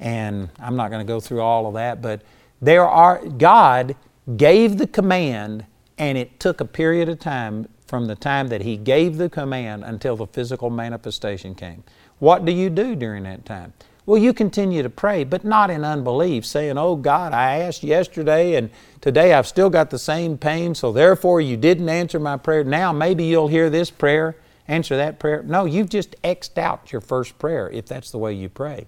And 0.00 0.48
I'm 0.58 0.76
not 0.76 0.90
going 0.90 1.06
to 1.06 1.10
go 1.10 1.20
through 1.20 1.40
all 1.40 1.66
of 1.66 1.74
that, 1.74 2.00
but 2.00 2.22
there 2.62 2.86
are, 2.86 3.24
God 3.26 3.96
gave 4.36 4.78
the 4.78 4.86
command, 4.86 5.66
and 5.98 6.16
it 6.16 6.40
took 6.40 6.60
a 6.60 6.64
period 6.64 7.08
of 7.08 7.18
time 7.18 7.68
from 7.86 8.06
the 8.06 8.16
time 8.16 8.48
that 8.48 8.62
he 8.62 8.76
gave 8.76 9.16
the 9.16 9.28
command 9.28 9.84
until 9.84 10.16
the 10.16 10.26
physical 10.26 10.70
manifestation 10.70 11.54
came. 11.54 11.84
What 12.18 12.44
do 12.44 12.52
you 12.52 12.70
do 12.70 12.96
during 12.96 13.24
that 13.24 13.44
time? 13.44 13.72
Well, 14.06 14.22
you 14.22 14.32
continue 14.32 14.84
to 14.84 14.88
pray, 14.88 15.24
but 15.24 15.44
not 15.44 15.68
in 15.68 15.84
unbelief, 15.84 16.46
saying, 16.46 16.78
Oh 16.78 16.94
God, 16.94 17.32
I 17.32 17.58
asked 17.58 17.82
yesterday 17.82 18.54
and 18.54 18.70
today 19.00 19.34
I've 19.34 19.48
still 19.48 19.68
got 19.68 19.90
the 19.90 19.98
same 19.98 20.38
pain, 20.38 20.76
so 20.76 20.92
therefore 20.92 21.40
you 21.40 21.56
didn't 21.56 21.88
answer 21.88 22.20
my 22.20 22.36
prayer. 22.36 22.62
Now 22.62 22.92
maybe 22.92 23.24
you'll 23.24 23.48
hear 23.48 23.68
this 23.68 23.90
prayer, 23.90 24.36
answer 24.68 24.96
that 24.96 25.18
prayer. 25.18 25.42
No, 25.42 25.64
you've 25.64 25.88
just 25.88 26.14
X'd 26.22 26.56
out 26.56 26.92
your 26.92 27.00
first 27.00 27.36
prayer 27.40 27.68
if 27.70 27.86
that's 27.86 28.12
the 28.12 28.18
way 28.18 28.32
you 28.32 28.48
pray. 28.48 28.86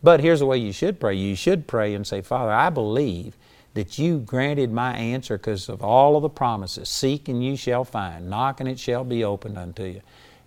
But 0.00 0.20
here's 0.20 0.38
the 0.38 0.46
way 0.46 0.58
you 0.58 0.72
should 0.72 1.00
pray. 1.00 1.14
You 1.14 1.34
should 1.34 1.66
pray 1.66 1.94
and 1.94 2.06
say, 2.06 2.22
Father, 2.22 2.52
I 2.52 2.70
believe 2.70 3.36
that 3.74 3.98
you 3.98 4.18
granted 4.18 4.72
my 4.72 4.94
answer 4.94 5.38
because 5.38 5.68
of 5.68 5.82
all 5.82 6.16
of 6.16 6.22
the 6.22 6.28
promises. 6.28 6.88
Seek 6.88 7.28
and 7.28 7.44
you 7.44 7.56
shall 7.56 7.84
find, 7.84 8.30
knock 8.30 8.60
and 8.60 8.68
it 8.68 8.78
shall 8.78 9.04
be 9.04 9.24
opened 9.24 9.58
unto 9.58 9.84
you, 9.84 10.02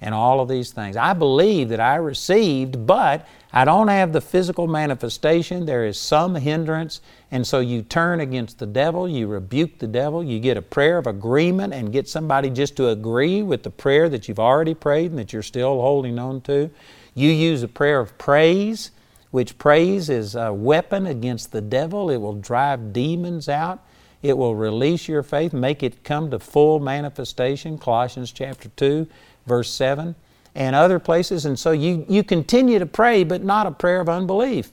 and 0.06 0.14
all 0.14 0.40
of 0.40 0.48
these 0.48 0.72
things. 0.72 0.96
I 0.96 1.14
believe 1.14 1.70
that 1.70 1.80
I 1.80 1.96
received, 1.96 2.86
but 2.86 3.28
I 3.52 3.66
don't 3.66 3.88
have 3.88 4.14
the 4.14 4.22
physical 4.22 4.68
manifestation. 4.68 5.66
There 5.66 5.84
is 5.84 6.00
some 6.00 6.36
hindrance, 6.36 7.02
and 7.32 7.46
so 7.46 7.60
you 7.60 7.82
turn 7.82 8.20
against 8.20 8.60
the 8.60 8.68
devil, 8.68 9.10
you 9.10 9.26
rebuke 9.28 9.80
the 9.80 9.88
devil, 9.88 10.24
you 10.24 10.40
get 10.40 10.58
a 10.58 10.62
prayer 10.62 11.00
of 11.00 11.08
agreement 11.08 11.74
and 11.74 11.92
get 11.92 12.08
somebody 12.08 12.52
just 12.52 12.78
to 12.78 12.90
agree 12.90 13.42
with 13.42 13.64
the 13.64 13.72
prayer 13.72 14.08
that 14.10 14.28
you've 14.28 14.40
already 14.40 14.76
prayed 14.76 15.10
and 15.10 15.20
that 15.20 15.34
you're 15.34 15.42
still 15.42 15.82
holding 15.82 16.20
on 16.20 16.42
to. 16.42 16.70
You 17.16 17.32
use 17.32 17.64
a 17.64 17.68
prayer 17.68 18.00
of 18.00 18.18
praise 18.18 18.92
which 19.32 19.58
praise 19.58 20.10
is 20.10 20.36
a 20.36 20.54
weapon 20.54 21.06
against 21.06 21.52
the 21.52 21.60
devil. 21.60 22.10
It 22.10 22.18
will 22.18 22.36
drive 22.36 22.94
demons 22.94 23.50
out. 23.50 23.84
It 24.22 24.38
will 24.38 24.56
release 24.56 25.10
your 25.10 25.24
faith, 25.24 25.52
make 25.52 25.84
it 25.84 26.06
come 26.06 26.32
to 26.32 26.40
full 26.40 26.80
manifestation. 26.80 27.78
Colossians 27.78 28.32
chapter 28.32 28.70
2, 28.70 29.06
verse 29.46 29.72
7, 29.72 30.16
and 30.54 30.76
other 30.76 31.00
places. 31.00 31.46
And 31.46 31.58
so 31.58 31.72
you, 31.72 32.06
you 32.08 32.24
continue 32.24 32.80
to 32.80 32.86
pray, 32.86 33.24
but 33.24 33.44
not 33.44 33.68
a 33.68 33.72
prayer 33.72 34.00
of 34.00 34.10
unbelief. 34.10 34.72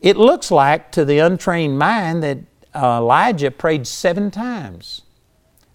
It 0.00 0.16
looks 0.16 0.50
like 0.50 0.92
to 0.92 1.04
the 1.04 1.18
untrained 1.18 1.78
mind 1.78 2.22
that 2.22 2.38
uh, 2.74 2.98
Elijah 2.98 3.50
prayed 3.50 3.86
seven 3.86 4.30
times 4.30 5.02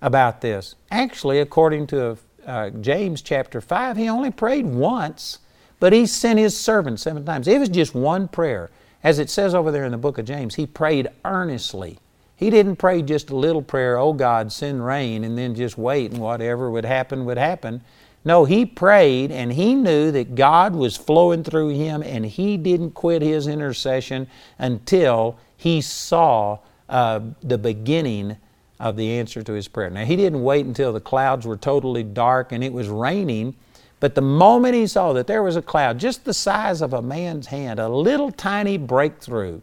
about 0.01 0.41
this. 0.41 0.75
Actually, 0.91 1.39
according 1.39 1.87
to 1.87 2.17
uh, 2.45 2.69
James 2.69 3.21
chapter 3.21 3.61
5, 3.61 3.97
he 3.97 4.09
only 4.09 4.31
prayed 4.31 4.65
once 4.65 5.39
but 5.81 5.93
he 5.93 6.05
sent 6.05 6.37
his 6.37 6.55
servant 6.55 6.99
seven 6.99 7.25
times. 7.25 7.47
It 7.47 7.59
was 7.59 7.67
just 7.67 7.95
one 7.95 8.27
prayer. 8.27 8.69
As 9.03 9.17
it 9.17 9.31
says 9.31 9.55
over 9.55 9.71
there 9.71 9.83
in 9.83 9.91
the 9.91 9.97
book 9.97 10.19
of 10.19 10.25
James, 10.25 10.53
he 10.53 10.67
prayed 10.67 11.09
earnestly. 11.25 11.97
He 12.35 12.51
didn't 12.51 12.75
pray 12.75 13.01
just 13.01 13.31
a 13.31 13.35
little 13.35 13.63
prayer, 13.63 13.97
oh 13.97 14.13
God, 14.13 14.51
send 14.51 14.85
rain, 14.85 15.23
and 15.23 15.35
then 15.35 15.55
just 15.55 15.79
wait 15.79 16.11
and 16.11 16.21
whatever 16.21 16.69
would 16.69 16.85
happen 16.85 17.25
would 17.25 17.39
happen. 17.39 17.81
No, 18.23 18.45
he 18.45 18.65
prayed 18.65 19.31
and 19.31 19.53
he 19.53 19.73
knew 19.73 20.11
that 20.11 20.35
God 20.35 20.75
was 20.75 20.95
flowing 20.95 21.43
through 21.43 21.69
him 21.69 22.03
and 22.03 22.25
he 22.25 22.55
didn't 22.57 22.91
quit 22.91 23.21
his 23.21 23.47
intercession 23.47 24.27
until 24.59 25.37
he 25.57 25.81
saw 25.81 26.59
uh, 26.87 27.19
the 27.41 27.57
beginning 27.57 28.37
of 28.79 28.95
the 28.95 29.17
answer 29.17 29.41
to 29.43 29.53
his 29.53 29.67
prayer. 29.67 29.89
Now, 29.89 30.05
he 30.05 30.15
didn't 30.15 30.43
wait 30.43 30.65
until 30.65 30.93
the 30.93 30.99
clouds 30.99 31.45
were 31.45 31.57
totally 31.57 32.03
dark 32.03 32.51
and 32.51 32.63
it 32.63 32.73
was 32.73 32.89
raining 32.89 33.55
but 34.01 34.15
the 34.15 34.21
moment 34.21 34.73
he 34.73 34.87
saw 34.87 35.13
that 35.13 35.27
there 35.27 35.43
was 35.43 35.55
a 35.55 35.61
cloud 35.61 35.99
just 35.99 36.25
the 36.25 36.33
size 36.33 36.81
of 36.81 36.91
a 36.91 37.03
man's 37.03 37.47
hand, 37.47 37.79
a 37.79 37.87
little 37.87 38.31
tiny 38.31 38.75
breakthrough, 38.75 39.61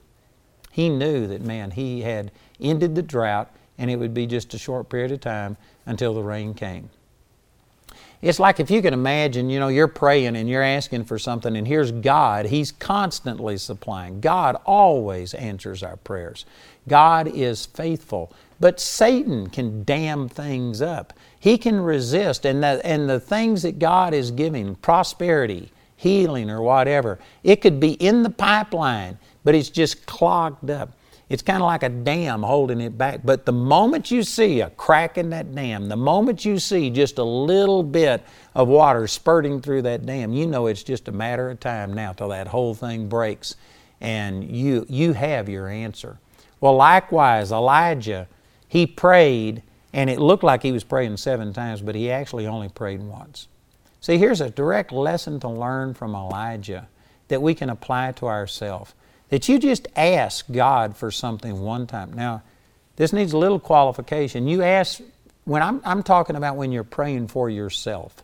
he 0.70 0.88
knew 0.88 1.26
that, 1.26 1.42
man, 1.42 1.72
he 1.72 2.02
had 2.02 2.30
ended 2.60 2.94
the 2.94 3.02
drought 3.02 3.50
and 3.78 3.90
it 3.90 3.96
would 3.96 4.14
be 4.14 4.28
just 4.28 4.54
a 4.54 4.58
short 4.58 4.88
period 4.88 5.10
of 5.10 5.20
time 5.20 5.56
until 5.86 6.14
the 6.14 6.22
rain 6.22 6.54
came. 6.54 6.88
It's 8.20 8.40
like 8.40 8.58
if 8.58 8.70
you 8.70 8.82
can 8.82 8.92
imagine, 8.92 9.48
you 9.48 9.60
know, 9.60 9.68
you're 9.68 9.86
praying 9.86 10.34
and 10.34 10.48
you're 10.48 10.62
asking 10.62 11.04
for 11.04 11.18
something, 11.18 11.56
and 11.56 11.68
here's 11.68 11.92
God. 11.92 12.46
He's 12.46 12.72
constantly 12.72 13.56
supplying. 13.58 14.20
God 14.20 14.56
always 14.66 15.34
answers 15.34 15.84
our 15.84 15.96
prayers. 15.96 16.44
God 16.88 17.28
is 17.28 17.66
faithful. 17.66 18.32
But 18.60 18.80
Satan 18.80 19.50
can 19.50 19.84
dam 19.84 20.28
things 20.28 20.82
up. 20.82 21.12
He 21.38 21.58
can 21.58 21.80
resist, 21.80 22.44
and 22.44 22.62
the, 22.62 22.80
and 22.84 23.08
the 23.08 23.20
things 23.20 23.62
that 23.62 23.78
God 23.78 24.12
is 24.12 24.32
giving, 24.32 24.74
prosperity, 24.76 25.70
healing, 25.94 26.50
or 26.50 26.60
whatever, 26.60 27.20
it 27.44 27.60
could 27.60 27.78
be 27.78 27.92
in 27.92 28.24
the 28.24 28.30
pipeline, 28.30 29.18
but 29.44 29.54
it's 29.54 29.70
just 29.70 30.06
clogged 30.06 30.70
up. 30.70 30.90
It's 31.28 31.42
kind 31.42 31.62
of 31.62 31.66
like 31.66 31.82
a 31.82 31.90
dam 31.90 32.42
holding 32.42 32.80
it 32.80 32.96
back. 32.96 33.20
But 33.22 33.44
the 33.44 33.52
moment 33.52 34.10
you 34.10 34.22
see 34.22 34.62
a 34.62 34.70
crack 34.70 35.18
in 35.18 35.30
that 35.30 35.54
dam, 35.54 35.88
the 35.88 35.96
moment 35.96 36.44
you 36.44 36.58
see 36.58 36.88
just 36.88 37.18
a 37.18 37.24
little 37.24 37.82
bit 37.82 38.22
of 38.54 38.68
water 38.68 39.06
spurting 39.06 39.60
through 39.60 39.82
that 39.82 40.06
dam, 40.06 40.32
you 40.32 40.46
know 40.46 40.66
it's 40.66 40.82
just 40.82 41.06
a 41.08 41.12
matter 41.12 41.50
of 41.50 41.60
time 41.60 41.92
now 41.92 42.12
till 42.12 42.28
that 42.30 42.48
whole 42.48 42.74
thing 42.74 43.08
breaks 43.08 43.56
and 44.00 44.44
you, 44.44 44.86
you 44.88 45.12
have 45.12 45.48
your 45.48 45.68
answer. 45.68 46.18
Well, 46.60 46.76
likewise, 46.76 47.52
Elijah, 47.52 48.26
he 48.66 48.86
prayed 48.86 49.62
and 49.92 50.08
it 50.08 50.20
looked 50.20 50.44
like 50.44 50.62
he 50.62 50.72
was 50.72 50.84
praying 50.84 51.16
seven 51.18 51.52
times, 51.52 51.82
but 51.82 51.94
he 51.94 52.10
actually 52.10 52.46
only 52.46 52.68
prayed 52.68 53.02
once. 53.02 53.48
See, 54.00 54.16
here's 54.16 54.40
a 54.40 54.50
direct 54.50 54.92
lesson 54.92 55.40
to 55.40 55.48
learn 55.48 55.92
from 55.92 56.14
Elijah 56.14 56.88
that 57.28 57.42
we 57.42 57.54
can 57.54 57.68
apply 57.68 58.12
to 58.12 58.26
ourselves. 58.26 58.94
That 59.30 59.48
you 59.48 59.58
just 59.58 59.88
ask 59.96 60.44
God 60.50 60.96
for 60.96 61.10
something 61.10 61.60
one 61.60 61.86
time. 61.86 62.12
Now, 62.12 62.42
this 62.96 63.12
needs 63.12 63.32
a 63.32 63.38
little 63.38 63.60
qualification. 63.60 64.48
You 64.48 64.62
ask, 64.62 65.00
when 65.44 65.62
I'm, 65.62 65.80
I'm 65.84 66.02
talking 66.02 66.36
about 66.36 66.56
when 66.56 66.72
you're 66.72 66.84
praying 66.84 67.28
for 67.28 67.48
yourself, 67.48 68.22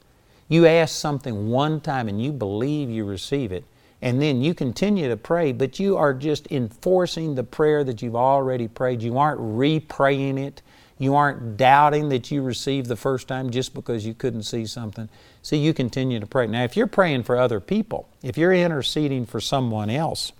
you 0.48 0.66
ask 0.66 0.94
something 0.94 1.48
one 1.48 1.80
time 1.80 2.08
and 2.08 2.22
you 2.22 2.32
believe 2.32 2.90
you 2.90 3.04
receive 3.04 3.52
it, 3.52 3.64
and 4.02 4.20
then 4.20 4.42
you 4.42 4.52
continue 4.52 5.08
to 5.08 5.16
pray, 5.16 5.52
but 5.52 5.78
you 5.78 5.96
are 5.96 6.12
just 6.12 6.50
enforcing 6.50 7.34
the 7.34 7.44
prayer 7.44 7.84
that 7.84 8.02
you've 8.02 8.16
already 8.16 8.68
prayed. 8.68 9.00
You 9.00 9.16
aren't 9.16 9.40
re 9.40 9.80
praying 9.80 10.38
it. 10.38 10.60
You 10.98 11.14
aren't 11.16 11.56
doubting 11.56 12.10
that 12.10 12.30
you 12.30 12.42
received 12.42 12.86
the 12.86 12.96
first 12.96 13.26
time 13.26 13.50
just 13.50 13.74
because 13.74 14.06
you 14.06 14.14
couldn't 14.14 14.44
see 14.44 14.66
something. 14.66 15.08
See, 15.42 15.56
you 15.56 15.74
continue 15.74 16.20
to 16.20 16.26
pray. 16.26 16.46
Now, 16.46 16.64
if 16.64 16.76
you're 16.76 16.86
praying 16.86 17.24
for 17.24 17.36
other 17.36 17.60
people, 17.60 18.08
if 18.22 18.38
you're 18.38 18.52
interceding 18.52 19.26
for 19.26 19.40
someone 19.40 19.90
else, 19.90 20.32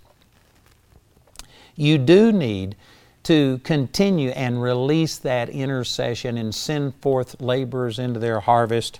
you 1.75 1.97
do 1.97 2.31
need 2.31 2.75
to 3.23 3.59
continue 3.63 4.29
and 4.29 4.61
release 4.61 5.17
that 5.17 5.49
intercession 5.49 6.37
and 6.37 6.53
send 6.53 6.95
forth 6.95 7.41
laborers 7.41 7.97
into 7.97 8.19
their 8.19 8.39
harvest 8.39 8.99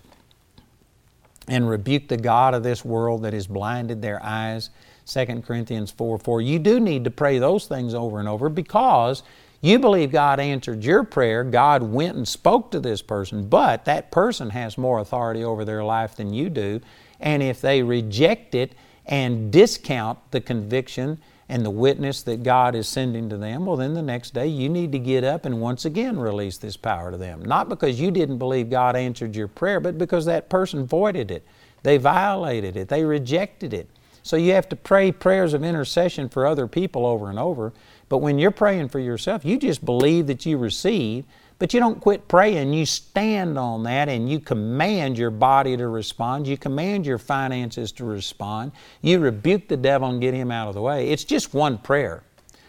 and 1.48 1.70
rebuke 1.70 2.08
the 2.08 2.18
God 2.18 2.54
of 2.54 2.64
this 2.64 2.84
world 2.84 3.22
that 3.22 3.34
has 3.34 3.46
blinded 3.46 4.02
their 4.02 4.22
eyes. 4.24 4.72
2 5.06 5.44
Corinthians 5.46 5.92
4 5.92 6.18
4. 6.18 6.42
You 6.42 6.58
do 6.58 6.80
need 6.80 7.04
to 7.04 7.12
pray 7.12 7.38
those 7.38 7.68
things 7.68 7.94
over 7.94 8.20
and 8.20 8.28
over 8.28 8.50
because 8.50 9.22
you 9.62 9.80
believe 9.80 10.12
God 10.12 10.40
answered 10.40 10.84
your 10.84 11.04
prayer, 11.04 11.44
God 11.44 11.84
went 11.84 12.16
and 12.16 12.28
spoke 12.28 12.72
to 12.72 12.80
this 12.80 13.02
person, 13.02 13.48
but 13.48 13.86
that 13.86 14.12
person 14.12 14.50
has 14.50 14.78
more 14.78 15.00
authority 15.00 15.44
over 15.44 15.64
their 15.66 15.84
life 15.84 16.16
than 16.16 16.34
you 16.34 16.50
do. 16.50 16.82
And 17.20 17.42
if 17.42 17.62
they 17.62 17.82
reject 17.84 18.56
it 18.56 18.74
and 19.06 19.52
discount 19.52 20.20
the 20.32 20.42
conviction 20.42 21.20
and 21.48 21.64
the 21.64 21.70
witness 21.72 22.24
that 22.24 22.44
God 22.44 22.74
is 22.74 22.88
sending 22.88 23.30
to 23.30 23.38
them, 23.38 23.66
well, 23.66 23.76
then 23.76 23.94
the 23.94 24.02
next 24.02 24.34
day 24.34 24.48
you 24.48 24.68
need 24.68 24.92
to 24.94 25.00
get 25.00 25.24
up 25.24 25.46
and 25.46 25.62
once 25.62 25.86
again 25.86 26.18
release 26.18 26.58
this 26.58 26.76
power 26.76 27.12
to 27.12 27.18
them. 27.18 27.44
Not 27.44 27.70
because 27.70 28.00
you 28.00 28.10
didn't 28.10 28.40
believe 28.40 28.70
God 28.70 28.96
answered 28.96 29.36
your 29.36 29.48
prayer, 29.48 29.80
but 29.80 29.98
because 29.98 30.26
that 30.26 30.50
person 30.50 30.88
voided 30.88 31.30
it. 31.30 31.46
They 31.84 31.98
violated 31.98 32.76
it, 32.76 32.88
they 32.88 33.04
rejected 33.04 33.74
it. 33.74 33.88
So 34.24 34.38
you 34.38 34.54
have 34.54 34.68
to 34.70 34.76
pray 34.76 35.12
prayers 35.12 35.54
of 35.54 35.64
intercession 35.64 36.30
for 36.30 36.48
other 36.48 36.68
people 36.68 37.06
over 37.06 37.30
and 37.30 37.38
over. 37.38 37.74
But 38.10 38.18
when 38.20 38.40
you're 38.40 38.50
praying 38.50 38.90
for 38.90 38.98
yourself, 38.98 39.46
you 39.46 39.60
just 39.60 39.86
believe 39.86 40.26
that 40.26 40.48
you 40.48 40.58
receive, 40.58 41.26
but 41.58 41.74
you 41.74 41.80
don't 41.80 42.02
quit 42.02 42.28
praying. 42.28 42.74
You 42.74 42.86
stand 42.86 43.58
on 43.58 43.84
that 43.84 44.10
and 44.10 44.30
you 44.30 44.40
command 44.40 45.18
your 45.18 45.32
body 45.32 45.78
to 45.78 45.88
respond. 45.88 46.48
You 46.48 46.58
command 46.58 47.06
your 47.06 47.18
finances 47.18 47.92
to 47.94 48.06
respond. 48.06 48.74
You 49.02 49.20
rebuke 49.20 49.68
the 49.68 49.78
devil 49.78 50.10
and 50.10 50.22
get 50.22 50.34
him 50.34 50.52
out 50.52 50.68
of 50.68 50.76
the 50.76 50.82
way. 50.82 51.10
It's 51.10 51.24
just 51.24 51.54
one 51.54 51.78
prayer. 51.78 52.24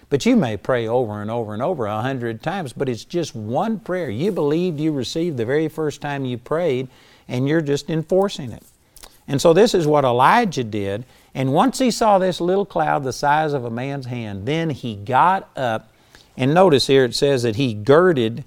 But 0.08 0.24
you 0.24 0.36
may 0.36 0.56
pray 0.56 0.86
over 0.86 1.20
and 1.20 1.30
over 1.30 1.52
and 1.52 1.62
over 1.62 1.86
a 1.86 2.00
hundred 2.00 2.42
times, 2.42 2.72
but 2.72 2.88
it's 2.88 3.04
just 3.04 3.34
one 3.34 3.80
prayer. 3.80 4.08
You 4.08 4.30
believed 4.30 4.78
you 4.78 4.92
received 4.92 5.36
the 5.36 5.44
very 5.44 5.68
first 5.68 6.00
time 6.00 6.24
you 6.24 6.38
prayed, 6.38 6.86
and 7.26 7.48
you're 7.48 7.60
just 7.60 7.90
enforcing 7.90 8.52
it. 8.52 8.62
And 9.26 9.40
so 9.40 9.52
this 9.52 9.74
is 9.74 9.86
what 9.88 10.04
Elijah 10.04 10.62
did. 10.62 11.04
And 11.34 11.52
once 11.52 11.80
he 11.80 11.90
saw 11.90 12.18
this 12.18 12.40
little 12.40 12.64
cloud 12.64 13.02
the 13.02 13.12
size 13.12 13.52
of 13.52 13.64
a 13.64 13.70
man's 13.70 14.06
hand, 14.06 14.46
then 14.46 14.70
he 14.70 14.94
got 14.94 15.50
up. 15.56 15.90
And 16.36 16.54
notice 16.54 16.86
here 16.86 17.04
it 17.04 17.16
says 17.16 17.42
that 17.42 17.56
he 17.56 17.74
girded 17.74 18.44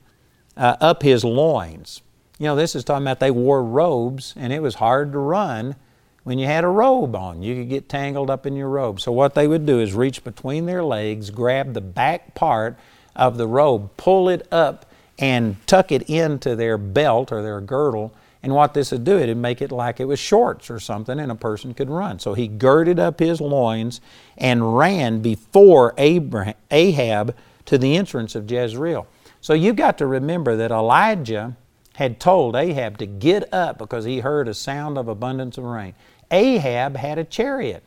uh, 0.59 0.75
up 0.81 1.01
his 1.01 1.23
loins. 1.23 2.01
You 2.37 2.45
know, 2.45 2.55
this 2.55 2.75
is 2.75 2.83
talking 2.83 3.03
about 3.03 3.19
they 3.19 3.31
wore 3.31 3.63
robes, 3.63 4.33
and 4.37 4.53
it 4.53 4.61
was 4.61 4.75
hard 4.75 5.13
to 5.13 5.17
run 5.17 5.75
when 6.23 6.37
you 6.37 6.45
had 6.45 6.63
a 6.63 6.67
robe 6.67 7.15
on. 7.15 7.41
You 7.41 7.55
could 7.55 7.69
get 7.69 7.89
tangled 7.89 8.29
up 8.29 8.45
in 8.45 8.55
your 8.55 8.69
robe. 8.69 8.99
So, 8.99 9.11
what 9.11 9.33
they 9.33 9.47
would 9.47 9.65
do 9.65 9.79
is 9.79 9.93
reach 9.93 10.23
between 10.23 10.65
their 10.65 10.83
legs, 10.83 11.31
grab 11.31 11.73
the 11.73 11.81
back 11.81 12.35
part 12.35 12.77
of 13.15 13.37
the 13.37 13.47
robe, 13.47 13.89
pull 13.97 14.29
it 14.29 14.47
up, 14.51 14.85
and 15.17 15.55
tuck 15.65 15.91
it 15.91 16.03
into 16.09 16.55
their 16.55 16.77
belt 16.77 17.31
or 17.31 17.41
their 17.41 17.61
girdle. 17.61 18.13
And 18.41 18.53
what 18.53 18.73
this 18.73 18.91
would 18.91 19.03
do, 19.03 19.17
it'd 19.17 19.35
make 19.35 19.61
it 19.61 19.69
like 19.69 19.99
it 19.99 20.05
was 20.05 20.19
shorts 20.19 20.69
or 20.69 20.79
something, 20.79 21.19
and 21.19 21.29
a 21.29 21.35
person 21.35 21.73
could 21.73 21.89
run. 21.89 22.19
So 22.19 22.33
he 22.33 22.47
girded 22.47 22.97
up 22.97 23.19
his 23.19 23.41
loins 23.41 23.99
and 24.37 24.77
ran 24.77 25.21
before 25.21 25.93
Abraham, 25.97 26.55
Ahab 26.71 27.35
to 27.65 27.77
the 27.77 27.97
entrance 27.97 28.35
of 28.35 28.49
Jezreel. 28.49 29.07
So 29.41 29.53
you've 29.53 29.75
got 29.75 29.97
to 29.99 30.05
remember 30.05 30.55
that 30.57 30.71
Elijah 30.71 31.55
had 31.95 32.19
told 32.19 32.55
Ahab 32.55 32.97
to 32.97 33.05
get 33.05 33.53
up 33.53 33.77
because 33.77 34.05
he 34.05 34.19
heard 34.19 34.47
a 34.47 34.53
sound 34.53 34.97
of 34.97 35.07
abundance 35.07 35.57
of 35.57 35.63
rain. 35.63 35.93
Ahab 36.31 36.95
had 36.95 37.17
a 37.17 37.23
chariot, 37.23 37.83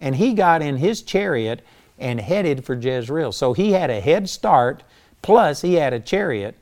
and 0.00 0.16
he 0.16 0.32
got 0.34 0.62
in 0.62 0.76
his 0.76 1.02
chariot 1.02 1.64
and 1.98 2.20
headed 2.20 2.64
for 2.64 2.74
Jezreel. 2.74 3.32
So 3.32 3.52
he 3.52 3.72
had 3.72 3.90
a 3.90 4.00
head 4.00 4.28
start, 4.28 4.82
plus 5.22 5.62
he 5.62 5.74
had 5.74 5.92
a 5.92 6.00
chariot, 6.00 6.56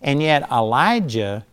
and 0.00 0.22
yet 0.22 0.50
Elijah, 0.50 1.44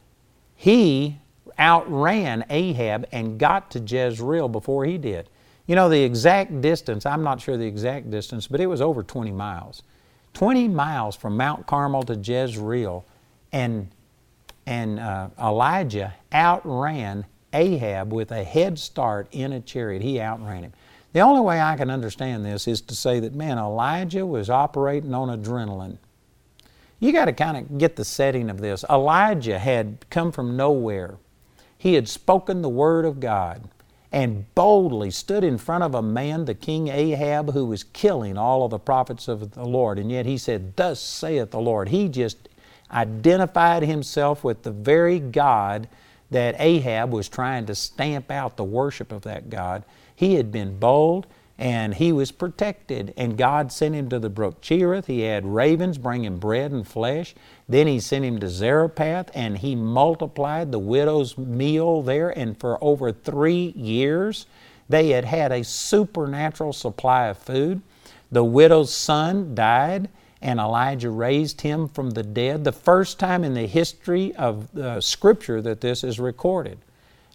he 0.56 1.18
outran 1.60 2.46
Ahab 2.50 3.08
and 3.12 3.40
got 3.40 3.72
to 3.72 3.80
Jezreel 3.80 4.50
before 4.50 4.86
he 4.86 4.98
did. 4.98 5.30
You 5.68 5.76
know, 5.76 5.90
the 5.90 6.04
exact 6.04 6.62
distance, 6.62 7.06
I'm 7.06 7.24
not 7.24 7.42
sure 7.42 7.58
the 7.58 7.66
exact 7.66 8.12
distance, 8.12 8.48
but 8.48 8.60
it 8.60 8.68
was 8.68 8.82
over 8.82 9.04
20 9.04 9.32
miles. 9.32 9.84
20 10.36 10.68
miles 10.68 11.16
from 11.16 11.38
Mount 11.38 11.66
Carmel 11.66 12.04
to 12.04 12.16
Jezreel, 12.16 13.06
and, 13.52 13.90
and 14.68 15.00
uh, 15.00 15.30
Elijah 15.40 16.14
outran 16.34 17.26
Ahab 17.54 18.12
with 18.14 18.32
a 18.32 18.44
head 18.44 18.78
start 18.78 19.28
in 19.32 19.54
a 19.54 19.62
chariot. 19.62 20.02
He 20.02 20.20
outran 20.20 20.64
him. 20.64 20.74
The 21.14 21.22
only 21.22 21.42
way 21.42 21.62
I 21.62 21.78
can 21.78 21.90
understand 21.90 22.46
this 22.46 22.68
is 22.68 22.82
to 22.82 22.96
say 22.96 23.22
that, 23.22 23.34
man, 23.34 23.58
Elijah 23.58 24.26
was 24.26 24.50
operating 24.50 25.14
on 25.14 25.30
adrenaline. 25.30 25.98
You 27.00 27.14
got 27.14 27.26
to 27.26 27.34
kind 27.34 27.56
of 27.56 27.78
get 27.78 27.96
the 27.96 28.04
setting 28.04 28.50
of 28.50 28.60
this. 28.60 28.84
Elijah 28.90 29.58
had 29.58 30.06
come 30.10 30.34
from 30.34 30.58
nowhere. 30.58 31.16
He 31.78 31.94
had 31.94 32.10
spoken 32.10 32.62
the 32.62 32.70
word 32.70 33.06
of 33.06 33.22
God 33.22 33.70
and 34.16 34.46
boldly 34.56 35.12
stood 35.12 35.44
in 35.44 35.58
front 35.58 35.84
of 35.84 35.94
a 35.94 36.02
man, 36.02 36.46
the 36.46 36.54
king 36.54 36.88
Ahab, 36.88 37.52
who 37.52 37.66
was 37.66 37.84
killing 37.84 38.38
all 38.38 38.64
of 38.64 38.72
the 38.72 38.80
prophets 38.80 39.28
of 39.28 39.52
the 39.52 39.66
Lord. 39.66 40.00
And 40.00 40.10
yet 40.10 40.26
he 40.26 40.38
said, 40.38 40.78
Thus 40.78 41.02
saith 41.02 41.52
the 41.52 41.60
Lord. 41.60 41.90
He 41.90 42.08
just 42.08 42.48
identified 42.90 43.84
himself 43.84 44.42
with 44.42 44.64
the 44.64 44.72
very 44.72 45.20
God 45.20 45.90
that 46.32 46.56
Ahab 46.60 47.12
was 47.12 47.28
trying 47.28 47.66
to 47.66 47.76
stamp 47.76 48.32
out 48.32 48.56
the 48.56 48.64
worship 48.64 49.12
of 49.12 49.24
that 49.24 49.50
God. 49.50 49.84
He 50.16 50.36
had 50.36 50.50
been 50.50 50.80
bold 50.80 51.28
and 51.58 51.96
he 51.96 52.12
was 52.12 52.32
protected. 52.32 53.14
And 53.16 53.38
God 53.38 53.72
sent 53.72 53.96
him 53.96 54.10
to 54.10 54.20
the 54.20 54.30
brook 54.30 54.62
Cherith. 54.62 55.08
He 55.08 55.22
had 55.22 55.46
ravens 55.46 55.98
bring 55.98 56.26
him 56.26 56.38
bread 56.38 56.72
and 56.72 56.88
flesh. 56.88 57.34
Then 57.68 57.88
he 57.88 58.00
sent 58.00 58.26
him 58.26 58.40
to 58.40 58.50
Zarephath 58.50 59.32
and 59.34 59.58
he 59.58 59.76
multiplied 59.76 60.72
the 60.72 60.80
widow's 60.80 61.38
meal 61.38 62.02
there. 62.02 62.30
And 62.30 62.58
for 62.58 62.84
over 62.84 63.12
three 63.12 63.74
years, 63.76 64.46
they 64.90 65.10
had 65.10 65.26
had 65.26 65.52
a 65.52 65.64
supernatural 65.64 66.74
supply 66.74 67.28
of 67.28 67.38
food. 67.38 67.82
The 68.32 68.44
widow's 68.44 68.94
son 68.94 69.56
died 69.56 70.10
and 70.42 70.60
Elijah 70.60 71.10
raised 71.10 71.62
him 71.62 71.88
from 71.88 72.12
the 72.12 72.24
dead. 72.24 72.66
The 72.66 72.72
first 72.72 73.18
time 73.18 73.44
in 73.44 73.54
the 73.54 73.66
history 73.66 74.36
of 74.36 74.76
uh, 74.78 75.00
Scripture 75.00 75.62
that 75.62 75.82
this 75.82 76.04
is 76.04 76.20
recorded. 76.20 76.80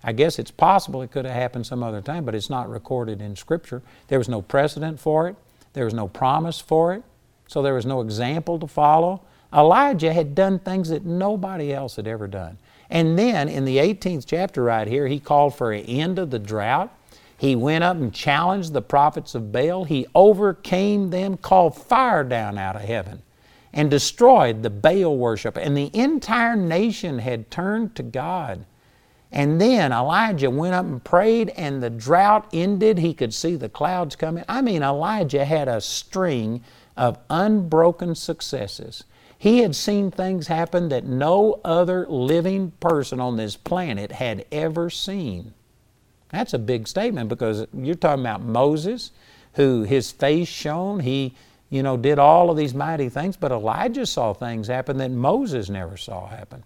I 0.03 0.13
guess 0.13 0.39
it's 0.39 0.51
possible 0.51 1.03
it 1.03 1.11
could 1.11 1.27
have 1.27 1.35
happened 1.35 1.67
some 1.67 1.83
other 1.83 2.01
time, 2.01 2.25
but 2.25 2.35
it's 2.35 2.51
not 2.51 2.71
recorded 2.71 3.21
in 3.21 3.37
Scripture. 3.37 3.83
There 4.09 4.19
was 4.19 4.29
no 4.29 4.43
precedent 4.43 4.99
for 4.99 5.29
it, 5.29 5.37
there 5.73 5.85
was 5.85 5.95
no 5.95 6.09
promise 6.09 6.61
for 6.61 6.95
it, 6.95 7.03
so 7.47 7.63
there 7.63 7.75
was 7.75 7.87
no 7.87 8.01
example 8.01 8.59
to 8.59 8.67
follow. 8.67 9.23
Elijah 9.53 10.13
had 10.13 10.35
done 10.35 10.59
things 10.59 10.89
that 10.89 11.05
nobody 11.05 11.73
else 11.73 11.97
had 11.97 12.07
ever 12.07 12.27
done. 12.27 12.59
And 12.89 13.19
then 13.19 13.49
in 13.49 13.65
the 13.65 13.79
18th 13.79 14.25
chapter, 14.27 14.65
right 14.65 14.87
here, 14.87 15.07
he 15.07 15.21
called 15.21 15.55
for 15.55 15.73
an 15.73 15.85
end 15.85 16.19
of 16.19 16.31
the 16.31 16.39
drought. 16.39 16.93
He 17.37 17.57
went 17.57 17.85
up 17.85 17.97
and 17.97 18.13
challenged 18.13 18.73
the 18.73 18.83
prophets 18.83 19.35
of 19.35 19.53
Baal. 19.53 19.85
He 19.85 20.07
overcame 20.15 21.11
them, 21.11 21.37
called 21.37 21.77
fire 21.77 22.25
down 22.25 22.59
out 22.59 22.77
of 22.77 22.83
heaven, 22.83 23.23
and 23.73 23.91
destroyed 23.91 24.63
the 24.63 24.71
Baal 24.71 25.17
worship. 25.17 25.57
And 25.57 25.77
the 25.77 25.91
entire 25.95 26.57
nation 26.57 27.21
had 27.21 27.51
turned 27.51 27.95
to 27.97 28.03
God. 28.03 28.67
And 29.33 29.61
then 29.61 29.93
Elijah 29.93 30.51
went 30.51 30.75
up 30.75 30.85
and 30.85 31.03
prayed, 31.03 31.51
and 31.51 31.83
the 31.83 31.91
drought 31.91 32.49
ended. 32.53 32.99
He 32.99 33.15
could 33.15 33.33
see 33.33 33.55
the 33.55 33.69
clouds 33.69 34.17
coming. 34.17 34.45
I 34.49 34.61
mean, 34.61 34.83
Elijah 34.83 35.45
had 35.45 35.69
a 35.69 35.81
string 35.81 36.65
of 36.97 37.19
unbroken 37.31 38.15
successes. 38.15 39.05
He 39.39 39.61
had 39.61 39.75
seen 39.75 40.11
things 40.11 40.49
happen 40.49 40.89
that 40.91 41.05
no 41.05 41.61
other 41.65 42.07
living 42.09 42.73
person 42.81 43.21
on 43.21 43.37
this 43.37 43.57
planet 43.57 44.13
had 44.13 44.45
ever 44.53 44.91
seen. 44.91 45.55
That's 46.31 46.53
a 46.53 46.59
big 46.59 46.87
statement 46.87 47.29
because 47.29 47.67
you're 47.73 47.95
talking 47.95 48.25
about 48.25 48.43
Moses, 48.43 49.13
who 49.55 49.83
his 49.83 50.11
face 50.11 50.49
shone. 50.49 51.01
He, 51.01 51.35
you 51.71 51.83
know, 51.83 51.97
did 51.97 52.19
all 52.19 52.51
of 52.51 52.57
these 52.57 52.75
mighty 52.75 53.09
things, 53.09 53.37
but 53.37 53.51
Elijah 53.51 54.07
saw 54.07 54.35
things 54.35 54.69
happen 54.69 54.99
that 54.99 55.11
Moses 55.11 55.71
never 55.71 55.97
saw 55.97 56.27
happen. 56.27 56.63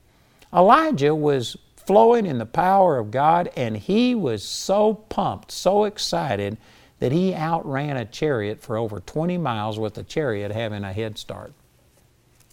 Elijah 0.53 1.15
was 1.15 1.57
flowing 1.87 2.27
in 2.27 2.39
the 2.39 2.47
power 2.47 2.99
of 2.99 3.11
God, 3.11 3.51
and 3.57 3.77
he 3.77 4.15
was 4.15 4.43
so 4.43 4.95
pumped, 4.95 5.51
so 5.51 5.85
excited, 5.85 6.57
that 7.01 7.13
he 7.13 7.35
outran 7.35 7.97
a 7.97 8.05
chariot 8.05 8.61
for 8.61 8.77
over 8.77 9.01
20 9.01 9.37
miles 9.39 9.79
with 9.79 9.95
the 9.95 10.03
chariot 10.03 10.53
having 10.53 10.85
a 10.85 10.93
head 10.93 11.19
start. 11.19 11.53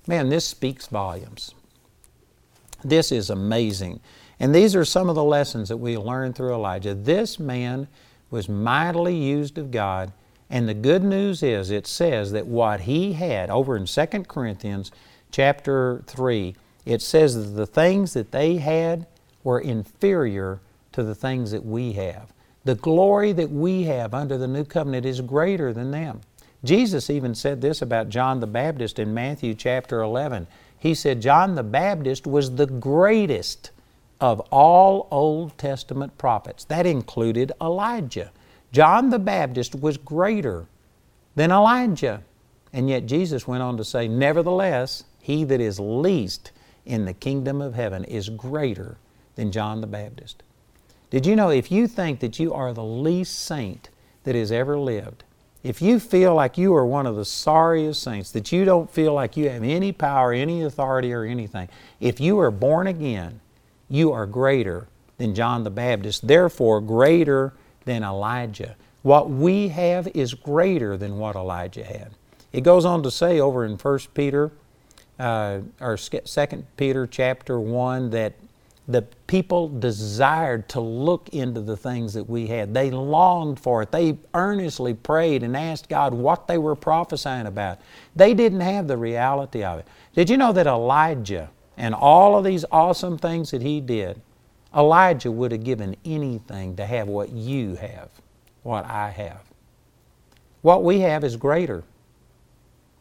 Man, 0.07 0.29
this 0.29 0.45
speaks 0.45 0.87
volumes. 0.87 1.53
This 2.83 3.11
is 3.11 3.29
amazing. 3.29 3.99
And 4.39 4.55
these 4.55 4.75
are 4.75 4.83
some 4.83 5.07
of 5.07 5.15
the 5.15 5.23
lessons 5.23 5.69
that 5.69 5.77
we 5.77 5.97
learn 5.97 6.33
through 6.33 6.53
Elijah. 6.53 6.95
This 6.95 7.39
man 7.39 7.87
was 8.31 8.49
mightily 8.49 9.15
used 9.15 9.57
of 9.57 9.69
God, 9.69 10.11
and 10.49 10.67
the 10.67 10.73
good 10.73 11.03
news 11.03 11.43
is 11.43 11.69
it 11.69 11.85
says 11.85 12.31
that 12.31 12.47
what 12.47 12.81
he 12.81 13.13
had 13.13 13.49
over 13.49 13.77
in 13.77 13.85
2 13.85 14.05
Corinthians 14.27 14.91
chapter 15.31 16.03
3, 16.07 16.55
it 16.85 17.01
says 17.01 17.35
that 17.35 17.55
the 17.55 17.67
things 17.67 18.13
that 18.13 18.31
they 18.31 18.57
had 18.57 19.05
were 19.43 19.59
inferior 19.59 20.59
to 20.91 21.03
the 21.03 21.15
things 21.15 21.51
that 21.51 21.65
we 21.65 21.93
have. 21.93 22.31
The 22.63 22.75
glory 22.75 23.31
that 23.33 23.49
we 23.49 23.83
have 23.83 24.13
under 24.13 24.37
the 24.37 24.47
new 24.47 24.63
covenant 24.63 25.05
is 25.05 25.21
greater 25.21 25.73
than 25.73 25.91
them. 25.91 26.21
Jesus 26.63 27.09
even 27.09 27.33
said 27.33 27.61
this 27.61 27.81
about 27.81 28.09
John 28.09 28.39
the 28.39 28.47
Baptist 28.47 28.99
in 28.99 29.13
Matthew 29.13 29.55
chapter 29.55 30.01
11. 30.01 30.45
He 30.77 30.93
said, 30.93 31.21
John 31.21 31.55
the 31.55 31.63
Baptist 31.63 32.27
was 32.27 32.55
the 32.55 32.67
greatest 32.67 33.71
of 34.19 34.39
all 34.51 35.07
Old 35.09 35.57
Testament 35.57 36.17
prophets. 36.19 36.63
That 36.65 36.85
included 36.85 37.51
Elijah. 37.59 38.31
John 38.71 39.09
the 39.09 39.19
Baptist 39.19 39.73
was 39.73 39.97
greater 39.97 40.67
than 41.35 41.51
Elijah. 41.51 42.21
And 42.73 42.89
yet 42.89 43.07
Jesus 43.07 43.47
went 43.47 43.63
on 43.63 43.77
to 43.77 43.83
say, 43.83 44.07
Nevertheless, 44.07 45.03
he 45.19 45.43
that 45.45 45.59
is 45.59 45.79
least 45.79 46.51
in 46.85 47.05
the 47.05 47.13
kingdom 47.13 47.61
of 47.61 47.73
heaven 47.73 48.03
is 48.03 48.29
greater 48.29 48.97
than 49.35 49.51
John 49.51 49.81
the 49.81 49.87
Baptist. 49.87 50.43
Did 51.09 51.25
you 51.25 51.35
know 51.35 51.49
if 51.49 51.71
you 51.71 51.87
think 51.87 52.19
that 52.21 52.39
you 52.39 52.53
are 52.53 52.73
the 52.73 52.83
least 52.83 53.39
saint 53.39 53.89
that 54.23 54.35
has 54.35 54.51
ever 54.51 54.79
lived, 54.79 55.23
if 55.63 55.81
you 55.81 55.99
feel 55.99 56.33
like 56.33 56.57
you 56.57 56.73
are 56.73 56.85
one 56.85 57.05
of 57.05 57.15
the 57.15 57.25
sorriest 57.25 58.01
saints, 58.01 58.31
that 58.31 58.51
you 58.51 58.65
don't 58.65 58.89
feel 58.89 59.13
like 59.13 59.37
you 59.37 59.49
have 59.49 59.63
any 59.63 59.91
power, 59.91 60.33
any 60.33 60.63
authority, 60.63 61.13
or 61.13 61.23
anything, 61.23 61.69
if 61.99 62.19
you 62.19 62.39
are 62.39 62.49
born 62.49 62.87
again, 62.87 63.41
you 63.87 64.11
are 64.11 64.25
greater 64.25 64.87
than 65.17 65.35
John 65.35 65.63
the 65.63 65.69
Baptist, 65.69 66.27
therefore 66.27 66.81
greater 66.81 67.53
than 67.85 68.03
Elijah. 68.03 68.75
What 69.03 69.29
we 69.29 69.67
have 69.67 70.07
is 70.07 70.33
greater 70.33 70.97
than 70.97 71.17
what 71.17 71.35
Elijah 71.35 71.83
had. 71.83 72.11
It 72.51 72.61
goes 72.61 72.85
on 72.85 73.03
to 73.03 73.11
say 73.11 73.39
over 73.39 73.63
in 73.63 73.77
1 73.77 73.99
Peter, 74.13 74.51
uh, 75.19 75.59
or 75.79 75.97
2 75.97 76.65
Peter 76.75 77.05
chapter 77.05 77.59
1, 77.59 78.09
that 78.09 78.33
the 78.87 79.03
people 79.27 79.69
desired 79.69 80.67
to 80.69 80.79
look 80.79 81.29
into 81.29 81.61
the 81.61 81.77
things 81.77 82.13
that 82.13 82.29
we 82.29 82.47
had. 82.47 82.73
They 82.73 82.91
longed 82.91 83.59
for 83.59 83.81
it. 83.83 83.91
They 83.91 84.17
earnestly 84.33 84.93
prayed 84.93 85.43
and 85.43 85.55
asked 85.55 85.87
God 85.87 86.13
what 86.13 86.47
they 86.47 86.57
were 86.57 86.75
prophesying 86.75 87.45
about. 87.45 87.79
They 88.15 88.33
didn't 88.33 88.61
have 88.61 88.87
the 88.87 88.97
reality 88.97 89.63
of 89.63 89.79
it. 89.79 89.87
Did 90.13 90.29
you 90.29 90.37
know 90.37 90.51
that 90.53 90.67
Elijah 90.67 91.49
and 91.77 91.95
all 91.95 92.37
of 92.37 92.43
these 92.43 92.65
awesome 92.71 93.17
things 93.17 93.51
that 93.51 93.61
he 93.61 93.81
did, 93.81 94.21
Elijah 94.75 95.31
would 95.31 95.51
have 95.51 95.63
given 95.63 95.95
anything 96.05 96.75
to 96.75 96.85
have 96.85 97.07
what 97.07 97.29
you 97.31 97.75
have, 97.75 98.09
what 98.63 98.85
I 98.85 99.09
have. 99.09 99.41
What 100.61 100.83
we 100.83 100.99
have 100.99 101.23
is 101.23 101.35
greater. 101.35 101.83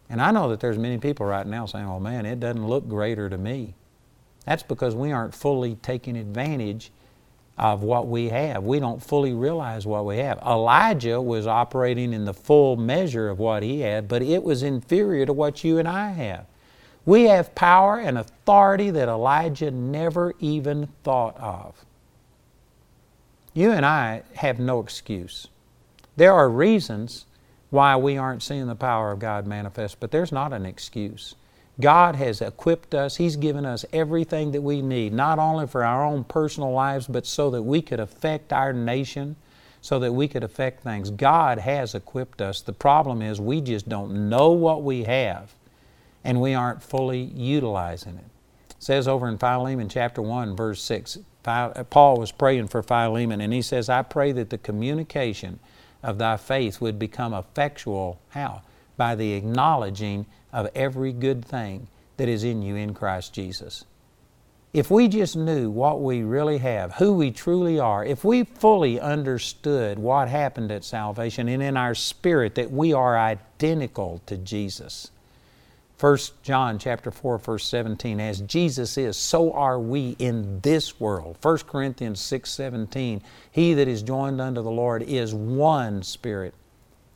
And 0.09 0.21
I 0.21 0.31
know 0.31 0.49
that 0.49 0.61
there's 0.61 0.79
many 0.79 0.99
people 0.99 1.27
right 1.27 1.47
now 1.47 1.67
saying, 1.67 1.87
oh 1.87 2.01
man, 2.01 2.27
it 2.27 2.41
doesn't 2.41 2.67
look 2.67 2.89
greater 2.89 3.29
to 3.29 3.39
me. 3.39 3.75
That's 4.45 4.63
because 4.63 4.95
we 4.95 5.13
aren't 5.13 5.35
fully 5.35 5.77
taking 5.77 6.17
advantage 6.17 6.91
of 7.59 7.83
what 7.83 8.09
we 8.09 8.31
have. 8.31 8.65
We 8.65 8.81
don't 8.81 9.03
fully 9.03 9.35
realize 9.35 9.87
what 9.87 10.07
we 10.07 10.17
have. 10.19 10.39
Elijah 10.39 11.21
was 11.21 11.47
operating 11.47 12.15
in 12.15 12.25
the 12.25 12.33
full 12.33 12.77
measure 12.77 13.29
of 13.29 13.39
what 13.39 13.63
he 13.63 13.81
had, 13.81 14.09
but 14.09 14.23
it 14.23 14.43
was 14.43 14.63
inferior 14.63 15.27
to 15.27 15.33
what 15.35 15.63
you 15.63 15.79
and 15.79 15.87
I 15.87 16.11
have. 16.13 16.47
We 17.05 17.25
have 17.25 17.55
power 17.55 17.99
and 17.99 18.17
authority 18.17 18.91
that 18.91 19.09
Elijah 19.09 19.71
never 19.71 20.35
even 20.39 20.89
thought 21.03 21.37
of. 21.39 21.85
You 23.53 23.73
and 23.73 23.85
I 23.85 24.23
have 24.37 24.59
no 24.59 24.81
excuse. 24.81 25.49
There 26.17 26.33
are 26.33 26.49
reasons 26.49 27.27
why 27.71 27.97
we 27.97 28.17
aren't 28.17 28.43
seeing 28.43 28.67
the 28.67 28.75
power 28.75 29.13
of 29.13 29.19
God 29.19 29.47
manifest, 29.47 30.01
but 30.01 30.11
there's 30.11 30.33
not 30.33 30.53
an 30.53 30.67
excuse. 30.67 31.35
God 31.81 32.17
has 32.17 32.41
equipped 32.41 32.95
us, 32.95 33.17
He's 33.17 33.37
given 33.37 33.65
us 33.65 33.85
everything 33.93 34.53
that 34.53 34.63
we 34.63 34.83
need, 34.83 35.13
not 35.13 35.39
only 35.39 35.67
for 35.67 35.85
our 35.85 36.05
own 36.05 36.25
personal 36.25 36.73
lives, 36.73 37.07
but 37.07 37.27
so 37.27 37.51
that 37.51 37.63
we 37.63 37.83
could 37.83 38.01
affect 38.01 38.53
our 38.53 38.73
nation, 38.73 39.37
so 39.81 39.99
that 39.99 40.13
we 40.13 40.29
could 40.29 40.45
affect 40.45 40.83
things. 40.83 41.11
God 41.11 41.59
has 41.59 41.95
equipped 41.95 42.41
us. 42.43 42.61
The 42.61 42.73
problem 42.73 43.23
is 43.23 43.41
we 43.41 43.61
just 43.61 43.89
don't 43.89 44.29
know 44.29 44.51
what 44.51 44.83
we 44.83 45.05
have, 45.05 45.55
and 46.23 46.41
we 46.41 46.55
aren't 46.55 46.83
fully 46.83 47.23
utilizing 47.23 48.17
it. 48.17 48.31
It 48.71 48.77
says 48.79 49.09
over 49.09 49.29
in 49.29 49.39
Philemon 49.39 49.89
chapter 49.89 50.21
1, 50.21 50.55
verse 50.55 50.83
6, 50.83 51.19
Paul 51.43 52.19
was 52.19 52.33
praying 52.33 52.69
for 52.69 52.83
Philemon, 52.83 53.41
and 53.41 53.53
he 53.53 53.63
says, 53.63 53.89
I 53.89 54.03
pray 54.03 54.33
that 54.33 54.51
the 54.51 54.59
communication 54.59 55.59
of 56.03 56.19
thy 56.19 56.37
faith 56.37 56.81
would 56.81 56.99
become 56.99 57.33
effectual. 57.33 58.21
How? 58.31 58.63
By 58.99 59.15
the 59.15 59.33
acknowledging 59.33 60.27
of 60.53 60.69
every 60.75 61.13
good 61.13 61.45
thing 61.45 61.89
that 62.17 62.29
is 62.29 62.45
in 62.45 62.63
you 62.63 62.77
in 62.77 62.95
Christ 62.95 63.33
Jesus. 63.33 63.85
If 64.73 64.91
we 64.91 65.09
just 65.09 65.35
knew 65.37 65.69
what 65.69 66.01
we 66.01 66.23
really 66.23 66.59
have, 66.59 66.95
who 66.95 67.15
we 67.15 67.33
truly 67.33 67.81
are, 67.81 68.05
if 68.05 68.23
we 68.23 68.45
fully 68.45 69.01
understood 69.01 69.99
what 69.99 70.29
happened 70.29 70.71
at 70.71 70.85
salvation 70.85 71.49
and 71.49 71.63
in 71.63 71.77
our 71.77 71.95
spirit 71.95 72.55
that 72.55 72.71
we 72.71 72.93
are 72.93 73.19
identical 73.19 74.21
to 74.27 74.37
Jesus. 74.37 75.11
1 75.99 76.19
John 76.43 76.79
chapter 76.79 77.11
4 77.11 77.39
verse 77.39 77.67
17 77.67 78.21
as 78.21 78.41
Jesus 78.41 78.97
is 78.97 79.19
so 79.19 79.53
are 79.53 79.79
we 79.79 80.17
in 80.19 80.61
this 80.61 80.99
world 80.99 81.37
1 81.43 81.59
Corinthians 81.67 82.21
6:17 82.21 83.21
he 83.51 83.75
that 83.75 83.87
is 83.87 84.01
joined 84.01 84.41
unto 84.41 84.63
the 84.63 84.71
Lord 84.71 85.03
is 85.03 85.35
one 85.35 86.03
spirit 86.03 86.55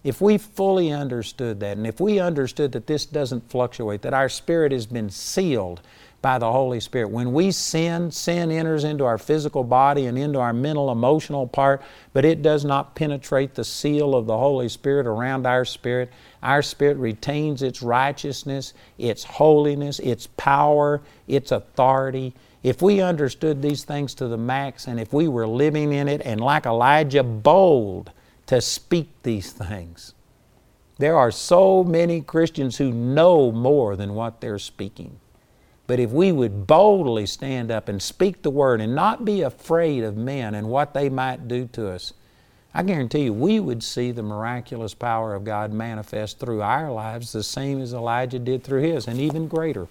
if 0.04 0.20
we 0.20 0.36
fully 0.38 0.92
understood 0.92 1.60
that, 1.60 1.78
and 1.78 1.86
if 1.86 1.98
we 1.98 2.20
understood 2.20 2.72
that 2.72 2.86
this 2.86 3.06
doesn't 3.06 3.50
fluctuate, 3.50 4.02
that 4.02 4.14
our 4.14 4.28
spirit 4.28 4.70
has 4.70 4.84
been 4.86 5.08
sealed 5.08 5.80
by 6.20 6.38
the 6.38 6.50
Holy 6.50 6.80
Spirit. 6.80 7.10
When 7.10 7.34
we 7.34 7.50
sin, 7.50 8.10
sin 8.10 8.50
enters 8.50 8.84
into 8.84 9.04
our 9.04 9.18
physical 9.18 9.62
body 9.62 10.06
and 10.06 10.16
into 10.16 10.38
our 10.38 10.54
mental, 10.54 10.90
emotional 10.90 11.46
part, 11.46 11.82
but 12.14 12.24
it 12.24 12.40
does 12.40 12.64
not 12.64 12.94
penetrate 12.94 13.54
the 13.54 13.64
seal 13.64 14.14
of 14.14 14.26
the 14.26 14.36
Holy 14.36 14.70
Spirit 14.70 15.06
around 15.06 15.46
our 15.46 15.66
spirit. 15.66 16.10
Our 16.42 16.62
spirit 16.62 16.96
retains 16.96 17.62
its 17.62 17.82
righteousness, 17.82 18.72
its 18.96 19.24
holiness, 19.24 19.98
its 19.98 20.26
power, 20.38 21.02
its 21.28 21.52
authority. 21.52 22.34
If 22.62 22.80
we 22.80 23.02
understood 23.02 23.60
these 23.60 23.84
things 23.84 24.14
to 24.14 24.26
the 24.26 24.38
max, 24.38 24.86
and 24.86 24.98
if 24.98 25.12
we 25.12 25.28
were 25.28 25.46
living 25.46 25.92
in 25.92 26.08
it, 26.08 26.22
and 26.24 26.40
like 26.40 26.64
Elijah, 26.64 27.22
bold, 27.22 28.10
to 28.46 28.60
speak 28.60 29.10
these 29.22 29.52
things. 29.52 30.14
There 30.98 31.16
are 31.16 31.30
so 31.30 31.82
many 31.82 32.20
Christians 32.20 32.76
who 32.78 32.92
know 32.92 33.50
more 33.50 33.96
than 33.96 34.14
what 34.14 34.40
they're 34.40 34.58
speaking. 34.58 35.18
But 35.86 36.00
if 36.00 36.10
we 36.10 36.32
would 36.32 36.66
boldly 36.66 37.26
stand 37.26 37.70
up 37.70 37.88
and 37.88 38.00
speak 38.00 38.42
the 38.42 38.50
word 38.50 38.80
and 38.80 38.94
not 38.94 39.24
be 39.24 39.42
afraid 39.42 40.02
of 40.02 40.16
men 40.16 40.54
and 40.54 40.68
what 40.68 40.94
they 40.94 41.08
might 41.08 41.48
do 41.48 41.66
to 41.72 41.90
us, 41.90 42.14
I 42.72 42.82
guarantee 42.82 43.24
you 43.24 43.32
we 43.32 43.60
would 43.60 43.82
see 43.82 44.10
the 44.10 44.22
miraculous 44.22 44.94
power 44.94 45.34
of 45.34 45.44
God 45.44 45.72
manifest 45.72 46.38
through 46.38 46.62
our 46.62 46.90
lives 46.90 47.32
the 47.32 47.42
same 47.42 47.80
as 47.80 47.92
Elijah 47.92 48.38
did 48.38 48.64
through 48.64 48.82
his, 48.82 49.06
and 49.06 49.20
even 49.20 49.46
greater. 49.46 49.86